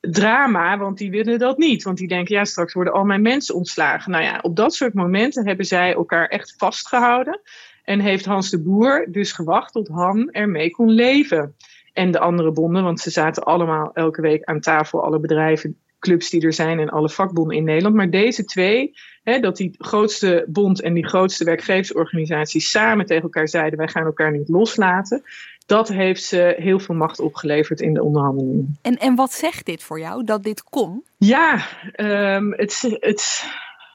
drama, 0.00 0.78
want 0.78 0.98
die 0.98 1.10
willen 1.10 1.38
dat 1.38 1.58
niet. 1.58 1.82
Want 1.82 1.98
die 1.98 2.08
denken, 2.08 2.34
ja, 2.34 2.44
straks 2.44 2.72
worden 2.72 2.92
al 2.92 3.04
mijn 3.04 3.22
mensen 3.22 3.54
ontslagen. 3.54 4.10
Nou 4.10 4.24
ja, 4.24 4.38
op 4.42 4.56
dat 4.56 4.74
soort 4.74 4.94
momenten 4.94 5.46
hebben 5.46 5.66
zij 5.66 5.94
elkaar 5.94 6.26
echt 6.26 6.54
vastgehouden. 6.56 7.40
En 7.84 8.00
heeft 8.00 8.24
Hans 8.24 8.50
de 8.50 8.62
Boer 8.62 9.06
dus 9.10 9.32
gewacht 9.32 9.72
tot 9.72 9.88
Han 9.88 10.30
ermee 10.30 10.70
kon 10.70 10.90
leven. 10.90 11.54
En 11.92 12.10
de 12.10 12.18
andere 12.18 12.52
bonden, 12.52 12.82
want 12.82 13.00
ze 13.00 13.10
zaten 13.10 13.42
allemaal 13.42 13.90
elke 13.92 14.20
week 14.20 14.44
aan 14.44 14.60
tafel, 14.60 15.04
alle 15.04 15.20
bedrijven 15.20 15.78
clubs 15.98 16.30
die 16.30 16.42
er 16.42 16.52
zijn 16.52 16.78
en 16.78 16.88
alle 16.88 17.08
vakbonden 17.08 17.56
in 17.56 17.64
Nederland. 17.64 17.94
Maar 17.94 18.10
deze 18.10 18.44
twee, 18.44 18.94
hè, 19.22 19.40
dat 19.40 19.56
die 19.56 19.74
grootste 19.78 20.44
bond 20.48 20.80
en 20.80 20.94
die 20.94 21.06
grootste 21.06 21.44
werkgeversorganisatie 21.44 22.60
samen 22.60 23.06
tegen 23.06 23.22
elkaar 23.22 23.48
zeiden: 23.48 23.78
wij 23.78 23.88
gaan 23.88 24.04
elkaar 24.04 24.32
niet 24.32 24.48
loslaten. 24.48 25.22
Dat 25.66 25.88
heeft 25.88 26.22
ze 26.22 26.54
heel 26.58 26.78
veel 26.78 26.94
macht 26.94 27.20
opgeleverd 27.20 27.80
in 27.80 27.94
de 27.94 28.02
onderhandelingen. 28.02 28.78
En, 28.82 28.96
en 28.96 29.14
wat 29.14 29.32
zegt 29.32 29.66
dit 29.66 29.82
voor 29.82 30.00
jou, 30.00 30.24
dat 30.24 30.42
dit 30.42 30.62
kon? 30.62 31.04
Ja, 31.16 31.66
um, 31.96 32.52
het, 32.52 32.96
het, 33.00 33.44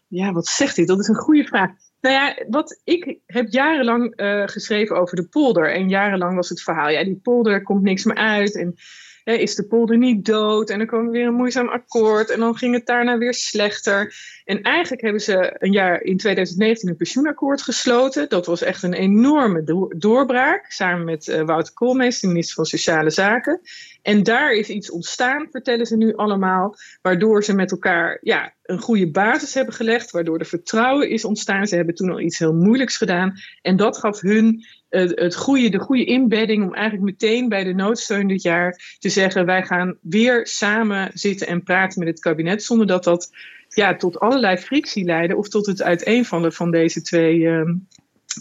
ja, 0.07 0.31
wat 0.31 0.47
zegt 0.47 0.75
dit? 0.75 0.87
Dat 0.87 0.99
is 0.99 1.07
een 1.07 1.15
goede 1.15 1.43
vraag. 1.43 1.69
Nou 2.01 2.15
ja, 2.15 2.45
wat 2.49 2.81
ik 2.83 3.17
heb 3.25 3.47
jarenlang 3.49 4.21
uh, 4.21 4.47
geschreven 4.47 4.95
over 4.95 5.15
de 5.15 5.27
polder. 5.27 5.73
En 5.73 5.89
jarenlang 5.89 6.35
was 6.35 6.49
het 6.49 6.61
verhaal, 6.61 6.89
ja, 6.89 7.03
die 7.03 7.19
polder 7.23 7.63
komt 7.63 7.81
niks 7.81 8.03
meer 8.03 8.15
uit. 8.15 8.55
En 8.55 8.75
is 9.23 9.55
de 9.55 9.67
polder 9.67 9.97
niet 9.97 10.25
dood? 10.25 10.69
En 10.69 10.77
dan 10.77 10.87
kwam 10.87 11.09
weer 11.09 11.27
een 11.27 11.33
moeizaam 11.33 11.67
akkoord. 11.67 12.29
En 12.29 12.39
dan 12.39 12.55
ging 12.55 12.73
het 12.73 12.85
daarna 12.85 13.17
weer 13.17 13.33
slechter. 13.33 14.15
En 14.45 14.61
eigenlijk 14.61 15.01
hebben 15.01 15.21
ze 15.21 15.55
een 15.57 15.71
jaar 15.71 16.01
in 16.01 16.17
2019 16.17 16.89
een 16.89 16.95
pensioenakkoord 16.95 17.61
gesloten. 17.61 18.29
Dat 18.29 18.45
was 18.45 18.61
echt 18.61 18.83
een 18.83 18.93
enorme 18.93 19.89
doorbraak. 19.97 20.65
Samen 20.71 21.05
met 21.05 21.27
uh, 21.27 21.41
Wouter 21.41 21.73
Koolmees, 21.73 22.19
de 22.19 22.27
minister 22.27 22.55
van 22.55 22.65
Sociale 22.65 23.09
Zaken. 23.09 23.61
En 24.01 24.23
daar 24.23 24.53
is 24.53 24.69
iets 24.69 24.91
ontstaan, 24.91 25.47
vertellen 25.51 25.85
ze 25.85 25.97
nu 25.97 26.15
allemaal. 26.15 26.75
Waardoor 27.01 27.43
ze 27.43 27.55
met 27.55 27.71
elkaar 27.71 28.17
ja, 28.21 28.53
een 28.63 28.79
goede 28.79 29.11
basis 29.11 29.53
hebben 29.53 29.73
gelegd. 29.73 30.11
Waardoor 30.11 30.39
er 30.39 30.45
vertrouwen 30.45 31.09
is 31.09 31.25
ontstaan. 31.25 31.67
Ze 31.67 31.75
hebben 31.75 31.95
toen 31.95 32.09
al 32.09 32.19
iets 32.19 32.39
heel 32.39 32.53
moeilijks 32.53 32.97
gedaan. 32.97 33.33
En 33.61 33.75
dat 33.75 33.97
gaf 33.97 34.21
hun 34.21 34.65
het 34.99 35.35
goede, 35.35 35.69
de 35.69 35.79
goede 35.79 36.05
inbedding 36.05 36.63
om 36.63 36.73
eigenlijk 36.73 37.05
meteen 37.05 37.49
bij 37.49 37.63
de 37.63 37.73
noodsteun 37.73 38.27
dit 38.27 38.41
jaar 38.41 38.97
te 38.99 39.09
zeggen: 39.09 39.45
wij 39.45 39.63
gaan 39.63 39.97
weer 40.01 40.47
samen 40.47 41.11
zitten 41.13 41.47
en 41.47 41.63
praten 41.63 41.99
met 41.99 42.07
het 42.07 42.19
kabinet. 42.19 42.63
Zonder 42.63 42.87
dat 42.87 43.03
dat 43.03 43.29
ja, 43.67 43.95
tot 43.95 44.19
allerlei 44.19 44.57
frictie 44.57 45.03
leidde 45.03 45.35
of 45.35 45.49
tot 45.49 45.65
het 45.65 45.81
uiteenvallen 45.81 46.53
van 46.53 46.71
deze 46.71 47.01
twee 47.01 47.39
uh, 47.39 47.69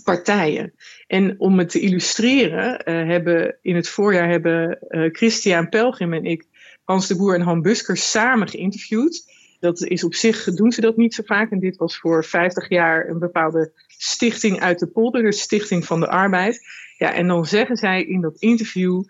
partijen. 0.04 0.72
En 1.06 1.40
om 1.40 1.58
het 1.58 1.70
te 1.70 1.80
illustreren, 1.80 2.82
uh, 2.84 3.08
hebben 3.08 3.58
in 3.62 3.76
het 3.76 3.88
voorjaar 3.88 4.28
hebben 4.28 4.78
uh, 4.88 5.08
Christian 5.12 5.68
Pelgrim 5.68 6.12
en 6.12 6.24
ik 6.24 6.44
Hans 6.84 7.06
de 7.06 7.16
Boer 7.16 7.34
en 7.34 7.40
Han 7.40 7.62
Busker 7.62 7.96
samen 7.96 8.48
geïnterviewd. 8.48 9.30
Dat 9.60 9.82
is 9.82 10.04
op 10.04 10.14
zich, 10.14 10.44
doen 10.44 10.72
ze 10.72 10.80
dat 10.80 10.96
niet 10.96 11.14
zo 11.14 11.22
vaak. 11.26 11.50
En 11.50 11.58
dit 11.58 11.76
was 11.76 11.98
voor 11.98 12.24
50 12.24 12.68
jaar 12.68 13.08
een 13.08 13.18
bepaalde 13.18 13.72
stichting 14.02 14.60
uit 14.60 14.78
de 14.78 14.86
polder, 14.86 15.22
de 15.22 15.32
Stichting 15.32 15.86
van 15.86 16.00
de 16.00 16.08
Arbeid. 16.08 16.66
Ja, 16.98 17.12
en 17.12 17.26
dan 17.26 17.46
zeggen 17.46 17.76
zij 17.76 18.02
in 18.02 18.20
dat 18.20 18.36
interview, 18.38 19.02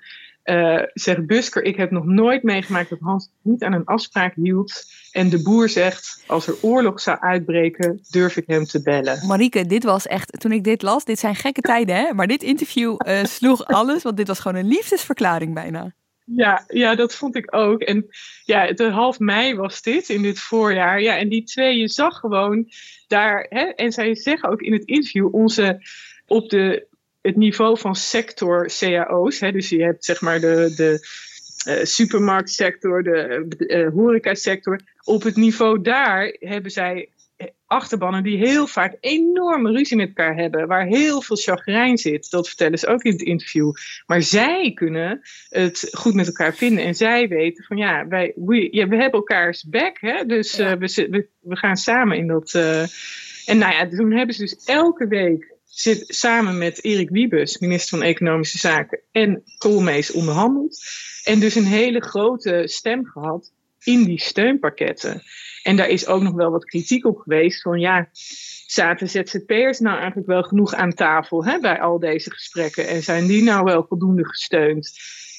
uh, 0.44 0.82
zegt 0.92 1.26
Busker, 1.26 1.62
ik 1.62 1.76
heb 1.76 1.90
nog 1.90 2.04
nooit 2.04 2.42
meegemaakt 2.42 2.90
dat 2.90 2.98
Hans 3.00 3.30
niet 3.42 3.62
aan 3.62 3.72
een 3.72 3.84
afspraak 3.84 4.34
hield. 4.34 4.84
En 5.10 5.28
de 5.28 5.42
boer 5.42 5.68
zegt, 5.68 6.22
als 6.26 6.46
er 6.46 6.56
oorlog 6.60 7.00
zou 7.00 7.18
uitbreken, 7.20 8.00
durf 8.10 8.36
ik 8.36 8.44
hem 8.46 8.64
te 8.64 8.82
bellen. 8.82 9.26
Marieke, 9.26 9.66
dit 9.66 9.84
was 9.84 10.06
echt, 10.06 10.40
toen 10.40 10.52
ik 10.52 10.64
dit 10.64 10.82
las, 10.82 11.04
dit 11.04 11.18
zijn 11.18 11.34
gekke 11.34 11.60
tijden 11.60 11.96
hè, 11.96 12.12
maar 12.14 12.26
dit 12.26 12.42
interview 12.42 12.96
uh, 13.06 13.24
sloeg 13.24 13.64
alles, 13.64 14.02
want 14.02 14.16
dit 14.16 14.28
was 14.28 14.38
gewoon 14.38 14.58
een 14.58 14.68
liefdesverklaring 14.68 15.54
bijna. 15.54 15.94
Ja, 16.24 16.64
ja, 16.68 16.94
dat 16.94 17.14
vond 17.14 17.36
ik 17.36 17.54
ook. 17.56 17.80
En 17.80 18.06
ja, 18.44 18.72
de 18.72 18.90
half 18.90 19.18
mei 19.18 19.54
was 19.54 19.82
dit 19.82 20.08
in 20.08 20.22
dit 20.22 20.38
voorjaar. 20.38 21.00
Ja, 21.00 21.18
en 21.18 21.28
die 21.28 21.44
twee, 21.44 21.78
je 21.78 21.88
zag 21.88 22.18
gewoon 22.18 22.68
daar, 23.06 23.46
hè, 23.48 23.62
en 23.62 23.92
zij 23.92 24.14
zeggen 24.14 24.48
ook 24.48 24.60
in 24.60 24.72
het 24.72 24.84
interview, 24.84 25.34
onze 25.34 25.80
op 26.26 26.48
de 26.48 26.86
het 27.20 27.36
niveau 27.36 27.78
van 27.78 27.96
sector 27.96 28.70
cao's. 28.78 29.40
Hè, 29.40 29.52
dus 29.52 29.68
je 29.68 29.82
hebt 29.82 30.04
zeg 30.04 30.20
maar 30.20 30.40
de, 30.40 30.72
de 30.76 31.08
uh, 31.68 31.84
supermarktsector, 31.84 33.02
de 33.02 33.44
uh, 33.56 33.92
horecasector. 33.92 34.80
Op 35.04 35.22
het 35.22 35.36
niveau 35.36 35.82
daar 35.82 36.36
hebben 36.38 36.70
zij 36.70 37.08
achterbannen 37.72 38.22
die 38.22 38.38
heel 38.38 38.66
vaak 38.66 38.96
enorme 39.00 39.72
ruzie 39.72 39.96
met 39.96 40.08
elkaar 40.08 40.36
hebben, 40.36 40.66
waar 40.66 40.86
heel 40.86 41.22
veel 41.22 41.36
chagrijn 41.36 41.98
zit. 41.98 42.30
Dat 42.30 42.48
vertellen 42.48 42.78
ze 42.78 42.86
ook 42.86 43.02
in 43.02 43.12
het 43.12 43.22
interview. 43.22 43.72
Maar 44.06 44.22
zij 44.22 44.72
kunnen 44.74 45.20
het 45.48 45.88
goed 45.92 46.14
met 46.14 46.26
elkaar 46.26 46.54
vinden 46.54 46.84
en 46.84 46.94
zij 46.94 47.28
weten 47.28 47.64
van 47.64 47.76
ja, 47.76 48.08
wij, 48.08 48.32
we, 48.36 48.68
ja, 48.70 48.88
we 48.88 48.96
hebben 48.96 49.20
elkaars 49.20 49.64
back, 49.64 50.00
hè? 50.00 50.24
dus 50.26 50.58
uh, 50.58 50.72
we, 50.72 51.06
we, 51.10 51.28
we, 51.40 51.56
gaan 51.56 51.76
samen 51.76 52.16
in 52.16 52.26
dat. 52.26 52.54
en 53.46 53.58
nou 53.58 53.72
ja, 53.72 53.88
toen 53.88 54.12
hebben 54.12 54.34
ze 54.34 54.40
dus 54.40 54.64
elke 54.64 55.06
week 55.06 55.52
zit 55.64 56.04
samen 56.08 56.58
met 56.58 56.84
Erik 56.84 57.10
Wiebes, 57.10 57.58
minister 57.58 57.98
van 57.98 58.06
Economische 58.06 58.58
Zaken, 58.58 59.00
en 59.12 59.42
Koolmees 59.58 60.12
onderhandeld. 60.12 60.82
En 61.24 61.40
dus 61.40 61.54
een 61.54 61.64
hele 61.64 62.00
grote 62.00 62.62
stem 62.64 63.06
gehad 63.06 63.52
in 63.78 64.04
die 64.04 64.20
steunpakketten. 64.20 65.22
En 65.62 65.76
daar 65.76 65.88
is 65.88 66.06
ook 66.06 66.22
nog 66.22 66.34
wel 66.34 66.50
wat 66.50 66.64
kritiek 66.64 67.06
op 67.06 67.18
geweest 67.18 67.62
van 67.62 67.80
ja, 67.80 68.08
zaten 68.66 69.08
ZZP'ers 69.08 69.78
nou 69.78 69.96
eigenlijk 69.96 70.26
wel 70.26 70.42
genoeg 70.42 70.74
aan 70.74 70.94
tafel 70.94 71.44
hè, 71.44 71.58
bij 71.58 71.80
al 71.80 71.98
deze 71.98 72.30
gesprekken? 72.30 72.88
En 72.88 73.02
zijn 73.02 73.26
die 73.26 73.42
nou 73.42 73.64
wel 73.64 73.86
voldoende 73.88 74.26
gesteund? 74.26 74.92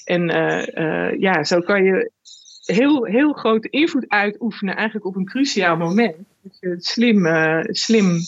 En 0.04 0.30
uh, 0.30 0.66
uh, 0.66 1.20
ja, 1.20 1.44
zo 1.44 1.60
kan 1.60 1.84
je 1.84 2.10
heel, 2.64 3.04
heel 3.04 3.32
grote 3.32 3.68
invloed 3.68 4.08
uitoefenen 4.08 4.76
eigenlijk 4.76 5.06
op 5.06 5.16
een 5.16 5.24
cruciaal 5.24 5.76
moment. 5.76 6.16
Dat 6.42 6.58
je 6.60 6.74
slim, 6.78 7.26
uh, 7.26 7.60
slim, 7.62 8.18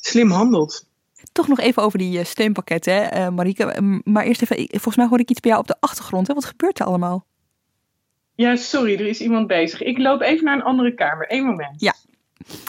slim 0.00 0.30
handelt. 0.30 0.86
Toch 1.32 1.48
nog 1.48 1.60
even 1.60 1.82
over 1.82 1.98
die 1.98 2.24
steunpakketten, 2.24 3.34
Marieke. 3.34 4.00
Maar 4.04 4.24
eerst 4.24 4.42
even, 4.42 4.56
volgens 4.70 4.96
mij 4.96 5.06
hoor 5.06 5.20
ik 5.20 5.30
iets 5.30 5.40
bij 5.40 5.50
jou 5.50 5.62
op 5.62 5.68
de 5.68 5.76
achtergrond. 5.80 6.26
Hè? 6.26 6.34
Wat 6.34 6.44
gebeurt 6.44 6.78
er 6.78 6.86
allemaal? 6.86 7.26
Ja, 8.34 8.56
sorry, 8.56 8.94
er 8.94 9.06
is 9.06 9.20
iemand 9.20 9.46
bezig. 9.46 9.82
Ik 9.82 9.98
loop 9.98 10.20
even 10.20 10.44
naar 10.44 10.54
een 10.56 10.62
andere 10.62 10.94
kamer. 10.94 11.32
Eén 11.32 11.44
moment. 11.44 11.80
Ja. 11.80 11.94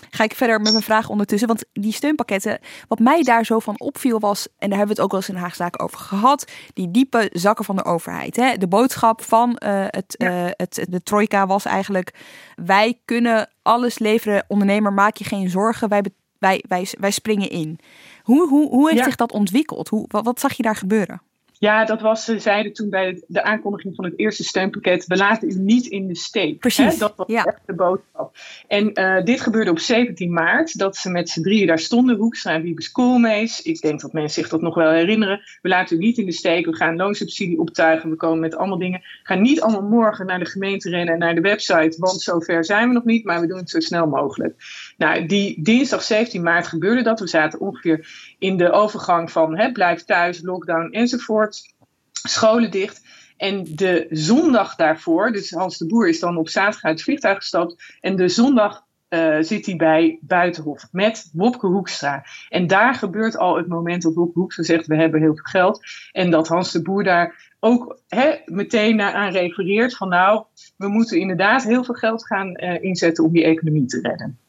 Ga 0.10 0.24
ik 0.24 0.36
verder 0.36 0.62
met 0.62 0.72
mijn 0.72 0.84
vraag 0.84 1.10
ondertussen. 1.10 1.48
Want 1.48 1.66
die 1.74 1.94
steunpakketten, 1.94 2.60
wat 2.88 3.00
mij 3.00 3.24
daar 3.24 3.46
zo 3.46 3.60
van 3.60 3.80
opviel 3.80 4.20
was, 4.20 4.48
en 4.58 4.70
daar 4.70 4.78
hebben 4.78 4.96
we 4.96 5.02
het 5.02 5.02
ook 5.02 5.12
wel 5.12 5.20
eens 5.20 5.30
in 5.30 5.36
Haagzaken 5.44 5.80
over 5.80 5.98
gehad, 6.00 6.52
die 6.74 6.92
diepe 6.92 7.30
zakken 7.32 7.66
van 7.66 7.76
de 7.76 7.84
overheid. 7.86 8.36
Hè? 8.36 8.58
De 8.58 8.68
boodschap 8.68 9.22
van 9.22 9.50
uh, 9.66 9.86
het, 9.88 10.16
uh, 10.18 10.46
het, 10.50 10.86
de 10.90 11.04
trojka 11.04 11.48
was 11.48 11.66
eigenlijk, 11.66 12.14
wij 12.56 13.00
kunnen 13.06 13.50
alles 13.62 14.00
leveren, 14.00 14.46
ondernemer, 14.48 14.94
maak 14.94 15.16
je 15.18 15.24
geen 15.24 15.50
zorgen, 15.50 15.90
wij, 15.90 16.04
wij, 16.40 16.64
wij, 16.68 16.88
wij 17.00 17.12
springen 17.12 17.50
in. 17.50 17.80
Hoe, 18.24 18.48
hoe, 18.48 18.70
hoe 18.70 18.86
heeft 18.88 19.00
Ja. 19.00 19.06
zich 19.06 19.16
dat 19.16 19.32
ontwikkeld? 19.32 19.90
Hoe, 19.90 20.06
wat, 20.08 20.26
wat 20.26 20.40
zag 20.40 20.54
je 20.54 20.64
daar 20.64 20.76
gebeuren? 20.76 21.22
Ja, 21.60 21.86
dat 21.86 22.02
was, 22.02 22.26
ze 22.26 22.40
zeiden 22.40 22.74
toen 22.74 22.90
bij 22.90 23.24
de, 23.28 23.44
aankondiging 23.44 23.96
van 23.96 24.06
het 24.06 24.20
eerste 24.20 24.44
steunpakket, 24.44 25.06
we 25.06 25.18
laten 25.18 25.50
u 25.50 25.54
niet 25.54 25.86
in 25.86 26.08
de 26.08 26.16
steek. 26.16 26.60
Precies, 26.60 26.94
Hè? 26.94 26.98
Dat 26.98 27.14
was 27.16 27.28
echt 27.28 27.60
de 27.66 27.74
boodschap. 27.74 28.36
En 28.68 28.94
eh, 28.94 29.24
dit 29.24 29.42
gebeurde 29.42 29.72
op 29.72 29.80
17 29.80 30.34
maart, 30.34 30.78
dat 30.78 30.98
ze 30.98 31.10
met 31.10 31.30
z'n 31.30 31.42
drieën 31.42 31.68
daar 31.68 31.80
stonden, 31.80 32.16
Hoekstra 32.16 32.54
en 32.54 32.62
Wiebes 32.62 32.92
Koolmees. 32.92 33.62
Ik 33.62 33.82
denk 33.82 34.02
dat 34.02 34.14
mensen 34.14 34.42
zich 34.42 34.52
dat 34.52 34.62
nog 34.62 34.76
wel 34.76 34.92
herinneren. 34.92 35.42
We 35.62 35.70
laten 35.70 35.98
u 35.98 36.00
niet 36.00 36.18
in 36.18 36.26
de 36.26 36.32
steek, 36.32 36.66
we 36.66 36.76
gaan 36.76 36.96
loonsubsidie 36.96 37.60
optuigen, 37.60 38.10
we 38.10 38.16
komen 38.16 38.40
met 38.40 38.56
allemaal 38.56 38.78
dingen. 38.78 39.00
We 39.00 39.20
gaan 39.24 39.42
niet 39.42 39.62
allemaal 39.62 39.90
morgen 39.90 40.26
naar 40.26 40.40
de 40.40 40.46
gemeente 40.46 40.90
rennen 40.90 41.14
en 41.14 41.20
naar 41.20 41.36
de 41.36 41.42
website, 41.42 41.96
want 41.98 42.22
zover 42.22 42.66
zijn 42.66 42.88
we 42.88 42.94
nog 42.94 43.06
niet, 43.06 43.26
maar 43.26 43.42
we 43.42 43.48
doen 43.48 43.58
het 43.58 43.70
zo 43.70 43.80
snel 43.80 44.08
mogelijk. 44.08 44.56
Nou, 44.98 45.26
die 45.26 45.62
dinsdag 45.62 46.04
17 46.04 46.44
maart 46.44 46.68
gebeurde 46.68 47.02
dat. 47.02 47.20
We 47.20 47.28
zaten 47.28 47.60
ongeveer 47.60 48.08
in 48.46 48.58
de 48.58 48.72
overgang 48.72 49.32
van 49.32 49.58
hè, 49.58 49.72
blijf 49.72 50.04
thuis, 50.04 50.42
lockdown 50.42 50.92
enzovoort. 50.92 51.74
Scholen 52.12 52.72
dicht. 52.72 53.02
En 53.38 53.64
de 53.64 54.08
zondag 54.10 54.76
daarvoor, 54.76 55.32
dus 55.32 55.52
Hans 55.52 55.78
de 55.78 55.88
Boer 55.88 56.08
is 56.10 56.20
dan 56.20 56.38
op 56.38 56.50
zaterdag 56.50 56.84
uit 56.84 56.94
het 56.94 57.04
vliegtuig 57.04 57.38
gestapt. 57.38 57.98
En 58.02 58.16
de 58.16 58.28
zondag 58.28 58.84
eh, 59.08 59.38
zit 59.40 59.66
hij 59.66 59.76
bij 59.76 60.20
Buitenhof 60.22 60.88
met 60.92 61.30
Wopke 61.34 61.68
Hoekstra. 61.68 62.26
En 62.50 62.68
daar 62.68 62.96
gebeurt 62.96 63.38
al 63.38 63.58
het 63.58 63.68
moment 63.68 64.02
dat 64.02 64.14
Wopke 64.14 64.40
Hoekstra 64.40 64.64
zegt: 64.64 64.88
We 64.88 64.96
hebben 64.96 65.22
heel 65.22 65.36
veel 65.36 65.44
geld. 65.44 65.82
En 66.12 66.32
dat 66.32 66.48
Hans 66.48 66.72
de 66.72 66.82
Boer 66.82 67.04
daar 67.04 67.54
ook 67.60 68.00
meteen 68.46 68.96
naar 68.96 69.14
aan 69.14 69.32
refereert: 69.32 69.98
van 69.98 70.10
nou, 70.10 70.44
we 70.78 70.88
moeten 70.88 71.20
inderdaad 71.20 71.64
heel 71.64 71.84
veel 71.84 71.96
geld 71.96 72.26
gaan 72.26 72.56
eh, 72.56 72.84
inzetten 72.84 73.24
om 73.24 73.32
die 73.32 73.44
economie 73.44 73.86
te 73.86 74.00
redden. 74.02 74.40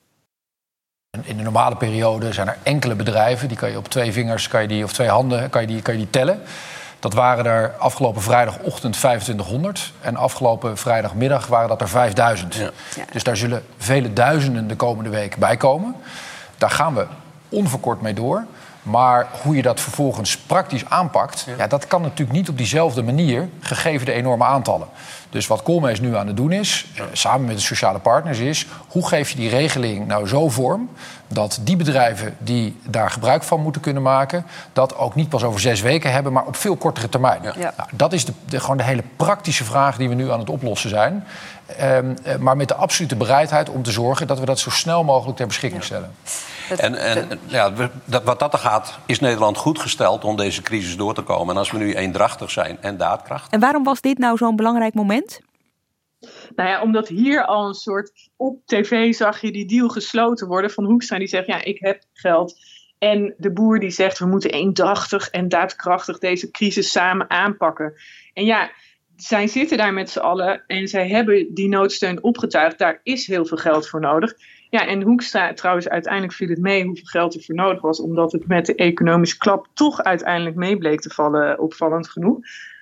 In 1.22 1.36
de 1.36 1.43
normale 1.43 1.76
periode 1.76 2.32
zijn 2.32 2.48
er 2.48 2.56
enkele 2.62 2.94
bedrijven, 2.94 3.48
die 3.48 3.56
kan 3.56 3.70
je 3.70 3.76
op 3.76 3.88
twee 3.88 4.12
vingers 4.12 4.48
kan 4.48 4.62
je 4.62 4.68
die, 4.68 4.84
of 4.84 4.93
twee 4.93 5.09
handen 5.09 5.51
kan 5.51 5.60
je 5.60 5.66
die, 5.66 5.82
kan 5.82 5.94
je 5.94 6.01
die 6.01 6.10
tellen. 6.10 6.43
Dat 6.98 7.14
waren 7.14 7.47
er 7.47 7.74
afgelopen 7.78 8.22
vrijdagochtend 8.22 8.93
2500 8.93 9.93
en 10.01 10.16
afgelopen 10.16 10.76
vrijdagmiddag 10.76 11.47
waren 11.47 11.68
dat 11.68 11.80
er 11.80 11.88
5000. 11.88 12.56
Dus 13.12 13.22
daar 13.22 13.36
zullen 13.36 13.64
vele 13.78 14.12
duizenden 14.12 14.68
de 14.68 14.76
komende 14.76 15.10
week 15.10 15.36
bij 15.36 15.56
komen. 15.56 15.94
Daar 16.59 16.70
gaan 16.70 16.94
we 16.94 17.06
onverkort 17.48 18.01
mee 18.01 18.14
door. 18.14 18.44
Maar 18.82 19.26
hoe 19.43 19.56
je 19.56 19.62
dat 19.62 19.80
vervolgens 19.80 20.36
praktisch 20.36 20.84
aanpakt, 20.88 21.47
ja. 21.56 21.66
dat 21.66 21.86
kan 21.86 22.02
natuurlijk 22.02 22.36
niet 22.36 22.48
op 22.48 22.56
diezelfde 22.56 23.02
manier, 23.02 23.48
gegeven 23.60 24.06
de 24.06 24.12
enorme 24.12 24.44
aantallen. 24.44 24.88
Dus 25.31 25.47
wat 25.47 25.62
Koolmees 25.62 26.01
nu 26.01 26.16
aan 26.16 26.27
het 26.27 26.36
doen 26.36 26.53
is, 26.53 26.86
eh, 26.97 27.03
samen 27.12 27.47
met 27.47 27.57
de 27.57 27.62
sociale 27.62 27.98
partners, 27.98 28.39
is 28.39 28.66
hoe 28.89 29.09
geef 29.09 29.31
je 29.31 29.36
die 29.36 29.48
regeling 29.48 30.07
nou 30.07 30.27
zo 30.28 30.48
vorm 30.48 30.89
dat 31.28 31.59
die 31.62 31.77
bedrijven 31.77 32.36
die 32.39 32.77
daar 32.89 33.11
gebruik 33.11 33.43
van 33.43 33.61
moeten 33.61 33.81
kunnen 33.82 34.03
maken, 34.03 34.44
dat 34.73 34.97
ook 34.97 35.15
niet 35.15 35.28
pas 35.28 35.44
over 35.44 35.61
zes 35.61 35.81
weken 35.81 36.12
hebben, 36.12 36.32
maar 36.32 36.44
op 36.44 36.57
veel 36.57 36.77
kortere 36.77 37.09
termijn. 37.09 37.40
Nou, 37.77 37.89
dat 37.93 38.12
is 38.12 38.24
de, 38.24 38.32
de- 38.44 38.61
gewoon 38.61 38.77
de 38.77 38.82
hele 38.82 39.03
praktische 39.16 39.65
vraag 39.65 39.97
die 39.97 40.09
we 40.09 40.15
nu 40.15 40.31
aan 40.31 40.39
het 40.39 40.51
oplossen 40.51 40.90
zijn. 40.90 41.24
Ehm, 41.66 42.15
eh, 42.23 42.36
maar 42.36 42.57
met 42.57 42.69
de 42.69 42.74
absolute 42.74 43.16
bereidheid 43.16 43.69
om 43.69 43.82
te 43.82 43.90
zorgen 43.90 44.27
dat 44.27 44.39
we 44.39 44.47
dat 44.47 44.59
zo 44.59 44.70
snel 44.70 45.05
mogelijk 45.05 45.36
ter 45.36 45.47
beschikking 45.47 45.85
stellen. 45.85 46.11
En, 46.76 46.94
en 46.94 47.40
ja, 47.47 47.72
dat, 48.05 48.24
wat 48.24 48.38
dat 48.38 48.52
er 48.52 48.59
gaat, 48.59 48.98
is 49.06 49.20
Nederland 49.20 49.56
goed 49.56 49.78
gesteld 49.78 50.24
om 50.24 50.36
deze 50.36 50.62
crisis 50.62 50.97
door 50.97 51.14
te 51.14 51.22
komen. 51.22 51.55
En 51.55 51.59
als 51.59 51.70
we 51.70 51.78
nu 51.78 51.94
eendrachtig 51.94 52.51
zijn 52.51 52.78
en 52.80 52.97
daadkracht. 52.97 53.52
En 53.52 53.60
waarom 53.60 53.84
was 53.84 54.01
dit 54.01 54.18
nou 54.18 54.36
zo'n 54.36 54.56
belangrijk 54.56 54.94
moment? 54.94 55.40
Nou 56.56 56.68
ja, 56.68 56.82
omdat 56.82 57.09
hier 57.09 57.44
al 57.44 57.68
een 57.68 57.74
soort 57.74 58.12
op 58.36 58.66
tv 58.66 59.14
zag 59.14 59.40
je 59.40 59.52
die 59.52 59.66
deal 59.66 59.88
gesloten 59.88 60.47
worden 60.47 60.70
van 60.70 60.84
Hoekstra 60.84 61.18
die 61.18 61.28
zegt 61.28 61.47
ja 61.47 61.64
ik 61.64 61.78
heb 61.80 62.02
geld 62.12 62.56
en 62.98 63.34
de 63.38 63.52
boer 63.52 63.80
die 63.80 63.90
zegt 63.90 64.18
we 64.18 64.26
moeten 64.26 64.51
eendrachtig 64.51 65.30
en 65.30 65.48
daadkrachtig 65.48 66.18
deze 66.18 66.51
crisis 66.51 66.90
samen 66.90 67.30
aanpakken. 67.30 67.94
En 68.32 68.44
ja, 68.44 68.70
zij 69.16 69.47
zitten 69.47 69.76
daar 69.76 69.93
met 69.93 70.10
z'n 70.10 70.18
allen 70.18 70.62
en 70.66 70.88
zij 70.88 71.09
hebben 71.09 71.55
die 71.55 71.68
noodsteun 71.68 72.22
opgetuigd. 72.22 72.78
Daar 72.78 73.01
is 73.02 73.26
heel 73.26 73.47
veel 73.47 73.56
geld 73.56 73.88
voor 73.88 74.01
nodig. 74.01 74.34
Ja, 74.77 74.86
en 74.86 75.03
Hoekstra, 75.03 75.53
trouwens, 75.53 75.89
uiteindelijk 75.89 76.32
viel 76.32 76.48
het 76.48 76.59
mee 76.59 76.85
hoeveel 76.85 77.05
geld 77.05 77.35
er 77.35 77.43
voor 77.43 77.55
nodig 77.55 77.81
was, 77.81 78.01
omdat 78.01 78.32
het 78.32 78.47
met 78.47 78.66
de 78.66 78.74
economische 78.74 79.39
klap 79.39 79.66
toch 79.74 80.03
uiteindelijk 80.03 80.57
mee 80.57 80.78
bleek 80.78 81.01
te 81.01 81.11
vallen, 81.11 81.59
opvallend 81.59 82.09
genoeg. 82.09 82.39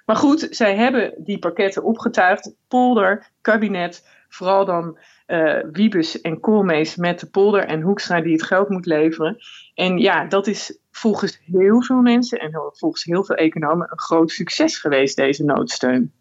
Maar 0.07 0.17
goed, 0.17 0.47
zij 0.51 0.77
hebben 0.77 1.15
die 1.17 1.39
pakketten 1.39 1.83
opgetuigd. 1.83 2.55
Polder, 2.69 3.31
kabinet, 3.41 4.09
vooral 4.29 4.65
dan 4.65 4.99
eh, 5.27 5.59
Wiebes 5.73 6.21
en 6.21 6.41
Koolmees 6.41 6.97
met 6.97 7.21
de 7.21 7.27
polder 7.27 7.65
en 7.65 7.81
Hoekstra 7.81 8.21
die 8.21 8.33
het 8.33 8.43
geld 8.43 8.69
moet 8.69 8.87
leveren. 8.87 9.37
En 9.75 9.99
ja, 9.99 10.25
dat 10.25 10.47
is 10.47 10.79
volgens 10.91 11.41
heel 11.45 11.83
veel 11.83 12.01
mensen 12.01 12.39
en 12.39 12.53
volgens 12.73 13.05
heel 13.05 13.25
veel 13.25 13.37
economen 13.37 13.89
een 13.91 14.01
groot 14.01 14.31
succes 14.31 14.79
geweest, 14.79 15.17
deze 15.17 15.45
noodsteun. 15.45 16.13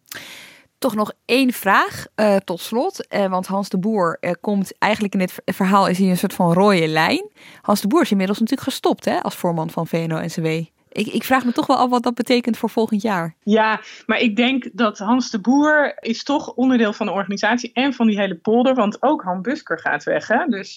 Toch 0.84 0.96
nog 0.96 1.12
één 1.26 1.52
vraag 1.54 2.06
eh, 2.16 2.36
tot 2.36 2.60
slot. 2.60 3.08
Eh, 3.08 3.30
want 3.30 3.48
Hans 3.48 3.70
de 3.70 3.80
Boer 3.80 4.18
eh, 4.20 4.32
komt 4.42 4.78
eigenlijk 4.78 5.14
in 5.14 5.20
dit 5.20 5.32
ver- 5.32 5.54
verhaal 5.54 5.88
is 5.88 5.98
hij 5.98 6.10
een 6.10 6.18
soort 6.18 6.34
van 6.34 6.54
rode 6.54 6.88
lijn. 6.88 7.30
Hans 7.62 7.82
de 7.82 7.88
Boer 7.88 8.02
is 8.02 8.12
inmiddels 8.12 8.40
natuurlijk 8.40 8.68
gestopt 8.70 9.06
hè, 9.06 9.22
als 9.22 9.36
voorman 9.36 9.70
van 9.70 9.88
VNO-NCW. 9.88 10.46
Ik, 10.46 11.08
ik 11.08 11.24
vraag 11.24 11.46
me 11.46 11.52
toch 11.52 11.68
wel 11.68 11.78
af 11.78 11.90
wat 11.90 12.04
dat 12.04 12.16
betekent 12.16 12.58
voor 12.58 12.70
volgend 12.70 13.02
jaar. 13.02 13.36
Ja, 13.44 13.82
maar 14.06 14.20
ik 14.20 14.36
denk 14.36 14.70
dat 14.74 14.98
Hans 14.98 15.30
de 15.30 15.42
Boer 15.42 15.94
is 16.00 16.24
toch 16.24 16.54
onderdeel 16.54 16.94
van 16.94 17.06
de 17.06 17.12
organisatie 17.12 17.72
en 17.74 17.94
van 17.94 18.08
die 18.08 18.20
hele 18.20 18.36
polder. 18.36 18.76
Want 18.76 19.02
ook 19.02 19.24
Han 19.24 19.42
Busker 19.42 19.80
gaat 19.80 20.04
weg. 20.04 20.28
Hè? 20.28 20.46
Dus 20.46 20.74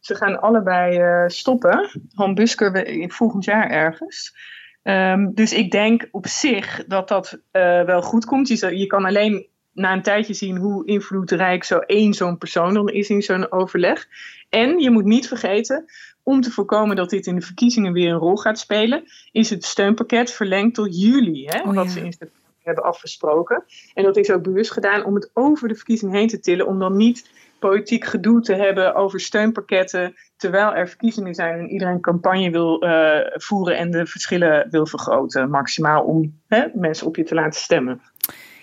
ze 0.00 0.14
gaan 0.14 0.40
allebei 0.40 1.00
stoppen. 1.28 2.02
Han 2.14 2.34
Busker 2.34 2.84
volgend 3.12 3.44
jaar 3.44 3.70
ergens. 3.70 4.34
Ehm, 4.82 5.30
dus 5.34 5.52
ik 5.52 5.70
denk 5.70 6.08
op 6.10 6.26
zich 6.26 6.84
dat 6.86 7.08
dat 7.08 7.32
uh, 7.32 7.82
wel 7.82 8.02
goed 8.02 8.24
komt. 8.24 8.48
Je, 8.48 8.78
je 8.78 8.86
kan 8.86 9.04
alleen 9.04 9.46
na 9.72 9.92
een 9.92 10.02
tijdje 10.02 10.34
zien 10.34 10.56
hoe 10.56 10.86
invloedrijk 10.86 11.64
zo 11.64 11.78
één 11.78 12.14
zo'n 12.14 12.38
persoon 12.38 12.74
dan 12.74 12.88
is 12.88 13.08
in 13.08 13.22
zo'n 13.22 13.52
overleg. 13.52 14.08
En 14.48 14.78
je 14.78 14.90
moet 14.90 15.04
niet 15.04 15.28
vergeten, 15.28 15.84
om 16.22 16.40
te 16.40 16.50
voorkomen 16.50 16.96
dat 16.96 17.10
dit 17.10 17.26
in 17.26 17.34
de 17.34 17.40
verkiezingen 17.40 17.92
weer 17.92 18.10
een 18.10 18.18
rol 18.18 18.36
gaat 18.36 18.58
spelen, 18.58 19.04
is 19.32 19.50
het 19.50 19.64
steunpakket 19.64 20.32
verlengd 20.32 20.74
tot 20.74 21.00
juli. 21.00 21.46
Hè, 21.46 21.60
oh, 21.60 21.74
wat 21.74 21.84
ja. 21.84 21.90
ze 21.90 22.00
in 22.00 22.14
hebben 22.62 22.84
afgesproken. 22.84 23.64
En 23.94 24.04
dat 24.04 24.16
is 24.16 24.30
ook 24.30 24.42
bewust 24.42 24.72
gedaan 24.72 25.04
om 25.04 25.14
het 25.14 25.30
over 25.34 25.68
de 25.68 25.74
verkiezing 25.74 26.12
heen 26.12 26.28
te 26.28 26.40
tillen, 26.40 26.66
om 26.66 26.78
dan 26.78 26.96
niet 26.96 27.30
politiek 27.60 28.04
gedoe 28.04 28.40
te 28.40 28.54
hebben 28.54 28.94
over 28.94 29.20
steunpakketten, 29.20 30.14
terwijl 30.36 30.74
er 30.74 30.88
verkiezingen 30.88 31.34
zijn 31.34 31.58
en 31.58 31.68
iedereen 31.68 32.00
campagne 32.00 32.50
wil 32.50 32.84
uh, 32.84 33.18
voeren 33.32 33.76
en 33.76 33.90
de 33.90 34.06
verschillen 34.06 34.66
wil 34.70 34.86
vergroten, 34.86 35.50
maximaal 35.50 36.04
om 36.04 36.40
hè, 36.46 36.66
mensen 36.74 37.06
op 37.06 37.16
je 37.16 37.24
te 37.24 37.34
laten 37.34 37.60
stemmen. 37.60 38.00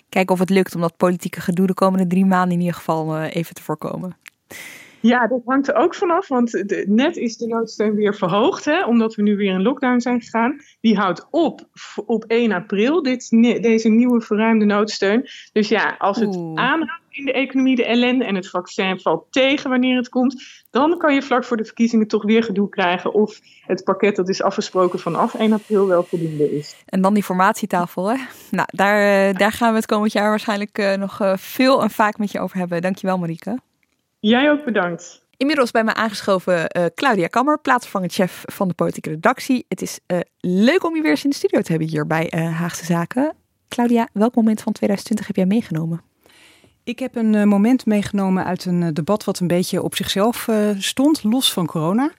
Kijken 0.08 0.34
of 0.34 0.40
het 0.40 0.50
lukt 0.50 0.74
om 0.74 0.80
dat 0.80 0.96
politieke 0.96 1.40
gedoe 1.40 1.66
de 1.66 1.74
komende 1.74 2.06
drie 2.06 2.26
maanden 2.26 2.52
in 2.52 2.60
ieder 2.60 2.74
geval 2.74 3.16
uh, 3.16 3.34
even 3.34 3.54
te 3.54 3.62
voorkomen. 3.62 4.16
Ja, 5.00 5.26
dat 5.26 5.42
hangt 5.44 5.68
er 5.68 5.74
ook 5.74 5.94
vanaf, 5.94 6.28
want 6.28 6.50
de, 6.50 6.84
net 6.88 7.16
is 7.16 7.36
de 7.36 7.46
noodsteun 7.46 7.94
weer 7.94 8.14
verhoogd, 8.14 8.64
hè, 8.64 8.84
omdat 8.84 9.14
we 9.14 9.22
nu 9.22 9.36
weer 9.36 9.52
in 9.52 9.62
lockdown 9.62 10.00
zijn 10.00 10.20
gegaan. 10.20 10.60
Die 10.80 10.96
houdt 10.96 11.26
op 11.30 11.68
op 12.06 12.24
1 12.24 12.52
april, 12.52 13.02
dit, 13.02 13.30
deze 13.62 13.88
nieuwe 13.88 14.20
verruimde 14.20 14.64
noodsteun. 14.64 15.28
Dus 15.52 15.68
ja, 15.68 15.94
als 15.98 16.18
het 16.20 16.36
Oeh. 16.36 16.60
aanhoudt 16.60 17.06
in 17.10 17.24
de 17.24 17.32
economie, 17.32 17.76
de 17.76 17.84
ellende 17.84 18.24
en 18.24 18.34
het 18.34 18.48
vaccin 18.48 19.00
valt 19.00 19.26
tegen 19.30 19.70
wanneer 19.70 19.96
het 19.96 20.08
komt, 20.08 20.64
dan 20.70 20.98
kan 20.98 21.14
je 21.14 21.22
vlak 21.22 21.44
voor 21.44 21.56
de 21.56 21.64
verkiezingen 21.64 22.06
toch 22.06 22.22
weer 22.22 22.42
gedoe 22.42 22.68
krijgen 22.68 23.14
of 23.14 23.40
het 23.66 23.84
pakket 23.84 24.16
dat 24.16 24.28
is 24.28 24.42
afgesproken 24.42 24.98
vanaf 24.98 25.34
1 25.34 25.52
april 25.52 25.86
wel 25.86 26.02
voldoende 26.02 26.56
is. 26.56 26.76
En 26.86 27.00
dan 27.00 27.14
die 27.14 27.22
formatietafel, 27.22 28.10
hè? 28.10 28.16
Nou, 28.50 28.68
daar, 28.72 29.34
daar 29.34 29.52
gaan 29.52 29.70
we 29.70 29.76
het 29.76 29.86
komend 29.86 30.12
jaar 30.12 30.28
waarschijnlijk 30.28 30.78
uh, 30.78 30.94
nog 30.94 31.20
uh, 31.20 31.36
veel 31.36 31.82
en 31.82 31.90
vaak 31.90 32.18
met 32.18 32.32
je 32.32 32.40
over 32.40 32.58
hebben. 32.58 32.82
Dankjewel, 32.82 33.18
Marieke. 33.18 33.58
Jij 34.20 34.50
ook 34.50 34.64
bedankt. 34.64 35.26
Inmiddels 35.36 35.70
bij 35.70 35.84
me 35.84 35.94
aangeschoven 35.94 36.70
uh, 36.76 36.84
Claudia 36.94 37.26
Kammer, 37.26 37.60
plaatsvervangend 37.60 38.12
chef 38.12 38.42
van 38.46 38.68
de 38.68 38.74
politieke 38.74 39.10
redactie. 39.10 39.64
Het 39.68 39.82
is 39.82 40.00
uh, 40.06 40.18
leuk 40.40 40.84
om 40.84 40.96
je 40.96 41.02
weer 41.02 41.10
eens 41.10 41.24
in 41.24 41.30
de 41.30 41.36
studio 41.36 41.60
te 41.60 41.70
hebben 41.70 41.88
hier 41.88 42.06
bij 42.06 42.32
uh, 42.34 42.58
Haagse 42.58 42.84
Zaken. 42.84 43.34
Claudia, 43.68 44.08
welk 44.12 44.34
moment 44.34 44.62
van 44.62 44.72
2020 44.72 45.26
heb 45.26 45.36
jij 45.36 45.46
meegenomen? 45.46 46.02
Ik 46.84 46.98
heb 46.98 47.16
een 47.16 47.48
moment 47.48 47.86
meegenomen 47.86 48.44
uit 48.44 48.64
een 48.64 48.94
debat 48.94 49.24
wat 49.24 49.38
een 49.38 49.46
beetje 49.46 49.82
op 49.82 49.94
zichzelf 49.94 50.48
stond, 50.78 51.22
los 51.22 51.52
van 51.52 51.66
corona. 51.66 52.12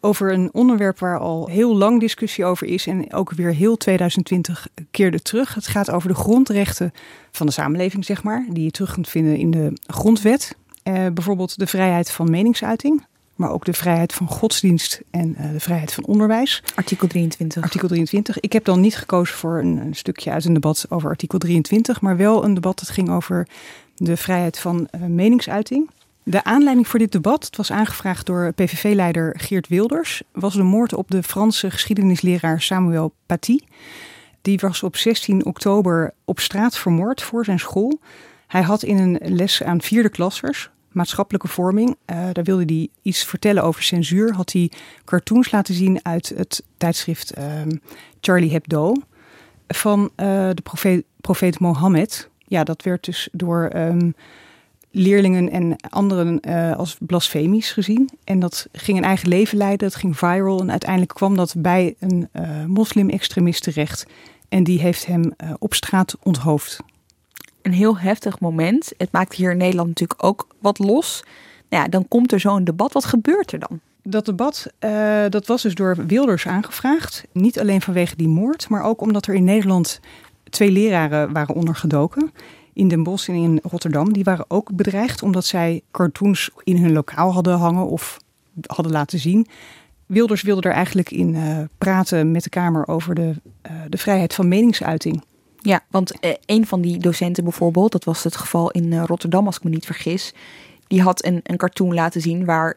Over 0.00 0.32
een 0.32 0.48
onderwerp 0.52 0.98
waar 0.98 1.18
al 1.18 1.48
heel 1.48 1.76
lang 1.76 2.00
discussie 2.00 2.44
over 2.44 2.66
is 2.66 2.86
en 2.86 3.12
ook 3.12 3.32
weer 3.32 3.54
heel 3.54 3.76
2020 3.76 4.66
keerde 4.90 5.20
terug. 5.20 5.54
Het 5.54 5.66
gaat 5.66 5.90
over 5.90 6.08
de 6.08 6.14
grondrechten 6.14 6.92
van 7.30 7.46
de 7.46 7.52
samenleving, 7.52 8.04
zeg 8.04 8.22
maar, 8.22 8.46
die 8.48 8.64
je 8.64 8.70
terug 8.70 8.92
kunt 8.92 9.08
vinden 9.08 9.36
in 9.36 9.50
de 9.50 9.72
grondwet. 9.86 10.56
Uh, 10.84 11.06
bijvoorbeeld 11.14 11.58
de 11.58 11.66
vrijheid 11.66 12.10
van 12.10 12.30
meningsuiting, 12.30 13.06
maar 13.36 13.50
ook 13.50 13.64
de 13.64 13.72
vrijheid 13.72 14.12
van 14.12 14.26
godsdienst 14.26 15.02
en 15.10 15.36
uh, 15.40 15.52
de 15.52 15.60
vrijheid 15.60 15.92
van 15.92 16.04
onderwijs. 16.04 16.62
Artikel 16.74 17.08
23. 17.08 17.62
Artikel 17.62 17.88
23. 17.88 18.40
Ik 18.40 18.52
heb 18.52 18.64
dan 18.64 18.80
niet 18.80 18.96
gekozen 18.96 19.36
voor 19.36 19.58
een, 19.58 19.76
een, 19.76 19.94
stukje 19.94 20.30
uit 20.30 20.44
een 20.44 20.52
debat 20.52 20.86
over 20.88 21.10
artikel 21.10 21.38
23, 21.38 22.00
maar 22.00 22.16
wel 22.16 22.44
een 22.44 22.54
debat 22.54 22.78
dat 22.78 22.88
ging 22.88 23.10
over 23.10 23.48
de 23.96 24.16
vrijheid 24.16 24.58
van 24.58 24.88
uh, 24.94 25.02
meningsuiting. 25.02 25.90
De 26.22 26.44
aanleiding 26.44 26.88
voor 26.88 26.98
dit 26.98 27.12
debat, 27.12 27.44
het 27.44 27.56
was 27.56 27.72
aangevraagd 27.72 28.26
door 28.26 28.52
PVV-leider 28.52 29.34
Geert 29.38 29.68
Wilders, 29.68 30.22
was 30.32 30.54
de 30.54 30.62
moord 30.62 30.94
op 30.94 31.10
de 31.10 31.22
Franse 31.22 31.70
geschiedenisleraar 31.70 32.60
Samuel 32.60 33.12
Paty. 33.26 33.58
Die 34.42 34.58
was 34.58 34.82
op 34.82 34.96
16 34.96 35.44
oktober 35.44 36.14
op 36.24 36.40
straat 36.40 36.78
vermoord 36.78 37.22
voor 37.22 37.44
zijn 37.44 37.58
school. 37.58 38.00
Hij 38.52 38.62
had 38.62 38.82
in 38.82 38.98
een 38.98 39.34
les 39.34 39.62
aan 39.62 39.80
vierde 39.80 40.08
klassers, 40.08 40.70
maatschappelijke 40.88 41.48
vorming, 41.48 41.88
uh, 41.88 42.28
daar 42.32 42.44
wilde 42.44 42.64
hij 42.74 42.88
iets 43.02 43.24
vertellen 43.24 43.62
over 43.62 43.82
censuur. 43.82 44.32
Had 44.32 44.52
hij 44.52 44.70
cartoons 45.04 45.50
laten 45.50 45.74
zien 45.74 46.00
uit 46.02 46.32
het 46.36 46.64
tijdschrift 46.76 47.38
uh, 47.38 47.44
Charlie 48.20 48.50
Hebdo 48.50 48.94
van 49.68 50.00
uh, 50.00 50.06
de 50.54 50.62
profeet, 50.62 51.04
profeet 51.20 51.58
Mohammed. 51.58 52.30
Ja, 52.38 52.64
dat 52.64 52.82
werd 52.82 53.04
dus 53.04 53.28
door 53.32 53.70
um, 53.76 54.14
leerlingen 54.90 55.50
en 55.50 55.76
anderen 55.88 56.40
uh, 56.48 56.76
als 56.76 56.96
blasfemisch 57.00 57.72
gezien. 57.72 58.10
En 58.24 58.38
dat 58.38 58.66
ging 58.72 58.98
een 58.98 59.04
eigen 59.04 59.28
leven 59.28 59.58
leiden, 59.58 59.88
dat 59.88 59.98
ging 59.98 60.18
viral. 60.18 60.60
En 60.60 60.70
uiteindelijk 60.70 61.14
kwam 61.14 61.36
dat 61.36 61.54
bij 61.58 61.94
een 61.98 62.28
moslim-extremist 62.66 63.62
terecht. 63.62 64.06
En 64.48 64.64
die 64.64 64.80
heeft 64.80 65.06
hem 65.06 65.32
op 65.58 65.74
straat 65.74 66.16
onthoofd 66.22 66.80
een 67.62 67.72
heel 67.72 67.98
heftig 67.98 68.40
moment. 68.40 68.92
Het 68.96 69.12
maakt 69.12 69.34
hier 69.34 69.50
in 69.50 69.56
Nederland 69.56 69.88
natuurlijk 69.88 70.24
ook 70.24 70.46
wat 70.58 70.78
los. 70.78 71.22
Nou 71.68 71.82
ja, 71.82 71.88
dan 71.88 72.08
komt 72.08 72.32
er 72.32 72.40
zo'n 72.40 72.64
debat. 72.64 72.92
Wat 72.92 73.04
gebeurt 73.04 73.52
er 73.52 73.58
dan? 73.58 73.80
Dat 74.02 74.24
debat 74.24 74.72
uh, 74.80 75.24
dat 75.28 75.46
was 75.46 75.62
dus 75.62 75.74
door 75.74 76.06
Wilders 76.06 76.46
aangevraagd. 76.46 77.24
Niet 77.32 77.60
alleen 77.60 77.80
vanwege 77.80 78.16
die 78.16 78.28
moord, 78.28 78.68
maar 78.68 78.82
ook 78.82 79.00
omdat 79.00 79.26
er 79.26 79.34
in 79.34 79.44
Nederland 79.44 80.00
twee 80.50 80.70
leraren 80.70 81.32
waren 81.32 81.54
ondergedoken. 81.54 82.32
In 82.72 82.88
Den 82.88 83.02
Bosch 83.02 83.28
en 83.28 83.34
in 83.34 83.60
Rotterdam. 83.62 84.12
Die 84.12 84.24
waren 84.24 84.44
ook 84.48 84.74
bedreigd 84.74 85.22
omdat 85.22 85.44
zij 85.44 85.82
cartoons 85.90 86.50
in 86.64 86.76
hun 86.76 86.92
lokaal 86.92 87.32
hadden 87.32 87.58
hangen 87.58 87.86
of 87.86 88.18
hadden 88.66 88.92
laten 88.92 89.18
zien. 89.18 89.46
Wilders 90.06 90.42
wilde 90.42 90.68
er 90.68 90.74
eigenlijk 90.74 91.10
in 91.10 91.34
uh, 91.34 91.58
praten 91.78 92.30
met 92.30 92.42
de 92.42 92.50
Kamer 92.50 92.88
over 92.88 93.14
de, 93.14 93.34
uh, 93.66 93.72
de 93.88 93.98
vrijheid 93.98 94.34
van 94.34 94.48
meningsuiting. 94.48 95.22
Ja, 95.62 95.80
want 95.90 96.12
uh, 96.20 96.30
een 96.46 96.66
van 96.66 96.80
die 96.80 96.98
docenten 96.98 97.44
bijvoorbeeld, 97.44 97.92
dat 97.92 98.04
was 98.04 98.24
het 98.24 98.36
geval 98.36 98.70
in 98.70 98.92
uh, 98.92 99.02
Rotterdam 99.06 99.46
als 99.46 99.56
ik 99.56 99.64
me 99.64 99.70
niet 99.70 99.86
vergis, 99.86 100.32
die 100.86 101.02
had 101.02 101.24
een, 101.24 101.40
een 101.42 101.56
cartoon 101.56 101.94
laten 101.94 102.20
zien 102.20 102.44
waar 102.44 102.76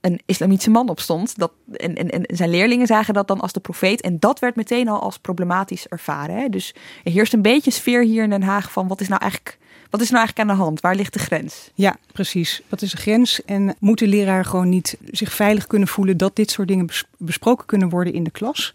een 0.00 0.20
islamitische 0.26 0.70
man 0.70 0.88
op 0.88 1.00
stond. 1.00 1.38
Dat, 1.38 1.52
en, 1.72 1.94
en, 1.94 2.10
en 2.10 2.36
zijn 2.36 2.50
leerlingen 2.50 2.86
zagen 2.86 3.14
dat 3.14 3.28
dan 3.28 3.40
als 3.40 3.52
de 3.52 3.60
profeet. 3.60 4.00
En 4.00 4.18
dat 4.18 4.38
werd 4.38 4.56
meteen 4.56 4.88
al 4.88 5.00
als 5.00 5.18
problematisch 5.18 5.86
ervaren. 5.88 6.36
Hè? 6.36 6.48
Dus 6.48 6.74
er 7.04 7.12
heerst 7.12 7.32
een 7.32 7.42
beetje 7.42 7.70
sfeer 7.70 8.04
hier 8.04 8.22
in 8.22 8.30
Den 8.30 8.42
Haag 8.42 8.72
van 8.72 8.88
wat 8.88 9.00
is 9.00 9.08
nou 9.08 9.20
eigenlijk... 9.20 9.58
Wat 9.90 10.00
is 10.00 10.10
nou 10.10 10.18
eigenlijk 10.18 10.50
aan 10.50 10.56
de 10.56 10.62
hand? 10.62 10.80
Waar 10.80 10.94
ligt 10.94 11.12
de 11.12 11.18
grens? 11.18 11.70
Ja, 11.74 11.96
precies. 12.12 12.62
Wat 12.68 12.82
is 12.82 12.90
de 12.90 12.96
grens? 12.96 13.44
En 13.44 13.76
moet 13.78 13.98
de 13.98 14.06
leraar 14.06 14.44
gewoon 14.44 14.68
niet 14.68 14.96
zich 15.10 15.32
veilig 15.32 15.66
kunnen 15.66 15.88
voelen 15.88 16.16
dat 16.16 16.36
dit 16.36 16.50
soort 16.50 16.68
dingen 16.68 16.88
besproken 17.16 17.66
kunnen 17.66 17.88
worden 17.88 18.12
in 18.12 18.24
de 18.24 18.30
klas? 18.30 18.74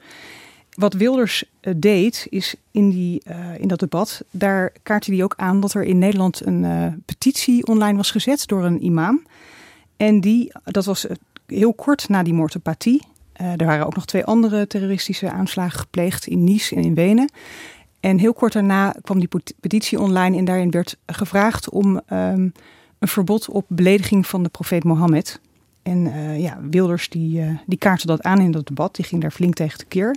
Wat 0.76 0.94
Wilders 0.94 1.44
uh, 1.62 1.74
deed, 1.78 2.28
is 2.30 2.56
in, 2.72 2.90
die, 2.90 3.22
uh, 3.28 3.60
in 3.60 3.68
dat 3.68 3.80
debat, 3.80 4.24
daar 4.32 4.72
kaartte 4.84 5.14
hij 5.14 5.24
ook 5.24 5.34
aan 5.38 5.60
dat 5.60 5.74
er 5.74 5.84
in 5.84 5.98
Nederland 5.98 6.46
een 6.46 6.64
uh, 6.64 6.88
petitie 7.06 7.66
online 7.66 7.98
was 7.98 8.12
gezet 8.12 8.48
door 8.48 8.64
een 8.64 8.84
imam. 8.86 9.24
En 9.98 10.22
die, 10.22 10.52
dat 10.64 10.86
was 10.86 11.06
heel 11.46 11.74
kort 11.74 12.10
na 12.10 12.24
die 12.24 12.34
moord 12.34 12.56
er 13.34 13.66
waren 13.66 13.86
ook 13.86 13.96
nog 13.96 14.06
twee 14.06 14.26
andere 14.26 14.68
terroristische 14.68 15.32
aanslagen 15.32 15.80
gepleegd 15.80 16.28
in 16.28 16.44
Nice 16.44 16.76
en 16.76 16.84
in 16.84 16.94
Wenen. 16.94 17.32
En 18.00 18.18
heel 18.18 18.34
kort 18.34 18.54
daarna 18.54 18.96
kwam 19.02 19.20
die 19.20 19.30
petitie 19.60 20.00
online 20.00 20.38
en 20.38 20.46
daarin 20.46 20.72
werd 20.72 20.98
gevraagd 21.06 21.70
om 21.70 21.96
um, 21.96 22.52
een 23.00 23.08
verbod 23.08 23.50
op 23.50 23.66
belediging 23.68 24.28
van 24.28 24.44
de 24.44 24.50
profeet 24.50 24.84
Mohammed. 24.84 25.40
En 25.82 26.12
ja, 26.40 26.60
Wilders 26.70 27.10
die, 27.10 27.60
die 27.66 27.78
kaartte 27.78 28.08
dat 28.08 28.22
aan 28.22 28.40
in 28.40 28.52
dat 28.52 28.68
debat, 28.68 28.96
die 28.96 29.06
ging 29.06 29.22
daar 29.22 29.32
flink 29.32 29.54
tegen 29.54 29.78
tekeer. 29.78 30.16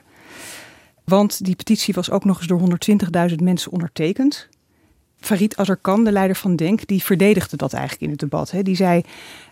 Want 1.06 1.44
die 1.44 1.56
petitie 1.56 1.94
was 1.94 2.10
ook 2.10 2.24
nog 2.24 2.38
eens 2.38 2.46
door 2.46 2.60
120.000 3.30 3.36
mensen 3.42 3.72
ondertekend. 3.72 4.48
Farid 5.18 5.56
Azarkan, 5.56 6.04
de 6.04 6.12
leider 6.12 6.36
van 6.36 6.56
Denk, 6.56 6.86
die 6.86 7.02
verdedigde 7.02 7.56
dat 7.56 7.72
eigenlijk 7.72 8.02
in 8.02 8.10
het 8.10 8.18
debat. 8.18 8.50
Hè. 8.50 8.62
Die 8.62 8.76
zei, 8.76 9.02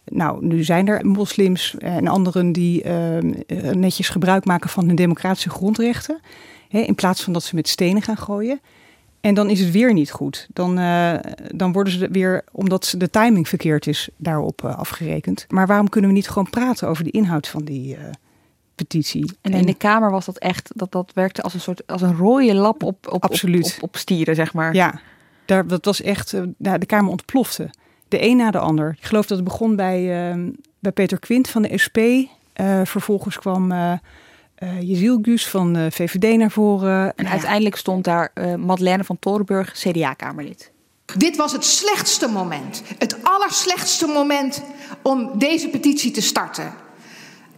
nou, 0.05 0.47
nu 0.47 0.65
zijn 0.65 0.89
er 0.89 1.07
moslims 1.07 1.75
en 1.79 2.09
anderen 2.09 2.53
die 2.53 2.85
uh, 2.85 3.19
netjes 3.73 4.09
gebruik 4.09 4.45
maken 4.45 4.71
van 4.71 4.87
hun 4.87 4.97
democratische 4.97 5.51
grondrechten. 5.51 6.21
Hè, 6.69 6.79
in 6.79 6.95
plaats 6.95 7.23
van 7.23 7.33
dat 7.33 7.43
ze 7.43 7.55
met 7.55 7.69
stenen 7.69 8.03
gaan 8.03 8.17
gooien. 8.17 8.61
En 9.21 9.35
dan 9.35 9.51
is 9.51 9.61
het 9.61 9.71
weer 9.71 9.93
niet 9.93 10.11
goed. 10.11 10.49
Dan, 10.53 10.79
uh, 10.79 11.15
dan 11.55 11.73
worden 11.73 11.93
ze 11.93 12.09
weer, 12.11 12.45
omdat 12.53 12.95
de 12.99 13.11
timing 13.11 13.49
verkeerd 13.49 13.87
is, 13.87 14.09
daarop 14.17 14.63
uh, 14.65 14.79
afgerekend. 14.79 15.47
Maar 15.49 15.67
waarom 15.67 15.89
kunnen 15.89 16.11
we 16.11 16.17
niet 16.17 16.29
gewoon 16.29 16.51
praten 16.51 16.89
over 16.89 17.05
de 17.05 17.11
inhoud 17.11 17.49
van 17.49 17.65
die 17.65 17.97
petitie? 18.75 19.33
En, 19.41 19.53
en 19.53 19.59
in 19.59 19.67
de 19.67 19.75
Kamer 19.75 20.11
was 20.11 20.25
dat 20.25 20.39
echt, 20.39 20.71
dat, 20.75 20.93
dat 20.93 21.11
werkte 21.15 21.43
als 21.43 21.55
een 21.55 21.61
soort, 21.61 21.87
als 21.87 22.03
een 22.03 22.17
rode 22.17 22.55
lap 22.55 22.83
op, 22.83 23.13
op, 23.13 23.25
Absoluut. 23.25 23.67
op, 23.67 23.73
op, 23.77 23.83
op 23.83 23.97
stieren, 23.97 24.35
zeg 24.35 24.53
maar. 24.53 24.75
Ja, 24.75 25.01
daar, 25.45 25.67
dat 25.67 25.85
was 25.85 26.03
echt, 26.03 26.33
nou, 26.57 26.79
de 26.79 26.87
Kamer 26.87 27.11
ontplofte. 27.11 27.71
De 28.09 28.23
een 28.23 28.37
na 28.37 28.51
de 28.51 28.59
ander. 28.59 28.95
Ik 28.99 29.05
geloof 29.05 29.27
dat 29.27 29.39
het 29.39 29.47
begon 29.47 29.77
bij, 29.77 30.33
uh, 30.35 30.49
bij 30.79 30.93
Peter 30.93 31.19
Quint 31.19 31.49
van 31.49 31.63
de 31.63 31.79
SP. 31.85 31.99
Uh, 31.99 32.27
vervolgens 32.85 33.39
kwam 33.39 33.73
uh, 33.73 33.93
uh, 34.59 34.81
Jeziel 34.81 35.19
Guus 35.23 35.49
van 35.49 35.73
de 35.73 35.91
VVD 35.91 36.37
naar 36.37 36.51
voren. 36.51 37.17
En 37.17 37.25
ja. 37.25 37.31
uiteindelijk 37.31 37.77
stond 37.77 38.05
daar 38.05 38.31
uh, 38.35 38.55
Madeleine 38.55 39.05
van 39.05 39.19
Torenburg, 39.19 39.73
CDA-Kamerlid. 39.73 40.73
Dit 41.17 41.37
was 41.37 41.53
het 41.53 41.65
slechtste 41.65 42.29
moment. 42.29 42.83
Het 42.99 43.25
allerslechtste 43.25 44.07
moment 44.07 44.63
om 45.03 45.39
deze 45.39 45.69
petitie 45.69 46.11
te 46.11 46.21
starten. 46.21 46.73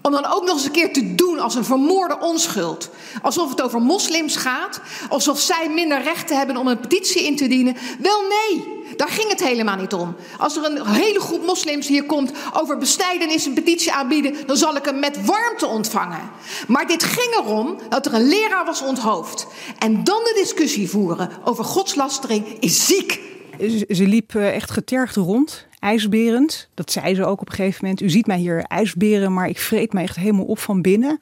Om 0.06 0.12
dan 0.12 0.26
ook 0.26 0.44
nog 0.44 0.54
eens 0.54 0.64
een 0.64 0.70
keer 0.70 0.92
te 0.92 1.14
doen 1.14 1.38
als 1.38 1.54
een 1.54 1.64
vermoorde 1.64 2.18
onschuld. 2.20 2.90
Alsof 3.22 3.50
het 3.50 3.62
over 3.62 3.80
moslims 3.80 4.36
gaat. 4.36 4.80
Alsof 5.08 5.40
zij 5.40 5.68
minder 5.68 6.02
rechten 6.02 6.36
hebben 6.36 6.56
om 6.56 6.66
een 6.66 6.80
petitie 6.80 7.22
in 7.22 7.36
te 7.36 7.46
dienen. 7.46 7.76
Wel 7.98 8.20
nee, 8.20 8.84
daar 8.96 9.08
ging 9.08 9.28
het 9.28 9.42
helemaal 9.42 9.76
niet 9.76 9.92
om. 9.92 10.14
Als 10.38 10.56
er 10.56 10.64
een 10.64 10.86
hele 10.86 11.20
groep 11.20 11.46
moslims 11.46 11.88
hier 11.88 12.04
komt 12.04 12.32
over 12.52 12.78
bestrijdenis 12.78 13.46
een 13.46 13.54
petitie 13.54 13.92
aanbieden, 13.92 14.36
dan 14.46 14.56
zal 14.56 14.76
ik 14.76 14.84
hem 14.84 14.98
met 14.98 15.24
warmte 15.24 15.66
ontvangen. 15.66 16.30
Maar 16.68 16.86
dit 16.86 17.04
ging 17.04 17.34
erom 17.34 17.78
dat 17.88 18.06
er 18.06 18.14
een 18.14 18.28
leraar 18.28 18.64
was 18.64 18.82
onthoofd. 18.82 19.46
En 19.78 20.04
dan 20.04 20.20
de 20.24 20.32
discussie 20.34 20.90
voeren 20.90 21.30
over 21.44 21.64
godslastering 21.64 22.56
is 22.60 22.86
ziek. 22.86 23.20
Ze, 23.58 23.86
ze 23.88 24.06
liep 24.06 24.34
eh, 24.34 24.54
echt 24.54 24.70
getergd 24.70 25.16
rond, 25.16 25.66
ijsberend. 25.78 26.68
Dat 26.74 26.90
zei 26.90 27.14
ze 27.14 27.24
ook 27.24 27.40
op 27.40 27.48
een 27.48 27.54
gegeven 27.54 27.78
moment. 27.82 28.02
U 28.02 28.10
ziet 28.10 28.26
mij 28.26 28.38
hier 28.38 28.62
ijsberen, 28.62 29.32
maar 29.32 29.48
ik 29.48 29.58
vreet 29.58 29.92
me 29.92 30.00
echt 30.00 30.16
helemaal 30.16 30.44
op 30.44 30.58
van 30.58 30.82
binnen. 30.82 31.20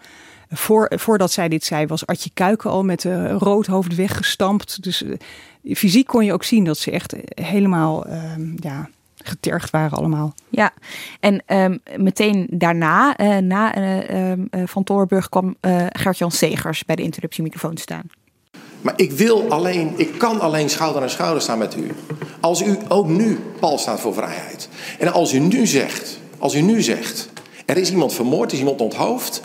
Voor, 0.51 0.93
voordat 0.95 1.33
zij 1.33 1.49
dit 1.49 1.65
zei, 1.65 1.87
was 1.87 2.07
Adje 2.07 2.31
Kuiken 2.35 2.71
al 2.71 2.85
met 2.85 3.05
een 3.05 3.39
rood 3.39 3.67
hoofd 3.67 3.95
weggestampt. 3.95 4.83
Dus 4.83 5.03
eh, 5.03 5.75
fysiek 5.75 6.07
kon 6.07 6.25
je 6.25 6.33
ook 6.33 6.45
zien 6.45 6.65
dat 6.65 6.79
ze 6.79 6.91
echt 6.91 7.15
helemaal 7.35 8.07
ehm, 8.07 8.53
ja, 8.57 8.89
getergd 9.25 9.71
waren 9.71 9.99
allemaal. 9.99 10.35
Ja, 10.49 10.73
en 11.21 11.43
ehm, 11.47 11.77
meteen 11.97 12.47
daarna, 12.51 13.17
eh, 13.17 13.37
na 13.37 13.75
eh, 13.75 14.31
ehm, 14.31 14.45
eh, 14.51 14.63
Van 14.67 14.85
Torenburg, 14.85 15.29
kwam 15.29 15.57
eh 15.61 15.87
Gert-Jan 15.89 16.31
Segers 16.31 16.85
bij 16.85 16.97
de 16.97 17.03
interruptiemicrofoon 17.03 17.77
staan. 17.77 18.03
Maar 18.81 18.95
ik 18.97 19.13
wil 19.13 19.51
alleen, 19.51 19.93
ik 19.97 20.19
kan 20.19 20.41
alleen 20.41 20.71
schouder 20.71 21.03
aan 21.03 21.11
schouder 21.11 21.43
staan 21.43 21.59
met 21.59 21.77
u. 21.77 21.93
Als 22.45 22.63
u 22.63 22.79
ook 22.89 23.07
nu 23.07 23.39
pal 23.61 23.79
staat 23.79 24.01
voor 24.01 24.15
vrijheid. 24.15 24.69
En 24.99 25.13
als 25.13 25.33
u 25.33 25.39
nu 25.39 25.67
zegt, 25.67 26.19
als 26.39 26.55
u 26.55 26.61
nu 26.61 26.83
zegt, 26.83 27.29
er 27.67 27.77
is 27.77 27.91
iemand 27.91 28.13
vermoord, 28.13 28.49
er 28.49 28.53
is 28.53 28.59
iemand 28.59 28.81
onthoofd. 28.81 29.43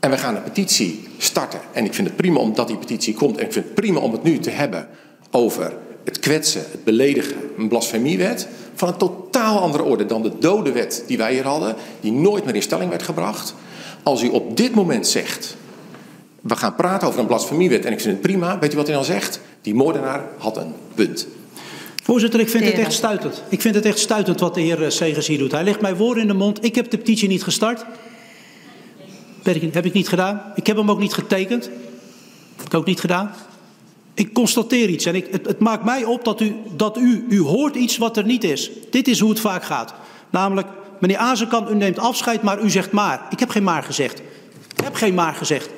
En 0.00 0.10
we 0.10 0.18
gaan 0.18 0.36
een 0.36 0.42
petitie 0.42 1.08
starten. 1.18 1.60
En 1.72 1.84
ik 1.84 1.94
vind 1.94 2.06
het 2.06 2.16
prima 2.16 2.38
omdat 2.38 2.66
die 2.66 2.76
petitie 2.76 3.14
komt. 3.14 3.38
En 3.38 3.44
ik 3.44 3.52
vind 3.52 3.64
het 3.64 3.74
prima 3.74 4.00
om 4.00 4.12
het 4.12 4.22
nu 4.22 4.38
te 4.38 4.50
hebben 4.50 4.88
over 5.30 5.76
het 6.04 6.18
kwetsen, 6.18 6.60
het 6.70 6.84
beledigen, 6.84 7.36
een 7.58 7.68
blasfemiewet. 7.68 8.48
Van 8.74 8.88
een 8.88 8.96
totaal 8.96 9.58
andere 9.58 9.82
orde 9.82 10.06
dan 10.06 10.22
de 10.22 10.32
dode 10.38 10.72
wet 10.72 11.04
die 11.06 11.16
wij 11.16 11.32
hier 11.32 11.46
hadden. 11.46 11.74
Die 12.00 12.12
nooit 12.12 12.44
meer 12.44 12.54
in 12.54 12.62
stelling 12.62 12.90
werd 12.90 13.02
gebracht. 13.02 13.54
Als 14.02 14.22
u 14.22 14.28
op 14.28 14.56
dit 14.56 14.74
moment 14.74 15.06
zegt, 15.06 15.56
we 16.40 16.56
gaan 16.56 16.74
praten 16.74 17.08
over 17.08 17.20
een 17.20 17.26
blasfemiewet 17.26 17.84
en 17.84 17.92
ik 17.92 18.00
vind 18.00 18.12
het 18.12 18.22
prima. 18.22 18.58
Weet 18.58 18.72
u 18.72 18.76
wat 18.76 18.86
hij 18.86 18.96
dan 18.96 19.04
zegt? 19.04 19.40
Die 19.60 19.74
moordenaar 19.74 20.24
had 20.38 20.56
een 20.56 20.74
punt. 20.94 21.26
Voorzitter, 22.06 22.40
ik 22.40 22.48
vind 22.48 22.64
het 22.64 22.78
echt 22.78 22.92
stuitend. 22.92 23.42
Ik 23.48 23.60
vind 23.60 23.74
het 23.74 23.84
echt 23.84 23.98
stuitend 23.98 24.40
wat 24.40 24.54
de 24.54 24.60
heer 24.60 24.82
eh, 24.82 24.90
Segers 24.90 25.26
hier 25.26 25.38
doet. 25.38 25.52
Hij 25.52 25.64
legt 25.64 25.80
mij 25.80 25.96
woorden 25.96 26.22
in 26.22 26.28
de 26.28 26.34
mond. 26.34 26.64
Ik 26.64 26.74
heb 26.74 26.90
de 26.90 26.98
petitie 26.98 27.28
niet 27.28 27.42
gestart. 27.42 27.84
Heb 29.42 29.84
ik 29.84 29.92
niet 29.92 30.08
gedaan. 30.08 30.42
Ik 30.54 30.66
heb 30.66 30.76
hem 30.76 30.90
ook 30.90 30.98
niet 30.98 31.14
getekend. 31.14 31.70
Heb 32.56 32.66
ik 32.66 32.74
ook 32.74 32.86
niet 32.86 33.00
gedaan. 33.00 33.30
Ik 34.14 34.32
constateer 34.32 34.88
iets 34.88 35.04
en 35.04 35.14
ik, 35.14 35.26
het, 35.30 35.46
het 35.46 35.58
maakt 35.58 35.84
mij 35.84 36.04
op 36.04 36.24
dat, 36.24 36.40
u, 36.40 36.56
dat 36.76 36.96
u, 36.98 37.26
u 37.28 37.40
hoort 37.40 37.74
iets 37.74 37.96
wat 37.96 38.16
er 38.16 38.24
niet 38.24 38.44
is. 38.44 38.70
Dit 38.90 39.08
is 39.08 39.20
hoe 39.20 39.30
het 39.30 39.40
vaak 39.40 39.64
gaat. 39.64 39.94
Namelijk, 40.30 40.68
meneer 41.00 41.18
Azenkamp, 41.18 41.70
u 41.70 41.74
neemt 41.74 41.98
afscheid, 41.98 42.42
maar 42.42 42.62
u 42.62 42.70
zegt 42.70 42.92
maar. 42.92 43.26
Ik 43.30 43.38
heb 43.38 43.48
geen 43.48 43.64
maar 43.64 43.82
gezegd. 43.82 44.18
Ik 44.76 44.84
heb 44.84 44.94
geen 44.94 45.14
maar 45.14 45.34
gezegd. 45.34 45.70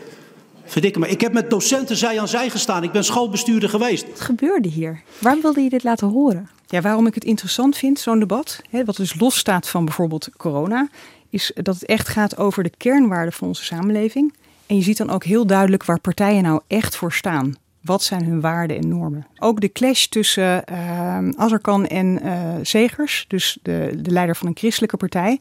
Verdikke 0.68 0.98
me. 0.98 1.08
Ik 1.08 1.20
heb 1.20 1.32
met 1.32 1.50
docenten 1.50 1.96
zij 1.96 2.20
aan 2.20 2.28
zij 2.28 2.50
gestaan. 2.50 2.82
Ik 2.82 2.92
ben 2.92 3.04
schoolbestuurder 3.04 3.68
geweest. 3.68 4.06
Wat 4.08 4.20
gebeurde 4.20 4.68
hier? 4.68 5.02
Waarom 5.18 5.42
wilde 5.42 5.60
je 5.60 5.68
dit 5.68 5.84
laten 5.84 6.08
horen? 6.08 6.48
Ja, 6.66 6.80
waarom 6.80 7.06
ik 7.06 7.14
het 7.14 7.24
interessant 7.24 7.76
vind, 7.76 7.98
zo'n 7.98 8.18
debat, 8.18 8.62
hè, 8.70 8.84
wat 8.84 8.96
dus 8.96 9.20
losstaat 9.20 9.68
van 9.68 9.84
bijvoorbeeld 9.84 10.28
corona, 10.36 10.88
is 11.30 11.52
dat 11.54 11.74
het 11.74 11.84
echt 11.84 12.08
gaat 12.08 12.36
over 12.36 12.62
de 12.62 12.72
kernwaarden 12.76 13.32
van 13.32 13.48
onze 13.48 13.64
samenleving. 13.64 14.34
En 14.66 14.76
je 14.76 14.82
ziet 14.82 14.96
dan 14.96 15.10
ook 15.10 15.24
heel 15.24 15.46
duidelijk 15.46 15.84
waar 15.84 16.00
partijen 16.00 16.42
nou 16.42 16.60
echt 16.66 16.96
voor 16.96 17.12
staan. 17.12 17.56
Wat 17.80 18.02
zijn 18.02 18.24
hun 18.24 18.40
waarden 18.40 18.76
en 18.76 18.88
normen? 18.88 19.26
Ook 19.38 19.60
de 19.60 19.72
clash 19.72 20.06
tussen 20.06 20.62
uh, 20.72 21.28
Azarkan 21.36 21.86
en 21.86 22.20
uh, 22.24 22.54
Segers, 22.62 23.24
dus 23.28 23.58
de, 23.62 23.98
de 24.02 24.10
leider 24.10 24.36
van 24.36 24.46
een 24.46 24.56
christelijke 24.56 24.96
partij. 24.96 25.40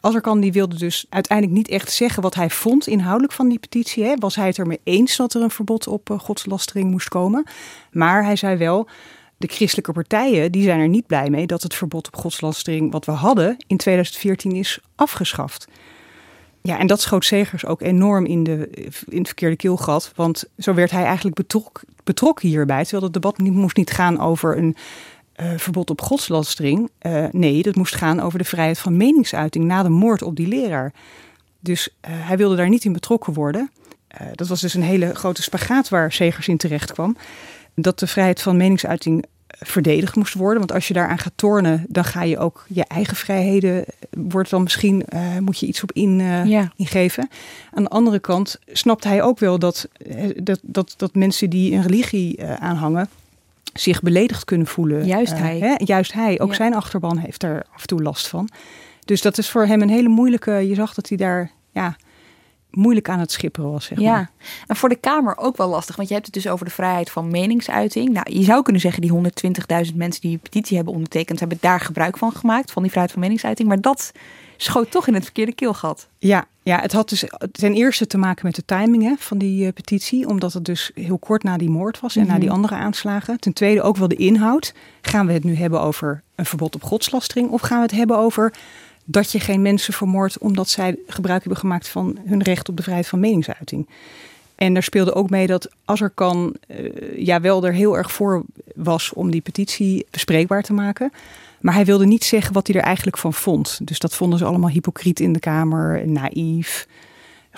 Azarkan 0.00 0.40
die 0.40 0.52
wilde 0.52 0.76
dus 0.76 1.06
uiteindelijk 1.08 1.58
niet 1.58 1.68
echt 1.68 1.92
zeggen 1.92 2.22
wat 2.22 2.34
hij 2.34 2.50
vond 2.50 2.86
inhoudelijk 2.86 3.32
van 3.32 3.48
die 3.48 3.58
petitie. 3.58 4.04
Hè. 4.04 4.14
Was 4.16 4.36
hij 4.36 4.46
het 4.46 4.58
ermee 4.58 4.80
eens 4.84 5.16
dat 5.16 5.34
er 5.34 5.42
een 5.42 5.50
verbod 5.50 5.86
op 5.86 6.10
uh, 6.10 6.18
godslastering 6.18 6.90
moest 6.90 7.08
komen? 7.08 7.46
Maar 7.90 8.24
hij 8.24 8.36
zei 8.36 8.56
wel, 8.56 8.88
de 9.36 9.46
christelijke 9.46 9.92
partijen 9.92 10.52
die 10.52 10.62
zijn 10.62 10.80
er 10.80 10.88
niet 10.88 11.06
blij 11.06 11.30
mee 11.30 11.46
dat 11.46 11.62
het 11.62 11.74
verbod 11.74 12.06
op 12.06 12.16
godslastering 12.16 12.92
wat 12.92 13.04
we 13.04 13.12
hadden 13.12 13.56
in 13.66 13.76
2014 13.76 14.52
is 14.52 14.80
afgeschaft. 14.94 15.66
Ja, 16.62 16.78
en 16.78 16.86
dat 16.86 17.00
schoot 17.00 17.24
Segers 17.24 17.66
ook 17.66 17.82
enorm 17.82 18.26
in, 18.26 18.44
de, 18.44 18.70
in 19.08 19.18
het 19.18 19.26
verkeerde 19.26 19.56
keelgat. 19.56 20.12
Want 20.14 20.44
zo 20.58 20.74
werd 20.74 20.90
hij 20.90 21.04
eigenlijk 21.04 21.36
betrok, 21.36 21.80
betrokken 22.04 22.48
hierbij. 22.48 22.82
Terwijl 22.82 23.02
het 23.02 23.12
debat 23.12 23.38
niet, 23.38 23.52
moest 23.52 23.76
niet 23.76 23.90
gaan 23.90 24.20
over 24.20 24.58
een 24.58 24.76
uh, 25.40 25.50
verbod 25.56 25.90
op 25.90 26.00
godslastering. 26.00 26.90
Uh, 27.02 27.24
nee, 27.30 27.62
dat 27.62 27.74
moest 27.74 27.94
gaan 27.94 28.20
over 28.20 28.38
de 28.38 28.44
vrijheid 28.44 28.78
van 28.78 28.96
meningsuiting 28.96 29.64
na 29.64 29.82
de 29.82 29.88
moord 29.88 30.22
op 30.22 30.36
die 30.36 30.48
leraar. 30.48 30.92
Dus 31.60 31.88
uh, 31.88 32.10
hij 32.10 32.36
wilde 32.36 32.56
daar 32.56 32.68
niet 32.68 32.84
in 32.84 32.92
betrokken 32.92 33.32
worden. 33.32 33.70
dat 34.34 34.48
was 34.48 34.60
dus 34.60 34.74
een 34.74 34.82
hele 34.82 35.14
grote 35.14 35.42
spagaat 35.42 35.88
waar 35.88 36.12
Segers 36.12 36.48
in 36.48 36.56
terecht 36.56 36.92
kwam. 36.92 37.16
Dat 37.74 37.98
de 37.98 38.06
vrijheid 38.06 38.42
van 38.42 38.56
meningsuiting 38.56 39.24
verdedigd 39.48 40.16
moest 40.16 40.34
worden. 40.34 40.58
Want 40.58 40.72
als 40.72 40.88
je 40.88 40.94
daaraan 40.94 41.18
gaat 41.18 41.32
tornen, 41.36 41.84
dan 41.88 42.04
ga 42.04 42.22
je 42.22 42.38
ook 42.38 42.64
je 42.68 42.84
eigen 42.84 43.16
vrijheden, 43.16 43.84
wordt 44.10 44.50
dan 44.50 44.62
misschien, 44.62 45.04
uh, 45.14 45.38
moet 45.38 45.58
je 45.58 45.66
iets 45.66 45.82
op 45.82 45.92
in, 45.92 46.18
uh, 46.18 46.46
ja. 46.46 46.72
ingeven. 46.76 47.28
Aan 47.72 47.82
de 47.82 47.88
andere 47.88 48.18
kant 48.18 48.58
snapt 48.66 49.04
hij 49.04 49.22
ook 49.22 49.38
wel 49.38 49.58
dat, 49.58 49.88
dat, 50.36 50.58
dat, 50.62 50.94
dat 50.96 51.14
mensen 51.14 51.50
die 51.50 51.72
een 51.72 51.86
religie 51.86 52.44
aanhangen, 52.44 53.08
zich 53.80 54.00
beledigd 54.00 54.44
kunnen 54.44 54.66
voelen. 54.66 55.06
Juist 55.06 55.38
hij. 55.38 55.58
Hè? 55.58 55.74
Juist 55.76 56.12
hij. 56.12 56.40
Ook 56.40 56.50
ja. 56.50 56.54
zijn 56.54 56.74
achterban 56.74 57.18
heeft 57.18 57.42
er 57.42 57.64
af 57.74 57.80
en 57.80 57.86
toe 57.86 58.02
last 58.02 58.28
van. 58.28 58.48
Dus 59.04 59.22
dat 59.22 59.38
is 59.38 59.50
voor 59.50 59.66
hem 59.66 59.82
een 59.82 59.88
hele 59.88 60.08
moeilijke, 60.08 60.52
je 60.52 60.74
zag 60.74 60.94
dat 60.94 61.08
hij 61.08 61.18
daar, 61.18 61.50
ja, 61.70 61.96
moeilijk 62.70 63.08
aan 63.08 63.18
het 63.18 63.32
schipperen 63.32 63.70
was. 63.70 63.84
Zeg 63.84 63.98
maar. 63.98 64.06
Ja, 64.06 64.30
en 64.66 64.76
voor 64.76 64.88
de 64.88 64.96
Kamer 64.96 65.36
ook 65.36 65.56
wel 65.56 65.68
lastig, 65.68 65.96
want 65.96 66.08
je 66.08 66.14
hebt 66.14 66.26
het 66.26 66.34
dus 66.34 66.48
over 66.48 66.64
de 66.64 66.72
vrijheid 66.72 67.10
van 67.10 67.30
meningsuiting. 67.30 68.08
Nou, 68.08 68.32
je 68.32 68.44
zou 68.44 68.62
kunnen 68.62 68.82
zeggen, 68.82 69.02
die 69.02 69.12
120.000 69.12 69.94
mensen 69.94 70.20
die 70.20 70.30
die 70.30 70.38
petitie 70.38 70.76
hebben 70.76 70.94
ondertekend, 70.94 71.40
hebben 71.40 71.58
daar 71.60 71.80
gebruik 71.80 72.16
van 72.16 72.32
gemaakt, 72.32 72.72
van 72.72 72.82
die 72.82 72.90
vrijheid 72.90 73.14
van 73.14 73.22
meningsuiting. 73.22 73.68
Maar 73.68 73.80
dat 73.80 74.12
schoot 74.56 74.90
toch 74.90 75.06
in 75.06 75.14
het 75.14 75.24
verkeerde 75.24 75.52
keelgat. 75.52 76.08
Ja, 76.18 76.46
ja 76.68 76.80
het 76.80 76.92
had 76.92 77.08
dus 77.08 77.24
ten 77.52 77.74
eerste 77.74 78.06
te 78.06 78.18
maken 78.18 78.46
met 78.46 78.54
de 78.54 78.64
timing 78.64 79.02
hè, 79.02 79.14
van 79.18 79.38
die 79.38 79.64
uh, 79.66 79.72
petitie, 79.72 80.26
omdat 80.28 80.52
het 80.52 80.64
dus 80.64 80.90
heel 80.94 81.18
kort 81.18 81.42
na 81.42 81.56
die 81.56 81.70
moord 81.70 82.00
was 82.00 82.16
en 82.16 82.22
mm 82.22 82.26
-hmm. 82.26 82.34
na 82.34 82.40
die 82.40 82.50
andere 82.50 82.74
aanslagen. 82.74 83.40
Ten 83.40 83.52
tweede 83.52 83.82
ook 83.82 83.96
wel 83.96 84.08
de 84.08 84.16
inhoud. 84.16 84.74
Gaan 85.00 85.26
we 85.26 85.32
het 85.32 85.44
nu 85.44 85.54
hebben 85.54 85.80
over 85.80 86.22
een 86.34 86.46
verbod 86.46 86.74
op 86.74 86.82
godslastering 86.82 87.50
of 87.50 87.60
gaan 87.60 87.78
we 87.78 87.82
het 87.82 87.94
hebben 87.94 88.18
over 88.18 88.54
dat 89.04 89.32
je 89.32 89.40
geen 89.40 89.62
mensen 89.62 89.92
vermoordt 89.92 90.38
omdat 90.38 90.68
zij 90.68 90.96
gebruik 91.06 91.40
hebben 91.40 91.60
gemaakt 91.60 91.88
van 91.88 92.18
hun 92.24 92.42
recht 92.42 92.68
op 92.68 92.76
de 92.76 92.82
vrijheid 92.82 93.08
van 93.08 93.20
meningsuiting. 93.20 93.88
En 94.54 94.72
daar 94.72 94.82
speelde 94.82 95.14
ook 95.14 95.30
mee 95.30 95.46
dat 95.46 95.70
Azarkan 95.84 96.54
uh, 96.68 97.18
ja 97.18 97.40
wel 97.40 97.64
er 97.64 97.72
heel 97.72 97.96
erg 97.96 98.12
voor 98.12 98.44
was 98.74 99.12
om 99.12 99.30
die 99.30 99.40
petitie 99.40 100.06
bespreekbaar 100.10 100.62
te 100.62 100.72
maken. 100.72 101.12
Maar 101.60 101.74
hij 101.74 101.84
wilde 101.84 102.06
niet 102.06 102.24
zeggen 102.24 102.52
wat 102.52 102.66
hij 102.66 102.76
er 102.76 102.82
eigenlijk 102.82 103.18
van 103.18 103.34
vond. 103.34 103.80
Dus 103.82 103.98
dat 103.98 104.14
vonden 104.14 104.38
ze 104.38 104.44
allemaal 104.44 104.70
hypocriet 104.70 105.20
in 105.20 105.32
de 105.32 105.38
Kamer, 105.38 106.08
naïef 106.08 106.86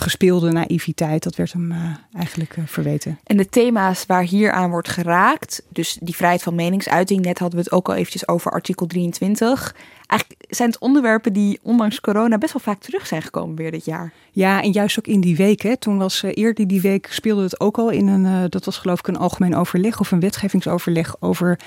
gespeelde 0.01 0.53
naïviteit, 0.53 1.23
dat 1.23 1.37
werd 1.37 1.53
hem 1.53 1.73
uh, 1.73 1.79
eigenlijk 2.13 2.57
uh, 2.57 2.65
verweten. 2.67 3.19
En 3.25 3.37
de 3.37 3.49
thema's 3.49 4.07
waar 4.07 4.23
hier 4.23 4.53
aan 4.53 4.71
wordt 4.71 4.89
geraakt, 4.89 5.63
dus 5.69 5.99
die 6.01 6.17
vrijheid 6.17 6.43
van 6.43 6.55
meningsuiting, 6.55 7.25
net 7.25 7.39
hadden 7.39 7.59
we 7.59 7.65
het 7.65 7.75
ook 7.75 7.89
al 7.89 7.95
eventjes 7.95 8.29
over 8.29 8.51
artikel 8.51 8.87
23. 8.87 9.75
Eigenlijk 10.07 10.45
zijn 10.55 10.71
het 10.71 10.81
onderwerpen 10.81 11.33
die 11.33 11.59
ondanks 11.63 12.01
corona 12.01 12.39
best 12.39 12.53
wel 12.53 12.63
vaak 12.63 12.81
terug 12.81 13.07
zijn 13.07 13.23
gekomen 13.23 13.57
weer 13.57 13.71
dit 13.71 13.85
jaar. 13.85 14.13
Ja, 14.31 14.63
en 14.63 14.73
juist 14.73 14.99
ook 14.99 15.07
in 15.07 15.21
die 15.21 15.37
week. 15.37 15.63
Hè. 15.63 15.77
Toen 15.77 15.99
was 15.99 16.23
uh, 16.23 16.31
eerder 16.35 16.67
die 16.67 16.81
week 16.81 17.09
speelde 17.11 17.43
het 17.43 17.61
ook 17.61 17.79
al 17.79 17.91
in 17.91 18.07
een, 18.07 18.51
dat 18.51 18.65
was 18.65 18.79
geloof 18.79 18.99
ik 18.99 19.07
een 19.07 19.17
algemeen 19.17 19.57
overleg 19.57 20.01
of 20.01 20.11
een 20.11 20.21
wetgevingsoverleg 20.21 21.17
over 21.21 21.59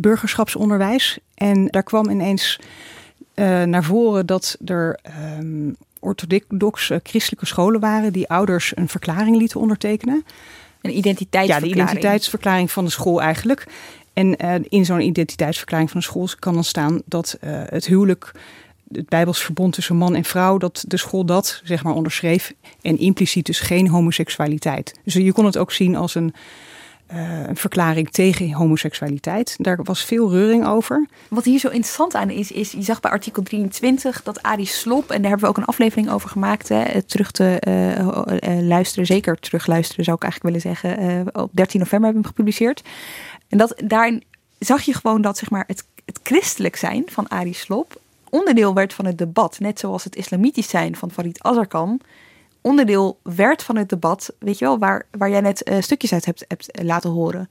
burgerschapsonderwijs. 0.00 1.18
En 1.34 1.66
daar 1.66 1.82
kwam 1.82 2.10
ineens 2.10 2.58
naar 3.64 3.84
voren 3.84 4.26
dat 4.26 4.56
er 4.64 4.98
um, 5.38 5.76
orthodox 6.00 6.90
uh, 6.90 6.98
christelijke 7.02 7.46
scholen 7.46 7.80
waren 7.80 8.12
die 8.12 8.28
ouders 8.28 8.72
een 8.76 8.88
verklaring 8.88 9.36
lieten 9.36 9.60
ondertekenen. 9.60 10.24
Een 10.82 10.96
identiteitsverklaring. 10.96 11.76
Ja, 11.76 11.84
de 11.84 11.90
identiteitsverklaring 11.90 12.70
van 12.70 12.84
de 12.84 12.90
school 12.90 13.22
eigenlijk. 13.22 13.66
En 14.12 14.44
uh, 14.44 14.54
in 14.68 14.84
zo'n 14.84 15.00
identiteitsverklaring 15.00 15.90
van 15.90 16.00
de 16.00 16.06
school 16.06 16.28
kan 16.38 16.54
dan 16.54 16.64
staan 16.64 17.02
dat 17.04 17.38
uh, 17.44 17.62
het 17.64 17.86
huwelijk, 17.86 18.32
het 18.92 19.08
Bijbels 19.08 19.42
verbond 19.42 19.72
tussen 19.72 19.96
man 19.96 20.14
en 20.14 20.24
vrouw, 20.24 20.58
dat 20.58 20.84
de 20.88 20.96
school 20.96 21.24
dat 21.24 21.60
zeg 21.64 21.82
maar 21.82 21.94
onderschreef. 21.94 22.54
En 22.82 22.98
impliciet 22.98 23.46
dus 23.46 23.60
geen 23.60 23.88
homoseksualiteit. 23.88 24.94
Dus 25.04 25.14
je 25.14 25.32
kon 25.32 25.44
het 25.44 25.58
ook 25.58 25.72
zien 25.72 25.96
als 25.96 26.14
een 26.14 26.34
een 27.06 27.56
verklaring 27.56 28.10
tegen 28.10 28.52
homoseksualiteit. 28.52 29.54
Daar 29.58 29.78
was 29.82 30.04
veel 30.04 30.30
reuring 30.30 30.66
over. 30.66 31.06
Wat 31.28 31.44
hier 31.44 31.58
zo 31.58 31.68
interessant 31.68 32.14
aan 32.14 32.30
is, 32.30 32.52
is 32.52 32.72
je 32.72 32.82
zag 32.82 33.00
bij 33.00 33.10
artikel 33.10 33.42
23 33.42 34.22
dat 34.22 34.42
Arie 34.42 34.66
Slop, 34.66 35.10
en 35.10 35.20
daar 35.20 35.30
hebben 35.30 35.40
we 35.40 35.46
ook 35.46 35.56
een 35.56 35.64
aflevering 35.64 36.10
over 36.10 36.28
gemaakt, 36.28 36.68
hè, 36.68 37.02
terug 37.02 37.30
te 37.30 37.58
luisteren, 38.62 39.06
zeker 39.06 39.38
terugluisteren 39.38 40.04
zou 40.04 40.16
ik 40.16 40.22
eigenlijk 40.22 40.54
willen 40.54 40.76
zeggen, 40.78 41.26
op 41.42 41.50
13 41.52 41.80
november 41.80 42.04
hebben 42.04 42.22
we 42.22 42.28
gepubliceerd. 42.28 42.82
En 43.48 43.58
dat, 43.58 43.82
daarin 43.84 44.24
zag 44.58 44.82
je 44.82 44.94
gewoon 44.94 45.20
dat 45.20 45.38
zeg 45.38 45.50
maar, 45.50 45.64
het, 45.66 45.84
het 46.04 46.20
christelijk 46.22 46.76
zijn 46.76 47.02
van 47.06 47.28
Arie 47.28 47.54
Slop 47.54 48.00
onderdeel 48.30 48.74
werd 48.74 48.94
van 48.94 49.04
het 49.04 49.18
debat. 49.18 49.58
Net 49.58 49.78
zoals 49.78 50.04
het 50.04 50.16
islamitisch 50.16 50.68
zijn 50.68 50.96
van 50.96 51.10
Farid 51.10 51.42
Azarkan 51.42 52.00
onderdeel 52.66 53.18
werd 53.22 53.62
van 53.62 53.76
het 53.76 53.88
debat, 53.88 54.34
weet 54.38 54.58
je 54.58 54.64
wel, 54.64 54.78
waar, 54.78 55.06
waar 55.10 55.30
jij 55.30 55.40
net 55.40 55.68
uh, 55.68 55.80
stukjes 55.80 56.12
uit 56.12 56.24
hebt, 56.24 56.44
hebt 56.48 56.68
laten 56.82 57.10
horen. 57.10 57.48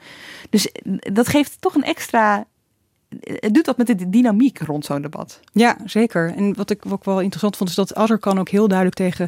Dus 0.50 0.72
dat 1.14 1.28
geeft 1.28 1.62
toch 1.62 1.76
een 1.76 1.84
extra. 1.84 2.46
Het 3.24 3.54
doet 3.54 3.66
dat 3.66 3.78
met 3.78 3.88
de 3.88 4.10
dynamiek 4.10 4.60
rond 4.60 4.86
zo'n 4.86 5.02
debat. 5.02 5.40
Ja, 5.52 5.78
zeker. 5.86 6.34
En 6.36 6.56
wat 6.56 6.70
ik 6.70 6.84
ook 6.90 7.06
wel 7.06 7.20
interessant 7.20 7.58
vond, 7.58 7.70
is 7.70 7.76
dat 7.76 7.96
Azarkan 7.96 8.40
ook 8.40 8.50
heel 8.50 8.68
duidelijk 8.68 8.98
tegen 8.98 9.28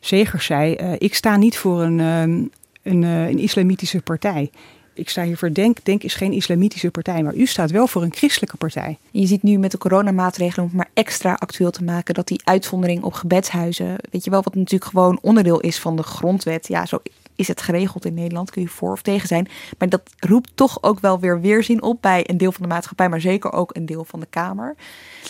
Zegers 0.00 0.46
zei: 0.46 0.74
Ik 0.98 1.14
sta 1.14 1.36
niet 1.36 1.58
voor 1.58 1.82
een, 1.82 2.00
um, 2.00 2.50
een, 2.82 3.02
een 3.02 3.38
islamitische 3.38 4.02
partij 4.02 4.50
ik 4.98 5.08
sta 5.08 5.22
hier 5.22 5.36
voor 5.36 5.52
Denk. 5.52 5.84
Denk 5.84 6.02
is 6.02 6.14
geen 6.14 6.32
islamitische 6.32 6.90
partij, 6.90 7.22
maar 7.22 7.34
u 7.34 7.46
staat 7.46 7.70
wel 7.70 7.86
voor 7.86 8.02
een 8.02 8.14
christelijke 8.14 8.56
partij. 8.56 8.98
Je 9.10 9.26
ziet 9.26 9.42
nu 9.42 9.58
met 9.58 9.70
de 9.70 9.78
coronamaatregelen, 9.78 10.64
om 10.64 10.68
het 10.68 10.76
maar 10.76 10.90
extra 10.94 11.34
actueel 11.34 11.70
te 11.70 11.84
maken, 11.84 12.14
dat 12.14 12.26
die 12.26 12.40
uitzondering 12.44 13.02
op 13.02 13.12
gebedshuizen, 13.12 13.96
weet 14.10 14.24
je 14.24 14.30
wel, 14.30 14.42
wat 14.42 14.54
natuurlijk 14.54 14.90
gewoon 14.90 15.18
onderdeel 15.22 15.60
is 15.60 15.78
van 15.78 15.96
de 15.96 16.02
grondwet. 16.02 16.68
Ja, 16.68 16.86
zo 16.86 16.98
is 17.36 17.48
het 17.48 17.62
geregeld 17.62 18.04
in 18.04 18.14
Nederland, 18.14 18.50
kun 18.50 18.62
je 18.62 18.68
voor 18.68 18.92
of 18.92 19.02
tegen 19.02 19.28
zijn. 19.28 19.48
Maar 19.78 19.88
dat 19.88 20.02
roept 20.18 20.50
toch 20.54 20.82
ook 20.82 21.00
wel 21.00 21.20
weer 21.20 21.40
weerzin 21.40 21.82
op 21.82 22.02
bij 22.02 22.24
een 22.30 22.38
deel 22.38 22.52
van 22.52 22.62
de 22.62 22.68
maatschappij, 22.68 23.08
maar 23.08 23.20
zeker 23.20 23.52
ook 23.52 23.76
een 23.76 23.86
deel 23.86 24.04
van 24.04 24.20
de 24.20 24.26
Kamer. 24.30 24.74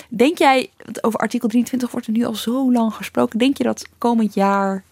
Denk 0.08 0.38
jij, 0.38 0.70
over 1.00 1.20
artikel 1.20 1.48
23 1.48 1.90
wordt 1.90 2.06
er 2.06 2.12
nu 2.12 2.24
al 2.24 2.34
zo 2.34 2.72
lang 2.72 2.94
gesproken, 2.94 3.38
denk 3.38 3.56
je 3.56 3.64
dat 3.64 3.86
komend 3.98 4.34
jaar 4.34 4.84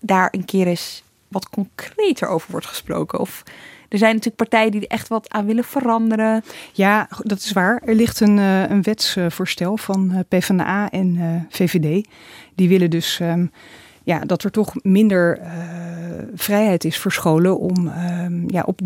daar 0.00 0.28
een 0.30 0.44
keer 0.44 0.66
eens 0.66 1.02
wat 1.28 1.48
concreter 1.48 2.28
over 2.28 2.50
wordt 2.50 2.66
gesproken? 2.66 3.18
Of 3.18 3.42
er 3.88 3.98
zijn 3.98 4.14
natuurlijk 4.14 4.48
partijen 4.48 4.70
die 4.70 4.80
er 4.80 4.86
echt 4.86 5.08
wat 5.08 5.28
aan 5.30 5.46
willen 5.46 5.64
veranderen. 5.64 6.44
Ja, 6.72 7.08
dat 7.22 7.38
is 7.38 7.52
waar. 7.52 7.82
Er 7.84 7.94
ligt 7.94 8.20
een, 8.20 8.36
uh, 8.36 8.70
een 8.70 8.82
wetsvoorstel 8.82 9.76
van 9.76 10.10
uh, 10.12 10.18
PvdA 10.28 10.90
en 10.90 11.14
uh, 11.14 11.34
eh, 11.34 11.42
VVD. 11.48 12.08
Die 12.54 12.68
willen 12.68 12.90
dus 12.90 13.18
um, 13.20 13.50
ja, 14.02 14.18
dat 14.18 14.44
er 14.44 14.50
toch 14.50 14.74
minder 14.82 15.40
vrijheid 16.34 16.84
is 16.84 16.98
voor 16.98 17.12
scholen 17.12 17.58
om, 17.58 17.92
um, 18.22 18.44
ja, 18.50 18.62
op, 18.66 18.80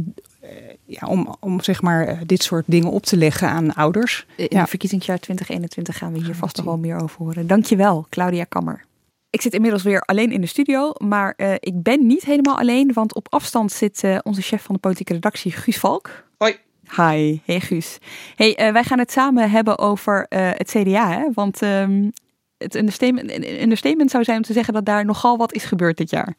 ja, 0.85 1.07
om, 1.07 1.37
om 1.41 1.61
zeg 1.61 1.83
maar 1.83 2.19
dit 2.27 2.43
soort 2.43 2.65
dingen 2.67 2.91
op 2.91 3.03
te 3.03 3.17
leggen 3.17 3.49
aan 3.49 3.75
ouders. 3.75 4.27
In 4.37 4.47
ja. 4.49 4.61
het 4.61 4.69
verkiezingsjaar 4.69 5.19
2021 5.19 5.99
gaan 5.99 6.13
we 6.13 6.25
hier 6.25 6.35
vast 6.35 6.57
nog 6.57 6.65
wel 6.65 6.79
meer 6.79 7.03
over 7.03 7.19
horen. 7.19 7.47
Dankjewel, 7.47 8.07
Claudia 8.11 8.45
Kammer. 8.45 8.85
Ik 9.33 9.41
zit 9.41 9.55
inmiddels 9.55 9.83
weer 9.83 10.01
alleen 10.01 10.33
in 10.33 10.41
de 10.41 10.47
studio, 10.47 10.93
maar 10.99 11.35
uh, 11.37 11.55
ik 11.55 11.83
ben 11.83 12.07
niet 12.07 12.25
helemaal 12.25 12.59
alleen, 12.59 12.93
want 12.93 13.15
op 13.15 13.27
afstand 13.31 13.73
zit 13.73 14.03
uh, 14.03 14.19
onze 14.23 14.43
chef 14.43 14.63
van 14.63 14.75
de 14.75 14.81
politieke 14.81 15.13
redactie, 15.13 15.53
Guus 15.53 15.79
Valk. 15.79 16.25
Hoi. 16.39 16.57
Hi, 16.97 17.39
hey 17.45 17.61
Guus. 17.61 17.99
Hey, 18.37 18.67
uh, 18.67 18.73
wij 18.73 18.85
gaan 18.85 18.99
het 18.99 19.13
samen 19.13 19.51
hebben 19.51 19.79
over 19.79 20.27
het 20.29 20.71
CDA, 20.71 21.11
hè? 21.11 21.27
want 21.35 21.63
um, 21.63 22.13
het 22.59 22.75
understatement, 22.75 23.31
understatement 23.63 24.11
zou 24.11 24.25
zijn 24.25 24.37
om 24.37 24.43
te 24.43 24.53
zeggen 24.53 24.75
dat 24.75 24.85
daar 24.85 25.05
nogal 25.05 25.37
wat 25.37 25.53
is 25.53 25.65
gebeurd 25.65 25.97
dit 25.97 26.11
jaar. 26.11 26.35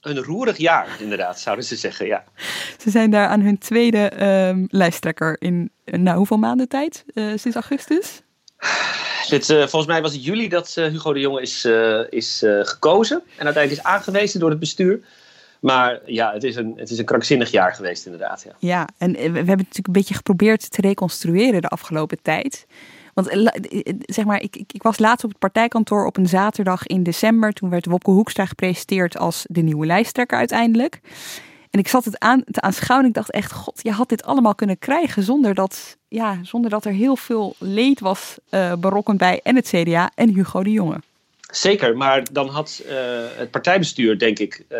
Een 0.00 0.22
roerig 0.22 0.56
jaar, 0.56 0.96
inderdaad, 1.00 1.40
zouden 1.40 1.64
ze 1.64 1.76
zeggen, 1.76 2.06
ja. 2.06 2.24
Ze 2.78 2.90
zijn 2.90 3.10
daar 3.10 3.28
aan 3.28 3.40
hun 3.40 3.58
tweede 3.58 4.26
um, 4.48 4.66
lijsttrekker 4.70 5.36
in, 5.40 5.70
nou, 5.84 6.16
hoeveel 6.16 6.38
maanden 6.38 6.68
tijd? 6.68 7.04
sinds 7.14 7.54
augustus? 7.54 8.22
Dit, 9.30 9.48
uh, 9.48 9.58
volgens 9.58 9.86
mij 9.86 10.02
was 10.02 10.12
het 10.12 10.24
juli 10.24 10.48
dat 10.48 10.74
uh, 10.78 10.86
Hugo 10.86 11.12
de 11.12 11.20
Jonge 11.20 11.42
is, 11.42 11.64
uh, 11.64 12.00
is 12.10 12.38
gekozen. 12.62 13.22
En 13.36 13.44
uiteindelijk 13.44 13.86
is 13.86 13.92
aangewezen 13.92 14.40
door 14.40 14.50
het 14.50 14.58
bestuur. 14.58 15.00
Maar 15.60 16.00
ja, 16.04 16.32
het 16.32 16.44
is 16.44 16.56
een, 16.56 16.72
het 16.76 16.90
is 16.90 16.98
een 16.98 17.04
krankzinnig 17.04 17.50
jaar 17.50 17.74
geweest 17.74 18.04
inderdaad. 18.04 18.44
Ja, 18.46 18.54
ja 18.58 18.88
en 18.98 19.12
we 19.12 19.20
hebben 19.20 19.46
natuurlijk 19.46 19.86
een 19.86 19.92
beetje 19.92 20.14
geprobeerd 20.14 20.70
te 20.70 20.80
reconstrueren 20.80 21.62
de 21.62 21.68
afgelopen 21.68 22.18
tijd. 22.22 22.66
Want 23.14 23.50
zeg 24.00 24.24
maar, 24.24 24.42
ik, 24.42 24.56
ik, 24.56 24.72
ik, 24.72 24.82
was 24.82 24.98
laatst 24.98 25.24
op 25.24 25.30
het 25.30 25.38
partijkantoor 25.38 26.06
op 26.06 26.16
een 26.16 26.28
zaterdag 26.28 26.86
in 26.86 27.02
december. 27.02 27.52
Toen 27.52 27.70
werd 27.70 27.86
Wopke 27.86 28.10
Hoekstra 28.10 28.46
gepresenteerd 28.46 29.18
als 29.18 29.44
de 29.48 29.60
nieuwe 29.60 29.86
lijsttrekker 29.86 30.38
uiteindelijk. 30.38 31.00
En 31.70 31.78
ik 31.78 31.88
zat 31.88 32.04
het 32.04 32.18
aan 32.18 32.44
te 32.50 32.60
aanschouwen 32.60 33.04
en 33.04 33.10
ik 33.12 33.16
dacht 33.16 33.30
echt, 33.30 33.52
god, 33.52 33.80
je 33.82 33.90
had 33.90 34.08
dit 34.08 34.24
allemaal 34.24 34.54
kunnen 34.54 34.78
krijgen 34.78 35.22
zonder 35.22 35.54
dat, 35.54 35.96
ja, 36.08 36.38
zonder 36.42 36.70
dat 36.70 36.84
er 36.84 36.92
heel 36.92 37.16
veel 37.16 37.54
leed 37.58 38.00
was 38.00 38.38
uh, 38.50 38.72
berokkend 38.74 39.18
bij 39.18 39.40
en 39.42 39.56
het 39.56 39.68
CDA 39.68 40.10
en 40.14 40.28
Hugo 40.28 40.62
de 40.62 40.70
Jonge. 40.70 41.00
Zeker, 41.50 41.96
maar 41.96 42.32
dan 42.32 42.48
had 42.48 42.82
uh, 42.86 42.92
het 43.36 43.50
partijbestuur, 43.50 44.18
denk 44.18 44.38
ik, 44.38 44.64
uh, 44.68 44.78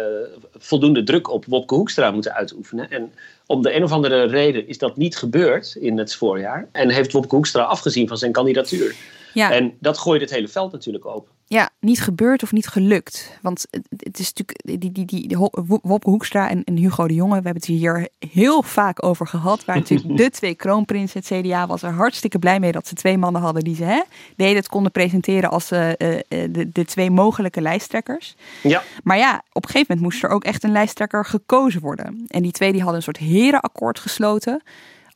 voldoende 0.57 1.03
druk 1.03 1.31
op 1.31 1.45
Wopke 1.45 1.75
Hoekstra 1.75 2.11
moeten 2.11 2.35
uitoefenen. 2.35 2.91
En 2.91 3.13
om 3.47 3.63
de 3.63 3.75
een 3.75 3.83
of 3.83 3.93
andere 3.93 4.27
reden 4.27 4.69
is 4.69 4.79
dat 4.79 4.97
niet 4.97 5.17
gebeurd 5.17 5.77
in 5.81 5.99
het 5.99 6.15
voorjaar. 6.15 6.69
En 6.73 6.91
heeft 6.91 7.13
Wopke 7.13 7.35
Hoekstra 7.35 7.63
afgezien 7.63 8.09
van 8.09 8.17
zijn 8.17 8.33
kandidatuur. 8.33 8.95
Ja. 9.35 9.53
En 9.53 9.77
dat 9.81 9.99
gooit 9.99 10.21
het 10.21 10.31
hele 10.31 10.49
veld 10.49 10.73
natuurlijk 10.73 11.07
open. 11.07 11.33
Ja, 11.53 11.71
niet 11.81 12.01
gebeurd 12.01 12.43
of 12.43 12.53
niet 12.53 12.67
gelukt. 12.67 13.39
Want 13.43 13.67
het 13.97 14.19
is 14.19 14.33
natuurlijk 14.33 14.81
die, 14.81 14.93
die, 14.93 15.27
die, 15.27 15.37
Wopke 15.83 16.11
Hoekstra 16.11 16.49
en, 16.49 16.65
en, 16.65 16.77
Hugo 16.77 17.07
de 17.07 17.15
Jonge. 17.15 17.29
We 17.29 17.35
hebben 17.35 17.55
het 17.55 17.65
hier 17.65 18.09
heel 18.19 18.63
vaak 18.63 19.05
over 19.05 19.27
gehad. 19.27 19.65
Waar 19.65 19.77
natuurlijk 19.77 20.17
de 20.23 20.31
twee 20.31 20.55
kroonprinsen. 20.55 21.21
Het 21.21 21.47
CDA 21.47 21.67
was 21.67 21.83
er 21.83 21.91
hartstikke 21.91 22.39
blij 22.39 22.61
mee 22.61 22.73
dat 22.73 22.87
ze 22.87 22.95
twee 22.95 23.19
mannen 23.19 23.43
hadden 23.43 23.65
die 23.65 23.75
ze 23.75 23.85
hè, 23.85 24.03
de 24.37 24.45
het 24.45 24.69
konden 24.69 24.93
presenteren 24.93 25.51
als 25.51 25.73
uh, 25.73 25.91
de, 26.29 26.69
de 26.73 26.85
twee 26.85 27.11
mogelijke 27.11 27.61
lijsttrekkers. 27.61 28.37
Ja. 28.63 28.83
Maar 29.03 29.19
ja, 29.19 29.43
op 29.53 29.65
een 29.65 29.71
gegeven 29.71 29.95
moment 29.95 30.13
moest 30.13 30.25
er 30.25 30.31
ook 30.31 30.45
echt 30.45 30.65
een 30.65 30.73
lijsttrekker 30.73 31.25
gekozen 31.25 31.81
worden. 31.81 32.25
En 32.27 32.43
die 32.43 32.53
twee 32.53 32.73
die 32.73 32.81
hadden 32.81 32.97
een 32.97 33.03
soort 33.03 33.19
herenakkoord 33.19 33.99
gesloten. 33.99 34.63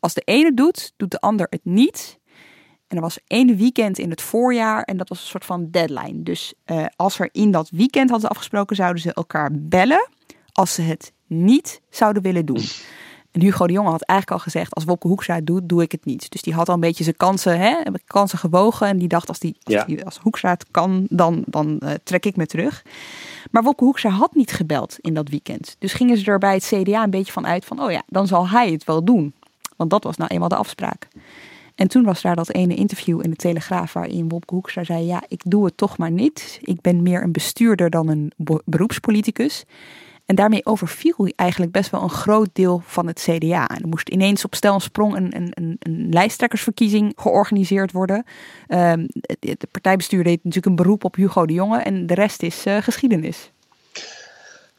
Als 0.00 0.14
de 0.14 0.22
ene 0.24 0.54
doet, 0.54 0.92
doet 0.96 1.10
de 1.10 1.20
ander 1.20 1.46
het 1.50 1.64
niet. 1.64 2.18
En 2.94 3.00
er 3.00 3.06
was 3.06 3.18
één 3.26 3.56
weekend 3.56 3.98
in 3.98 4.10
het 4.10 4.22
voorjaar 4.22 4.82
en 4.82 4.96
dat 4.96 5.08
was 5.08 5.20
een 5.20 5.26
soort 5.26 5.44
van 5.44 5.70
deadline. 5.70 6.22
Dus 6.22 6.54
uh, 6.66 6.84
als 6.96 7.18
er 7.18 7.28
in 7.32 7.50
dat 7.50 7.70
weekend 7.70 8.10
hadden 8.10 8.30
afgesproken, 8.30 8.76
zouden 8.76 9.02
ze 9.02 9.12
elkaar 9.12 9.50
bellen 9.52 10.08
als 10.52 10.74
ze 10.74 10.82
het 10.82 11.12
niet 11.26 11.80
zouden 11.90 12.22
willen 12.22 12.46
doen. 12.46 12.62
En 13.30 13.40
Hugo 13.40 13.66
de 13.66 13.72
Jonge 13.72 13.90
had 13.90 14.02
eigenlijk 14.02 14.40
al 14.40 14.44
gezegd, 14.44 14.74
als 14.74 14.84
Wopke 14.84 15.08
Hoekstra 15.08 15.34
het 15.34 15.46
doet, 15.46 15.68
doe 15.68 15.82
ik 15.82 15.92
het 15.92 16.04
niet. 16.04 16.30
Dus 16.30 16.42
die 16.42 16.54
had 16.54 16.68
al 16.68 16.74
een 16.74 16.80
beetje 16.80 17.04
zijn 17.04 17.16
kansen, 17.16 17.58
hè, 17.58 17.76
kansen 18.06 18.38
gewogen. 18.38 18.86
En 18.86 18.98
die 18.98 19.08
dacht, 19.08 19.28
als, 19.28 19.38
die, 19.38 19.56
als, 19.62 19.74
ja. 19.74 19.84
die, 19.84 20.04
als 20.04 20.18
Hoekstra 20.18 20.50
het 20.50 20.66
kan, 20.70 21.06
dan, 21.10 21.42
dan 21.46 21.80
uh, 21.84 21.90
trek 22.04 22.26
ik 22.26 22.36
me 22.36 22.46
terug. 22.46 22.84
Maar 23.50 23.62
Wopke 23.62 23.84
Hoekstra 23.84 24.10
had 24.10 24.34
niet 24.34 24.52
gebeld 24.52 24.96
in 25.00 25.14
dat 25.14 25.28
weekend. 25.28 25.76
Dus 25.78 25.92
gingen 25.92 26.16
ze 26.16 26.30
er 26.30 26.38
bij 26.38 26.54
het 26.54 26.64
CDA 26.64 27.02
een 27.02 27.10
beetje 27.10 27.32
van 27.32 27.46
uit 27.46 27.64
van, 27.64 27.82
oh 27.82 27.90
ja, 27.90 28.02
dan 28.06 28.26
zal 28.26 28.48
hij 28.48 28.70
het 28.70 28.84
wel 28.84 29.04
doen. 29.04 29.34
Want 29.76 29.90
dat 29.90 30.04
was 30.04 30.16
nou 30.16 30.30
eenmaal 30.30 30.48
de 30.48 30.56
afspraak. 30.56 31.08
En 31.74 31.88
toen 31.88 32.04
was 32.04 32.22
daar 32.22 32.36
dat 32.36 32.52
ene 32.52 32.74
interview 32.74 33.20
in 33.24 33.30
de 33.30 33.36
Telegraaf 33.36 33.92
waarin 33.92 34.28
Wopke 34.28 34.54
Hoekstra 34.54 34.84
zei: 34.84 35.04
Ja, 35.04 35.22
ik 35.28 35.40
doe 35.46 35.64
het 35.64 35.76
toch 35.76 35.98
maar 35.98 36.10
niet. 36.10 36.58
Ik 36.62 36.80
ben 36.80 37.02
meer 37.02 37.22
een 37.22 37.32
bestuurder 37.32 37.90
dan 37.90 38.08
een 38.08 38.32
beroepspoliticus. 38.64 39.64
En 40.26 40.34
daarmee 40.34 40.66
overviel 40.66 41.28
eigenlijk 41.36 41.72
best 41.72 41.90
wel 41.90 42.02
een 42.02 42.10
groot 42.10 42.48
deel 42.52 42.82
van 42.86 43.06
het 43.06 43.20
CDA. 43.20 43.68
En 43.68 43.82
er 43.82 43.88
moest 43.88 44.08
ineens 44.08 44.44
op 44.44 44.54
stel 44.54 44.74
en 44.74 44.80
sprong 44.80 45.16
een, 45.16 45.36
een, 45.36 45.76
een 45.78 46.06
lijsttrekkersverkiezing 46.10 47.12
georganiseerd 47.16 47.92
worden. 47.92 48.24
Um, 48.68 49.06
het 49.40 49.66
partijbestuur 49.70 50.24
deed 50.24 50.44
natuurlijk 50.44 50.66
een 50.66 50.84
beroep 50.84 51.04
op 51.04 51.14
Hugo 51.14 51.46
de 51.46 51.52
Jonge 51.52 51.78
en 51.78 52.06
de 52.06 52.14
rest 52.14 52.42
is 52.42 52.66
uh, 52.66 52.76
geschiedenis. 52.76 53.50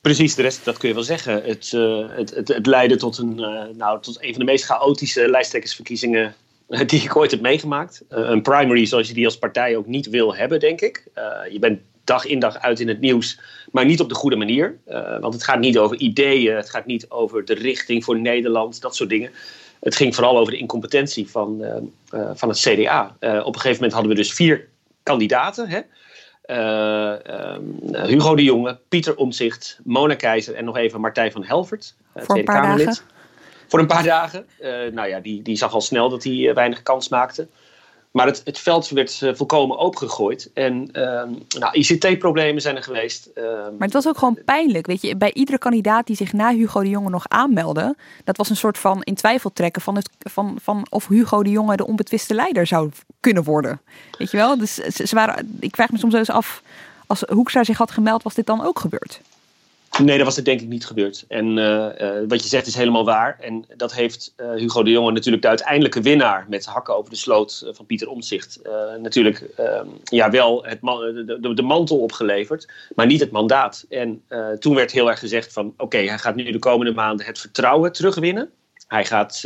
Precies, 0.01 0.35
de 0.35 0.41
rest, 0.41 0.65
dat 0.65 0.77
kun 0.77 0.87
je 0.87 0.93
wel 0.93 1.03
zeggen. 1.03 1.43
Het, 1.43 1.71
uh, 1.71 2.09
het, 2.09 2.47
het, 2.47 2.65
leidde 2.65 2.95
tot 2.95 3.17
een, 3.17 3.39
uh, 3.39 3.63
nou, 3.77 4.01
tot 4.01 4.21
een 4.21 4.29
van 4.29 4.39
de 4.39 4.51
meest 4.51 4.65
chaotische 4.65 5.29
lijsttrekkersverkiezingen 5.29 6.35
die 6.85 7.01
ik 7.01 7.15
ooit 7.15 7.31
heb 7.31 7.41
meegemaakt. 7.41 8.03
Uh, 8.09 8.17
een 8.29 8.41
primary 8.41 8.85
zoals 8.85 9.07
je 9.07 9.13
die 9.13 9.25
als 9.25 9.37
partij 9.37 9.75
ook 9.75 9.85
niet 9.85 10.09
wil 10.09 10.35
hebben, 10.35 10.59
denk 10.59 10.81
ik. 10.81 11.07
Uh, 11.17 11.51
je 11.51 11.59
bent 11.59 11.79
dag 12.03 12.25
in 12.25 12.39
dag 12.39 12.57
uit 12.57 12.79
in 12.79 12.87
het 12.87 12.99
nieuws, 12.99 13.39
maar 13.71 13.85
niet 13.85 13.99
op 13.99 14.09
de 14.09 14.15
goede 14.15 14.35
manier. 14.35 14.77
Uh, 14.87 15.19
want 15.19 15.33
het 15.33 15.43
gaat 15.43 15.59
niet 15.59 15.77
over 15.77 15.97
ideeën, 15.97 16.55
het 16.55 16.69
gaat 16.69 16.85
niet 16.85 17.09
over 17.09 17.45
de 17.45 17.53
richting 17.53 18.03
voor 18.03 18.19
Nederland, 18.19 18.81
dat 18.81 18.95
soort 18.95 19.09
dingen. 19.09 19.31
Het 19.79 19.95
ging 19.95 20.15
vooral 20.15 20.37
over 20.37 20.53
de 20.53 20.59
incompetentie 20.59 21.29
van, 21.29 21.63
van 22.33 22.49
het 22.49 22.59
CDA. 22.59 23.15
op 23.19 23.21
een 23.21 23.59
gegeven 23.59 23.73
moment 23.73 23.93
hadden 23.93 24.11
we 24.11 24.17
dus 24.17 24.33
vier 24.33 24.67
kandidaten. 25.03 25.67
Hè? 25.69 25.81
Hugo 28.07 28.35
de 28.35 28.43
Jonge, 28.43 28.79
Pieter 28.89 29.15
Omtzigt, 29.15 29.79
Mona 29.83 30.15
Keizer 30.15 30.55
en 30.55 30.65
nog 30.65 30.77
even 30.77 31.01
Martijn 31.01 31.31
van 31.31 31.43
Helvert, 31.43 31.95
Tweede 32.13 32.43
Kamerlid. 32.43 32.85
Dagen 32.85 33.14
voor 33.67 33.79
een 33.79 33.87
paar 33.87 34.03
dagen. 34.03 34.45
Uh, 34.61 34.69
nou 34.91 35.07
ja, 35.07 35.19
die, 35.19 35.41
die 35.41 35.55
zag 35.55 35.73
al 35.73 35.81
snel 35.81 36.09
dat 36.09 36.23
hij 36.23 36.33
uh, 36.33 36.53
weinig 36.53 36.83
kans 36.83 37.09
maakte. 37.09 37.47
Maar 38.15 38.25
het, 38.25 38.41
het 38.45 38.59
veld 38.59 38.89
werd 38.89 39.21
uh, 39.21 39.33
volkomen 39.33 39.77
opengegooid. 39.77 40.51
En 40.53 40.89
ehm, 40.91 41.29
nou, 41.59 41.73
ICT-problemen 41.79 42.61
zijn 42.61 42.75
er 42.75 42.83
geweest. 42.83 43.25
Ehm. 43.25 43.47
maar 43.47 43.87
het 43.87 43.93
was 43.93 44.07
ook 44.07 44.17
gewoon 44.17 44.37
pijnlijk. 44.45 44.87
Weet 44.87 45.01
je, 45.01 45.15
bij 45.15 45.33
iedere 45.33 45.57
kandidaat 45.57 46.07
die 46.07 46.15
zich 46.15 46.33
na 46.33 46.53
Hugo 46.53 46.81
de 46.81 46.89
Jonge 46.89 47.09
nog 47.09 47.27
aanmeldde, 47.27 47.95
dat 48.23 48.37
was 48.37 48.49
een 48.49 48.55
soort 48.55 48.77
van 48.77 49.01
in 49.03 49.15
twijfel 49.15 49.53
trekken 49.53 49.81
van, 49.81 49.95
het, 49.95 50.09
van, 50.19 50.57
van 50.61 50.87
of 50.89 51.07
Hugo 51.07 51.43
de 51.43 51.49
Jonge 51.49 51.75
de 51.75 51.87
onbetwiste 51.87 52.33
leider 52.33 52.67
zou 52.67 52.89
kunnen 53.19 53.43
worden. 53.43 53.81
Weet 54.17 54.31
je 54.31 54.37
wel? 54.37 54.57
Dus 54.57 54.73
ze, 54.73 55.15
waren, 55.15 55.57
ik 55.59 55.75
vraag 55.75 55.91
me 55.91 55.97
soms 55.97 56.13
eens 56.13 56.29
af, 56.29 56.61
als 57.07 57.21
Hoekstra 57.21 57.63
zich 57.63 57.77
had 57.77 57.91
gemeld, 57.91 58.23
was 58.23 58.33
dit 58.33 58.45
dan 58.45 58.65
ook 58.65 58.79
gebeurd? 58.79 59.21
Nee, 60.03 60.17
dat 60.17 60.25
was 60.25 60.35
het 60.35 60.45
denk 60.45 60.61
ik 60.61 60.67
niet 60.67 60.85
gebeurd. 60.85 61.25
En 61.27 61.57
uh, 61.57 61.87
wat 62.27 62.43
je 62.43 62.47
zegt 62.47 62.67
is 62.67 62.75
helemaal 62.75 63.05
waar. 63.05 63.37
En 63.39 63.65
dat 63.77 63.93
heeft 63.93 64.33
uh, 64.37 64.53
Hugo 64.53 64.83
de 64.83 64.89
Jonge 64.89 65.11
natuurlijk 65.11 65.43
de 65.43 65.49
uiteindelijke 65.49 66.01
winnaar 66.01 66.45
met 66.49 66.65
hakken 66.65 66.95
over 66.95 67.09
de 67.09 67.15
sloot 67.15 67.69
van 67.71 67.85
Pieter 67.85 68.09
Omtzigt 68.09 68.59
natuurlijk 69.01 69.41
ehm, 69.55 69.87
ja, 70.03 70.29
wel 70.29 70.63
het 70.65 70.81
de, 70.81 71.37
de, 71.41 71.53
de, 71.53 71.61
mantel 71.61 71.97
opgeleverd, 71.97 72.71
maar 72.95 73.05
niet 73.05 73.19
het 73.19 73.31
mandaat. 73.31 73.85
En 73.89 74.23
toen 74.59 74.75
werd 74.75 74.91
heel 74.91 75.09
erg 75.09 75.19
gezegd 75.19 75.53
van 75.53 75.73
oké, 75.77 75.97
hij 75.97 76.17
gaat 76.17 76.35
nu 76.35 76.51
de 76.51 76.59
komende 76.59 76.93
maanden 76.93 77.25
het 77.25 77.39
vertrouwen 77.39 77.91
terugwinnen. 77.91 78.49
Hij 78.87 79.05
gaat 79.05 79.41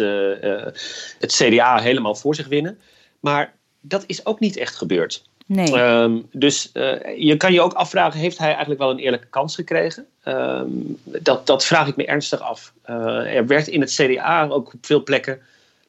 het 1.19 1.33
CDA 1.33 1.79
helemaal 1.79 2.15
voor 2.15 2.35
zich 2.35 2.47
winnen. 2.47 2.79
Maar 3.19 3.53
dat 3.81 4.03
is 4.07 4.25
ook 4.25 4.39
niet 4.39 4.57
echt 4.57 4.75
gebeurd. 4.75 5.23
Nee. 5.51 5.73
Um, 5.73 6.27
dus 6.31 6.69
uh, 6.73 7.17
je 7.17 7.37
kan 7.37 7.53
je 7.53 7.61
ook 7.61 7.73
afvragen, 7.73 8.19
heeft 8.19 8.37
hij 8.37 8.47
eigenlijk 8.47 8.79
wel 8.79 8.89
een 8.89 8.99
eerlijke 8.99 9.27
kans 9.27 9.55
gekregen? 9.55 10.05
Um, 10.25 10.97
dat, 11.03 11.47
dat 11.47 11.65
vraag 11.65 11.87
ik 11.87 11.95
me 11.95 12.05
ernstig 12.05 12.39
af. 12.39 12.73
Uh, 12.89 13.35
er 13.35 13.47
werd 13.47 13.67
in 13.67 13.81
het 13.81 13.91
CDA 13.91 14.47
ook 14.47 14.73
op 14.73 14.85
veel 14.85 15.03
plekken 15.03 15.39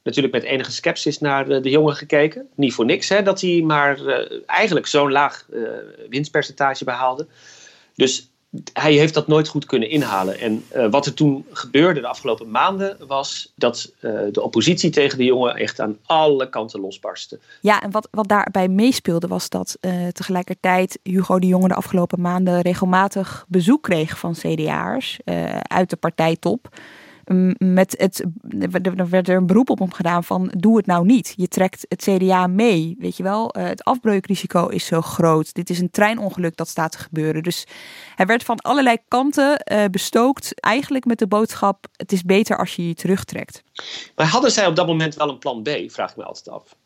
natuurlijk 0.03 0.35
met 0.35 0.43
enige 0.43 0.73
sceptisch 0.73 1.19
naar 1.19 1.49
de, 1.49 1.61
de 1.61 1.70
jongen 1.70 1.95
gekeken. 1.95 2.49
Niet 2.55 2.74
voor 2.74 2.85
niks 2.85 3.09
hè, 3.09 3.23
dat 3.23 3.41
hij 3.41 3.62
maar 3.65 3.99
eigenlijk 4.47 4.87
zo'n 4.87 5.12
laag 5.12 5.47
winstpercentage 6.09 6.85
behaalde. 6.85 7.27
Dus 7.95 8.30
hij 8.72 8.93
heeft 8.93 9.14
dat 9.14 9.27
nooit 9.27 9.48
goed 9.48 9.64
kunnen 9.64 9.90
inhalen. 9.90 10.39
En 10.39 10.64
uh, 10.77 10.90
wat 10.90 11.06
er 11.06 11.14
toen 11.14 11.47
gebeurde 11.52 12.01
de 12.01 12.06
afgelopen 12.06 12.51
maanden 12.51 12.97
was 13.06 13.52
dat 13.55 13.93
uh, 14.01 14.20
de 14.32 14.43
oppositie 14.43 14.90
tegen 14.90 15.18
de 15.18 15.24
jongen 15.24 15.55
echt 15.55 15.81
aan 15.81 15.98
alle 16.06 16.48
kanten 16.48 16.81
losbarstte. 16.81 17.39
Ja, 17.60 17.82
en 17.82 17.90
wat, 17.90 18.09
wat 18.10 18.28
daarbij 18.28 18.68
meespeelde 18.68 19.27
was 19.27 19.48
dat 19.48 19.77
uh, 19.81 20.09
tegelijkertijd 20.09 20.98
Hugo 21.02 21.39
de 21.39 21.47
Jonge 21.47 21.68
de 21.68 21.74
afgelopen 21.74 22.20
maanden 22.20 22.60
regelmatig 22.60 23.44
bezoek 23.48 23.82
kreeg 23.82 24.18
van 24.18 24.32
CDA'ers 24.32 25.18
uit 25.62 25.90
de 25.90 25.97
partijtop 25.97 26.68
met 27.59 27.94
het, 27.98 28.24
er 28.97 29.09
werd 29.09 29.28
er 29.28 29.36
een 29.36 29.47
beroep 29.47 29.70
op 29.70 29.78
hem 29.78 29.93
gedaan 29.93 30.24
van 30.24 30.52
doe 30.57 30.77
het 30.77 30.86
nou 30.86 31.07
niet. 31.07 31.32
Je 31.36 31.48
trekt 31.48 31.86
het 31.89 32.02
CDA 32.02 32.47
mee, 32.47 32.97
weet 32.98 33.16
je 33.16 33.23
wel. 33.23 33.57
Uh, 33.59 33.65
het 33.65 33.85
afbreukrisico 33.85 34.66
is 34.66 34.86
zo 34.86 35.01
groot. 35.01 35.55
Dit 35.55 35.70
is 35.70 35.78
een 35.78 35.90
treinongeluk 35.90 36.57
dat 36.57 36.69
staat 36.69 36.93
te 36.93 36.98
gebeuren. 36.98 37.43
Dus 37.43 37.66
hij 38.15 38.27
werd 38.27 38.43
van 38.43 38.59
allerlei 38.59 38.97
kanten 39.09 39.62
uh, 39.73 39.85
bestookt, 39.90 40.61
eigenlijk 40.61 41.05
met 41.05 41.19
de 41.19 41.27
boodschap 41.27 41.86
het 41.97 42.12
is 42.12 42.23
beter 42.23 42.59
als 42.59 42.77
je 42.77 42.89
je 42.89 42.94
terugtrekt. 42.94 43.62
Maar 44.16 44.27
hadden 44.27 44.51
zij 44.51 44.66
op 44.66 44.77
dat 44.77 44.86
moment 44.86 45.15
wel 45.15 45.28
een 45.28 45.39
plan 45.39 45.62
B, 45.62 45.69
vraag 45.86 46.11
ik 46.11 46.16
me 46.16 46.24
altijd 46.24 46.48
af. 46.48 46.77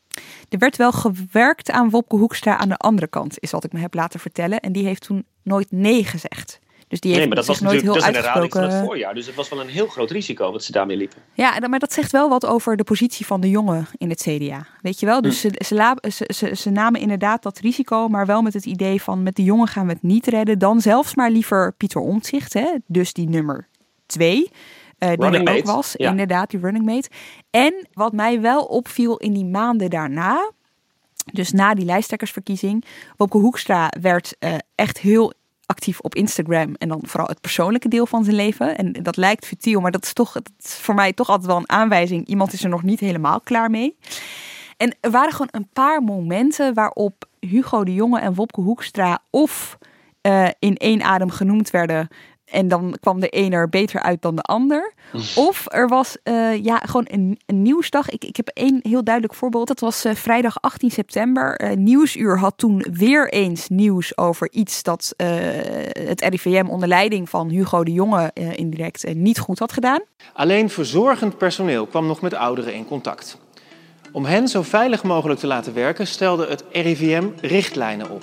Er 0.48 0.58
werd 0.58 0.76
wel 0.76 0.92
gewerkt 0.92 1.70
aan 1.70 1.90
Wopke 1.90 2.16
Hoekstra 2.16 2.56
aan 2.56 2.68
de 2.68 2.76
andere 2.76 3.06
kant, 3.06 3.36
is 3.38 3.50
wat 3.50 3.64
ik 3.64 3.72
me 3.72 3.80
heb 3.80 3.94
laten 3.94 4.20
vertellen. 4.20 4.60
En 4.60 4.72
die 4.72 4.84
heeft 4.84 5.02
toen 5.02 5.24
nooit 5.42 5.70
nee 5.70 6.04
gezegd. 6.04 6.60
Dus 6.88 7.00
die 7.00 7.16
nee, 7.16 7.26
maar 7.26 7.36
dat 7.36 7.46
was 7.46 7.60
nooit 7.60 7.82
heel 7.82 7.94
dat 7.94 8.04
herhaling 8.04 8.52
van 8.52 8.62
het 8.62 8.84
voorjaar. 8.84 9.14
Dus 9.14 9.26
het 9.26 9.34
was 9.34 9.48
wel 9.48 9.60
een 9.60 9.68
heel 9.68 9.86
groot 9.86 10.10
risico 10.10 10.52
wat 10.52 10.64
ze 10.64 10.72
daarmee 10.72 10.96
liepen. 10.96 11.18
Ja, 11.34 11.58
maar 11.68 11.78
dat 11.78 11.92
zegt 11.92 12.12
wel 12.12 12.28
wat 12.28 12.46
over 12.46 12.76
de 12.76 12.84
positie 12.84 13.26
van 13.26 13.40
de 13.40 13.50
jongen 13.50 13.86
in 13.96 14.10
het 14.10 14.20
CDA. 14.20 14.66
Weet 14.82 15.00
je 15.00 15.06
wel? 15.06 15.20
Dus 15.20 15.42
hm. 15.42 15.48
ze, 15.48 15.98
ze, 16.10 16.24
ze, 16.34 16.56
ze, 16.56 16.70
namen 16.70 17.00
inderdaad 17.00 17.42
dat 17.42 17.58
risico, 17.58 18.08
maar 18.08 18.26
wel 18.26 18.42
met 18.42 18.54
het 18.54 18.66
idee 18.66 19.02
van 19.02 19.22
met 19.22 19.36
de 19.36 19.44
jongen 19.44 19.68
gaan 19.68 19.86
we 19.86 19.92
het 19.92 20.02
niet 20.02 20.26
redden. 20.26 20.58
Dan 20.58 20.80
zelfs 20.80 21.14
maar 21.14 21.30
liever 21.30 21.72
Pieter 21.76 22.00
Omtzigt, 22.00 22.52
hè? 22.52 22.74
dus 22.86 23.12
die 23.12 23.28
nummer 23.28 23.68
twee. 24.06 24.50
Uh, 24.98 25.08
die 25.08 25.18
er 25.18 25.40
ook 25.40 25.44
mate. 25.44 25.62
was, 25.62 25.94
ja. 25.96 26.10
inderdaad, 26.10 26.50
die 26.50 26.60
running 26.60 26.84
mate. 26.84 27.08
En 27.50 27.86
wat 27.92 28.12
mij 28.12 28.40
wel 28.40 28.64
opviel 28.64 29.16
in 29.16 29.32
die 29.32 29.44
maanden 29.44 29.90
daarna, 29.90 30.52
dus 31.32 31.52
na 31.52 31.74
die 31.74 31.84
lijsttrekkersverkiezing, 31.84 32.84
Wopke 33.16 33.38
Hoekstra 33.38 33.92
werd 34.00 34.36
uh, 34.40 34.54
echt 34.74 34.98
heel 34.98 35.32
actief 35.66 36.00
op 36.00 36.14
Instagram 36.14 36.74
en 36.74 36.88
dan 36.88 37.00
vooral 37.02 37.28
het 37.28 37.40
persoonlijke 37.40 37.88
deel 37.88 38.06
van 38.06 38.24
zijn 38.24 38.36
leven. 38.36 38.76
En 38.76 38.92
dat 38.92 39.16
lijkt 39.16 39.46
futiel, 39.46 39.80
maar 39.80 39.90
dat 39.90 40.04
is 40.04 40.12
toch 40.12 40.32
dat 40.32 40.50
is 40.62 40.74
voor 40.74 40.94
mij 40.94 41.12
toch 41.12 41.28
altijd 41.28 41.46
wel 41.46 41.56
een 41.56 41.70
aanwijzing. 41.70 42.26
Iemand 42.26 42.52
is 42.52 42.62
er 42.62 42.68
nog 42.68 42.82
niet 42.82 43.00
helemaal 43.00 43.40
klaar 43.40 43.70
mee. 43.70 43.96
En 44.76 44.94
er 45.00 45.10
waren 45.10 45.32
gewoon 45.32 45.48
een 45.50 45.68
paar 45.72 46.02
momenten 46.02 46.74
waarop 46.74 47.24
Hugo 47.40 47.84
de 47.84 47.94
Jonge 47.94 48.20
en 48.20 48.34
Wopke 48.34 48.60
Hoekstra 48.60 49.18
of 49.30 49.78
uh, 50.22 50.48
in 50.58 50.76
één 50.76 51.02
adem 51.02 51.30
genoemd 51.30 51.70
werden 51.70 52.08
en 52.44 52.68
dan 52.68 52.96
kwam 53.00 53.20
de 53.20 53.28
een 53.30 53.52
er 53.52 53.68
beter 53.68 54.02
uit 54.02 54.22
dan 54.22 54.36
de 54.36 54.42
ander. 54.42 54.92
Of 55.34 55.64
er 55.68 55.88
was 55.88 56.16
uh, 56.24 56.64
ja, 56.64 56.78
gewoon 56.78 57.06
een, 57.08 57.38
een, 57.46 57.62
nieuwsdag. 57.62 58.10
Ik, 58.10 58.24
ik 58.24 58.36
heb 58.36 58.48
één 58.48 58.80
heel 58.82 59.04
duidelijk 59.04 59.34
voorbeeld. 59.34 59.68
Dat 59.68 59.80
was 59.80 60.04
uh, 60.04 60.14
vrijdag 60.14 60.60
18 60.60 60.90
september. 60.90 61.60
Uh, 61.60 61.76
Nieuwsuur 61.76 62.38
had 62.38 62.54
toen 62.56 62.86
weer 62.92 63.32
eens 63.32 63.68
nieuws 63.68 64.16
over 64.18 64.52
iets 64.52 64.82
dat 64.82 65.14
het 65.98 66.20
RIVM 66.20 66.66
onder 66.68 66.88
leiding 66.88 67.28
van 67.28 67.48
Hugo 67.48 67.84
de 67.84 67.92
Jonge 67.92 68.30
indirect 68.34 69.14
niet 69.14 69.38
goed 69.38 69.58
had 69.58 69.72
gedaan. 69.72 70.00
Alleen 70.32 70.70
verzorgend 70.70 71.38
personeel 71.38 71.86
kwam 71.86 72.06
nog 72.06 72.20
met 72.20 72.34
ouderen 72.34 72.74
in 72.74 72.86
contact. 72.86 73.38
Om 74.12 74.24
hen 74.24 74.48
zo 74.48 74.62
veilig 74.62 75.02
mogelijk 75.02 75.40
te 75.40 75.46
laten 75.46 75.74
werken 75.74 76.06
stelde 76.06 76.46
het 76.46 76.64
RIVM 76.72 77.24
richtlijnen 77.40 78.10
op. 78.10 78.22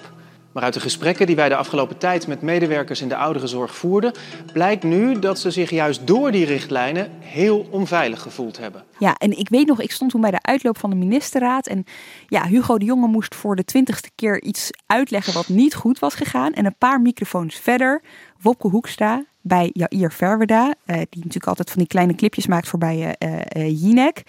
Maar 0.52 0.64
uit 0.64 0.73
de 0.73 0.80
gesprekken 0.80 1.26
die 1.26 1.36
wij 1.36 1.49
de 1.49 1.56
afgelopen 1.56 1.98
tijd 1.98 2.28
met 2.28 2.41
medewerkers 2.41 3.02
in 3.02 3.07
de 3.07 3.15
ouderenzorg 3.15 3.76
voerden, 3.76 4.14
blijkt 4.53 4.84
nu 4.84 5.19
dat 5.19 5.40
ze 5.40 5.52
zich 5.52 5.69
juist 5.69 6.07
door 6.07 6.32
die 6.32 6.45
richtlijnen 6.45 7.11
heel 7.19 7.68
onveilig 7.69 8.22
gevoeld 8.22 8.57
hebben. 8.57 8.84
Ja, 8.99 9.15
en 9.18 9.38
ik 9.38 9.49
weet 9.49 9.68
nog, 9.68 9.82
ik 9.82 9.91
stond 9.91 10.11
toen 10.11 10.22
bij 10.22 10.32
de 10.32 10.41
uitloop 10.41 10.78
van 10.78 10.90
de 10.90 10.95
ministerraad 10.95 11.68
en 11.68 11.84
ja, 12.28 12.48
Hugo 12.48 12.78
de 12.78 12.86
Jonge 12.86 13.07
moest 13.07 13.36
voor 13.36 13.56
de 13.56 13.65
twintigste 13.65 14.10
keer 14.15 14.41
iets 14.41 14.69
uitleggen 14.86 15.34
wat 15.34 15.48
niet 15.48 15.76
goed 15.76 15.99
was 15.99 16.15
gegaan. 16.15 16.53
En 16.53 16.65
een 16.65 16.78
paar 16.78 17.02
microfoons 17.02 17.56
verder, 17.56 18.02
Wopke 18.41 18.68
Hoekstra 18.68 19.26
bij 19.41 19.69
Jair 19.73 20.11
Verwerda, 20.11 20.73
eh, 20.86 20.95
die 20.95 21.06
natuurlijk 21.23 21.48
altijd 21.48 21.69
van 21.69 21.80
die 21.80 21.88
kleine 21.88 22.15
clipjes 22.15 22.48
maakt 22.48 22.68
voorbij 22.68 23.15
uh, 23.19 23.34
uh, 23.57 23.82
Jinek. 23.82 24.23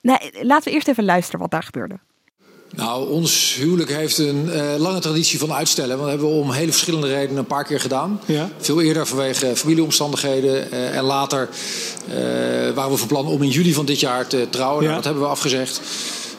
Nou, 0.00 0.18
laten 0.42 0.68
we 0.68 0.74
eerst 0.74 0.88
even 0.88 1.04
luisteren 1.04 1.40
wat 1.40 1.50
daar 1.50 1.62
gebeurde. 1.62 1.98
Nou, 2.76 3.10
ons 3.10 3.56
huwelijk 3.58 3.90
heeft 3.90 4.18
een 4.18 4.46
uh, 4.46 4.62
lange 4.76 5.00
traditie 5.00 5.38
van 5.38 5.52
uitstellen. 5.52 5.98
Want 5.98 6.00
dat 6.00 6.10
hebben 6.10 6.28
we 6.28 6.42
om 6.42 6.50
hele 6.50 6.70
verschillende 6.70 7.06
redenen 7.06 7.36
een 7.36 7.46
paar 7.46 7.64
keer 7.64 7.80
gedaan. 7.80 8.20
Ja. 8.26 8.50
Veel 8.58 8.80
eerder 8.80 9.06
vanwege 9.06 9.56
familieomstandigheden. 9.56 10.68
Uh, 10.72 10.96
en 10.96 11.04
later 11.04 11.48
uh, 12.08 12.14
waren 12.74 12.90
we 12.90 12.96
van 12.96 13.08
plan 13.08 13.26
om 13.26 13.42
in 13.42 13.50
juli 13.50 13.74
van 13.74 13.86
dit 13.86 14.00
jaar 14.00 14.26
te 14.26 14.46
trouwen. 14.50 14.82
Ja. 14.82 14.88
Nou, 14.88 14.94
dat 14.94 15.04
hebben 15.04 15.22
we 15.22 15.28
afgezegd. 15.28 15.80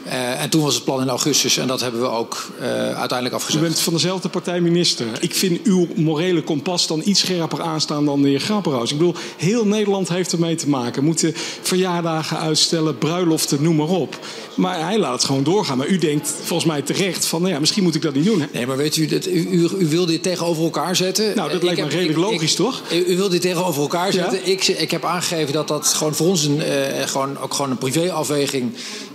Uh, 0.07 0.41
en 0.41 0.49
toen 0.49 0.61
was 0.61 0.75
het 0.75 0.83
plan 0.83 1.01
in 1.01 1.09
augustus 1.09 1.57
en 1.57 1.67
dat 1.67 1.81
hebben 1.81 2.01
we 2.01 2.07
ook 2.07 2.51
uh, 2.59 2.65
uiteindelijk 2.97 3.33
afgezet. 3.33 3.61
U 3.61 3.63
bent 3.63 3.79
van 3.79 3.93
dezelfde 3.93 4.29
partij 4.29 4.61
minister. 4.61 5.05
Ik 5.19 5.35
vind 5.35 5.63
uw 5.63 5.87
morele 5.95 6.43
kompas 6.43 6.87
dan 6.87 7.01
iets 7.05 7.19
scherper 7.19 7.61
aanstaan 7.61 8.05
dan 8.05 8.21
de 8.21 8.29
heer 8.29 8.39
Grapperhaus. 8.39 8.91
Ik 8.91 8.97
bedoel, 8.97 9.15
heel 9.37 9.65
Nederland 9.65 10.09
heeft 10.09 10.31
ermee 10.31 10.55
te 10.55 10.69
maken. 10.69 11.03
Moeten 11.03 11.33
verjaardagen 11.61 12.39
uitstellen, 12.39 12.97
bruiloften, 12.97 13.61
noem 13.61 13.75
maar 13.75 13.87
op. 13.87 14.19
Maar 14.59 14.79
hij 14.79 14.97
laat 14.97 15.13
het 15.13 15.23
gewoon 15.23 15.43
doorgaan. 15.43 15.77
Maar 15.77 15.87
u 15.87 15.97
denkt 15.97 16.29
volgens 16.29 16.69
mij 16.69 16.81
terecht 16.81 17.25
van, 17.25 17.41
nou 17.41 17.53
ja, 17.53 17.59
misschien 17.59 17.83
moet 17.83 17.95
ik 17.95 18.01
dat 18.01 18.13
niet 18.13 18.25
doen. 18.25 18.41
Hè? 18.41 18.47
Nee, 18.53 18.67
maar 18.67 18.77
weet 18.77 18.95
u, 18.95 19.05
dat, 19.05 19.25
u, 19.25 19.47
u, 19.49 19.69
u 19.79 19.87
wil 19.87 20.05
dit 20.05 20.23
tegenover 20.23 20.63
elkaar 20.63 20.95
zetten. 20.95 21.35
Nou, 21.35 21.51
dat 21.51 21.63
lijkt 21.63 21.81
me 21.81 21.87
redelijk 21.87 22.17
ik, 22.17 22.23
logisch, 22.23 22.51
ik, 22.51 22.57
toch? 22.57 22.81
U, 22.91 23.05
u 23.05 23.17
wil 23.17 23.29
dit 23.29 23.41
tegenover 23.41 23.81
elkaar 23.81 24.11
zetten. 24.11 24.39
Ja? 24.39 24.45
Ik, 24.45 24.67
ik 24.67 24.91
heb 24.91 25.05
aangegeven 25.05 25.53
dat 25.53 25.67
dat 25.67 25.87
gewoon 25.87 26.15
voor 26.15 26.27
ons 26.27 26.43
een, 26.43 26.57
uh, 26.57 27.01
gewoon, 27.05 27.37
ook 27.37 27.53
gewoon 27.53 27.71
een 27.71 27.77
privéafweging 27.77 28.73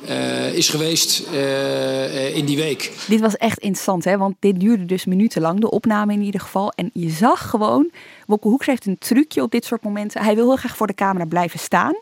uh, 0.08 0.54
is 0.54 0.68
geweest 0.68 1.22
uh, 1.32 2.36
in 2.36 2.44
die 2.44 2.56
week. 2.56 2.92
Dit 3.08 3.20
was 3.20 3.36
echt 3.36 3.58
interessant, 3.58 4.04
hè? 4.04 4.16
want 4.18 4.34
dit 4.38 4.60
duurde 4.60 4.84
dus 4.84 5.04
minutenlang, 5.04 5.60
de 5.60 5.70
opname 5.70 6.12
in 6.12 6.22
ieder 6.22 6.40
geval. 6.40 6.72
En 6.76 6.90
je 6.92 7.10
zag 7.10 7.50
gewoon, 7.50 7.90
Wopke 8.26 8.48
Hoeks 8.48 8.66
heeft 8.66 8.86
een 8.86 8.98
trucje 8.98 9.42
op 9.42 9.50
dit 9.50 9.64
soort 9.64 9.82
momenten. 9.82 10.22
Hij 10.22 10.34
wil 10.34 10.46
heel 10.46 10.56
graag 10.56 10.76
voor 10.76 10.86
de 10.86 10.94
camera 10.94 11.24
blijven 11.24 11.58
staan. 11.58 11.94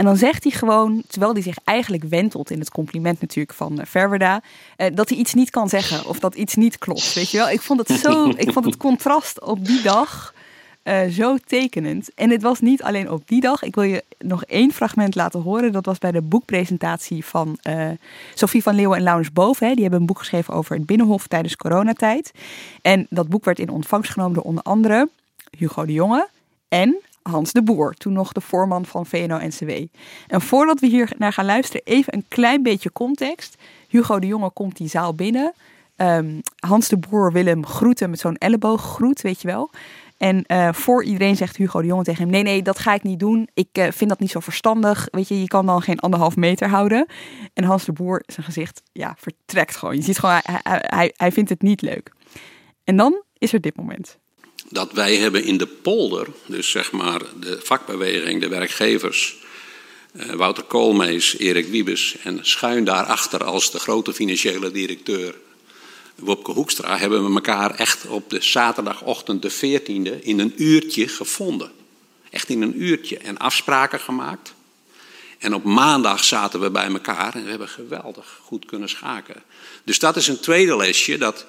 En 0.00 0.06
dan 0.06 0.16
zegt 0.16 0.42
hij 0.42 0.52
gewoon, 0.52 1.02
terwijl 1.06 1.32
hij 1.32 1.42
zich 1.42 1.56
eigenlijk 1.64 2.04
wentelt 2.04 2.50
in 2.50 2.58
het 2.58 2.70
compliment 2.70 3.20
natuurlijk 3.20 3.56
van 3.56 3.80
Verwerda, 3.82 4.42
uh, 4.76 4.86
dat 4.94 5.08
hij 5.08 5.18
iets 5.18 5.34
niet 5.34 5.50
kan 5.50 5.68
zeggen 5.68 6.06
of 6.06 6.18
dat 6.18 6.34
iets 6.34 6.54
niet 6.54 6.78
klopt. 6.78 7.14
Weet 7.14 7.30
je 7.30 7.36
wel? 7.36 7.50
Ik 7.50 7.60
vond 7.60 7.88
het 7.88 8.00
zo, 8.00 8.28
ik 8.36 8.52
vond 8.52 8.64
het 8.64 8.76
contrast 8.76 9.40
op 9.40 9.66
die 9.66 9.82
dag 9.82 10.34
uh, 10.84 11.00
zo 11.06 11.36
tekenend. 11.46 12.14
En 12.14 12.30
het 12.30 12.42
was 12.42 12.60
niet 12.60 12.82
alleen 12.82 13.10
op 13.10 13.28
die 13.28 13.40
dag. 13.40 13.62
Ik 13.62 13.74
wil 13.74 13.84
je 13.84 14.04
nog 14.18 14.44
één 14.44 14.72
fragment 14.72 15.14
laten 15.14 15.40
horen. 15.40 15.72
Dat 15.72 15.86
was 15.86 15.98
bij 15.98 16.12
de 16.12 16.22
boekpresentatie 16.22 17.24
van 17.24 17.58
uh, 17.68 17.88
Sophie 18.34 18.62
van 18.62 18.74
Leeuwen 18.74 18.96
en 18.96 19.02
Laurens 19.02 19.32
Boven. 19.32 19.66
Hè. 19.66 19.72
Die 19.72 19.82
hebben 19.82 20.00
een 20.00 20.06
boek 20.06 20.18
geschreven 20.18 20.54
over 20.54 20.76
het 20.76 20.86
Binnenhof 20.86 21.26
tijdens 21.26 21.56
coronatijd. 21.56 22.32
En 22.82 23.06
dat 23.10 23.28
boek 23.28 23.44
werd 23.44 23.58
in 23.58 23.70
ontvangst 23.70 24.10
genomen 24.10 24.34
door 24.34 24.44
onder 24.44 24.62
andere 24.62 25.08
Hugo 25.58 25.86
de 25.86 25.92
Jonge 25.92 26.28
en 26.68 26.96
Hans 27.22 27.52
de 27.52 27.62
Boer, 27.62 27.94
toen 27.94 28.12
nog 28.12 28.32
de 28.32 28.40
voorman 28.40 28.84
van 28.84 29.06
VNO-NCW. 29.06 29.70
En 30.26 30.40
voordat 30.40 30.80
we 30.80 30.86
hier 30.86 31.12
naar 31.18 31.32
gaan 31.32 31.44
luisteren, 31.44 31.82
even 31.84 32.14
een 32.14 32.24
klein 32.28 32.62
beetje 32.62 32.92
context. 32.92 33.56
Hugo 33.88 34.18
de 34.18 34.26
Jonge 34.26 34.50
komt 34.50 34.76
die 34.76 34.88
zaal 34.88 35.14
binnen. 35.14 35.52
Ehm, 35.96 36.40
Hans 36.56 36.88
de 36.88 36.96
Boer 36.96 37.32
wil 37.32 37.44
hem 37.44 37.66
groeten 37.66 38.10
met 38.10 38.18
zo'n 38.18 38.36
ellebooggroet, 38.36 39.20
weet 39.20 39.40
je 39.40 39.48
wel. 39.48 39.70
En 40.20 40.44
uh, 40.46 40.72
voor 40.72 41.04
iedereen 41.04 41.36
zegt 41.36 41.56
Hugo 41.56 41.80
de 41.80 41.86
Jonge 41.86 42.02
tegen 42.02 42.22
hem: 42.22 42.30
Nee, 42.30 42.42
nee, 42.42 42.62
dat 42.62 42.78
ga 42.78 42.94
ik 42.94 43.02
niet 43.02 43.18
doen. 43.18 43.48
Ik 43.54 43.68
uh, 43.78 43.90
vind 43.90 44.10
dat 44.10 44.18
niet 44.18 44.30
zo 44.30 44.40
verstandig. 44.40 45.08
Weet 45.10 45.28
je, 45.28 45.40
je 45.40 45.46
kan 45.46 45.66
dan 45.66 45.82
geen 45.82 45.98
anderhalf 45.98 46.36
meter 46.36 46.68
houden. 46.68 47.06
En 47.54 47.64
Hans 47.64 47.84
de 47.84 47.92
Boer, 47.92 48.22
zijn 48.26 48.46
gezicht, 48.46 48.82
ja, 48.92 49.14
vertrekt 49.18 49.76
gewoon. 49.76 49.96
Je 49.96 50.02
ziet 50.02 50.18
gewoon, 50.18 50.40
hij, 50.42 50.82
hij, 50.86 51.12
hij 51.16 51.32
vindt 51.32 51.50
het 51.50 51.62
niet 51.62 51.82
leuk. 51.82 52.12
En 52.84 52.96
dan 52.96 53.22
is 53.38 53.52
er 53.52 53.60
dit 53.60 53.76
moment. 53.76 54.18
Dat 54.72 54.92
wij 54.92 55.16
hebben 55.16 55.44
in 55.44 55.56
de 55.56 55.66
polder, 55.66 56.26
dus 56.46 56.70
zeg 56.70 56.92
maar 56.92 57.20
de 57.40 57.60
vakbeweging, 57.62 58.40
de 58.40 58.48
werkgevers, 58.48 59.36
uh, 60.12 60.32
Wouter 60.32 60.64
Koolmees, 60.64 61.36
Erik 61.36 61.66
Wiebes 61.66 62.16
en 62.22 62.38
schuin 62.42 62.84
daarachter 62.84 63.44
als 63.44 63.70
de 63.70 63.78
grote 63.78 64.12
financiële 64.12 64.70
directeur 64.70 65.34
Wopke 66.20 66.50
Hoekstra 66.50 66.98
hebben 66.98 67.24
we 67.24 67.34
elkaar 67.34 67.74
echt 67.74 68.06
op 68.06 68.30
de 68.30 68.42
zaterdagochtend 68.42 69.42
de 69.42 69.50
14e 69.50 70.22
in 70.22 70.38
een 70.38 70.52
uurtje 70.56 71.08
gevonden. 71.08 71.72
Echt 72.30 72.48
in 72.48 72.62
een 72.62 72.82
uurtje. 72.82 73.18
En 73.18 73.38
afspraken 73.38 74.00
gemaakt. 74.00 74.54
En 75.38 75.54
op 75.54 75.64
maandag 75.64 76.24
zaten 76.24 76.60
we 76.60 76.70
bij 76.70 76.86
elkaar 76.86 77.34
en 77.34 77.44
we 77.44 77.50
hebben 77.50 77.68
geweldig 77.68 78.40
goed 78.42 78.64
kunnen 78.64 78.88
schaken. 78.88 79.42
Dus 79.84 79.98
dat 79.98 80.16
is 80.16 80.28
een 80.28 80.40
tweede 80.40 80.76
lesje. 80.76 81.18
Dat 81.18 81.46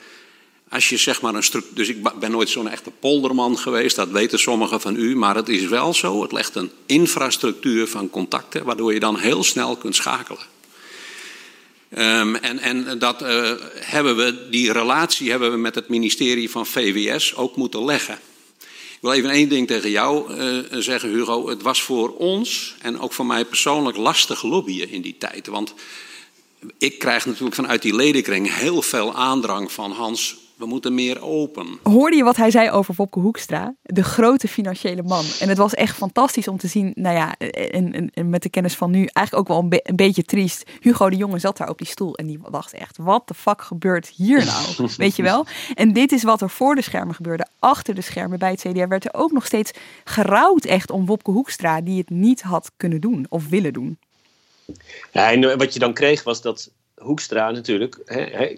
als 0.71 0.89
je 0.89 0.97
zeg 0.97 1.21
maar 1.21 1.35
een 1.35 1.43
structuur. 1.43 1.75
Dus 1.75 1.89
ik 1.89 2.19
ben 2.19 2.31
nooit 2.31 2.49
zo'n 2.49 2.69
echte 2.69 2.91
polderman 2.99 3.57
geweest, 3.57 3.95
dat 3.95 4.09
weten 4.09 4.39
sommigen 4.39 4.81
van 4.81 4.95
u. 4.95 5.15
Maar 5.15 5.35
het 5.35 5.49
is 5.49 5.65
wel 5.65 5.93
zo. 5.93 6.21
Het 6.21 6.31
legt 6.31 6.55
een 6.55 6.71
infrastructuur 6.85 7.87
van 7.87 8.09
contacten, 8.09 8.63
waardoor 8.63 8.93
je 8.93 8.99
dan 8.99 9.17
heel 9.17 9.43
snel 9.43 9.75
kunt 9.75 9.95
schakelen. 9.95 10.43
Um, 11.97 12.35
en, 12.35 12.59
en 12.59 12.99
dat 12.99 13.21
uh, 13.21 13.51
hebben 13.73 14.15
we, 14.15 14.47
die 14.49 14.71
relatie 14.71 15.29
hebben 15.29 15.51
we 15.51 15.57
met 15.57 15.75
het 15.75 15.89
ministerie 15.89 16.49
van 16.49 16.65
VWS 16.65 17.35
ook 17.35 17.55
moeten 17.55 17.85
leggen. 17.85 18.19
Ik 18.61 19.07
wil 19.07 19.11
even 19.11 19.29
één 19.29 19.49
ding 19.49 19.67
tegen 19.67 19.89
jou 19.89 20.33
uh, 20.33 20.57
zeggen, 20.81 21.09
Hugo. 21.09 21.49
Het 21.49 21.61
was 21.61 21.81
voor 21.81 22.15
ons 22.15 22.75
en 22.81 22.99
ook 22.99 23.13
voor 23.13 23.25
mij 23.25 23.45
persoonlijk 23.45 23.97
lastig 23.97 24.43
lobbyen 24.43 24.89
in 24.89 25.01
die 25.01 25.15
tijd. 25.17 25.47
Want 25.47 25.73
ik 26.77 26.99
krijg 26.99 27.25
natuurlijk 27.25 27.55
vanuit 27.55 27.81
die 27.81 27.95
ledenkring 27.95 28.55
heel 28.55 28.81
veel 28.81 29.15
aandrang 29.15 29.71
van 29.71 29.91
Hans. 29.91 30.40
We 30.61 30.67
moeten 30.67 30.93
meer 30.93 31.21
open. 31.21 31.79
Hoorde 31.83 32.15
je 32.15 32.23
wat 32.23 32.35
hij 32.35 32.51
zei 32.51 32.69
over 32.69 32.93
Wopke 32.97 33.19
Hoekstra? 33.19 33.75
De 33.81 34.03
grote 34.03 34.47
financiële 34.47 35.03
man. 35.03 35.25
En 35.39 35.49
het 35.49 35.57
was 35.57 35.73
echt 35.73 35.95
fantastisch 35.95 36.47
om 36.47 36.57
te 36.57 36.67
zien, 36.67 36.91
nou 36.95 37.15
ja, 37.15 37.37
en, 37.37 37.93
en, 37.93 38.09
en 38.13 38.29
met 38.29 38.43
de 38.43 38.49
kennis 38.49 38.75
van 38.75 38.91
nu, 38.91 38.97
eigenlijk 38.97 39.35
ook 39.35 39.47
wel 39.47 39.59
een, 39.63 39.69
be 39.69 39.79
een, 39.83 39.95
beetje 39.95 40.23
triest. 40.23 40.69
Hugo 40.79 41.09
de 41.09 41.15
Jonge 41.15 41.39
zat 41.39 41.57
daar 41.57 41.69
op 41.69 41.77
die 41.77 41.87
stoel 41.87 42.15
en 42.15 42.27
die 42.27 42.39
dacht 42.51 42.73
echt, 42.73 42.97
wat 42.97 43.27
de 43.27 43.33
fuck 43.33 43.61
gebeurt 43.61 44.07
hier 44.07 44.45
nou? 44.45 44.89
Weet 44.97 45.15
je 45.15 45.23
wel? 45.23 45.45
En 45.73 45.93
dit 45.93 46.11
is 46.11 46.23
wat 46.23 46.41
er 46.41 46.49
voor 46.49 46.75
de 46.75 46.81
schermen 46.81 47.15
gebeurde. 47.15 47.47
Achter 47.59 47.95
de 47.95 48.01
schermen 48.01 48.39
bij 48.39 48.51
het 48.51 48.61
CDA 48.61 48.87
werd 48.87 49.05
er 49.05 49.13
ook 49.13 49.31
nog 49.31 49.45
steeds 49.45 49.71
gerouwd 50.03 50.65
echt 50.65 50.91
om 50.91 51.05
Wopke 51.05 51.31
Hoekstra, 51.31 51.81
die 51.81 51.97
het 51.97 52.09
niet 52.09 52.41
had 52.41 52.71
kunnen 52.77 53.01
doen 53.01 53.25
of 53.29 53.49
willen 53.49 53.73
doen. 53.73 53.97
Ja, 55.11 55.31
en 55.31 55.57
wat 55.57 55.73
je 55.73 55.79
dan 55.79 55.93
kreeg 55.93 56.23
was 56.23 56.41
dat 56.41 56.71
Hoekstra 56.95 57.51
natuurlijk. 57.51 57.99
Hè, 58.05 58.55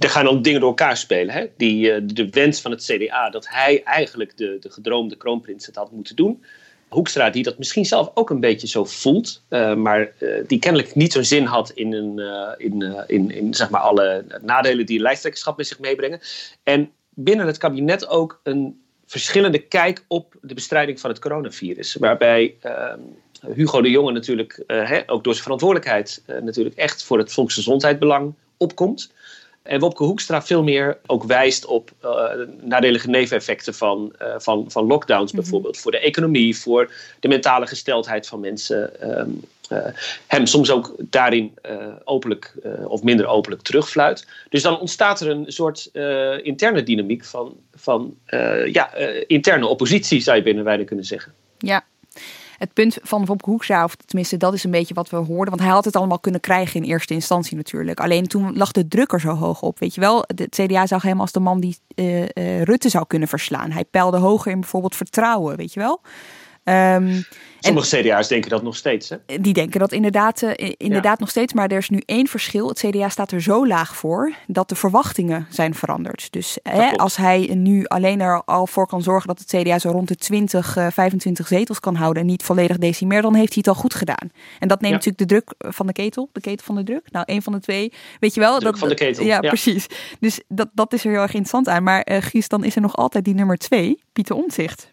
er 0.00 0.08
gaan 0.08 0.24
dan 0.24 0.42
dingen 0.42 0.60
door 0.60 0.68
elkaar 0.68 0.96
spelen. 0.96 1.34
Hè? 1.34 1.46
Die, 1.56 2.04
de 2.04 2.30
wens 2.30 2.60
van 2.60 2.70
het 2.70 2.84
CDA 2.84 3.30
dat 3.30 3.48
hij 3.48 3.82
eigenlijk 3.84 4.36
de, 4.36 4.56
de 4.60 4.70
gedroomde 4.70 5.16
kroonprins 5.16 5.66
het 5.66 5.76
had 5.76 5.92
moeten 5.92 6.16
doen. 6.16 6.44
Hoekstra, 6.88 7.30
die 7.30 7.42
dat 7.42 7.58
misschien 7.58 7.84
zelf 7.84 8.10
ook 8.14 8.30
een 8.30 8.40
beetje 8.40 8.66
zo 8.66 8.84
voelt, 8.84 9.42
uh, 9.48 9.74
maar 9.74 10.12
uh, 10.18 10.44
die 10.46 10.58
kennelijk 10.58 10.94
niet 10.94 11.12
zo'n 11.12 11.24
zin 11.24 11.44
had 11.44 11.70
in, 11.70 11.92
een, 11.92 12.18
in, 12.56 13.04
in, 13.06 13.30
in 13.30 13.54
zeg 13.54 13.70
maar 13.70 13.80
alle 13.80 14.24
nadelen 14.42 14.86
die 14.86 15.00
lijsttrekkerschap 15.00 15.56
met 15.56 15.66
zich 15.66 15.78
meebrengen. 15.78 16.20
En 16.62 16.90
binnen 17.10 17.46
het 17.46 17.58
kabinet 17.58 18.08
ook 18.08 18.40
een 18.42 18.80
verschillende 19.06 19.58
kijk 19.58 20.04
op 20.08 20.34
de 20.40 20.54
bestrijding 20.54 21.00
van 21.00 21.10
het 21.10 21.18
coronavirus. 21.18 21.94
Waarbij 21.94 22.56
Hugo 23.54 23.82
de 23.82 23.90
Jonge 23.90 24.12
natuurlijk 24.12 24.64
ook 25.06 25.24
door 25.24 25.32
zijn 25.32 25.44
verantwoordelijkheid 25.44 26.22
natuurlijk 26.42 26.76
echt 26.76 27.02
voor 27.04 27.18
het 27.18 27.32
volksgezondheidsbelang 27.32 28.34
opkomt. 28.56 29.12
En 29.62 29.80
Wopke 29.80 30.04
Hoekstra 30.04 30.42
veel 30.42 30.62
meer 30.62 30.98
ook 31.06 31.24
wijst 31.24 31.66
op 31.66 31.90
uh, 32.04 32.24
nadelige 32.60 33.08
neveneffecten 33.08 33.74
van, 33.74 34.12
uh, 34.22 34.34
van, 34.38 34.70
van 34.70 34.86
lockdowns, 34.86 35.32
mm-hmm. 35.32 35.40
bijvoorbeeld. 35.40 35.78
Voor 35.78 35.90
de 35.90 35.98
economie, 35.98 36.56
voor 36.56 36.92
de 37.20 37.28
mentale 37.28 37.66
gesteldheid 37.66 38.26
van 38.26 38.40
mensen. 38.40 39.10
Um, 39.18 39.40
uh, 39.72 39.78
hem 40.26 40.46
soms 40.46 40.70
ook 40.70 40.94
daarin 40.98 41.54
openlijk 42.04 42.54
of 42.84 43.02
minder 43.02 43.26
openlijk 43.26 43.62
terugfluit. 43.62 44.26
Dus 44.48 44.62
dan 44.62 44.80
ontstaat 44.80 45.20
er 45.20 45.30
een 45.30 45.44
soort 45.46 45.90
interne 46.42 46.82
dynamiek 46.82 47.24
van, 47.24 47.56
van 47.74 48.16
ja, 48.66 48.94
interne 49.26 49.66
oppositie, 49.66 50.20
zou 50.20 50.36
je 50.36 50.42
binnen 50.42 50.84
kunnen 50.84 51.04
zeggen. 51.04 51.32
Ja, 51.58 51.84
het 52.62 52.72
punt 52.72 52.98
van 53.02 53.24
Wopke 53.24 53.50
Hoekstra, 53.50 53.84
of 53.84 53.94
tenminste 53.94 54.36
dat 54.36 54.54
is 54.54 54.64
een 54.64 54.70
beetje 54.70 54.94
wat 54.94 55.10
we 55.10 55.16
hoorden. 55.16 55.48
Want 55.48 55.60
hij 55.60 55.70
had 55.70 55.84
het 55.84 55.96
allemaal 55.96 56.18
kunnen 56.18 56.40
krijgen 56.40 56.82
in 56.82 56.88
eerste 56.88 57.14
instantie 57.14 57.56
natuurlijk. 57.56 58.00
Alleen 58.00 58.26
toen 58.26 58.56
lag 58.56 58.72
de 58.72 58.88
druk 58.88 59.12
er 59.12 59.20
zo 59.20 59.34
hoog 59.34 59.62
op. 59.62 59.78
Weet 59.78 59.94
je 59.94 60.00
wel, 60.00 60.24
het 60.26 60.60
CDA 60.60 60.86
zag 60.86 61.02
hem 61.02 61.20
als 61.20 61.32
de 61.32 61.40
man 61.40 61.60
die 61.60 61.76
uh, 61.94 62.20
uh, 62.20 62.62
Rutte 62.62 62.88
zou 62.88 63.06
kunnen 63.06 63.28
verslaan. 63.28 63.70
Hij 63.70 63.84
peilde 63.84 64.16
hoger 64.16 64.52
in 64.52 64.60
bijvoorbeeld 64.60 64.96
vertrouwen, 64.96 65.56
weet 65.56 65.72
je 65.72 65.80
wel. 65.80 66.00
Um, 66.64 67.24
Sommige 67.60 67.96
en, 67.96 68.02
CDA's 68.02 68.28
denken 68.28 68.50
dat 68.50 68.62
nog 68.62 68.76
steeds. 68.76 69.08
Hè? 69.08 69.16
Die 69.40 69.52
denken 69.52 69.80
dat 69.80 69.92
inderdaad, 69.92 70.42
uh, 70.42 70.50
inderdaad 70.76 71.18
ja. 71.18 71.20
nog 71.24 71.30
steeds. 71.30 71.52
Maar 71.52 71.70
er 71.70 71.78
is 71.78 71.88
nu 71.88 72.02
één 72.06 72.26
verschil. 72.26 72.68
Het 72.68 72.78
CDA 72.78 73.08
staat 73.08 73.32
er 73.32 73.42
zo 73.42 73.66
laag 73.66 73.96
voor 73.96 74.32
dat 74.46 74.68
de 74.68 74.74
verwachtingen 74.74 75.46
zijn 75.50 75.74
veranderd. 75.74 76.32
Dus 76.32 76.58
hè, 76.62 76.96
als 76.96 77.16
hij 77.16 77.50
nu 77.54 77.84
alleen 77.86 78.20
er 78.20 78.42
al 78.44 78.66
voor 78.66 78.86
kan 78.86 79.02
zorgen 79.02 79.28
dat 79.28 79.38
het 79.38 79.48
CDA 79.48 79.78
zo 79.78 79.90
rond 79.90 80.08
de 80.08 80.16
20, 80.16 80.76
uh, 80.76 80.86
25 80.90 81.46
zetels 81.46 81.80
kan 81.80 81.94
houden 81.94 82.22
en 82.22 82.28
niet 82.28 82.42
volledig 82.42 82.78
decimeert, 82.78 83.22
dan 83.22 83.34
heeft 83.34 83.54
hij 83.54 83.62
het 83.64 83.74
al 83.74 83.80
goed 83.80 83.94
gedaan. 83.94 84.30
En 84.58 84.68
dat 84.68 84.80
neemt 84.80 85.04
ja. 85.04 85.10
natuurlijk 85.10 85.18
de 85.18 85.26
druk 85.26 85.74
van 85.74 85.86
de 85.86 85.92
ketel, 85.92 86.28
de 86.32 86.40
ketel 86.40 86.64
van 86.64 86.74
de 86.74 86.82
druk. 86.82 87.10
Nou, 87.10 87.24
één 87.28 87.42
van 87.42 87.52
de 87.52 87.60
twee. 87.60 87.92
Weet 88.20 88.34
je 88.34 88.40
wel? 88.40 88.58
Druk 88.58 88.70
dat, 88.70 88.78
van 88.78 88.88
de 88.88 88.94
ketel. 88.94 89.24
Ja, 89.24 89.38
ja, 89.40 89.48
precies. 89.48 89.86
Dus 90.20 90.40
dat, 90.48 90.68
dat 90.74 90.92
is 90.92 91.04
er 91.04 91.10
heel 91.10 91.20
erg 91.20 91.34
interessant 91.34 91.68
aan. 91.68 91.82
Maar 91.82 92.08
uh, 92.10 92.16
Gies, 92.20 92.48
dan 92.48 92.64
is 92.64 92.74
er 92.74 92.82
nog 92.82 92.96
altijd 92.96 93.24
die 93.24 93.34
nummer 93.34 93.58
twee, 93.58 94.02
Pieter 94.12 94.36
Omtzigt. 94.36 94.88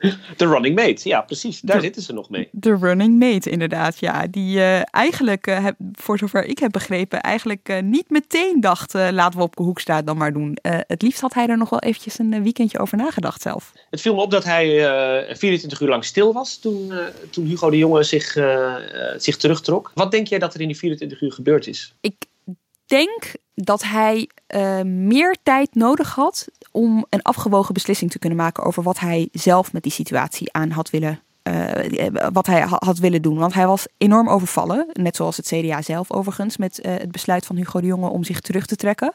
De 0.36 0.46
running 0.46 0.74
mate, 0.74 1.08
ja 1.08 1.20
precies. 1.20 1.60
Daar 1.60 1.76
de, 1.76 1.82
zitten 1.82 2.02
ze 2.02 2.12
nog 2.12 2.30
mee. 2.30 2.48
De 2.52 2.76
running 2.76 3.18
mate, 3.18 3.50
inderdaad. 3.50 3.98
Ja, 3.98 4.26
die 4.26 4.56
uh, 4.56 4.94
eigenlijk, 4.94 5.46
uh, 5.46 5.64
heb, 5.64 5.76
voor 5.92 6.18
zover 6.18 6.44
ik 6.44 6.58
heb 6.58 6.72
begrepen, 6.72 7.20
eigenlijk 7.20 7.68
uh, 7.68 7.82
niet 7.82 8.10
meteen 8.10 8.60
dacht, 8.60 8.92
laten 8.92 9.38
we 9.38 9.44
op 9.44 9.56
Hoekstra 9.56 10.02
dan 10.02 10.16
maar 10.16 10.32
doen. 10.32 10.58
het 10.62 11.02
liefst 11.02 11.20
had 11.20 11.34
hij 11.34 11.46
er 11.46 11.58
nog 11.58 11.70
wel 11.70 11.80
eventjes 11.80 12.18
een 12.18 12.42
weekendje 12.42 12.78
over 12.78 12.96
nagedacht 12.96 13.42
zelf. 13.42 13.72
Het 13.90 14.00
viel 14.00 14.14
me 14.14 14.20
op 14.20 14.30
dat 14.30 14.44
hij 14.44 15.36
24 15.36 15.80
uur 15.80 15.88
lang 15.88 16.04
stil 16.04 16.32
was 16.32 16.58
toen, 16.58 16.92
toen 17.30 17.46
Hugo 17.46 17.70
de 17.70 17.76
Jonge 17.76 18.02
zich, 18.02 18.36
zich 19.16 19.36
terugtrok. 19.36 19.90
Wat 19.94 20.10
denk 20.10 20.26
jij 20.26 20.38
dat 20.38 20.54
er 20.54 20.60
in 20.60 20.66
die 20.66 20.76
24 20.76 21.20
uur 21.20 21.32
gebeurd 21.32 21.66
is? 21.66 21.94
Ik 22.00 22.14
denk 22.90 23.32
dat 23.54 23.82
hij 23.82 24.28
uh, 24.54 24.82
meer 24.82 25.36
tijd 25.42 25.74
nodig 25.74 26.14
had 26.14 26.46
om 26.70 27.06
een 27.10 27.22
afgewogen 27.22 27.74
beslissing 27.74 28.10
te 28.10 28.18
kunnen 28.18 28.38
maken 28.38 28.64
over 28.64 28.82
wat 28.82 28.98
hij 28.98 29.28
zelf 29.32 29.72
met 29.72 29.82
die 29.82 29.92
situatie 29.92 30.52
aan 30.52 30.70
had 30.70 30.90
willen. 30.90 31.20
Uh, 31.42 32.06
wat 32.32 32.46
hij 32.46 32.60
had 32.68 32.98
willen 32.98 33.22
doen. 33.22 33.38
Want 33.38 33.54
hij 33.54 33.66
was 33.66 33.86
enorm 33.98 34.28
overvallen. 34.28 34.86
Net 34.92 35.16
zoals 35.16 35.36
het 35.36 35.46
CDA 35.46 35.82
zelf 35.82 36.12
overigens. 36.12 36.56
Met 36.56 36.80
uh, 36.82 36.92
het 36.92 37.12
besluit 37.12 37.46
van 37.46 37.56
Hugo 37.56 37.80
de 37.80 37.86
Jonge 37.86 38.08
om 38.08 38.24
zich 38.24 38.40
terug 38.40 38.66
te 38.66 38.76
trekken. 38.76 39.12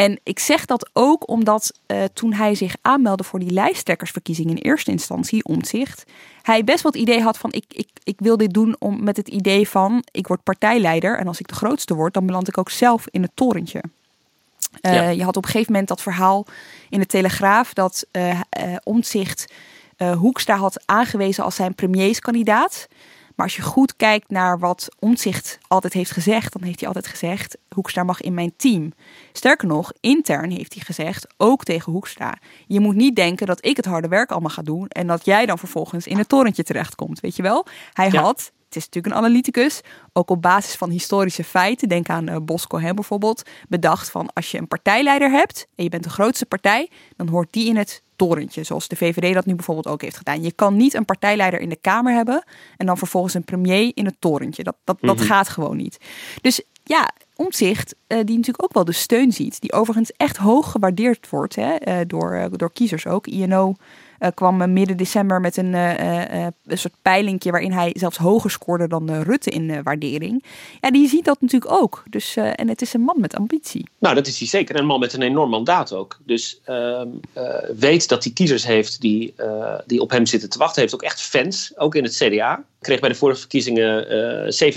En 0.00 0.20
ik 0.22 0.38
zeg 0.38 0.64
dat 0.64 0.90
ook 0.92 1.28
omdat 1.28 1.72
uh, 1.86 2.04
toen 2.12 2.32
hij 2.32 2.54
zich 2.54 2.74
aanmeldde 2.82 3.24
voor 3.24 3.38
die 3.38 3.50
lijsttrekkersverkiezing 3.50 4.50
in 4.50 4.56
eerste 4.56 4.90
instantie, 4.90 5.44
omzicht, 5.44 6.04
hij 6.42 6.64
best 6.64 6.82
wel 6.82 6.92
het 6.92 7.00
idee 7.00 7.22
had 7.22 7.38
van 7.38 7.52
ik, 7.52 7.64
ik, 7.68 7.88
ik 8.02 8.14
wil 8.18 8.36
dit 8.36 8.52
doen 8.52 8.76
om, 8.78 9.02
met 9.04 9.16
het 9.16 9.28
idee 9.28 9.68
van 9.68 10.04
ik 10.10 10.26
word 10.26 10.42
partijleider 10.42 11.18
en 11.18 11.26
als 11.26 11.40
ik 11.40 11.48
de 11.48 11.54
grootste 11.54 11.94
word, 11.94 12.14
dan 12.14 12.26
beland 12.26 12.48
ik 12.48 12.58
ook 12.58 12.70
zelf 12.70 13.06
in 13.10 13.22
het 13.22 13.30
torentje. 13.34 13.82
Uh, 14.82 14.94
ja. 14.94 15.08
Je 15.08 15.24
had 15.24 15.36
op 15.36 15.44
een 15.44 15.50
gegeven 15.50 15.72
moment 15.72 15.88
dat 15.88 16.02
verhaal 16.02 16.46
in 16.88 17.00
de 17.00 17.06
Telegraaf 17.06 17.72
dat 17.72 18.06
uh, 18.12 18.30
uh, 18.30 18.76
Omtzigt 18.82 19.52
Hoekstra 20.18 20.56
had 20.56 20.82
aangewezen 20.86 21.44
als 21.44 21.54
zijn 21.54 21.74
premierskandidaat. 21.74 22.88
Maar 23.40 23.48
als 23.48 23.58
je 23.58 23.64
goed 23.64 23.96
kijkt 23.96 24.30
naar 24.30 24.58
wat 24.58 24.88
Omtzigt 24.98 25.58
altijd 25.68 25.92
heeft 25.92 26.10
gezegd, 26.10 26.52
dan 26.52 26.62
heeft 26.62 26.78
hij 26.78 26.88
altijd 26.88 27.06
gezegd: 27.06 27.56
Hoekstra 27.74 28.02
mag 28.02 28.20
in 28.20 28.34
mijn 28.34 28.52
team. 28.56 28.92
Sterker 29.32 29.68
nog, 29.68 29.92
intern 30.00 30.50
heeft 30.50 30.74
hij 30.74 30.82
gezegd, 30.82 31.26
ook 31.36 31.64
tegen 31.64 31.92
Hoekstra: 31.92 32.38
Je 32.66 32.80
moet 32.80 32.94
niet 32.94 33.16
denken 33.16 33.46
dat 33.46 33.66
ik 33.66 33.76
het 33.76 33.84
harde 33.84 34.08
werk 34.08 34.30
allemaal 34.30 34.50
ga 34.50 34.62
doen 34.62 34.88
en 34.88 35.06
dat 35.06 35.24
jij 35.24 35.46
dan 35.46 35.58
vervolgens 35.58 36.06
in 36.06 36.18
het 36.18 36.28
torentje 36.28 36.62
terechtkomt. 36.62 37.20
Weet 37.20 37.36
je 37.36 37.42
wel? 37.42 37.66
Hij 37.92 38.10
ja. 38.10 38.20
had 38.20 38.52
het 38.64 38.78
is 38.78 38.84
natuurlijk 38.84 39.14
een 39.14 39.20
analyticus, 39.20 39.80
ook 40.12 40.30
op 40.30 40.42
basis 40.42 40.74
van 40.74 40.90
historische 40.90 41.44
feiten, 41.44 41.88
denk 41.88 42.08
aan 42.08 42.30
uh, 42.30 42.36
Bosco 42.42 42.78
Hem 42.78 42.94
bijvoorbeeld, 42.94 43.42
bedacht 43.68 44.10
van 44.10 44.32
als 44.32 44.50
je 44.50 44.58
een 44.58 44.68
partijleider 44.68 45.30
hebt 45.30 45.66
en 45.74 45.84
je 45.84 45.90
bent 45.90 46.04
de 46.04 46.10
grootste 46.10 46.46
partij, 46.46 46.90
dan 47.16 47.28
hoort 47.28 47.52
die 47.52 47.68
in 47.68 47.76
het 47.76 48.02
torentje, 48.26 48.64
zoals 48.64 48.88
de 48.88 48.96
VVD 48.96 49.34
dat 49.34 49.46
nu 49.46 49.54
bijvoorbeeld 49.54 49.86
ook 49.86 50.02
heeft 50.02 50.16
gedaan. 50.16 50.42
Je 50.42 50.52
kan 50.52 50.76
niet 50.76 50.94
een 50.94 51.04
partijleider 51.04 51.60
in 51.60 51.68
de 51.68 51.78
Kamer 51.80 52.14
hebben 52.14 52.44
en 52.76 52.86
dan 52.86 52.98
vervolgens 52.98 53.34
een 53.34 53.44
premier 53.44 53.92
in 53.94 54.04
het 54.04 54.16
torentje. 54.18 54.62
Dat, 54.62 54.76
dat, 54.84 54.96
dat 55.00 55.14
mm 55.14 55.20
-hmm. 55.20 55.30
gaat 55.30 55.48
gewoon 55.48 55.76
niet. 55.76 55.98
Dus 56.40 56.62
ja, 56.84 57.10
Omtzigt, 57.36 57.94
uh, 57.94 58.16
die 58.16 58.36
natuurlijk 58.36 58.62
ook 58.62 58.72
wel 58.72 58.84
de 58.84 58.92
steun 58.92 59.32
ziet, 59.32 59.60
die 59.60 59.72
overigens 59.72 60.12
echt 60.16 60.36
hoog 60.36 60.70
gewaardeerd 60.70 61.30
wordt 61.30 61.56
hè, 61.56 61.88
uh, 61.88 61.98
door, 62.06 62.34
uh, 62.34 62.44
door 62.50 62.72
kiezers 62.72 63.06
ook. 63.06 63.26
INO 63.26 63.74
kwam 64.34 64.72
midden 64.72 64.96
december 64.96 65.40
met 65.40 65.56
een, 65.56 65.74
een 65.74 66.52
soort 66.78 66.94
peilingje 67.02 67.50
waarin 67.50 67.72
hij 67.72 67.94
zelfs 67.98 68.16
hoger 68.16 68.50
scoorde 68.50 68.88
dan 68.88 69.10
Rutte 69.22 69.50
in 69.50 69.68
de 69.68 69.82
waardering. 69.82 70.44
Ja, 70.80 70.90
die 70.90 71.08
ziet 71.08 71.24
dat 71.24 71.40
natuurlijk 71.40 71.72
ook. 71.72 72.02
Dus, 72.10 72.36
en 72.36 72.68
het 72.68 72.82
is 72.82 72.94
een 72.94 73.00
man 73.00 73.20
met 73.20 73.34
ambitie. 73.34 73.88
Nou, 73.98 74.14
dat 74.14 74.26
is 74.26 74.38
hij 74.38 74.48
zeker. 74.48 74.74
En 74.74 74.80
een 74.80 74.86
man 74.86 75.00
met 75.00 75.12
een 75.12 75.22
enorm 75.22 75.50
mandaat 75.50 75.92
ook. 75.92 76.18
Dus 76.24 76.60
ehm, 76.64 77.08
weet 77.76 78.08
dat 78.08 78.24
hij 78.24 78.32
kiezers 78.32 78.66
heeft 78.66 79.00
die, 79.00 79.34
die 79.86 80.00
op 80.00 80.10
hem 80.10 80.26
zitten 80.26 80.50
te 80.50 80.58
wachten. 80.58 80.80
Heeft 80.80 80.94
ook 80.94 81.02
echt 81.02 81.20
fans, 81.20 81.72
ook 81.76 81.94
in 81.94 82.04
het 82.04 82.16
CDA 82.16 82.64
kreeg 82.80 83.00
bij 83.00 83.08
de 83.08 83.14
vorige 83.14 83.40
verkiezingen 83.40 84.12
uh, 84.12 84.72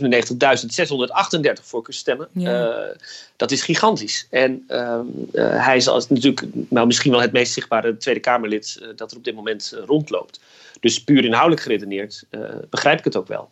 97.638 1.59 1.63
voorkeurstemmen. 1.63 2.27
Ja. 2.31 2.67
Uh, 2.67 2.95
dat 3.35 3.51
is 3.51 3.61
gigantisch. 3.61 4.27
En 4.29 4.65
uh, 4.69 4.99
hij 5.35 5.77
is 5.77 5.87
als, 5.87 6.09
natuurlijk 6.09 6.45
nou, 6.69 6.87
misschien 6.87 7.11
wel 7.11 7.21
het 7.21 7.31
meest 7.31 7.53
zichtbare 7.53 7.97
Tweede 7.97 8.19
Kamerlid 8.19 8.87
dat 8.95 9.11
er 9.11 9.17
op 9.17 9.23
dit 9.23 9.35
moment 9.35 9.77
rondloopt. 9.85 10.39
Dus 10.79 11.03
puur 11.03 11.25
inhoudelijk 11.25 11.61
geredeneerd 11.61 12.23
begrijp 12.69 12.97
ik 12.97 13.03
het 13.03 13.15
ook 13.15 13.27
wel 13.27 13.49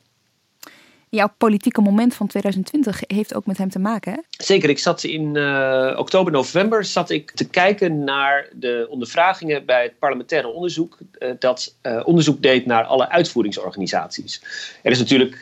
jouw 1.18 1.34
politieke 1.38 1.82
moment 1.82 2.14
van 2.14 2.28
2020 2.28 3.02
heeft 3.08 3.34
ook 3.34 3.46
met 3.46 3.58
hem 3.58 3.70
te 3.70 3.80
maken. 3.80 4.12
Hè? 4.12 4.20
Zeker, 4.30 4.70
ik 4.70 4.80
zat 4.80 5.04
in 5.04 5.36
uh, 5.36 5.96
oktober, 5.98 6.32
november 6.32 6.86
zat 6.86 7.10
ik 7.10 7.32
te 7.32 7.50
kijken 7.50 8.04
naar 8.04 8.50
de 8.54 8.88
ondervragingen 8.90 9.66
bij 9.66 9.84
het 9.84 10.00
parlementaire 10.00 10.48
onderzoek 10.48 10.98
uh, 11.20 11.32
dat 11.40 11.76
uh, 11.84 12.02
onderzoek 12.04 12.42
deed 12.42 12.66
naar 12.66 12.84
alle 12.84 13.10
uitvoeringsorganisaties. 13.10 14.44
Er 14.84 14.92
is 14.92 15.00
natuurlijk 15.00 15.42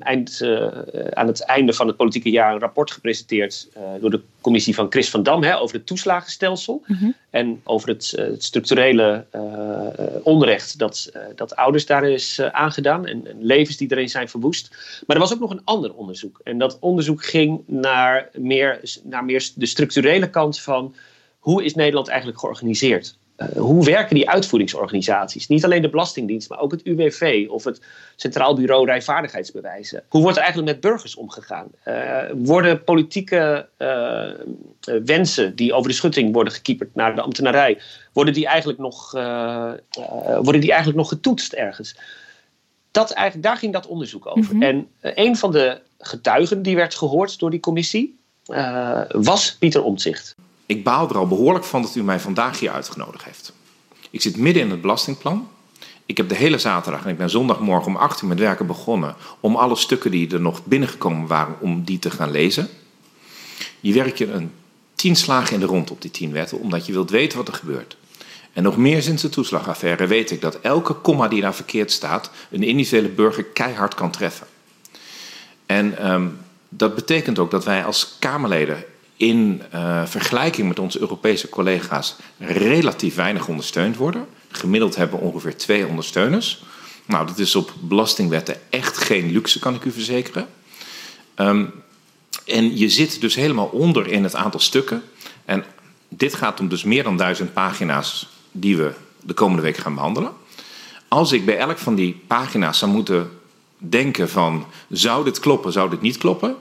eind, 0.00 0.40
aan 1.10 1.26
het 1.26 1.44
einde 1.44 1.72
van 1.72 1.86
het 1.86 1.96
politieke 1.96 2.30
jaar 2.30 2.52
een 2.52 2.60
rapport 2.60 2.90
gepresenteerd 2.90 3.68
door 4.00 4.10
de 4.10 4.20
commissie 4.40 4.74
van 4.74 4.86
Chris 4.90 5.10
van 5.10 5.22
Dam 5.22 5.42
hè, 5.42 5.58
over 5.58 5.76
het 5.76 5.86
toeslagenstelsel 5.86 6.84
mm 6.86 6.96
-hmm. 6.96 7.14
en 7.30 7.60
over 7.64 7.88
het, 7.88 8.12
het 8.16 8.44
structurele 8.44 9.26
onrecht 10.22 10.78
dat, 10.78 11.12
dat 11.34 11.56
ouders 11.56 11.86
daar 11.86 12.04
is 12.04 12.40
aangedaan 12.40 13.06
en, 13.06 13.26
en 13.26 13.44
levens 13.44 13.76
die 13.76 13.90
erin 13.90 14.08
zijn 14.08 14.28
verwoest. 14.28 14.70
Maar 15.06 15.16
er 15.16 15.22
was 15.22 15.32
ook 15.32 15.40
nog 15.40 15.50
een 15.50 15.64
ander 15.64 15.94
onderzoek. 15.94 16.40
En 16.44 16.58
dat 16.58 16.78
onderzoek 16.80 17.24
ging 17.24 17.62
naar 17.66 18.28
meer, 18.32 18.80
naar 19.02 19.24
meer 19.24 19.50
de 19.54 19.66
structurele 19.66 20.30
kant 20.30 20.60
van 20.60 20.94
hoe 21.38 21.64
is 21.64 21.74
Nederland 21.74 22.08
eigenlijk 22.08 22.38
georganiseerd? 22.38 23.18
Uh, 23.40 23.48
hoe 23.56 23.84
werken 23.84 24.14
die 24.14 24.30
uitvoeringsorganisaties? 24.30 25.46
Niet 25.46 25.64
alleen 25.64 25.82
de 25.82 25.90
Belastingdienst, 25.90 26.48
maar 26.48 26.60
ook 26.60 26.70
het 26.70 26.82
UWV 26.82 27.46
of 27.48 27.64
het 27.64 27.80
Centraal 28.16 28.54
Bureau 28.54 28.86
Rijvaardigheidsbewijzen. 28.86 30.02
Hoe 30.08 30.22
wordt 30.22 30.36
er 30.36 30.42
eigenlijk 30.42 30.72
met 30.72 30.80
burgers 30.80 31.14
omgegaan? 31.14 31.66
Uh, 31.84 32.18
worden 32.34 32.84
politieke 32.84 33.68
uh, 33.78 34.30
wensen 35.04 35.56
die 35.56 35.72
over 35.72 35.90
de 35.90 35.96
schutting 35.96 36.32
worden 36.32 36.52
gekieperd 36.52 36.94
naar 36.94 37.14
de 37.14 37.20
ambtenarij, 37.20 37.78
worden 38.12 38.34
die 38.34 38.46
eigenlijk 38.46 38.78
nog, 38.78 39.12
worden 40.42 40.60
die 40.60 40.70
eigenlijk 40.70 40.98
nog 40.98 41.08
getoetst 41.08 41.52
ergens? 41.52 41.96
dat 42.90 43.10
eigenlijk, 43.10 43.46
daar 43.46 43.56
ging 43.56 43.72
dat 43.72 43.86
onderzoek 43.86 44.26
over. 44.36 44.54
Mhm. 44.54 44.62
En 44.62 44.88
een 45.00 45.36
van 45.36 45.52
de 45.52 45.80
getuigen 45.98 46.62
die 46.62 46.76
werd 46.76 46.94
gehoord 46.94 47.38
door 47.38 47.50
die 47.50 47.60
commissie 47.60 48.18
was 49.08 49.56
Pieter 49.58 49.82
Omtzigt. 49.82 50.34
Ik 50.70 50.84
baal 50.84 51.08
er 51.08 51.16
al 51.16 51.26
behoorlijk 51.26 51.64
van 51.64 51.82
dat 51.82 51.94
u 51.94 52.02
mij 52.02 52.20
vandaag 52.20 52.58
hier 52.58 52.70
uitgenodigd 52.70 53.24
heeft. 53.24 53.52
Ik 54.10 54.20
zit 54.20 54.36
midden 54.36 54.62
in 54.62 54.70
het 54.70 54.80
belastingplan. 54.80 55.48
Ik 56.06 56.16
heb 56.16 56.28
de 56.28 56.34
hele 56.34 56.58
zaterdag 56.58 57.04
en 57.04 57.10
ik 57.10 57.16
ben 57.16 57.30
zondagmorgen 57.30 57.86
om 57.86 57.96
8 57.96 58.22
uur 58.22 58.28
met 58.28 58.38
werken 58.38 58.66
begonnen 58.66 59.14
om 59.40 59.56
alle 59.56 59.76
stukken 59.76 60.10
die 60.10 60.32
er 60.32 60.40
nog 60.40 60.64
binnengekomen 60.64 61.26
waren, 61.26 61.56
om 61.60 61.84
die 61.84 61.98
te 61.98 62.10
gaan 62.10 62.30
lezen. 62.30 62.68
Je 63.80 63.92
werkt 63.92 64.18
je 64.18 64.32
een 64.32 64.50
tien 64.94 65.16
slagen 65.16 65.54
in 65.54 65.60
de 65.60 65.66
rond 65.66 65.90
op 65.90 66.02
die 66.02 66.10
tien 66.10 66.32
wetten, 66.32 66.60
omdat 66.60 66.86
je 66.86 66.92
wilt 66.92 67.10
weten 67.10 67.38
wat 67.38 67.48
er 67.48 67.54
gebeurt. 67.54 67.96
En 68.52 68.62
nog 68.62 68.76
meer 68.76 69.02
sinds 69.02 69.22
de 69.22 69.28
toeslagaffaire 69.28 70.06
weet 70.06 70.30
ik 70.30 70.40
dat 70.40 70.60
elke 70.60 70.94
komma 70.94 71.28
die 71.28 71.40
daar 71.40 71.54
verkeerd 71.54 71.92
staat, 71.92 72.30
een 72.50 72.62
individuele 72.62 73.08
burger 73.08 73.44
keihard 73.44 73.94
kan 73.94 74.10
treffen. 74.10 74.46
En 75.66 76.10
um, 76.10 76.38
dat 76.68 76.94
betekent 76.94 77.38
ook 77.38 77.50
dat 77.50 77.64
wij 77.64 77.84
als 77.84 78.16
Kamerleden 78.18 78.84
in 79.20 79.62
uh, 79.74 80.06
vergelijking 80.06 80.68
met 80.68 80.78
onze 80.78 81.00
Europese 81.00 81.48
collega's 81.48 82.16
relatief 82.38 83.14
weinig 83.14 83.48
ondersteund 83.48 83.96
worden. 83.96 84.26
Gemiddeld 84.48 84.96
hebben 84.96 85.18
we 85.18 85.24
ongeveer 85.24 85.56
twee 85.56 85.86
ondersteuners. 85.86 86.62
Nou, 87.06 87.26
dat 87.26 87.38
is 87.38 87.54
op 87.54 87.72
belastingwetten 87.80 88.56
echt 88.70 88.96
geen 88.96 89.32
luxe, 89.32 89.58
kan 89.58 89.74
ik 89.74 89.84
u 89.84 89.90
verzekeren. 89.90 90.48
Um, 91.36 91.72
en 92.46 92.76
je 92.76 92.88
zit 92.88 93.20
dus 93.20 93.34
helemaal 93.34 93.66
onder 93.66 94.06
in 94.06 94.24
het 94.24 94.34
aantal 94.34 94.60
stukken. 94.60 95.02
En 95.44 95.64
dit 96.08 96.34
gaat 96.34 96.60
om 96.60 96.68
dus 96.68 96.84
meer 96.84 97.02
dan 97.02 97.16
duizend 97.16 97.52
pagina's 97.52 98.28
die 98.52 98.76
we 98.76 98.92
de 99.20 99.34
komende 99.34 99.62
week 99.62 99.76
gaan 99.76 99.94
behandelen. 99.94 100.32
Als 101.08 101.32
ik 101.32 101.44
bij 101.44 101.58
elk 101.58 101.78
van 101.78 101.94
die 101.94 102.20
pagina's 102.26 102.78
zou 102.78 102.90
moeten 102.90 103.30
denken 103.78 104.28
van 104.28 104.66
zou 104.88 105.24
dit 105.24 105.40
kloppen, 105.40 105.72
zou 105.72 105.90
dit 105.90 106.00
niet 106.00 106.18
kloppen, 106.18 106.56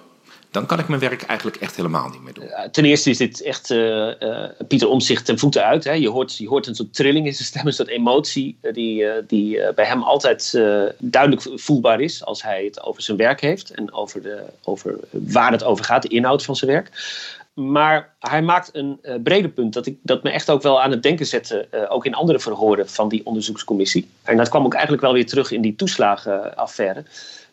dan 0.52 0.66
kan 0.66 0.80
ik 0.80 0.88
mijn 0.88 1.00
werk 1.00 1.22
eigenlijk 1.22 1.58
echt 1.58 1.76
helemaal 1.76 2.10
niet 2.10 2.22
meer 2.22 2.34
doen. 2.34 2.72
Ten 2.72 2.86
eerste 2.86 3.10
is 3.10 3.18
dit 3.18 3.42
echt 3.42 3.70
uh, 3.70 4.08
uh, 4.20 4.46
Pieter 4.68 4.88
Omzicht 4.88 5.26
ten 5.26 5.40
voeten 5.40 5.66
uit. 5.66 5.84
Hè. 5.84 5.92
Je, 5.92 6.10
hoort, 6.10 6.42
hoort 6.46 6.68
een 6.68 6.76
soort 6.76 6.94
trilling 6.94 7.26
in 7.26 7.34
zijn 7.34 7.48
stem, 7.48 7.68
een 7.68 7.74
soort 7.74 7.88
emotie 7.88 8.58
uh, 8.62 8.74
die, 8.74 9.06
die 9.28 9.74
bij 9.74 9.86
hem 9.86 10.04
altijd 10.04 10.52
duidelijk 10.98 11.48
voelbaar 11.56 12.02
is 12.02 12.26
als 12.26 12.44
hij 12.44 12.64
het 12.64 12.84
over 12.84 13.02
zijn 13.02 13.18
werk 13.18 13.42
heeft 13.42 13.70
en 13.70 13.94
over, 13.94 14.22
de, 14.22 14.44
over 14.64 15.00
waar 15.12 15.52
het 15.52 15.64
over 15.64 15.86
gaat, 15.86 16.02
de 16.02 16.08
inhoud 16.08 16.44
van 16.44 16.56
zijn 16.56 16.72
werk. 16.72 16.92
Maar 17.54 18.14
hij 18.20 18.42
maakt 18.42 18.70
een 18.74 19.00
uh, 19.02 19.16
brede 19.24 19.50
punt 19.50 19.74
dat, 19.74 19.86
ik, 19.86 19.98
dat 20.02 20.24
me 20.24 20.30
echt 20.30 20.50
ook 20.50 20.62
wel 20.62 20.82
aan 20.82 20.92
het 20.92 21.04
denken 21.04 21.26
zette, 21.26 21.68
ook 21.90 22.06
in 22.06 22.14
andere 22.14 22.40
verhoren 22.40 22.90
van 22.90 23.10
die 23.10 23.26
onderzoekscommissie. 23.26 24.10
En 24.24 24.38
dat 24.38 24.50
kwam 24.50 24.66
ook 24.66 24.74
eigenlijk 24.74 25.04
wel 25.04 25.14
weer 25.14 25.26
terug 25.26 25.52
in 25.52 25.62
die 25.62 25.76
toeslagenaffaire. 25.76 27.04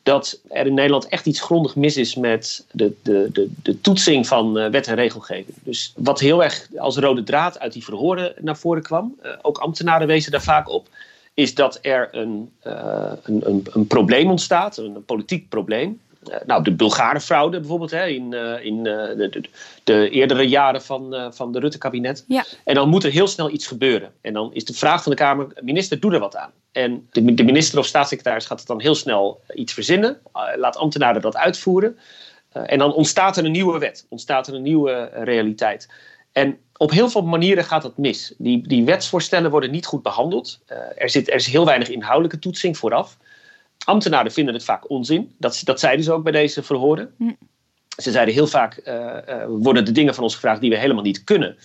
Dat 0.07 0.41
er 0.49 0.67
in 0.67 0.75
Nederland 0.75 1.09
echt 1.09 1.27
iets 1.27 1.41
grondig 1.41 1.77
mis 1.77 1.97
is 1.97 2.15
met 2.15 2.67
de, 2.71 2.95
de, 3.03 3.29
de, 3.33 3.51
de 3.63 3.81
toetsing 3.81 4.27
van 4.27 4.59
uh, 4.59 4.69
wet 4.69 4.87
en 4.87 4.95
regelgeving. 4.95 5.57
Dus 5.63 5.93
wat 5.97 6.21
heel 6.21 6.45
erg 6.45 6.69
als 6.77 6.97
rode 6.97 7.23
draad 7.23 7.59
uit 7.59 7.73
die 7.73 7.85
verhoren 7.85 8.35
naar 8.41 8.57
voren 8.57 8.83
kwam, 8.83 9.21
ook 9.43 9.59
ambtenaren 9.59 10.07
wezen 10.07 10.31
daar 10.31 10.43
vaak 10.43 10.69
op, 10.69 10.89
is 11.35 11.55
dat 11.55 11.79
er 11.83 12.09
een, 12.11 12.51
een, 12.63 13.49
een, 13.49 13.67
een 13.73 13.87
probleem 13.87 14.31
ontstaat, 14.31 14.77
een, 14.77 15.05
politiek 15.05 15.49
probleem 15.49 16.01
eh, 16.06 16.06
nou, 16.47 16.63
de 16.63 16.73
Bulgarenfraude 16.73 17.59
bijvoorbeeld, 17.59 17.91
hè, 17.91 18.07
in, 18.07 18.33
uh, 18.33 18.65
in 18.65 18.77
uh, 18.77 18.85
de, 18.85 19.29
de, 19.29 19.41
de, 19.85 20.11
eerdere 20.11 20.49
jaren 20.49 20.83
van, 20.83 21.15
uh, 21.15 21.27
van 21.31 21.53
de 21.53 21.59
Rutte-kabinet. 21.59 22.25
Ja. 22.29 22.45
En 22.65 22.75
dan 22.75 22.89
moet 22.89 23.05
er 23.05 23.11
heel 23.11 23.27
snel 23.27 23.51
iets 23.51 23.67
gebeuren. 23.67 24.13
En 24.21 24.33
dan 24.33 24.55
is 24.55 24.65
de 24.65 24.75
vraag 24.75 25.03
van 25.03 25.13
de 25.13 25.19
Kamer, 25.19 25.47
minister, 25.61 26.01
doe 26.01 26.13
er 26.13 26.21
wat 26.21 26.37
aan. 26.37 26.51
En 26.73 27.09
de, 27.13 27.35
de 27.35 27.45
minister 27.45 27.79
of 27.79 27.87
staatssecretaris 27.87 28.47
gaat 28.47 28.59
het 28.59 28.69
dan 28.69 28.81
heel 28.81 28.95
snel 28.95 29.41
iets 29.55 29.73
verzinnen, 29.73 30.19
laat 30.57 30.77
ambtenaren 30.77 31.21
dat 31.21 31.37
uitvoeren. 31.37 31.99
en 32.53 32.79
dan 32.79 32.93
ontstaat 32.93 33.37
er 33.37 33.45
een 33.45 33.53
nieuwe 33.53 33.79
wet, 33.79 34.07
ontstaat 34.09 34.47
er 34.47 34.55
een 34.55 34.63
nieuwe 34.63 35.11
realiteit. 35.13 35.89
En 36.33 36.59
op 36.77 36.91
heel 36.91 37.09
veel 37.09 37.23
manieren 37.23 37.65
gaat 37.65 37.83
dat 37.83 37.99
mis. 37.99 38.35
Die, 38.39 38.69
die 38.69 38.85
wetsvoorstellen 38.85 39.51
worden 39.51 39.71
niet 39.71 39.87
goed 39.87 40.03
behandeld. 40.03 40.61
er, 40.97 41.11
zit, 41.11 41.29
er 41.29 41.35
is 41.35 41.47
heel 41.47 41.65
weinig 41.65 41.89
inhoudelijke 41.89 42.39
toetsing 42.39 42.77
vooraf. 42.77 43.17
Ambtenaren 43.87 44.33
vinden 44.33 44.55
het 44.55 44.65
vaak 44.65 44.91
onzin. 44.91 45.35
Dat, 45.39 45.61
dat 45.65 45.81
zeiden 45.81 46.05
ze 46.05 46.13
ook 46.13 46.23
bij 46.23 46.33
deze 46.33 46.63
verhoren. 46.63 47.15
Hm. 47.19 47.33
Ze 47.97 48.11
zeiden 48.11 48.35
heel 48.35 48.47
vaak: 48.47 48.81
uh, 48.85 49.45
worden 49.49 49.85
de 49.85 49.93
dingen 49.93 50.15
van 50.15 50.25
ons 50.25 50.35
gevraagd 50.35 50.61
die 50.61 50.71
we 50.71 50.79
helemaal 50.79 51.03
niet 51.03 51.25
kunnen. 51.25 51.57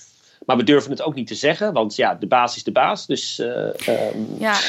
Maar 0.45 0.57
we 0.57 0.64
durven 0.64 0.91
het 0.91 1.02
ook 1.02 1.15
niet 1.15 1.27
te 1.27 1.35
zeggen, 1.35 1.73
want 1.73 1.95
ja, 1.95 2.15
de 2.15 2.27
baas 2.27 2.56
is 2.56 2.64
de 2.64 2.72
baas. 2.72 3.06
Dus, 3.06 3.39
uh, 3.39 3.48
um, 3.88 4.35
ja. 4.39 4.60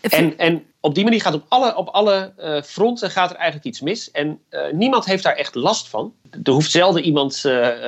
en, 0.00 0.38
en 0.38 0.64
op 0.80 0.94
die 0.94 1.04
manier 1.04 1.20
gaat 1.20 1.34
op 1.34 1.44
alle, 1.48 1.76
op 1.76 1.88
alle 1.88 2.32
fronten 2.64 3.10
gaat 3.10 3.30
er 3.30 3.36
eigenlijk 3.36 3.66
iets 3.66 3.80
mis. 3.80 4.10
En 4.10 4.40
niemand 4.72 5.04
heeft 5.04 5.22
daar 5.22 5.36
echt 5.36 5.54
last 5.54 5.88
van. 5.88 6.14
Er 6.42 6.52
hoeft 6.52 6.70
zelden 6.70 7.02
iemand 7.02 7.36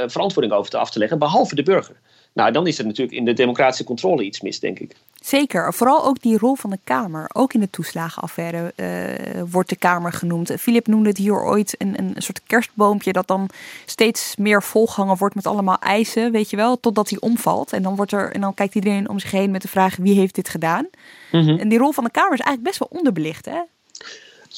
verantwoording 0.07 0.53
over 0.53 0.71
te 0.71 0.79
af 0.79 0.91
te 0.91 0.99
leggen, 0.99 1.19
behalve 1.19 1.55
de 1.55 1.63
burger. 1.63 1.97
Nou, 2.33 2.53
dan 2.53 2.67
is 2.67 2.79
er 2.79 2.87
natuurlijk 2.87 3.17
in 3.17 3.25
de 3.25 3.33
democratische 3.33 3.85
controle 3.85 4.25
iets 4.25 4.41
mis, 4.41 4.61
denk 4.61 4.79
ik. 4.79 4.97
Zeker, 5.21 5.75
vooral 5.75 6.05
ook 6.05 6.23
die 6.23 6.39
rol 6.39 6.55
van 6.55 6.71
de 6.71 6.79
Kamer. 6.85 7.31
Ook 7.33 7.53
in 7.53 7.61
de 7.61 7.71
toeslagenaffaire 7.71 8.73
uh, 8.77 9.43
wordt 9.51 9.69
de 9.69 9.77
Kamer 9.77 10.13
genoemd. 10.13 10.53
Filip 10.59 10.87
noemde 10.87 11.09
het 11.09 11.19
hier 11.19 11.45
ooit 11.45 11.75
een, 11.79 11.99
een 11.99 12.15
soort 12.17 12.41
kerstboompje 12.47 13.13
dat 13.13 13.27
dan 13.27 13.49
steeds 13.87 14.37
meer 14.37 14.63
volgehangen 14.63 15.17
wordt 15.17 15.35
met 15.35 15.47
allemaal 15.47 15.79
eisen, 15.79 16.33
weet 16.33 16.51
je 16.51 16.57
wel, 16.57 16.81
totdat 16.81 17.09
hij 17.09 17.21
omvalt. 17.21 17.73
En 17.73 17.83
dan, 17.83 17.97
wordt 17.97 18.13
er, 18.13 18.33
en 18.33 18.41
dan 18.41 18.55
kijkt 18.55 18.75
iedereen 18.75 19.09
om 19.09 19.19
zich 19.19 19.31
heen 19.31 19.51
met 19.51 19.63
de 19.63 19.69
vraag 19.69 19.97
wie 19.97 20.15
heeft 20.15 20.35
dit 20.35 20.49
gedaan. 20.49 20.89
Mm 21.33 21.41
-hmm. 21.41 21.59
En 21.59 21.69
die 21.69 21.79
rol 21.79 21.93
van 21.93 22.05
de 22.05 22.11
Kamer 22.11 22.33
is 22.33 22.41
eigenlijk 22.41 22.69
best 22.69 22.79
wel 22.79 22.99
onderbelicht, 22.99 23.45
hè? 23.45 23.61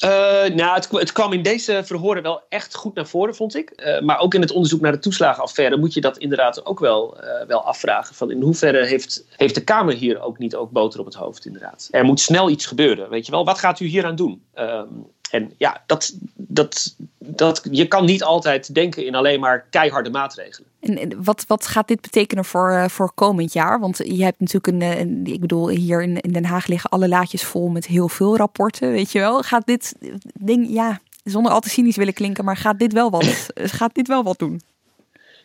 Uh, 0.01 0.09
nou, 0.55 0.73
het, 0.73 0.91
het, 0.91 1.11
kwam 1.11 1.33
in 1.33 1.41
deze 1.41 1.81
verhoren 1.85 2.23
wel 2.23 2.41
echt 2.49 2.75
goed 2.75 2.95
naar 2.95 3.07
voren, 3.07 3.35
vond 3.35 3.55
ik. 3.55 3.73
Uh, 3.75 4.01
maar 4.01 4.19
ook 4.19 4.33
in 4.33 4.41
het 4.41 4.51
onderzoek 4.51 4.81
naar 4.81 4.91
de 4.91 4.99
toeslagenaffaire 4.99 5.77
moet 5.77 5.93
je 5.93 6.01
dat 6.01 6.17
inderdaad 6.17 6.65
ook 6.65 6.79
wel, 6.79 7.17
uh, 7.23 7.47
wel 7.47 7.63
afvragen. 7.63 8.15
Van 8.15 8.31
in 8.31 8.41
hoeverre 8.41 8.85
heeft, 8.85 9.25
heeft 9.37 9.55
de 9.55 9.63
Kamer 9.63 9.93
hier 9.93 10.21
ook 10.21 10.37
niet 10.37 10.55
ook 10.55 10.71
boter 10.71 10.99
op 10.99 11.05
het 11.05 11.15
hoofd, 11.15 11.45
inderdaad. 11.45 11.87
Er 11.91 12.05
moet 12.05 12.19
snel 12.19 12.49
iets 12.49 12.65
gebeuren, 12.65 13.09
weet 13.09 13.25
je 13.25 13.31
wel. 13.31 13.45
Wat 13.45 13.59
gaat 13.59 13.79
u 13.79 13.85
hier 13.85 14.05
aan 14.05 14.15
doen? 14.15 14.43
Ehm, 14.53 14.87
En 15.33 15.53
ja, 15.57 15.83
dat, 15.85 16.13
dat, 16.35 16.95
dat, 17.17 17.67
je 17.71 17.87
kan 17.87 18.05
niet 18.05 18.23
altijd 18.23 18.73
denken 18.73 19.05
in 19.05 19.15
alleen 19.15 19.39
maar 19.39 19.65
keiharde 19.69 20.09
maatregelen. 20.09 20.69
En 20.79 21.23
wat, 21.23 21.43
wat 21.47 21.67
gaat 21.67 21.87
dit 21.87 22.01
betekenen 22.01 22.45
voor, 22.45 22.71
uh, 22.71 22.87
voor 22.87 23.11
komend 23.13 23.53
jaar? 23.53 23.79
Want 23.79 23.97
je 23.97 24.23
hebt 24.23 24.39
natuurlijk 24.39 24.67
een, 24.67 24.99
een, 24.99 25.25
ik 25.25 25.39
bedoel, 25.39 25.69
hier 25.69 26.03
in, 26.03 26.19
in 26.19 26.31
Den 26.31 26.45
Haag 26.45 26.67
liggen 26.67 26.89
alle 26.89 27.07
laadjes 27.07 27.43
vol 27.43 27.69
met 27.69 27.85
heel 27.85 28.09
veel 28.09 28.37
rapporten, 28.37 28.91
weet 28.91 29.11
je 29.11 29.19
wel. 29.19 29.41
Gaat 29.41 29.65
dit 29.65 29.95
ding, 30.33 30.69
ja, 30.69 30.99
zonder 31.23 31.51
al 31.51 31.59
te 31.59 31.69
cynisch 31.69 31.95
willen 31.95 32.13
klinken, 32.13 32.45
maar 32.45 32.57
gaat 32.57 32.79
dit 32.79 32.93
wel 32.93 33.09
wat, 33.09 33.47
gaat 33.79 33.95
dit 33.95 34.07
wel 34.07 34.23
wat 34.23 34.39
doen? 34.39 34.61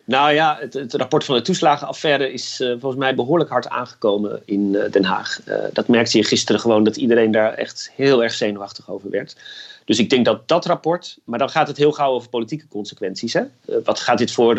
Nou 0.09 0.33
ja, 0.33 0.57
het, 0.61 0.75
het, 0.75 0.95
rapport 0.95 1.25
van 1.25 1.35
de 1.35 1.43
toeslagenaffaire 1.43 2.33
is 2.33 2.61
uh, 2.61 2.71
volgens 2.71 2.97
mij 2.97 3.15
behoorlijk 3.15 3.51
hard 3.51 3.69
aangekomen 3.69 4.43
in 4.45 4.73
uh, 4.75 4.91
Den 4.91 5.05
Haag. 5.05 5.41
Uh, 5.49 5.55
dat 5.73 5.89
merkte 5.89 6.19
je 6.19 6.25
gisteren 6.25 6.61
gewoon 6.61 6.85
dat 6.85 6.97
iedereen 6.97 7.31
daar 7.31 7.53
echt 7.53 7.91
heel 7.95 8.23
erg 8.23 8.33
zenuwachtig 8.33 8.91
over 8.91 9.11
werd. 9.11 9.37
Dus 9.85 9.99
ik 9.99 10.11
denk 10.11 10.25
dat 10.25 10.49
dat 10.49 10.67
rapport, 10.67 11.19
maar 11.25 11.39
dan 11.39 11.51
gaat 11.51 11.69
het 11.69 11.77
heel 11.77 11.93
gauw 11.93 12.13
over 12.13 12.29
politieke 12.29 12.69
consequenties. 12.69 13.33
Hè? 13.33 13.43
wat 13.85 14.01
gaat 14.01 14.19
dit 14.19 14.33
voor 14.33 14.55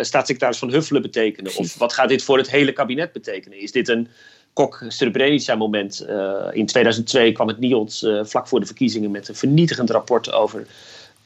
staatssecretaris 0.00 0.58
Van 0.58 0.70
Huffelen 0.70 1.02
betekenen? 1.02 1.56
Of 1.56 1.78
wat 1.78 1.92
gaat 1.92 2.08
dit 2.08 2.22
voor 2.22 2.38
het 2.38 2.50
hele 2.50 2.72
kabinet 2.72 3.12
betekenen? 3.12 3.60
Is 3.60 3.72
dit 3.72 3.88
een 3.88 4.08
Kok-Srebrenica-moment? 4.52 6.06
in 6.52 6.66
2002 6.66 7.32
kwam 7.32 7.48
het 7.48 7.58
NIOD 7.58 8.12
vlak 8.22 8.48
voor 8.48 8.60
de 8.60 8.66
verkiezingen 8.66 9.10
met 9.10 9.28
een 9.28 9.34
vernietigend 9.34 9.90
rapport 9.90 10.32
over 10.32 10.66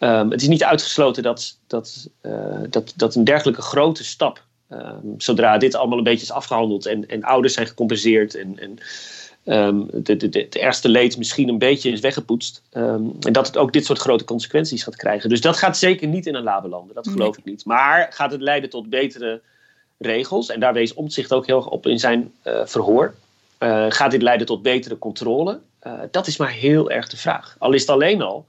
Um, 0.00 0.30
het 0.30 0.42
is 0.42 0.48
niet 0.48 0.64
uitgesloten 0.64 1.22
dat, 1.22 1.56
dat, 1.66 2.08
uh, 2.22 2.58
dat, 2.70 2.92
dat 2.96 3.14
een 3.14 3.24
dergelijke 3.24 3.62
grote 3.62 4.04
stap, 4.04 4.42
zodra 5.18 5.58
dit 5.58 5.74
allemaal 5.74 5.98
een 5.98 6.04
beetje 6.04 6.24
is 6.24 6.32
afgehandeld 6.32 6.86
en, 6.86 7.08
en 7.08 7.24
ouders 7.24 7.54
zijn 7.54 7.66
gecompenseerd 7.66 8.34
en, 8.34 8.58
en 8.58 8.78
de, 10.02 10.16
de, 10.16 10.28
de, 10.28 10.38
het 10.38 10.56
ergste 10.56 10.88
leed 10.88 11.18
misschien 11.18 11.48
een 11.48 11.58
beetje 11.58 11.90
is 11.90 12.00
weggepoetst. 12.00 12.62
en 12.70 13.16
dat 13.20 13.46
het 13.46 13.56
ook 13.56 13.72
dit 13.72 13.84
soort 13.84 13.98
grote 13.98 14.24
consequenties 14.24 14.82
gaat 14.82 14.96
krijgen. 14.96 15.28
Dus 15.28 15.40
dat 15.40 15.56
gaat 15.56 15.78
zeker 15.78 16.08
niet 16.08 16.26
in 16.26 16.34
een 16.34 16.42
landen, 16.42 16.94
dat 16.94 17.08
geloof 17.08 17.36
nee. 17.36 17.38
ik 17.38 17.44
niet. 17.44 17.64
Maar 17.64 18.06
gaat 18.10 18.32
het 18.32 18.40
leiden 18.40 18.70
tot 18.70 18.90
betere 18.90 19.40
regels, 19.98 20.50
en 20.50 20.60
daar 20.60 20.72
wees 20.72 20.94
Omtzigt 20.94 21.32
ook 21.32 21.46
heel 21.46 21.56
erg 21.56 21.68
op 21.68 21.86
in 21.86 21.98
zijn 21.98 22.32
uh, 22.44 22.66
verhoor. 22.66 23.14
Uh, 23.58 23.86
gaat 23.88 24.10
dit 24.10 24.22
leiden 24.22 24.46
tot 24.46 24.62
betere 24.62 24.98
controle? 24.98 25.60
Uh, 25.82 25.92
dat 26.10 26.26
is 26.26 26.36
maar 26.36 26.50
heel 26.50 26.90
erg 26.90 27.08
de 27.08 27.16
vraag. 27.16 27.56
Al 27.58 27.72
is 27.72 27.80
het 27.80 27.90
alleen 27.90 28.22
al 28.22 28.46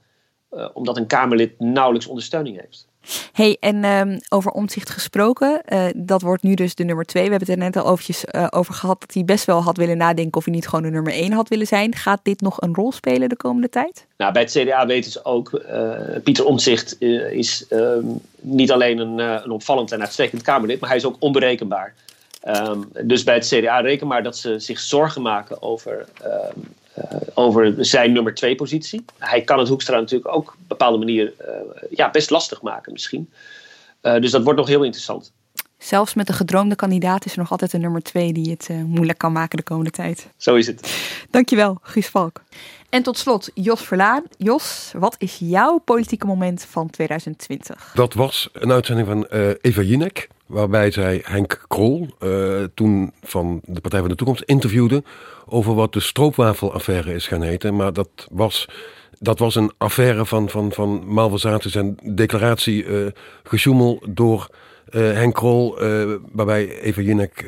omdat 0.72 0.96
een 0.96 1.06
Kamerlid 1.06 1.60
nauwelijks 1.60 2.06
ondersteuning 2.06 2.60
heeft. 2.60 2.86
Hey, 3.32 3.56
en 3.60 3.84
um, 3.84 4.18
over 4.28 4.50
omzicht 4.50 4.90
gesproken, 4.90 5.62
uh, 5.68 5.84
dat 5.96 6.22
wordt 6.22 6.42
nu 6.42 6.54
dus 6.54 6.74
de 6.74 6.84
nummer 6.84 7.04
twee. 7.04 7.24
We 7.24 7.30
hebben 7.30 7.48
het 7.48 7.58
er 7.58 7.64
net 7.64 7.76
al 7.76 7.92
eventjes, 7.92 8.24
uh, 8.32 8.46
over 8.50 8.74
gehad 8.74 9.00
dat 9.00 9.14
hij 9.14 9.24
best 9.24 9.44
wel 9.44 9.62
had 9.62 9.76
willen 9.76 9.96
nadenken 9.96 10.38
of 10.38 10.44
hij 10.44 10.54
niet 10.54 10.68
gewoon 10.68 10.84
de 10.84 10.90
nummer 10.90 11.12
één 11.12 11.32
had 11.32 11.48
willen 11.48 11.66
zijn. 11.66 11.94
Gaat 11.94 12.20
dit 12.22 12.40
nog 12.40 12.60
een 12.60 12.74
rol 12.74 12.92
spelen 12.92 13.28
de 13.28 13.36
komende 13.36 13.68
tijd? 13.68 14.06
Nou, 14.16 14.32
bij 14.32 14.42
het 14.42 14.50
CDA 14.50 14.86
weten 14.86 15.10
ze 15.10 15.24
ook, 15.24 15.62
uh, 15.70 15.92
Pieter 16.24 16.44
Omtzigt 16.44 17.00
is 17.32 17.66
um, 17.70 18.20
niet 18.40 18.72
alleen 18.72 18.98
een, 18.98 19.18
een 19.18 19.50
opvallend 19.50 19.92
en 19.92 20.00
uitstekend 20.00 20.42
Kamerlid, 20.42 20.80
maar 20.80 20.88
hij 20.88 20.98
is 20.98 21.04
ook 21.04 21.16
onberekenbaar. 21.18 21.94
Um, 22.46 22.88
dus 23.02 23.22
bij 23.22 23.34
het 23.34 23.46
CDA 23.46 23.80
reken 23.80 24.06
maar 24.06 24.22
dat 24.22 24.36
ze 24.36 24.58
zich 24.58 24.80
zorgen 24.80 25.22
maken 25.22 25.62
over 25.62 26.08
over 27.34 27.74
zijn 27.78 28.12
nummer 28.12 28.34
twee 28.34 28.54
positie. 28.54 29.04
Hij 29.18 29.42
kan 29.42 29.58
het 29.58 29.68
Hoekstra 29.68 29.98
natuurlijk 29.98 30.34
ook 30.34 30.48
op 30.48 30.54
een 30.58 30.64
bepaalde 30.68 30.98
manier 30.98 31.32
uh, 31.40 31.46
ja, 31.90 32.10
best 32.10 32.30
lastig 32.30 32.62
maken 32.62 32.92
misschien. 32.92 33.30
Uh, 34.02 34.20
dus 34.20 34.30
dat 34.30 34.42
wordt 34.42 34.58
nog 34.58 34.68
heel 34.68 34.82
interessant. 34.82 35.32
Zelfs 35.78 36.14
met 36.14 36.26
de 36.26 36.32
gedroomde 36.32 36.74
kandidaat 36.74 37.24
is 37.24 37.32
er 37.32 37.38
nog 37.38 37.50
altijd 37.50 37.72
een 37.72 37.80
nummer 37.80 38.02
twee 38.02 38.32
die 38.32 38.50
het 38.50 38.70
moeilijk 38.86 39.18
kan 39.18 39.32
maken 39.32 39.56
de 39.56 39.62
komende 39.62 39.90
tijd. 39.90 40.28
Zo 40.36 40.54
is 40.54 40.66
het. 40.66 40.98
Dankjewel, 41.30 41.78
Guus 41.82 42.08
Valk. 42.08 42.40
En 42.88 43.02
tot 43.02 43.18
slot, 43.18 43.50
Jos 43.54 43.82
Verlaan. 43.82 44.22
Jos, 44.36 44.92
wat 44.96 45.14
is 45.18 45.36
jouw 45.40 45.78
politieke 45.78 46.26
moment 46.26 46.66
van 46.70 46.90
2020? 46.90 47.92
Dat 47.94 48.14
was 48.14 48.48
een 48.52 48.72
uitzending 48.72 49.08
van 49.08 49.24
Eva 49.60 49.82
Jinek 49.82 50.28
waarbij 50.48 50.90
zij 50.90 51.20
Henk 51.24 51.64
Krol, 51.68 52.08
uh, 52.20 52.64
toen 52.74 53.12
van 53.22 53.60
de 53.64 53.80
Partij 53.80 54.00
van 54.00 54.08
de 54.08 54.14
Toekomst, 54.14 54.42
interviewde 54.42 55.02
over 55.46 55.74
wat 55.74 55.92
de 55.92 56.00
stroopwafelaffaire 56.00 57.14
is 57.14 57.26
gaan 57.26 57.42
heten. 57.42 57.76
Maar 57.76 57.92
dat 57.92 58.08
was, 58.30 58.68
dat 59.18 59.38
was 59.38 59.54
een 59.54 59.72
affaire 59.78 60.26
van, 60.26 60.48
van, 60.48 60.72
van 60.72 61.06
malversaties 61.06 61.74
en 61.74 61.96
declaratie 62.14 62.84
uh, 62.84 63.06
gesjoemel 63.42 64.02
door 64.08 64.48
uh, 64.50 64.56
Henk 64.90 65.34
Krol, 65.34 65.78
waarbij 66.32 66.80
Eva 66.80 67.00
Jinek 67.00 67.40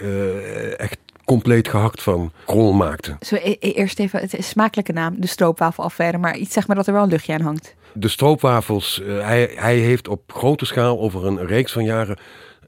echt 0.76 0.96
compleet 1.24 1.68
gehakt 1.68 2.02
van 2.02 2.32
Krol 2.46 2.72
maakte. 2.72 3.16
Zo, 3.20 3.34
e 3.34 3.56
eerst 3.60 3.98
even, 3.98 4.20
het 4.20 4.34
is 4.34 4.48
smakelijke 4.48 4.92
naam, 4.92 5.20
de 5.20 5.26
stroopwafelaffaire, 5.26 6.18
maar 6.18 6.36
iets 6.36 6.52
zeg 6.52 6.66
maar 6.66 6.76
dat 6.76 6.86
er 6.86 6.92
wel 6.92 7.02
een 7.02 7.08
luchtje 7.08 7.32
aan 7.32 7.40
hangt. 7.40 7.74
De 7.92 8.08
stroopwafels, 8.08 9.02
hij, 9.04 9.50
hij 9.54 9.76
heeft 9.76 10.08
op 10.08 10.32
grote 10.32 10.64
schaal 10.64 11.00
over 11.00 11.26
een 11.26 11.46
reeks 11.46 11.72
van 11.72 11.84
jaren 11.84 12.18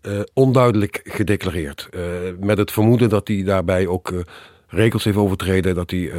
uh, 0.03 0.20
onduidelijk 0.35 1.01
gedeclareerd. 1.05 1.89
Uh, 1.90 2.03
met 2.40 2.59
het 2.59 2.73
vermoeden 2.73 3.09
dat 3.09 3.28
hij 3.28 3.43
daarbij 3.43 3.86
ook 3.86 4.24
regels 4.66 5.05
heeft 5.05 5.16
overtreden, 5.16 5.74
dat 5.74 5.90
hij, 5.90 6.12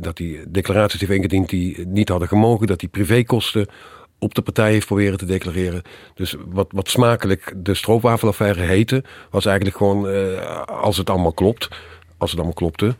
dat 0.00 0.18
hij 0.18 0.44
declaraties 0.48 1.00
heeft 1.00 1.12
ingediend 1.12 1.48
die 1.48 1.86
niet 1.86 2.08
hadden 2.08 2.28
gemogen, 2.28 2.66
dat 2.66 2.80
hij 2.80 2.90
privékosten 2.90 3.66
op 4.26 4.34
de 4.34 4.42
partij 4.42 4.70
heeft 4.70 4.86
proberen 4.86 5.18
te 5.18 5.24
declareren. 5.24 5.82
Dus 6.14 6.36
wat, 6.46 6.66
wat 6.70 6.88
smakelijk 6.88 7.52
de 7.56 7.74
stroopwafelaffaire 7.74 8.60
heette, 8.60 9.04
was 9.30 9.46
eigenlijk 9.46 9.76
gewoon, 9.76 10.06
als 10.66 10.96
het 10.96 11.10
allemaal 11.10 11.32
klopt, 11.32 11.68
als 12.18 12.30
het 12.30 12.38
allemaal 12.38 12.56
klopte, 12.56 12.96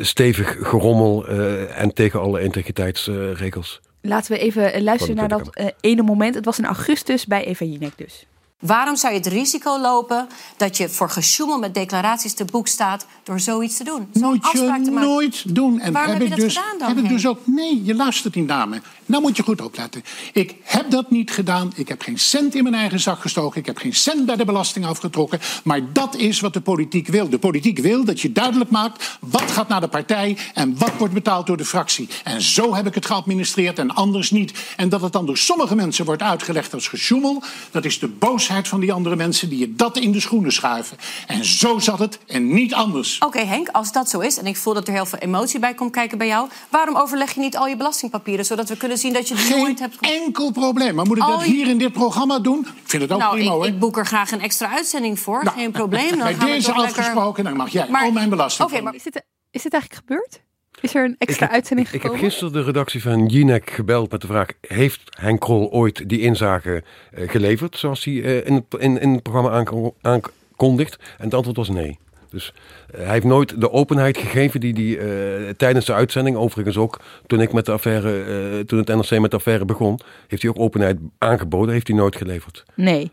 stevig 0.00 0.56
gerommel 0.60 1.28
en 1.68 1.94
tegen 1.94 2.20
alle 2.20 2.40
integriteitsregels. 2.40 3.80
Laten 4.00 4.32
we 4.32 4.38
even 4.38 4.82
luisteren 4.82 5.16
naar 5.16 5.28
dat 5.28 5.72
ene 5.80 6.02
moment. 6.02 6.34
Het 6.34 6.44
was 6.44 6.58
in 6.58 6.64
augustus 6.64 7.26
bij 7.26 7.44
Eva 7.44 7.64
Jinek 7.64 7.92
dus. 7.96 8.26
Waarom 8.60 8.96
zou 8.96 9.12
je 9.12 9.18
het 9.18 9.28
risico 9.28 9.80
lopen 9.80 10.28
dat 10.56 10.76
je 10.76 10.88
voor 10.88 11.10
gesjoemel 11.10 11.58
met 11.58 11.74
declaraties 11.74 12.34
te 12.34 12.44
boek 12.44 12.68
staat 12.68 13.06
door 13.22 13.40
zoiets 13.40 13.76
te 13.76 13.84
doen? 13.84 14.08
Nooit, 14.12 14.50
je, 14.52 14.90
nooit 14.90 15.54
doen. 15.54 15.80
En 15.80 15.92
Waarom 15.92 16.12
heb, 16.12 16.20
heb 16.20 16.28
ik 16.30 16.34
je 16.34 16.40
dat 16.40 16.48
dus, 16.48 16.56
gedaan 16.56 16.78
dan, 16.78 16.88
heb 16.88 16.98
ik 16.98 17.08
dus 17.08 17.26
ook. 17.26 17.38
Nee, 17.44 17.84
je 17.84 17.94
luistert 17.94 18.34
niet 18.34 18.46
naar 18.46 18.68
me. 18.68 18.80
Nou 19.06 19.22
moet 19.22 19.36
je 19.36 19.42
goed 19.42 19.60
opletten. 19.60 20.02
Ik 20.32 20.54
heb 20.62 20.90
dat 20.90 21.10
niet 21.10 21.30
gedaan. 21.30 21.72
Ik 21.74 21.88
heb 21.88 22.02
geen 22.02 22.18
cent 22.18 22.54
in 22.54 22.62
mijn 22.62 22.74
eigen 22.74 23.00
zak 23.00 23.20
gestoken. 23.20 23.60
Ik 23.60 23.66
heb 23.66 23.78
geen 23.78 23.94
cent 23.94 24.26
bij 24.26 24.36
de 24.36 24.44
belasting 24.44 24.86
afgetrokken. 24.86 25.40
Maar 25.64 25.92
dat 25.92 26.16
is 26.16 26.40
wat 26.40 26.52
de 26.52 26.60
politiek 26.60 27.08
wil. 27.08 27.28
De 27.28 27.38
politiek 27.38 27.78
wil 27.78 28.04
dat 28.04 28.20
je 28.20 28.32
duidelijk 28.32 28.70
maakt 28.70 29.18
wat 29.20 29.50
gaat 29.50 29.68
naar 29.68 29.80
de 29.80 29.88
partij 29.88 30.38
en 30.54 30.78
wat 30.78 30.92
wordt 30.98 31.14
betaald 31.14 31.46
door 31.46 31.56
de 31.56 31.64
fractie. 31.64 32.08
En 32.24 32.42
zo 32.42 32.74
heb 32.74 32.86
ik 32.86 32.94
het 32.94 33.06
geadministreerd 33.06 33.78
en 33.78 33.90
anders 33.90 34.30
niet. 34.30 34.58
En 34.76 34.88
dat 34.88 35.00
het 35.00 35.12
dan 35.12 35.26
door 35.26 35.38
sommige 35.38 35.74
mensen 35.74 36.04
wordt 36.04 36.22
uitgelegd 36.22 36.74
als 36.74 36.88
gesjoemel, 36.88 37.42
dat 37.70 37.84
is 37.84 37.98
de 37.98 38.08
boosheid 38.08 38.44
van 38.46 38.80
die 38.80 38.92
andere 38.92 39.16
mensen 39.16 39.48
die 39.48 39.58
je 39.58 39.74
dat 39.74 39.96
in 39.96 40.12
de 40.12 40.20
schoenen 40.20 40.52
schuiven. 40.52 40.96
En 41.26 41.44
zo 41.44 41.78
zat 41.78 41.98
het 41.98 42.18
en 42.26 42.52
niet 42.54 42.74
anders. 42.74 43.18
Oké 43.18 43.38
Henk, 43.40 43.68
als 43.68 43.92
dat 43.92 44.08
zo 44.10 44.18
is, 44.20 44.38
en 44.38 44.46
ik 44.46 44.56
voel 44.56 44.74
dat 44.74 44.86
er 44.88 44.94
heel 44.94 45.06
veel 45.06 45.18
emotie 45.18 45.58
bij 45.60 45.74
komt 45.74 45.90
kijken 45.90 46.18
bij 46.18 46.26
jou... 46.26 46.48
waarom 46.70 46.96
overleg 46.96 47.32
je 47.34 47.40
niet 47.40 47.56
al 47.56 47.66
je 47.66 47.76
belastingpapieren, 47.76 48.44
zodat 48.44 48.68
we 48.68 48.76
kunnen 48.76 48.98
zien 48.98 49.12
dat 49.12 49.28
je 49.28 49.34
het 49.36 49.56
nooit 49.56 49.78
hebt... 49.78 49.96
Enkel 50.00 50.50
probleem. 50.52 50.94
Maar 50.94 51.06
moet 51.06 51.16
ik 51.16 51.22
dat 51.26 51.40
je- 51.44 51.50
hier 51.50 51.68
in 51.68 51.78
dit 51.78 51.92
programma 51.92 52.38
doen? 52.38 52.58
Ik 52.60 52.66
vind 52.90 53.02
het 53.02 53.12
ook 53.12 53.18
nou, 53.18 53.34
prima 53.34 53.50
ik, 53.50 53.56
hoor. 53.56 53.66
ik 53.66 53.78
boek 53.78 53.98
er 53.98 54.06
graag 54.06 54.30
een 54.30 54.40
extra 54.40 54.70
uitzending 54.74 55.18
voor, 55.18 55.44
Nou, 55.44 55.56
geen 55.56 55.70
probleem. 55.70 56.08
Dan 56.08 56.18
bij 56.26 56.34
gaan 56.34 56.46
we 56.46 56.52
deze 56.52 56.66
lekker- 56.66 56.84
afgesproken, 56.84 57.44
dan 57.44 57.56
mag 57.56 57.68
jij 57.68 57.86
Maar- 57.90 58.02
al 58.04 58.10
mijn 58.10 58.28
belasting. 58.28 58.68
Oké, 58.70 58.80
maar 58.80 58.94
Is 58.94 59.02
dit, 59.02 59.22
is 59.50 59.62
dit 59.62 59.72
eigenlijk 59.72 60.02
gebeurd? 60.06 60.40
Is 60.80 60.94
er 60.94 61.04
een 61.04 61.14
extra 61.18 61.34
Ik 61.34 61.40
heb- 61.40 61.50
uitzending 61.50 61.88
Ik 61.88 62.02
heb 62.02 62.14
gisteren 62.14 62.52
de 62.52 62.62
redactie 62.62 63.02
van 63.02 63.26
Jinek 63.26 63.70
gebeld 63.70 64.10
met 64.10 64.20
de 64.20 64.26
vraag: 64.26 64.48
Heeft 64.60 65.00
Henk 65.20 65.40
Krol 65.40 65.70
ooit 65.72 66.08
die 66.08 66.20
inzage 66.20 66.82
eh, 67.12 67.28
geleverd, 67.30 67.76
zoals 67.78 68.04
hij 68.04 68.22
eh, 68.22 68.46
in, 68.46 68.54
het, 68.54 68.80
in, 68.82 69.00
in 69.00 69.12
het 69.12 69.22
programma 69.22 69.50
aanko- 69.50 69.94
aankondigt? 70.02 70.96
En 71.18 71.24
het 71.24 71.34
antwoord 71.34 71.56
was 71.56 71.68
nee. 71.68 71.98
Dus 72.30 72.52
eh, 72.90 73.00
hij 73.04 73.12
heeft 73.12 73.24
nooit 73.24 73.60
de 73.60 73.70
openheid 73.70 74.18
gegeven 74.18 74.60
die 74.60 74.72
hij 74.96 74.98
eh, 75.46 75.48
tijdens 75.56 75.86
de 75.86 75.92
uitzending, 75.94 76.36
overigens 76.36 76.76
ook 76.76 77.00
toen 77.26 77.40
ik 77.40 77.52
met 77.52 77.66
de 77.66 77.72
affaire, 77.72 78.22
eh, 78.22 78.58
toen 78.60 78.78
het 78.78 78.88
NRC 78.88 79.20
met 79.20 79.30
de 79.30 79.36
affaire 79.36 79.64
begon, 79.64 79.98
heeft 80.28 80.42
hij 80.42 80.50
ook 80.50 80.58
openheid 80.58 80.98
aangeboden, 81.18 81.74
heeft 81.74 81.88
hij 81.88 81.96
nooit 81.96 82.16
geleverd. 82.16 82.64
Nee. 82.74 83.10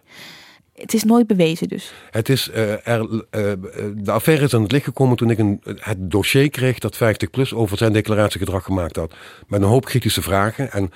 Het 0.84 0.93
is 0.93 1.03
nooit 1.03 1.27
bewezen 1.27 1.68
dus. 1.68 1.93
Het 2.11 2.30
is, 2.30 2.49
eh, 2.49 2.88
er, 2.88 3.26
eh, 3.30 3.51
de 3.95 4.11
affaire 4.11 4.43
is 4.43 4.53
aan 4.53 4.61
het 4.61 4.72
licht 4.72 4.84
gekomen 4.84 5.18
toen 5.18 5.30
ik 5.30 5.38
een, 5.38 5.61
het 5.80 6.11
dossier 6.11 6.49
kreeg 6.49 6.80
dat 6.80 6.95
50PLUS 6.95 7.53
over 7.53 7.77
zijn 7.77 7.93
declaratiegedrag 7.93 8.64
gemaakt 8.64 8.95
had. 8.95 9.14
Met 9.47 9.61
een 9.61 9.68
hoop 9.68 9.85
kritische 9.85 10.22
vragen. 10.22 10.72
En 10.72 10.91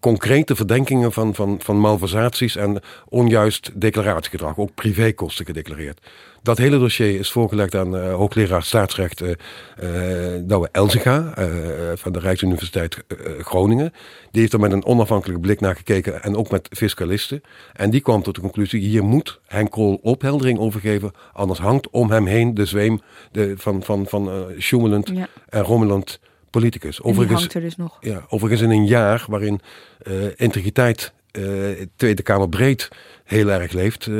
concrete 0.00 0.56
verdenkingen 0.56 1.12
van, 1.12 1.34
van, 1.34 1.60
van 1.62 1.76
malversaties 1.78 2.56
en 2.56 2.80
onjuist 3.08 3.70
declaratiegedrag, 3.80 4.58
ook 4.58 4.74
privékosten 4.74 5.44
gedeclareerd. 5.44 6.00
Dat 6.44 6.58
hele 6.58 6.78
dossier 6.78 7.18
is 7.18 7.30
voorgelegd 7.30 7.74
aan 7.74 7.94
uh, 7.94 8.14
hoogleraar 8.14 8.62
staatsrecht 8.62 9.22
uh, 9.22 9.28
uh, 9.28 10.42
Douwe 10.42 10.68
Elzinga 10.72 11.34
van 11.94 12.12
de 12.12 12.18
Rijksuniversiteit 12.18 13.04
Groningen. 13.38 13.92
Die 14.30 14.40
heeft 14.40 14.52
er 14.52 14.60
met 14.60 14.72
een 14.72 14.84
onafhankelijke 14.84 15.40
blik 15.40 15.60
naar 15.60 15.76
gekeken 15.76 16.22
en 16.22 16.36
ook 16.36 16.50
met 16.50 16.68
fiscalisten. 16.70 17.40
En 17.72 17.90
die 17.90 18.00
kwam 18.00 18.22
tot 18.22 18.34
de 18.34 18.40
conclusie, 18.40 18.80
hier 18.80 19.04
moet 19.04 19.40
Henk 19.46 19.70
Krol 19.70 19.98
opheldering 20.02 20.58
over 20.58 20.80
geven. 20.80 21.12
Anders 21.32 21.58
hangt 21.58 21.90
om 21.90 22.10
hem 22.10 22.26
heen 22.26 22.54
de 22.54 22.64
zweem 22.64 23.00
de, 23.32 23.54
van, 23.56 23.82
van, 23.82 24.06
van 24.06 24.46
Schummelend 24.58 25.12
en 25.48 25.62
Rommeland 25.62 26.20
politicus. 26.60 27.02
Overigens, 27.02 27.40
hangt 27.40 27.54
er 27.54 27.60
dus 27.60 27.76
nog. 27.76 27.96
Ja, 28.00 28.24
overigens 28.28 28.62
in 28.62 28.70
een 28.70 28.86
jaar 28.86 29.24
waarin 29.28 29.60
integriteit 30.36 31.12
Tweede 31.96 32.22
Kamer 32.22 32.48
breed 32.48 32.88
heel 33.24 33.50
erg 33.50 33.72
leeft. 33.72 34.06
Uh, 34.06 34.16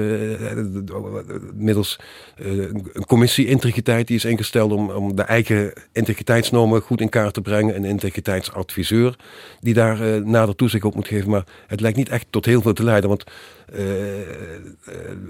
middels 1.54 1.98
uh, 2.42 2.62
een 2.92 3.06
commissie 3.06 3.46
integriteit 3.46 4.06
die 4.06 4.16
is 4.16 4.24
ingesteld 4.24 4.72
om, 4.72 4.90
om 4.90 5.16
de 5.16 5.22
eigen 5.22 5.72
integriteitsnormen 5.92 6.80
goed 6.80 7.00
in 7.00 7.08
kaart 7.08 7.34
te 7.34 7.40
brengen. 7.40 7.76
Een 7.76 7.84
integriteitsadviseur 7.84 9.16
die 9.60 9.74
daar 9.74 10.00
uh, 10.00 10.24
nader 10.24 10.56
toezicht 10.56 10.84
op 10.84 10.94
moet 10.94 11.08
geven. 11.08 11.30
Maar 11.30 11.44
het 11.66 11.80
lijkt 11.80 11.96
niet 11.96 12.08
echt 12.08 12.26
tot 12.30 12.44
heel 12.44 12.62
veel 12.62 12.72
te 12.72 12.84
leiden. 12.84 13.08
Want 13.08 13.24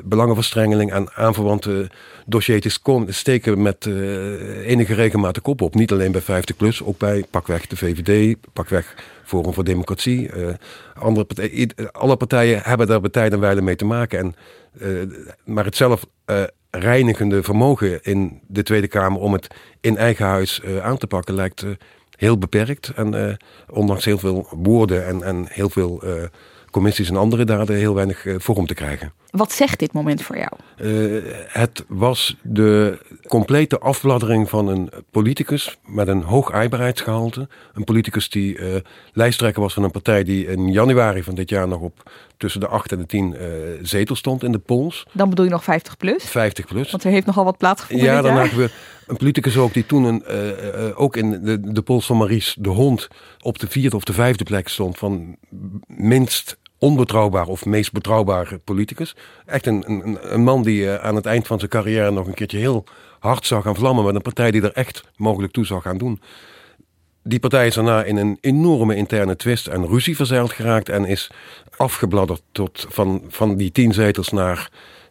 belangenverstrengeling 0.04 0.92
aan 0.92 1.10
aanverwante 1.10 1.90
dossiers 2.26 2.80
steken 3.06 3.62
met 3.62 3.86
enige 4.64 4.94
regelmaat 4.94 5.34
de 5.34 5.40
kop 5.40 5.60
op. 5.60 5.74
Niet 5.74 5.92
alleen 5.92 6.12
bij 6.12 6.22
50PLUS, 6.22 6.84
ook 6.84 6.98
bij 6.98 7.24
pakweg 7.30 7.66
de 7.66 7.76
VVD, 7.76 8.36
pakweg 8.52 8.94
Forum 9.24 9.54
voor 9.54 9.64
Democratie. 9.64 10.30
andere 10.94 11.24
partijen, 11.24 11.92
alle 11.92 12.16
partijen 12.16 12.60
hebben 12.62 12.86
daar 12.86 13.00
bij 13.00 13.10
tijd 13.10 13.32
en 13.32 13.64
mee 13.64 13.76
te 13.76 13.84
maken. 13.84 14.18
En, 14.18 14.34
uh, 14.80 15.16
maar 15.44 15.64
het 15.64 15.76
zelf 15.76 16.06
uh, 16.26 16.42
reinigende 16.70 17.42
vermogen 17.42 18.02
in 18.02 18.40
de 18.46 18.62
Tweede 18.62 18.88
Kamer 18.88 19.20
om 19.20 19.32
het 19.32 19.54
in 19.80 19.96
eigen 19.96 20.26
huis 20.26 20.62
aan 20.82 20.96
te 20.96 21.06
pakken 21.06 21.34
lijkt 21.34 21.64
heel 22.16 22.38
beperkt. 22.38 22.92
En 22.94 23.38
ondanks 23.70 24.04
heel 24.04 24.18
veel 24.18 24.46
woorden 24.50 25.06
en, 25.06 25.22
en 25.22 25.46
heel 25.48 25.68
veel 25.68 26.02
commissies 26.70 27.08
en 27.08 27.16
andere 27.16 27.44
daden 27.44 27.76
heel 27.76 27.94
weinig 27.94 28.26
vorm 28.38 28.66
te 28.66 28.74
krijgen. 28.74 29.12
Wat 29.34 29.52
zegt 29.52 29.78
dit 29.78 29.92
moment 29.92 30.22
voor 30.22 30.36
jou? 30.36 30.50
Uh, 30.76 31.22
het 31.48 31.84
was 31.88 32.36
de 32.42 32.98
complete 33.28 33.78
afbladdering 33.78 34.48
van 34.48 34.68
een 34.68 34.90
politicus 35.10 35.78
met 35.84 36.08
een 36.08 36.22
hoog 36.22 36.52
aaibaarheidsgehalte. 36.52 37.48
Een 37.72 37.84
politicus 37.84 38.30
die 38.30 38.58
uh, 38.58 38.74
lijsttrekker 39.12 39.62
was 39.62 39.74
van 39.74 39.82
een 39.82 39.90
partij 39.90 40.24
die 40.24 40.46
in 40.46 40.72
januari 40.72 41.22
van 41.22 41.34
dit 41.34 41.50
jaar 41.50 41.68
nog 41.68 41.80
op 41.80 42.10
tussen 42.36 42.60
de 42.60 42.66
8 42.68 42.92
en 42.92 42.98
de 42.98 43.06
10 43.06 43.32
uh, 43.32 43.72
eh, 43.72 43.78
zetels 43.82 44.18
stond 44.18 44.42
in 44.42 44.52
de 44.52 44.58
polls. 44.58 45.06
Dan 45.12 45.28
bedoel 45.28 45.44
je 45.44 45.50
nog 45.50 45.64
50 45.64 45.96
plus? 45.96 46.24
50 46.24 46.66
plus. 46.66 46.90
Want 46.90 47.04
er 47.04 47.10
heeft 47.10 47.26
nogal 47.26 47.44
wat 47.44 47.58
plaatsgevonden. 47.58 48.06
Ja, 48.06 48.22
dan 48.22 48.36
hebben 48.36 48.58
we 48.58 48.70
een 49.06 49.16
politicus 49.16 49.56
ook 49.56 49.72
die 49.72 49.86
toen 49.86 50.04
een, 50.04 50.24
ook 50.94 51.16
in 51.16 51.30
de, 51.30 51.72
de 51.72 51.82
polls 51.82 52.06
van 52.06 52.16
Maries 52.16 52.56
de 52.58 52.68
Hond 52.68 53.08
op 53.40 53.58
de 53.58 53.66
vierde 53.68 53.96
of 53.96 54.04
de 54.04 54.12
vijfde 54.12 54.44
plek 54.44 54.68
stond 54.68 54.98
van 54.98 55.36
minst 55.86 56.58
onbetrouwbaar 56.84 57.46
of 57.46 57.64
meest 57.64 57.92
betrouwbare 57.92 58.58
politicus. 58.58 59.16
Echt 59.46 59.66
een, 59.66 59.84
een, 59.86 60.18
een 60.32 60.42
man 60.42 60.62
die 60.62 60.82
uh, 60.82 60.94
aan 60.94 61.14
het 61.14 61.26
eind 61.26 61.46
van 61.46 61.58
zijn 61.58 61.70
carrière 61.70 62.10
nog 62.10 62.26
een 62.26 62.34
keertje 62.34 62.58
heel 62.58 62.84
hard 63.18 63.46
zou 63.46 63.62
gaan 63.62 63.74
vlammen 63.74 64.04
met 64.04 64.14
een 64.14 64.22
partij 64.22 64.50
die 64.50 64.62
er 64.62 64.72
echt 64.72 65.04
mogelijk 65.16 65.52
toe 65.52 65.66
zou 65.66 65.80
gaan 65.80 65.98
doen. 65.98 66.20
Die 67.22 67.38
partij 67.38 67.66
is 67.66 67.74
daarna 67.74 68.04
in 68.04 68.16
een 68.16 68.38
enorme 68.40 68.96
interne 68.96 69.36
twist 69.36 69.66
en 69.66 69.86
ruzie 69.86 70.16
verzeild 70.16 70.52
geraakt 70.52 70.88
en 70.88 71.04
is 71.04 71.30
afgebladderd 71.76 72.42
tot 72.52 72.86
van, 72.88 73.24
van 73.28 73.56
die 73.56 73.72
tien 73.72 73.92
zetels 73.92 74.28
naar 74.28 74.70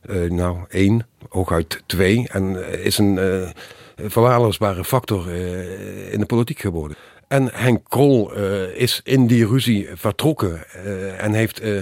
uh, 0.09 0.31
nou 0.31 0.57
één, 0.69 1.07
hooguit 1.29 1.83
twee. 1.85 2.27
En 2.31 2.43
uh, 2.43 2.85
is 2.85 2.97
een 2.97 3.15
uh, 3.15 3.49
verwaarloosbare 3.95 4.83
factor 4.83 5.31
in 6.11 6.19
de 6.19 6.25
politiek 6.25 6.59
geworden. 6.59 6.97
En 7.33 7.49
Henk 7.53 7.89
Krol 7.89 8.37
uh, 8.37 8.75
is 8.75 9.01
in 9.03 9.27
die 9.27 9.47
ruzie 9.47 9.89
vertrokken 9.93 10.65
uh, 10.75 11.23
en 11.23 11.33
heeft 11.33 11.63
uh, 11.63 11.79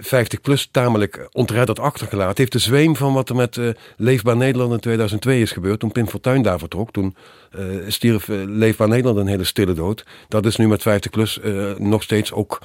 50 0.00 0.40
plus 0.40 0.68
tamelijk 0.70 1.28
ontredderd 1.32 1.78
achtergelaten. 1.78 2.36
Heeft 2.36 2.52
de 2.52 2.58
zweem 2.58 2.96
van 2.96 3.12
wat 3.12 3.28
er 3.28 3.34
met 3.34 3.60
Leefbaar 3.96 4.36
Nederland 4.36 4.72
in 4.72 4.80
2002 4.80 5.40
is 5.40 5.52
gebeurd. 5.52 5.80
Toen 5.80 5.92
Pim 5.92 6.08
Fortuyn 6.08 6.42
daar 6.42 6.58
vertrok, 6.58 6.92
toen 6.92 7.16
stierf 7.88 8.28
Leefbaar 8.46 8.88
Nederland 8.88 9.18
een 9.18 9.26
hele 9.26 9.44
stille 9.44 9.72
dood. 9.72 10.04
Dat 10.28 10.46
is 10.46 10.56
nu 10.56 10.68
met 10.68 10.82
50 10.82 11.10
plus 11.10 11.40
nog 11.78 12.02
steeds 12.02 12.32
ook 12.32 12.58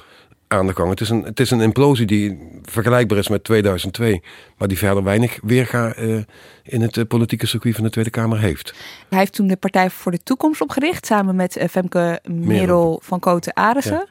aan 0.52 0.66
de 0.66 0.74
gang. 0.74 0.90
Het 0.90 1.00
is 1.00 1.08
een, 1.08 1.22
het 1.22 1.40
is 1.40 1.50
een 1.50 1.60
implosie 1.60 2.06
die 2.06 2.38
vergelijkbaar 2.62 3.18
is 3.18 3.28
met 3.28 3.44
2002, 3.44 4.22
maar 4.58 4.68
die 4.68 4.78
verder 4.78 5.02
weinig 5.02 5.38
weerga 5.42 5.96
uh, 5.98 6.22
in 6.62 6.80
het 6.80 6.96
uh, 6.96 7.04
politieke 7.08 7.46
circuit 7.46 7.74
van 7.74 7.84
de 7.84 7.90
Tweede 7.90 8.10
Kamer 8.10 8.38
heeft. 8.38 8.74
Hij 9.08 9.18
heeft 9.18 9.32
toen 9.32 9.46
de 9.46 9.56
Partij 9.56 9.90
voor 9.90 10.12
de 10.12 10.22
Toekomst 10.22 10.60
opgericht, 10.60 11.06
samen 11.06 11.36
met 11.36 11.56
uh, 11.56 11.64
Femke 11.64 12.20
Merel 12.24 13.00
van 13.04 13.20
Koten 13.20 13.52
Arissen. 13.52 14.08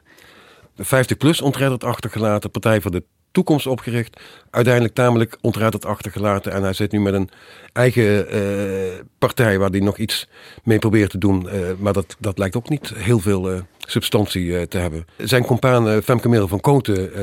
Ja. 0.76 0.84
50 0.84 1.16
plus 1.16 1.40
ontredderd 1.40 1.84
achtergelaten, 1.84 2.50
Partij 2.50 2.80
voor 2.80 2.90
de 2.90 3.04
toekomst 3.32 3.66
opgericht. 3.66 4.20
Uiteindelijk 4.50 4.94
tamelijk 4.94 5.38
ontredderd 5.40 5.84
achtergelaten. 5.84 6.52
En 6.52 6.62
hij 6.62 6.72
zit 6.72 6.92
nu 6.92 7.00
met 7.00 7.14
een 7.14 7.28
eigen 7.72 8.34
uh, 8.34 9.00
partij 9.18 9.58
waar 9.58 9.70
hij 9.70 9.80
nog 9.80 9.98
iets 9.98 10.28
mee 10.62 10.78
probeert 10.78 11.10
te 11.10 11.18
doen. 11.18 11.46
Uh, 11.46 11.52
maar 11.78 11.92
dat, 11.92 12.16
dat 12.18 12.38
lijkt 12.38 12.56
ook 12.56 12.68
niet 12.68 12.92
heel 12.94 13.18
veel 13.18 13.52
uh, 13.52 13.60
substantie 13.78 14.68
te 14.68 14.78
hebben. 14.78 15.06
Zijn 15.16 15.44
compaan 15.44 16.02
Femke 16.02 16.28
Merel 16.28 16.48
van 16.48 16.60
Koten 16.60 17.14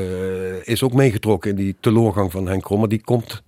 is 0.66 0.82
ook 0.82 0.92
meegetrokken 0.92 1.50
in 1.50 1.56
die 1.56 1.76
teleurgang 1.80 2.30
van 2.30 2.48
Henk 2.48 2.62
Krol. 2.62 2.78
Maar 2.78 2.88
die 2.88 3.02
komt 3.04 3.42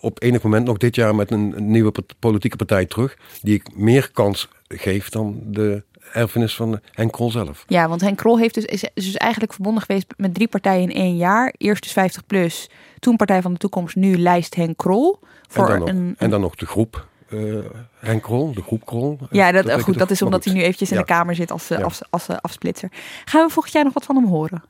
op 0.00 0.22
enig 0.22 0.42
moment 0.42 0.66
nog 0.66 0.76
dit 0.76 0.94
jaar 0.94 1.14
met 1.14 1.30
een, 1.30 1.52
een 1.56 1.70
nieuwe 1.70 1.92
politieke 2.18 2.56
partij 2.56 2.86
terug. 2.86 3.16
Die 3.42 3.54
ik 3.54 3.76
meer 3.76 4.10
kans 4.12 4.48
geef 4.68 5.08
dan 5.08 5.40
de 5.44 5.82
erfenis 6.12 6.54
van 6.54 6.80
Henk 6.92 7.12
Krol 7.12 7.30
zelf. 7.30 7.64
Ja, 7.66 7.88
want 7.88 8.00
Henk 8.00 8.16
Krol 8.16 8.38
heeft 8.38 8.54
dus, 8.54 8.64
is 8.64 8.84
dus 8.94 9.16
eigenlijk 9.16 9.52
verbonden 9.52 9.82
geweest 9.82 10.06
met 10.16 10.34
drie 10.34 10.48
partijen 10.48 10.90
in 10.90 10.96
één 10.96 11.16
jaar. 11.16 11.54
Eerst 11.56 11.82
dus 11.82 11.92
50 11.92 12.26
plus, 12.26 12.70
toen 12.98 13.16
Partij 13.16 13.42
van 13.42 13.52
de 13.52 13.58
Toekomst, 13.58 13.96
nu 13.96 14.18
lijst 14.18 14.54
Henk 14.54 14.76
Krol. 14.76 15.18
Voor 15.48 15.70
en, 15.70 15.78
dan 15.78 15.88
een, 15.88 16.06
nog, 16.06 16.14
en 16.18 16.30
dan 16.30 16.40
nog 16.40 16.54
de 16.54 16.66
groep. 16.66 17.06
Uh, 17.28 17.58
Henk 17.98 18.22
Krol, 18.22 18.52
de 18.54 18.62
groep 18.62 18.86
Krol. 18.86 19.18
Ja, 19.30 19.52
dat, 19.52 19.66
dat 19.66 19.82
goed, 19.82 19.98
dat 19.98 20.10
is 20.10 20.22
omdat 20.22 20.44
hij 20.44 20.54
nu 20.54 20.62
eventjes 20.62 20.90
in 20.90 20.96
de 20.96 21.04
Kamer 21.04 21.34
zit 21.34 21.50
als, 21.50 21.68
ja. 21.68 21.80
als, 21.80 22.00
als, 22.10 22.28
als 22.28 22.40
afsplitser. 22.40 22.92
Gaan 23.24 23.46
we 23.46 23.52
volgend 23.52 23.74
jaar 23.74 23.84
nog 23.84 23.92
wat 23.92 24.04
van 24.04 24.16
hem 24.16 24.26
horen? 24.26 24.62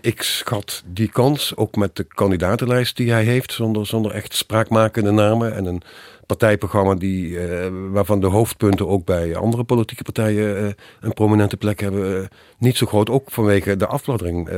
Ik 0.00 0.22
schat 0.22 0.82
die 0.86 1.08
kans, 1.08 1.56
ook 1.56 1.76
met 1.76 1.96
de 1.96 2.04
kandidatenlijst 2.04 2.96
die 2.96 3.10
hij 3.10 3.24
heeft, 3.24 3.52
zonder, 3.52 3.86
zonder 3.86 4.12
echt 4.12 4.34
spraakmakende 4.34 5.10
namen 5.10 5.54
en 5.54 5.64
een 5.66 5.82
partijprogramma 6.28 6.94
die, 6.94 7.28
uh, 7.28 7.66
waarvan 7.90 8.20
de 8.20 8.26
hoofdpunten 8.26 8.88
ook 8.88 9.04
bij 9.04 9.36
andere 9.36 9.64
politieke 9.64 10.02
partijen 10.02 10.62
uh, 10.62 10.68
een 11.00 11.12
prominente 11.12 11.56
plek 11.56 11.80
hebben, 11.80 12.20
uh, 12.20 12.26
niet 12.58 12.76
zo 12.76 12.86
groot. 12.86 13.10
Ook 13.10 13.30
vanwege 13.30 13.76
de 13.76 13.86
afbladdering. 13.86 14.50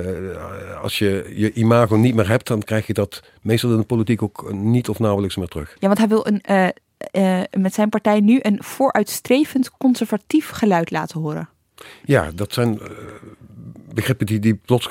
als 0.82 0.98
je 0.98 1.32
je 1.34 1.52
imago 1.52 1.96
niet 1.96 2.14
meer 2.14 2.28
hebt, 2.28 2.46
dan 2.46 2.62
krijg 2.62 2.86
je 2.86 2.92
dat 2.92 3.22
meestal 3.40 3.70
in 3.70 3.76
de 3.76 3.82
politiek 3.82 4.22
ook 4.22 4.52
niet 4.52 4.88
of 4.88 4.98
nauwelijks 4.98 5.36
meer 5.36 5.48
terug. 5.48 5.76
Ja, 5.78 5.86
want 5.86 5.98
hij 5.98 6.08
wil 6.08 6.26
een, 6.26 6.72
met 7.62 7.74
zijn 7.74 7.88
partij 7.88 8.20
nu 8.20 8.38
een 8.42 8.58
vooruitstrevend 8.62 9.70
conservatief 9.70 10.48
geluid 10.48 10.90
laten 10.90 11.20
horen. 11.20 11.48
Ja, 12.04 12.30
dat 12.34 12.52
zijn 12.52 12.78
begrippen 14.00 14.26
die, 14.26 14.38
die 14.38 14.54
plots 14.54 14.88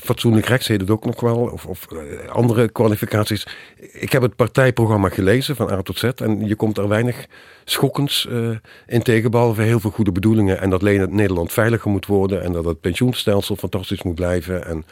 fatsoenlijk 0.00 0.46
rechts 0.46 0.68
heet 0.68 0.80
het 0.80 0.90
ook 0.90 1.04
nog 1.04 1.20
wel, 1.20 1.36
of, 1.36 1.66
of 1.66 1.86
uh, 1.92 2.28
andere 2.28 2.68
kwalificaties. 2.68 3.46
Ik 3.92 4.12
heb 4.12 4.22
het 4.22 4.36
partijprogramma 4.36 5.08
gelezen 5.08 5.56
van 5.56 5.70
A 5.70 5.82
tot 5.82 5.98
Z 5.98 6.04
en 6.04 6.46
je 6.46 6.54
komt 6.54 6.78
er 6.78 6.88
weinig 6.88 7.26
schokkends 7.64 8.26
uh, 8.30 8.56
in 8.86 9.02
tegen, 9.02 9.30
behalve 9.30 9.62
heel 9.62 9.80
veel 9.80 9.90
goede 9.90 10.12
bedoelingen 10.12 10.60
en 10.60 10.70
dat 10.70 10.82
Nederland 10.82 11.52
veiliger 11.52 11.90
moet 11.90 12.06
worden 12.06 12.42
en 12.42 12.52
dat 12.52 12.64
het 12.64 12.80
pensioenstelsel 12.80 13.56
fantastisch 13.56 14.02
moet 14.02 14.14
blijven 14.14 14.66
en 14.66 14.84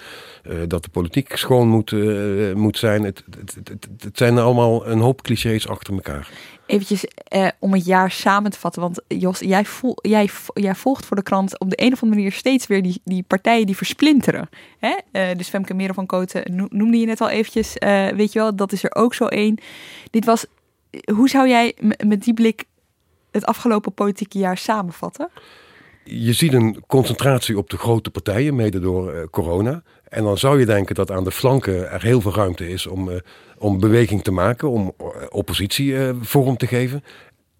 dat 0.66 0.84
de 0.84 0.90
politiek 0.90 1.36
schoon 1.36 1.68
moet, 1.68 1.92
moet 2.54 2.78
zijn. 2.78 3.04
Het, 3.04 3.24
het, 3.30 3.54
het, 3.68 3.88
het 4.00 4.18
zijn 4.18 4.38
allemaal 4.38 4.86
een 4.86 5.00
hoop 5.00 5.22
clichés 5.22 5.68
achter 5.68 5.94
elkaar 5.94 6.28
eventjes 6.68 7.04
eh, 7.04 7.48
om 7.58 7.72
het 7.72 7.84
jaar 7.84 8.10
samen 8.10 8.50
te 8.50 8.58
vatten. 8.58 8.82
Want 8.82 9.00
Jos, 9.08 9.38
jij, 9.38 9.66
jij, 10.00 10.28
jij 10.54 10.74
volgt 10.74 11.06
voor 11.06 11.16
de 11.16 11.22
krant 11.22 11.58
op 11.58 11.70
de 11.70 11.82
een 11.82 11.92
of 11.92 12.02
andere 12.02 12.20
manier 12.20 12.36
steeds 12.36 12.66
weer 12.66 12.82
die, 12.82 13.00
die 13.04 13.24
partijen 13.26 13.66
die 13.66 13.76
versplinteren. 13.76 14.48
Hè? 14.78 14.96
Uh, 15.12 15.36
dus 15.36 15.48
Femke 15.48 15.74
Merel 15.74 15.94
van 15.94 16.06
Koten 16.06 16.68
noemde 16.70 16.98
je 16.98 17.06
net 17.06 17.20
al 17.20 17.28
eventjes. 17.28 17.76
Uh, 17.78 18.08
weet 18.08 18.32
je 18.32 18.38
wel, 18.38 18.56
dat 18.56 18.72
is 18.72 18.84
er 18.84 18.94
ook 18.94 19.14
zo 19.14 19.26
één. 19.26 19.58
Dit 20.10 20.24
was, 20.24 20.46
hoe 21.14 21.28
zou 21.28 21.48
jij 21.48 21.76
met 22.06 22.24
die 22.24 22.34
blik 22.34 22.64
het 23.30 23.44
afgelopen 23.44 23.92
politieke 23.92 24.38
jaar 24.38 24.58
samenvatten? 24.58 25.28
Je 26.04 26.32
ziet 26.32 26.52
een 26.52 26.82
concentratie 26.86 27.58
op 27.58 27.70
de 27.70 27.78
grote 27.78 28.10
partijen, 28.10 28.54
mede 28.54 28.80
door 28.80 29.30
corona. 29.30 29.82
En 30.08 30.24
dan 30.24 30.38
zou 30.38 30.58
je 30.58 30.66
denken 30.66 30.94
dat 30.94 31.10
aan 31.10 31.24
de 31.24 31.30
flanken 31.30 31.90
er 31.90 32.02
heel 32.02 32.20
veel 32.20 32.34
ruimte 32.34 32.68
is 32.68 32.86
om, 32.86 33.08
uh, 33.08 33.16
om 33.58 33.80
beweging 33.80 34.22
te 34.22 34.30
maken, 34.30 34.70
om 34.70 34.94
oppositie 35.28 35.86
uh, 35.86 36.10
vorm 36.20 36.56
te 36.56 36.66
geven. 36.66 37.04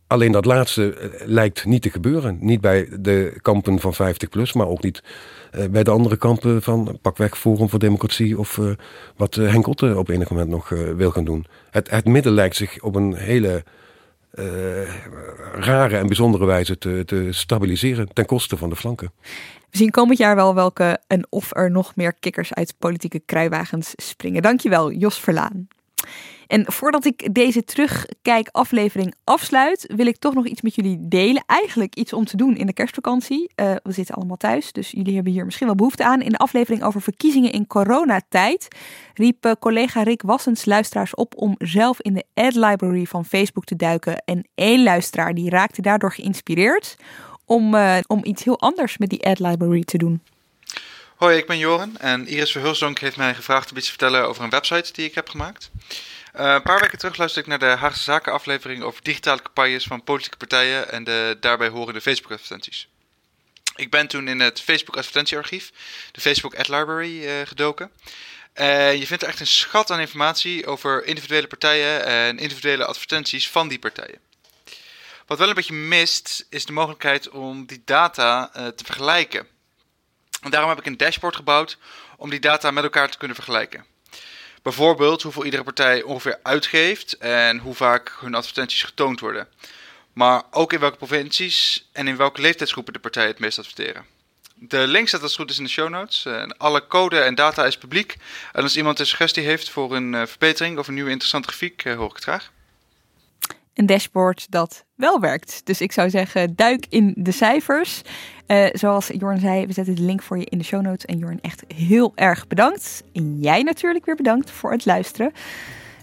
alleen 0.07 0.33
dat 0.33 0.45
laatste 0.45 0.95
eh, 0.95 1.09
lijkt 1.27 1.65
niet 1.65 1.83
te 1.83 1.91
gebeuren. 1.91 2.39
Niet 2.41 2.61
bij 2.61 2.89
de 3.01 3.39
kampen 3.43 3.81
van 3.81 3.95
50 3.95 4.29
plus, 4.29 4.53
maar 4.53 4.69
ook 4.69 4.83
niet 4.83 5.03
eh, 5.51 5.65
bij 5.71 5.83
de 5.83 5.91
andere 5.91 6.17
kampen 6.17 6.63
van 6.63 6.99
pakweg 7.03 7.39
Forum 7.39 7.69
voor 7.69 7.79
Democratie 7.79 8.39
of 8.39 8.61
wat 9.17 9.35
Henk 9.35 9.67
Otte 9.67 9.99
op 9.99 10.09
enig 10.09 10.31
moment 10.31 10.49
nog 10.49 10.69
wil 10.97 11.11
gaan 11.11 11.25
doen. 11.25 11.47
Het, 11.71 11.91
het 11.91 12.05
midden 12.05 12.33
lijkt 12.33 12.57
zich 12.57 12.83
op 12.83 12.95
een 12.95 13.15
hele 13.15 13.65
rare 15.55 15.97
en 15.97 16.07
bijzondere 16.07 16.45
wijze 16.45 16.79
te, 16.79 17.03
te 17.07 17.29
stabiliseren 17.31 18.13
ten 18.13 18.27
koste 18.27 18.57
van 18.57 18.69
de 18.69 18.77
flanken. 18.77 19.13
We 19.71 19.77
zien 19.77 19.91
komend 19.91 20.19
jaar 20.19 20.35
wel 20.35 20.55
welke 20.55 21.01
en 21.07 21.27
of 21.29 21.57
er 21.57 21.71
nog 21.71 21.97
meer 21.97 22.13
kikkers 22.13 22.55
uit 22.55 22.75
politieke 22.79 23.21
kruiwagens 23.27 23.93
springen. 23.97 24.43
Dankjewel, 24.43 24.93
Jos 24.93 25.21
Verlaan. 25.21 25.69
En 26.49 26.73
voordat 26.73 27.05
ik 27.05 27.35
deze 27.35 27.65
terugkijk 27.65 28.49
aflevering 28.53 29.15
afsluit, 29.25 29.93
wil 29.97 30.07
ik 30.07 30.17
toch 30.17 30.35
nog 30.35 30.47
iets 30.47 30.63
met 30.63 30.75
jullie 30.75 30.99
delen. 31.01 31.43
Eigenlijk 31.47 31.95
iets 31.95 32.13
om 32.13 32.25
te 32.25 32.37
doen 32.37 32.57
in 32.57 32.67
de 32.67 32.73
kerstvakantie. 32.73 33.51
Uh, 33.57 33.75
we 33.83 33.93
zitten 33.93 34.15
allemaal 34.15 34.37
thuis, 34.37 34.73
dus 34.73 34.91
jullie 34.91 35.15
hebben 35.15 35.33
hier 35.33 35.45
misschien 35.45 35.67
wel 35.67 35.77
behoefte 35.77 36.05
aan. 36.05 36.23
In 36.23 36.31
de 36.31 36.39
aflevering 36.39 36.83
over 36.83 37.01
verkiezingen 37.03 37.53
in 37.53 37.67
coronatijd 37.67 38.69
riep 39.15 39.47
uh, 39.47 39.53
collega 39.59 40.03
Rick 40.03 40.23
Wassens 40.23 40.65
luisteraars 40.65 41.15
op 41.15 41.33
om 41.37 41.55
zelf 41.59 42.01
in 42.01 42.15
de 42.15 42.25
ad 42.35 42.55
library 42.55 43.05
van 43.05 43.25
Facebook 43.25 43.65
te 43.65 43.77
duiken. 43.77 44.23
En 44.25 44.49
één 44.55 44.83
luisteraar 44.83 45.35
die 45.35 45.51
raakte 45.51 45.83
daardoor 45.83 46.13
geïnspireerd 46.13 46.97
om, 47.49 47.75
uh, 47.75 47.99
om 48.07 48.21
iets 48.25 48.45
heel 48.45 48.61
anders 48.61 48.99
met 48.99 49.11
die 49.11 49.27
ad 49.27 49.39
library 49.39 49.85
te 49.85 49.99
doen. 49.99 50.23
Hoi, 51.17 51.37
ik 51.37 51.47
ben 51.47 51.59
Joren 51.59 51.97
en 51.99 52.27
Iris 52.27 52.53
Verhulsdonk 52.53 52.99
heeft 52.99 53.17
mij 53.17 53.35
gevraagd 53.35 53.71
om 53.71 53.77
iets 53.77 53.87
te 53.87 53.93
vertellen 53.93 54.29
over 54.29 54.43
een 54.43 54.51
website 54.51 54.93
die 54.93 55.07
ik 55.07 55.15
heb 55.15 55.29
gemaakt. 55.29 55.71
Uh, 56.37 56.53
een 56.53 56.63
paar 56.63 56.81
weken 56.81 56.99
terug 56.99 57.17
luisterde 57.17 57.51
ik 57.51 57.59
naar 57.59 57.71
de 57.71 57.77
Haagse 57.77 58.03
Zaken 58.03 58.33
aflevering 58.33 58.83
over 58.83 59.03
digitale 59.03 59.43
campagnes 59.43 59.85
van 59.85 60.05
politieke 60.05 60.37
partijen 60.37 60.93
en 60.93 61.05
de 61.05 61.37
daarbij 61.41 61.69
horende 61.69 62.01
Facebook 62.01 62.33
advertenties. 62.33 62.89
Ik 63.77 63.91
ben 63.91 64.09
toen 64.09 64.29
in 64.29 64.41
het 64.41 64.61
Facebook 64.61 64.97
advertentiearchief, 64.97 65.73
de 66.13 66.21
Facebook 66.21 66.55
Ad 66.55 66.69
Library, 66.69 67.25
uh, 67.25 67.33
gedoken. 67.45 67.91
Je 68.99 69.05
vindt 69.07 69.23
er 69.23 69.29
echt 69.29 69.41
een 69.41 69.47
schat 69.47 69.91
aan 69.91 70.01
informatie 70.01 70.67
over 70.67 71.05
individuele 71.05 71.47
partijen 71.47 72.05
en 72.05 72.39
individuele 72.39 72.85
advertenties 72.85 73.51
van 73.51 73.69
die 73.69 73.79
partijen. 73.79 74.19
Wat 75.29 75.39
wel 75.39 75.49
een 75.49 75.55
beetje 75.55 75.75
mist, 75.75 76.47
is 76.51 76.67
de 76.67 76.73
mogelijkheid 76.73 77.29
om 77.29 77.67
die 77.67 77.83
data 77.85 78.51
te 78.53 78.85
vergelijken. 78.85 79.47
En 80.43 80.51
daarom 80.51 80.71
heb 80.71 80.79
ik 80.79 80.87
een 80.87 80.97
dashboard 80.97 81.37
gebouwd 81.37 81.79
om 82.17 82.31
die 82.31 82.41
data 82.41 82.71
met 82.71 82.85
elkaar 82.85 83.11
te 83.11 83.19
kunnen 83.19 83.37
vergelijken. 83.37 83.85
Bijvoorbeeld 84.63 85.23
hoeveel 85.23 85.45
iedere 85.45 85.63
partij 85.63 86.03
ongeveer 86.03 86.39
uitgeeft 86.43 87.19
en 87.19 87.59
hoe 87.59 87.75
vaak 87.75 88.17
hun 88.21 88.35
advertenties 88.35 88.83
getoond 88.83 89.21
worden. 89.21 89.49
Maar 90.13 90.43
ook 90.51 90.73
in 90.73 90.81
welke 90.81 90.97
provincies 90.97 91.89
en 91.93 92.09
in 92.09 92.17
welke 92.17 92.41
leeftijdsgroepen 92.41 92.93
de 92.93 92.99
partijen 92.99 93.29
het 93.31 93.39
meest 93.39 93.59
adverteren. 93.59 94.07
De 94.55 94.87
link 94.87 95.09
staat 95.09 95.23
als 95.23 95.37
goed 95.37 95.51
is 95.51 95.59
in 95.59 95.65
de 95.65 95.71
show 95.71 95.89
notes. 95.89 96.27
alle 96.57 96.87
code 96.87 97.21
en 97.21 97.35
data 97.35 97.67
is 97.67 97.79
publiek. 97.79 98.17
En 98.53 98.63
als 98.63 98.77
iemand 98.77 98.99
een 98.99 99.07
suggestie 99.07 99.45
heeft 99.45 99.71
voor 99.71 99.97
een 99.97 100.15
eh, 100.15 100.27
verbetering 100.27 100.79
of 100.79 100.89
een 100.89 100.95
nieuwe 100.95 101.11
interessante 101.11 101.49
grafiek, 101.49 101.85
eh, 101.85 101.97
hoor 101.97 102.09
ik 102.09 102.15
het 102.15 102.23
graag. 102.23 102.51
Een 103.79 103.87
dashboard 103.87 104.47
dat 104.51 104.85
wel 104.95 105.21
werkt. 105.21 105.61
Dus 105.65 105.81
ik 105.81 105.93
zou 105.93 106.11
zeggen, 106.11 106.57
duik 106.57 106.87
in 106.89 107.15
de 107.17 107.33
cijfers. 107.33 108.03
Uh, 108.47 108.67
zoals 108.73 109.11
Jorn 109.19 109.41
zei, 109.41 109.67
we 109.67 109.73
zetten 109.73 109.95
de 109.95 110.03
link 110.03 110.23
voor 110.23 110.39
je 110.39 110.45
in 110.45 110.59
de 110.59 110.65
show 110.65 110.83
notes. 110.83 111.05
En 111.05 111.19
Jorn, 111.19 111.39
echt 111.41 111.65
heel 111.75 112.13
erg 112.15 112.47
bedankt. 112.47 113.03
En 113.13 113.39
jij 113.41 113.63
natuurlijk 113.63 114.05
weer 114.05 114.17
bedankt 114.17 114.51
voor 114.51 114.73
het 114.73 114.87
luisteren. 114.87 115.33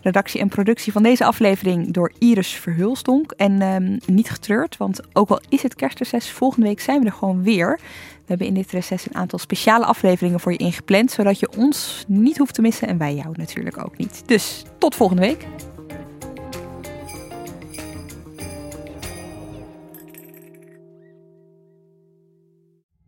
Redactie 0.02 0.40
en 0.40 0.48
productie 0.48 0.92
van 0.92 1.04
deze 1.04 1.26
aflevering 1.26 1.94
door 1.94 2.12
Iris 2.20 2.54
Verhulstonk. 2.54 3.32
En 3.32 3.62
um, 3.62 3.98
niet 4.06 4.30
getreurd, 4.30 4.78
want 4.78 5.02
ook 5.14 5.30
al 5.30 5.42
is 5.50 5.64
het 5.64 5.76
kerstreces, 5.76 6.32
volgende 6.32 6.68
week 6.68 6.80
zijn 6.80 7.00
we 7.00 7.06
er 7.06 7.12
gewoon 7.12 7.44
weer. 7.44 7.80
We 8.16 8.26
hebben 8.26 8.48
in 8.48 8.54
dit 8.54 8.72
reces 8.72 9.08
een 9.08 9.16
aantal 9.16 9.40
speciale 9.40 9.86
afleveringen 9.86 10.40
voor 10.40 10.52
je 10.52 10.58
ingepland, 10.58 11.12
zodat 11.12 11.40
je 11.40 11.50
ons 11.58 12.04
niet 12.08 12.38
hoeft 12.38 12.54
te 12.54 12.62
missen 12.62 12.88
en 12.88 12.98
wij 12.98 13.16
jou 13.16 13.34
natuurlijk 13.38 13.86
ook 13.86 13.98
niet. 13.98 14.24
Dus 14.26 14.64
tot 14.78 14.96
volgende 14.96 15.22
week. 15.22 15.46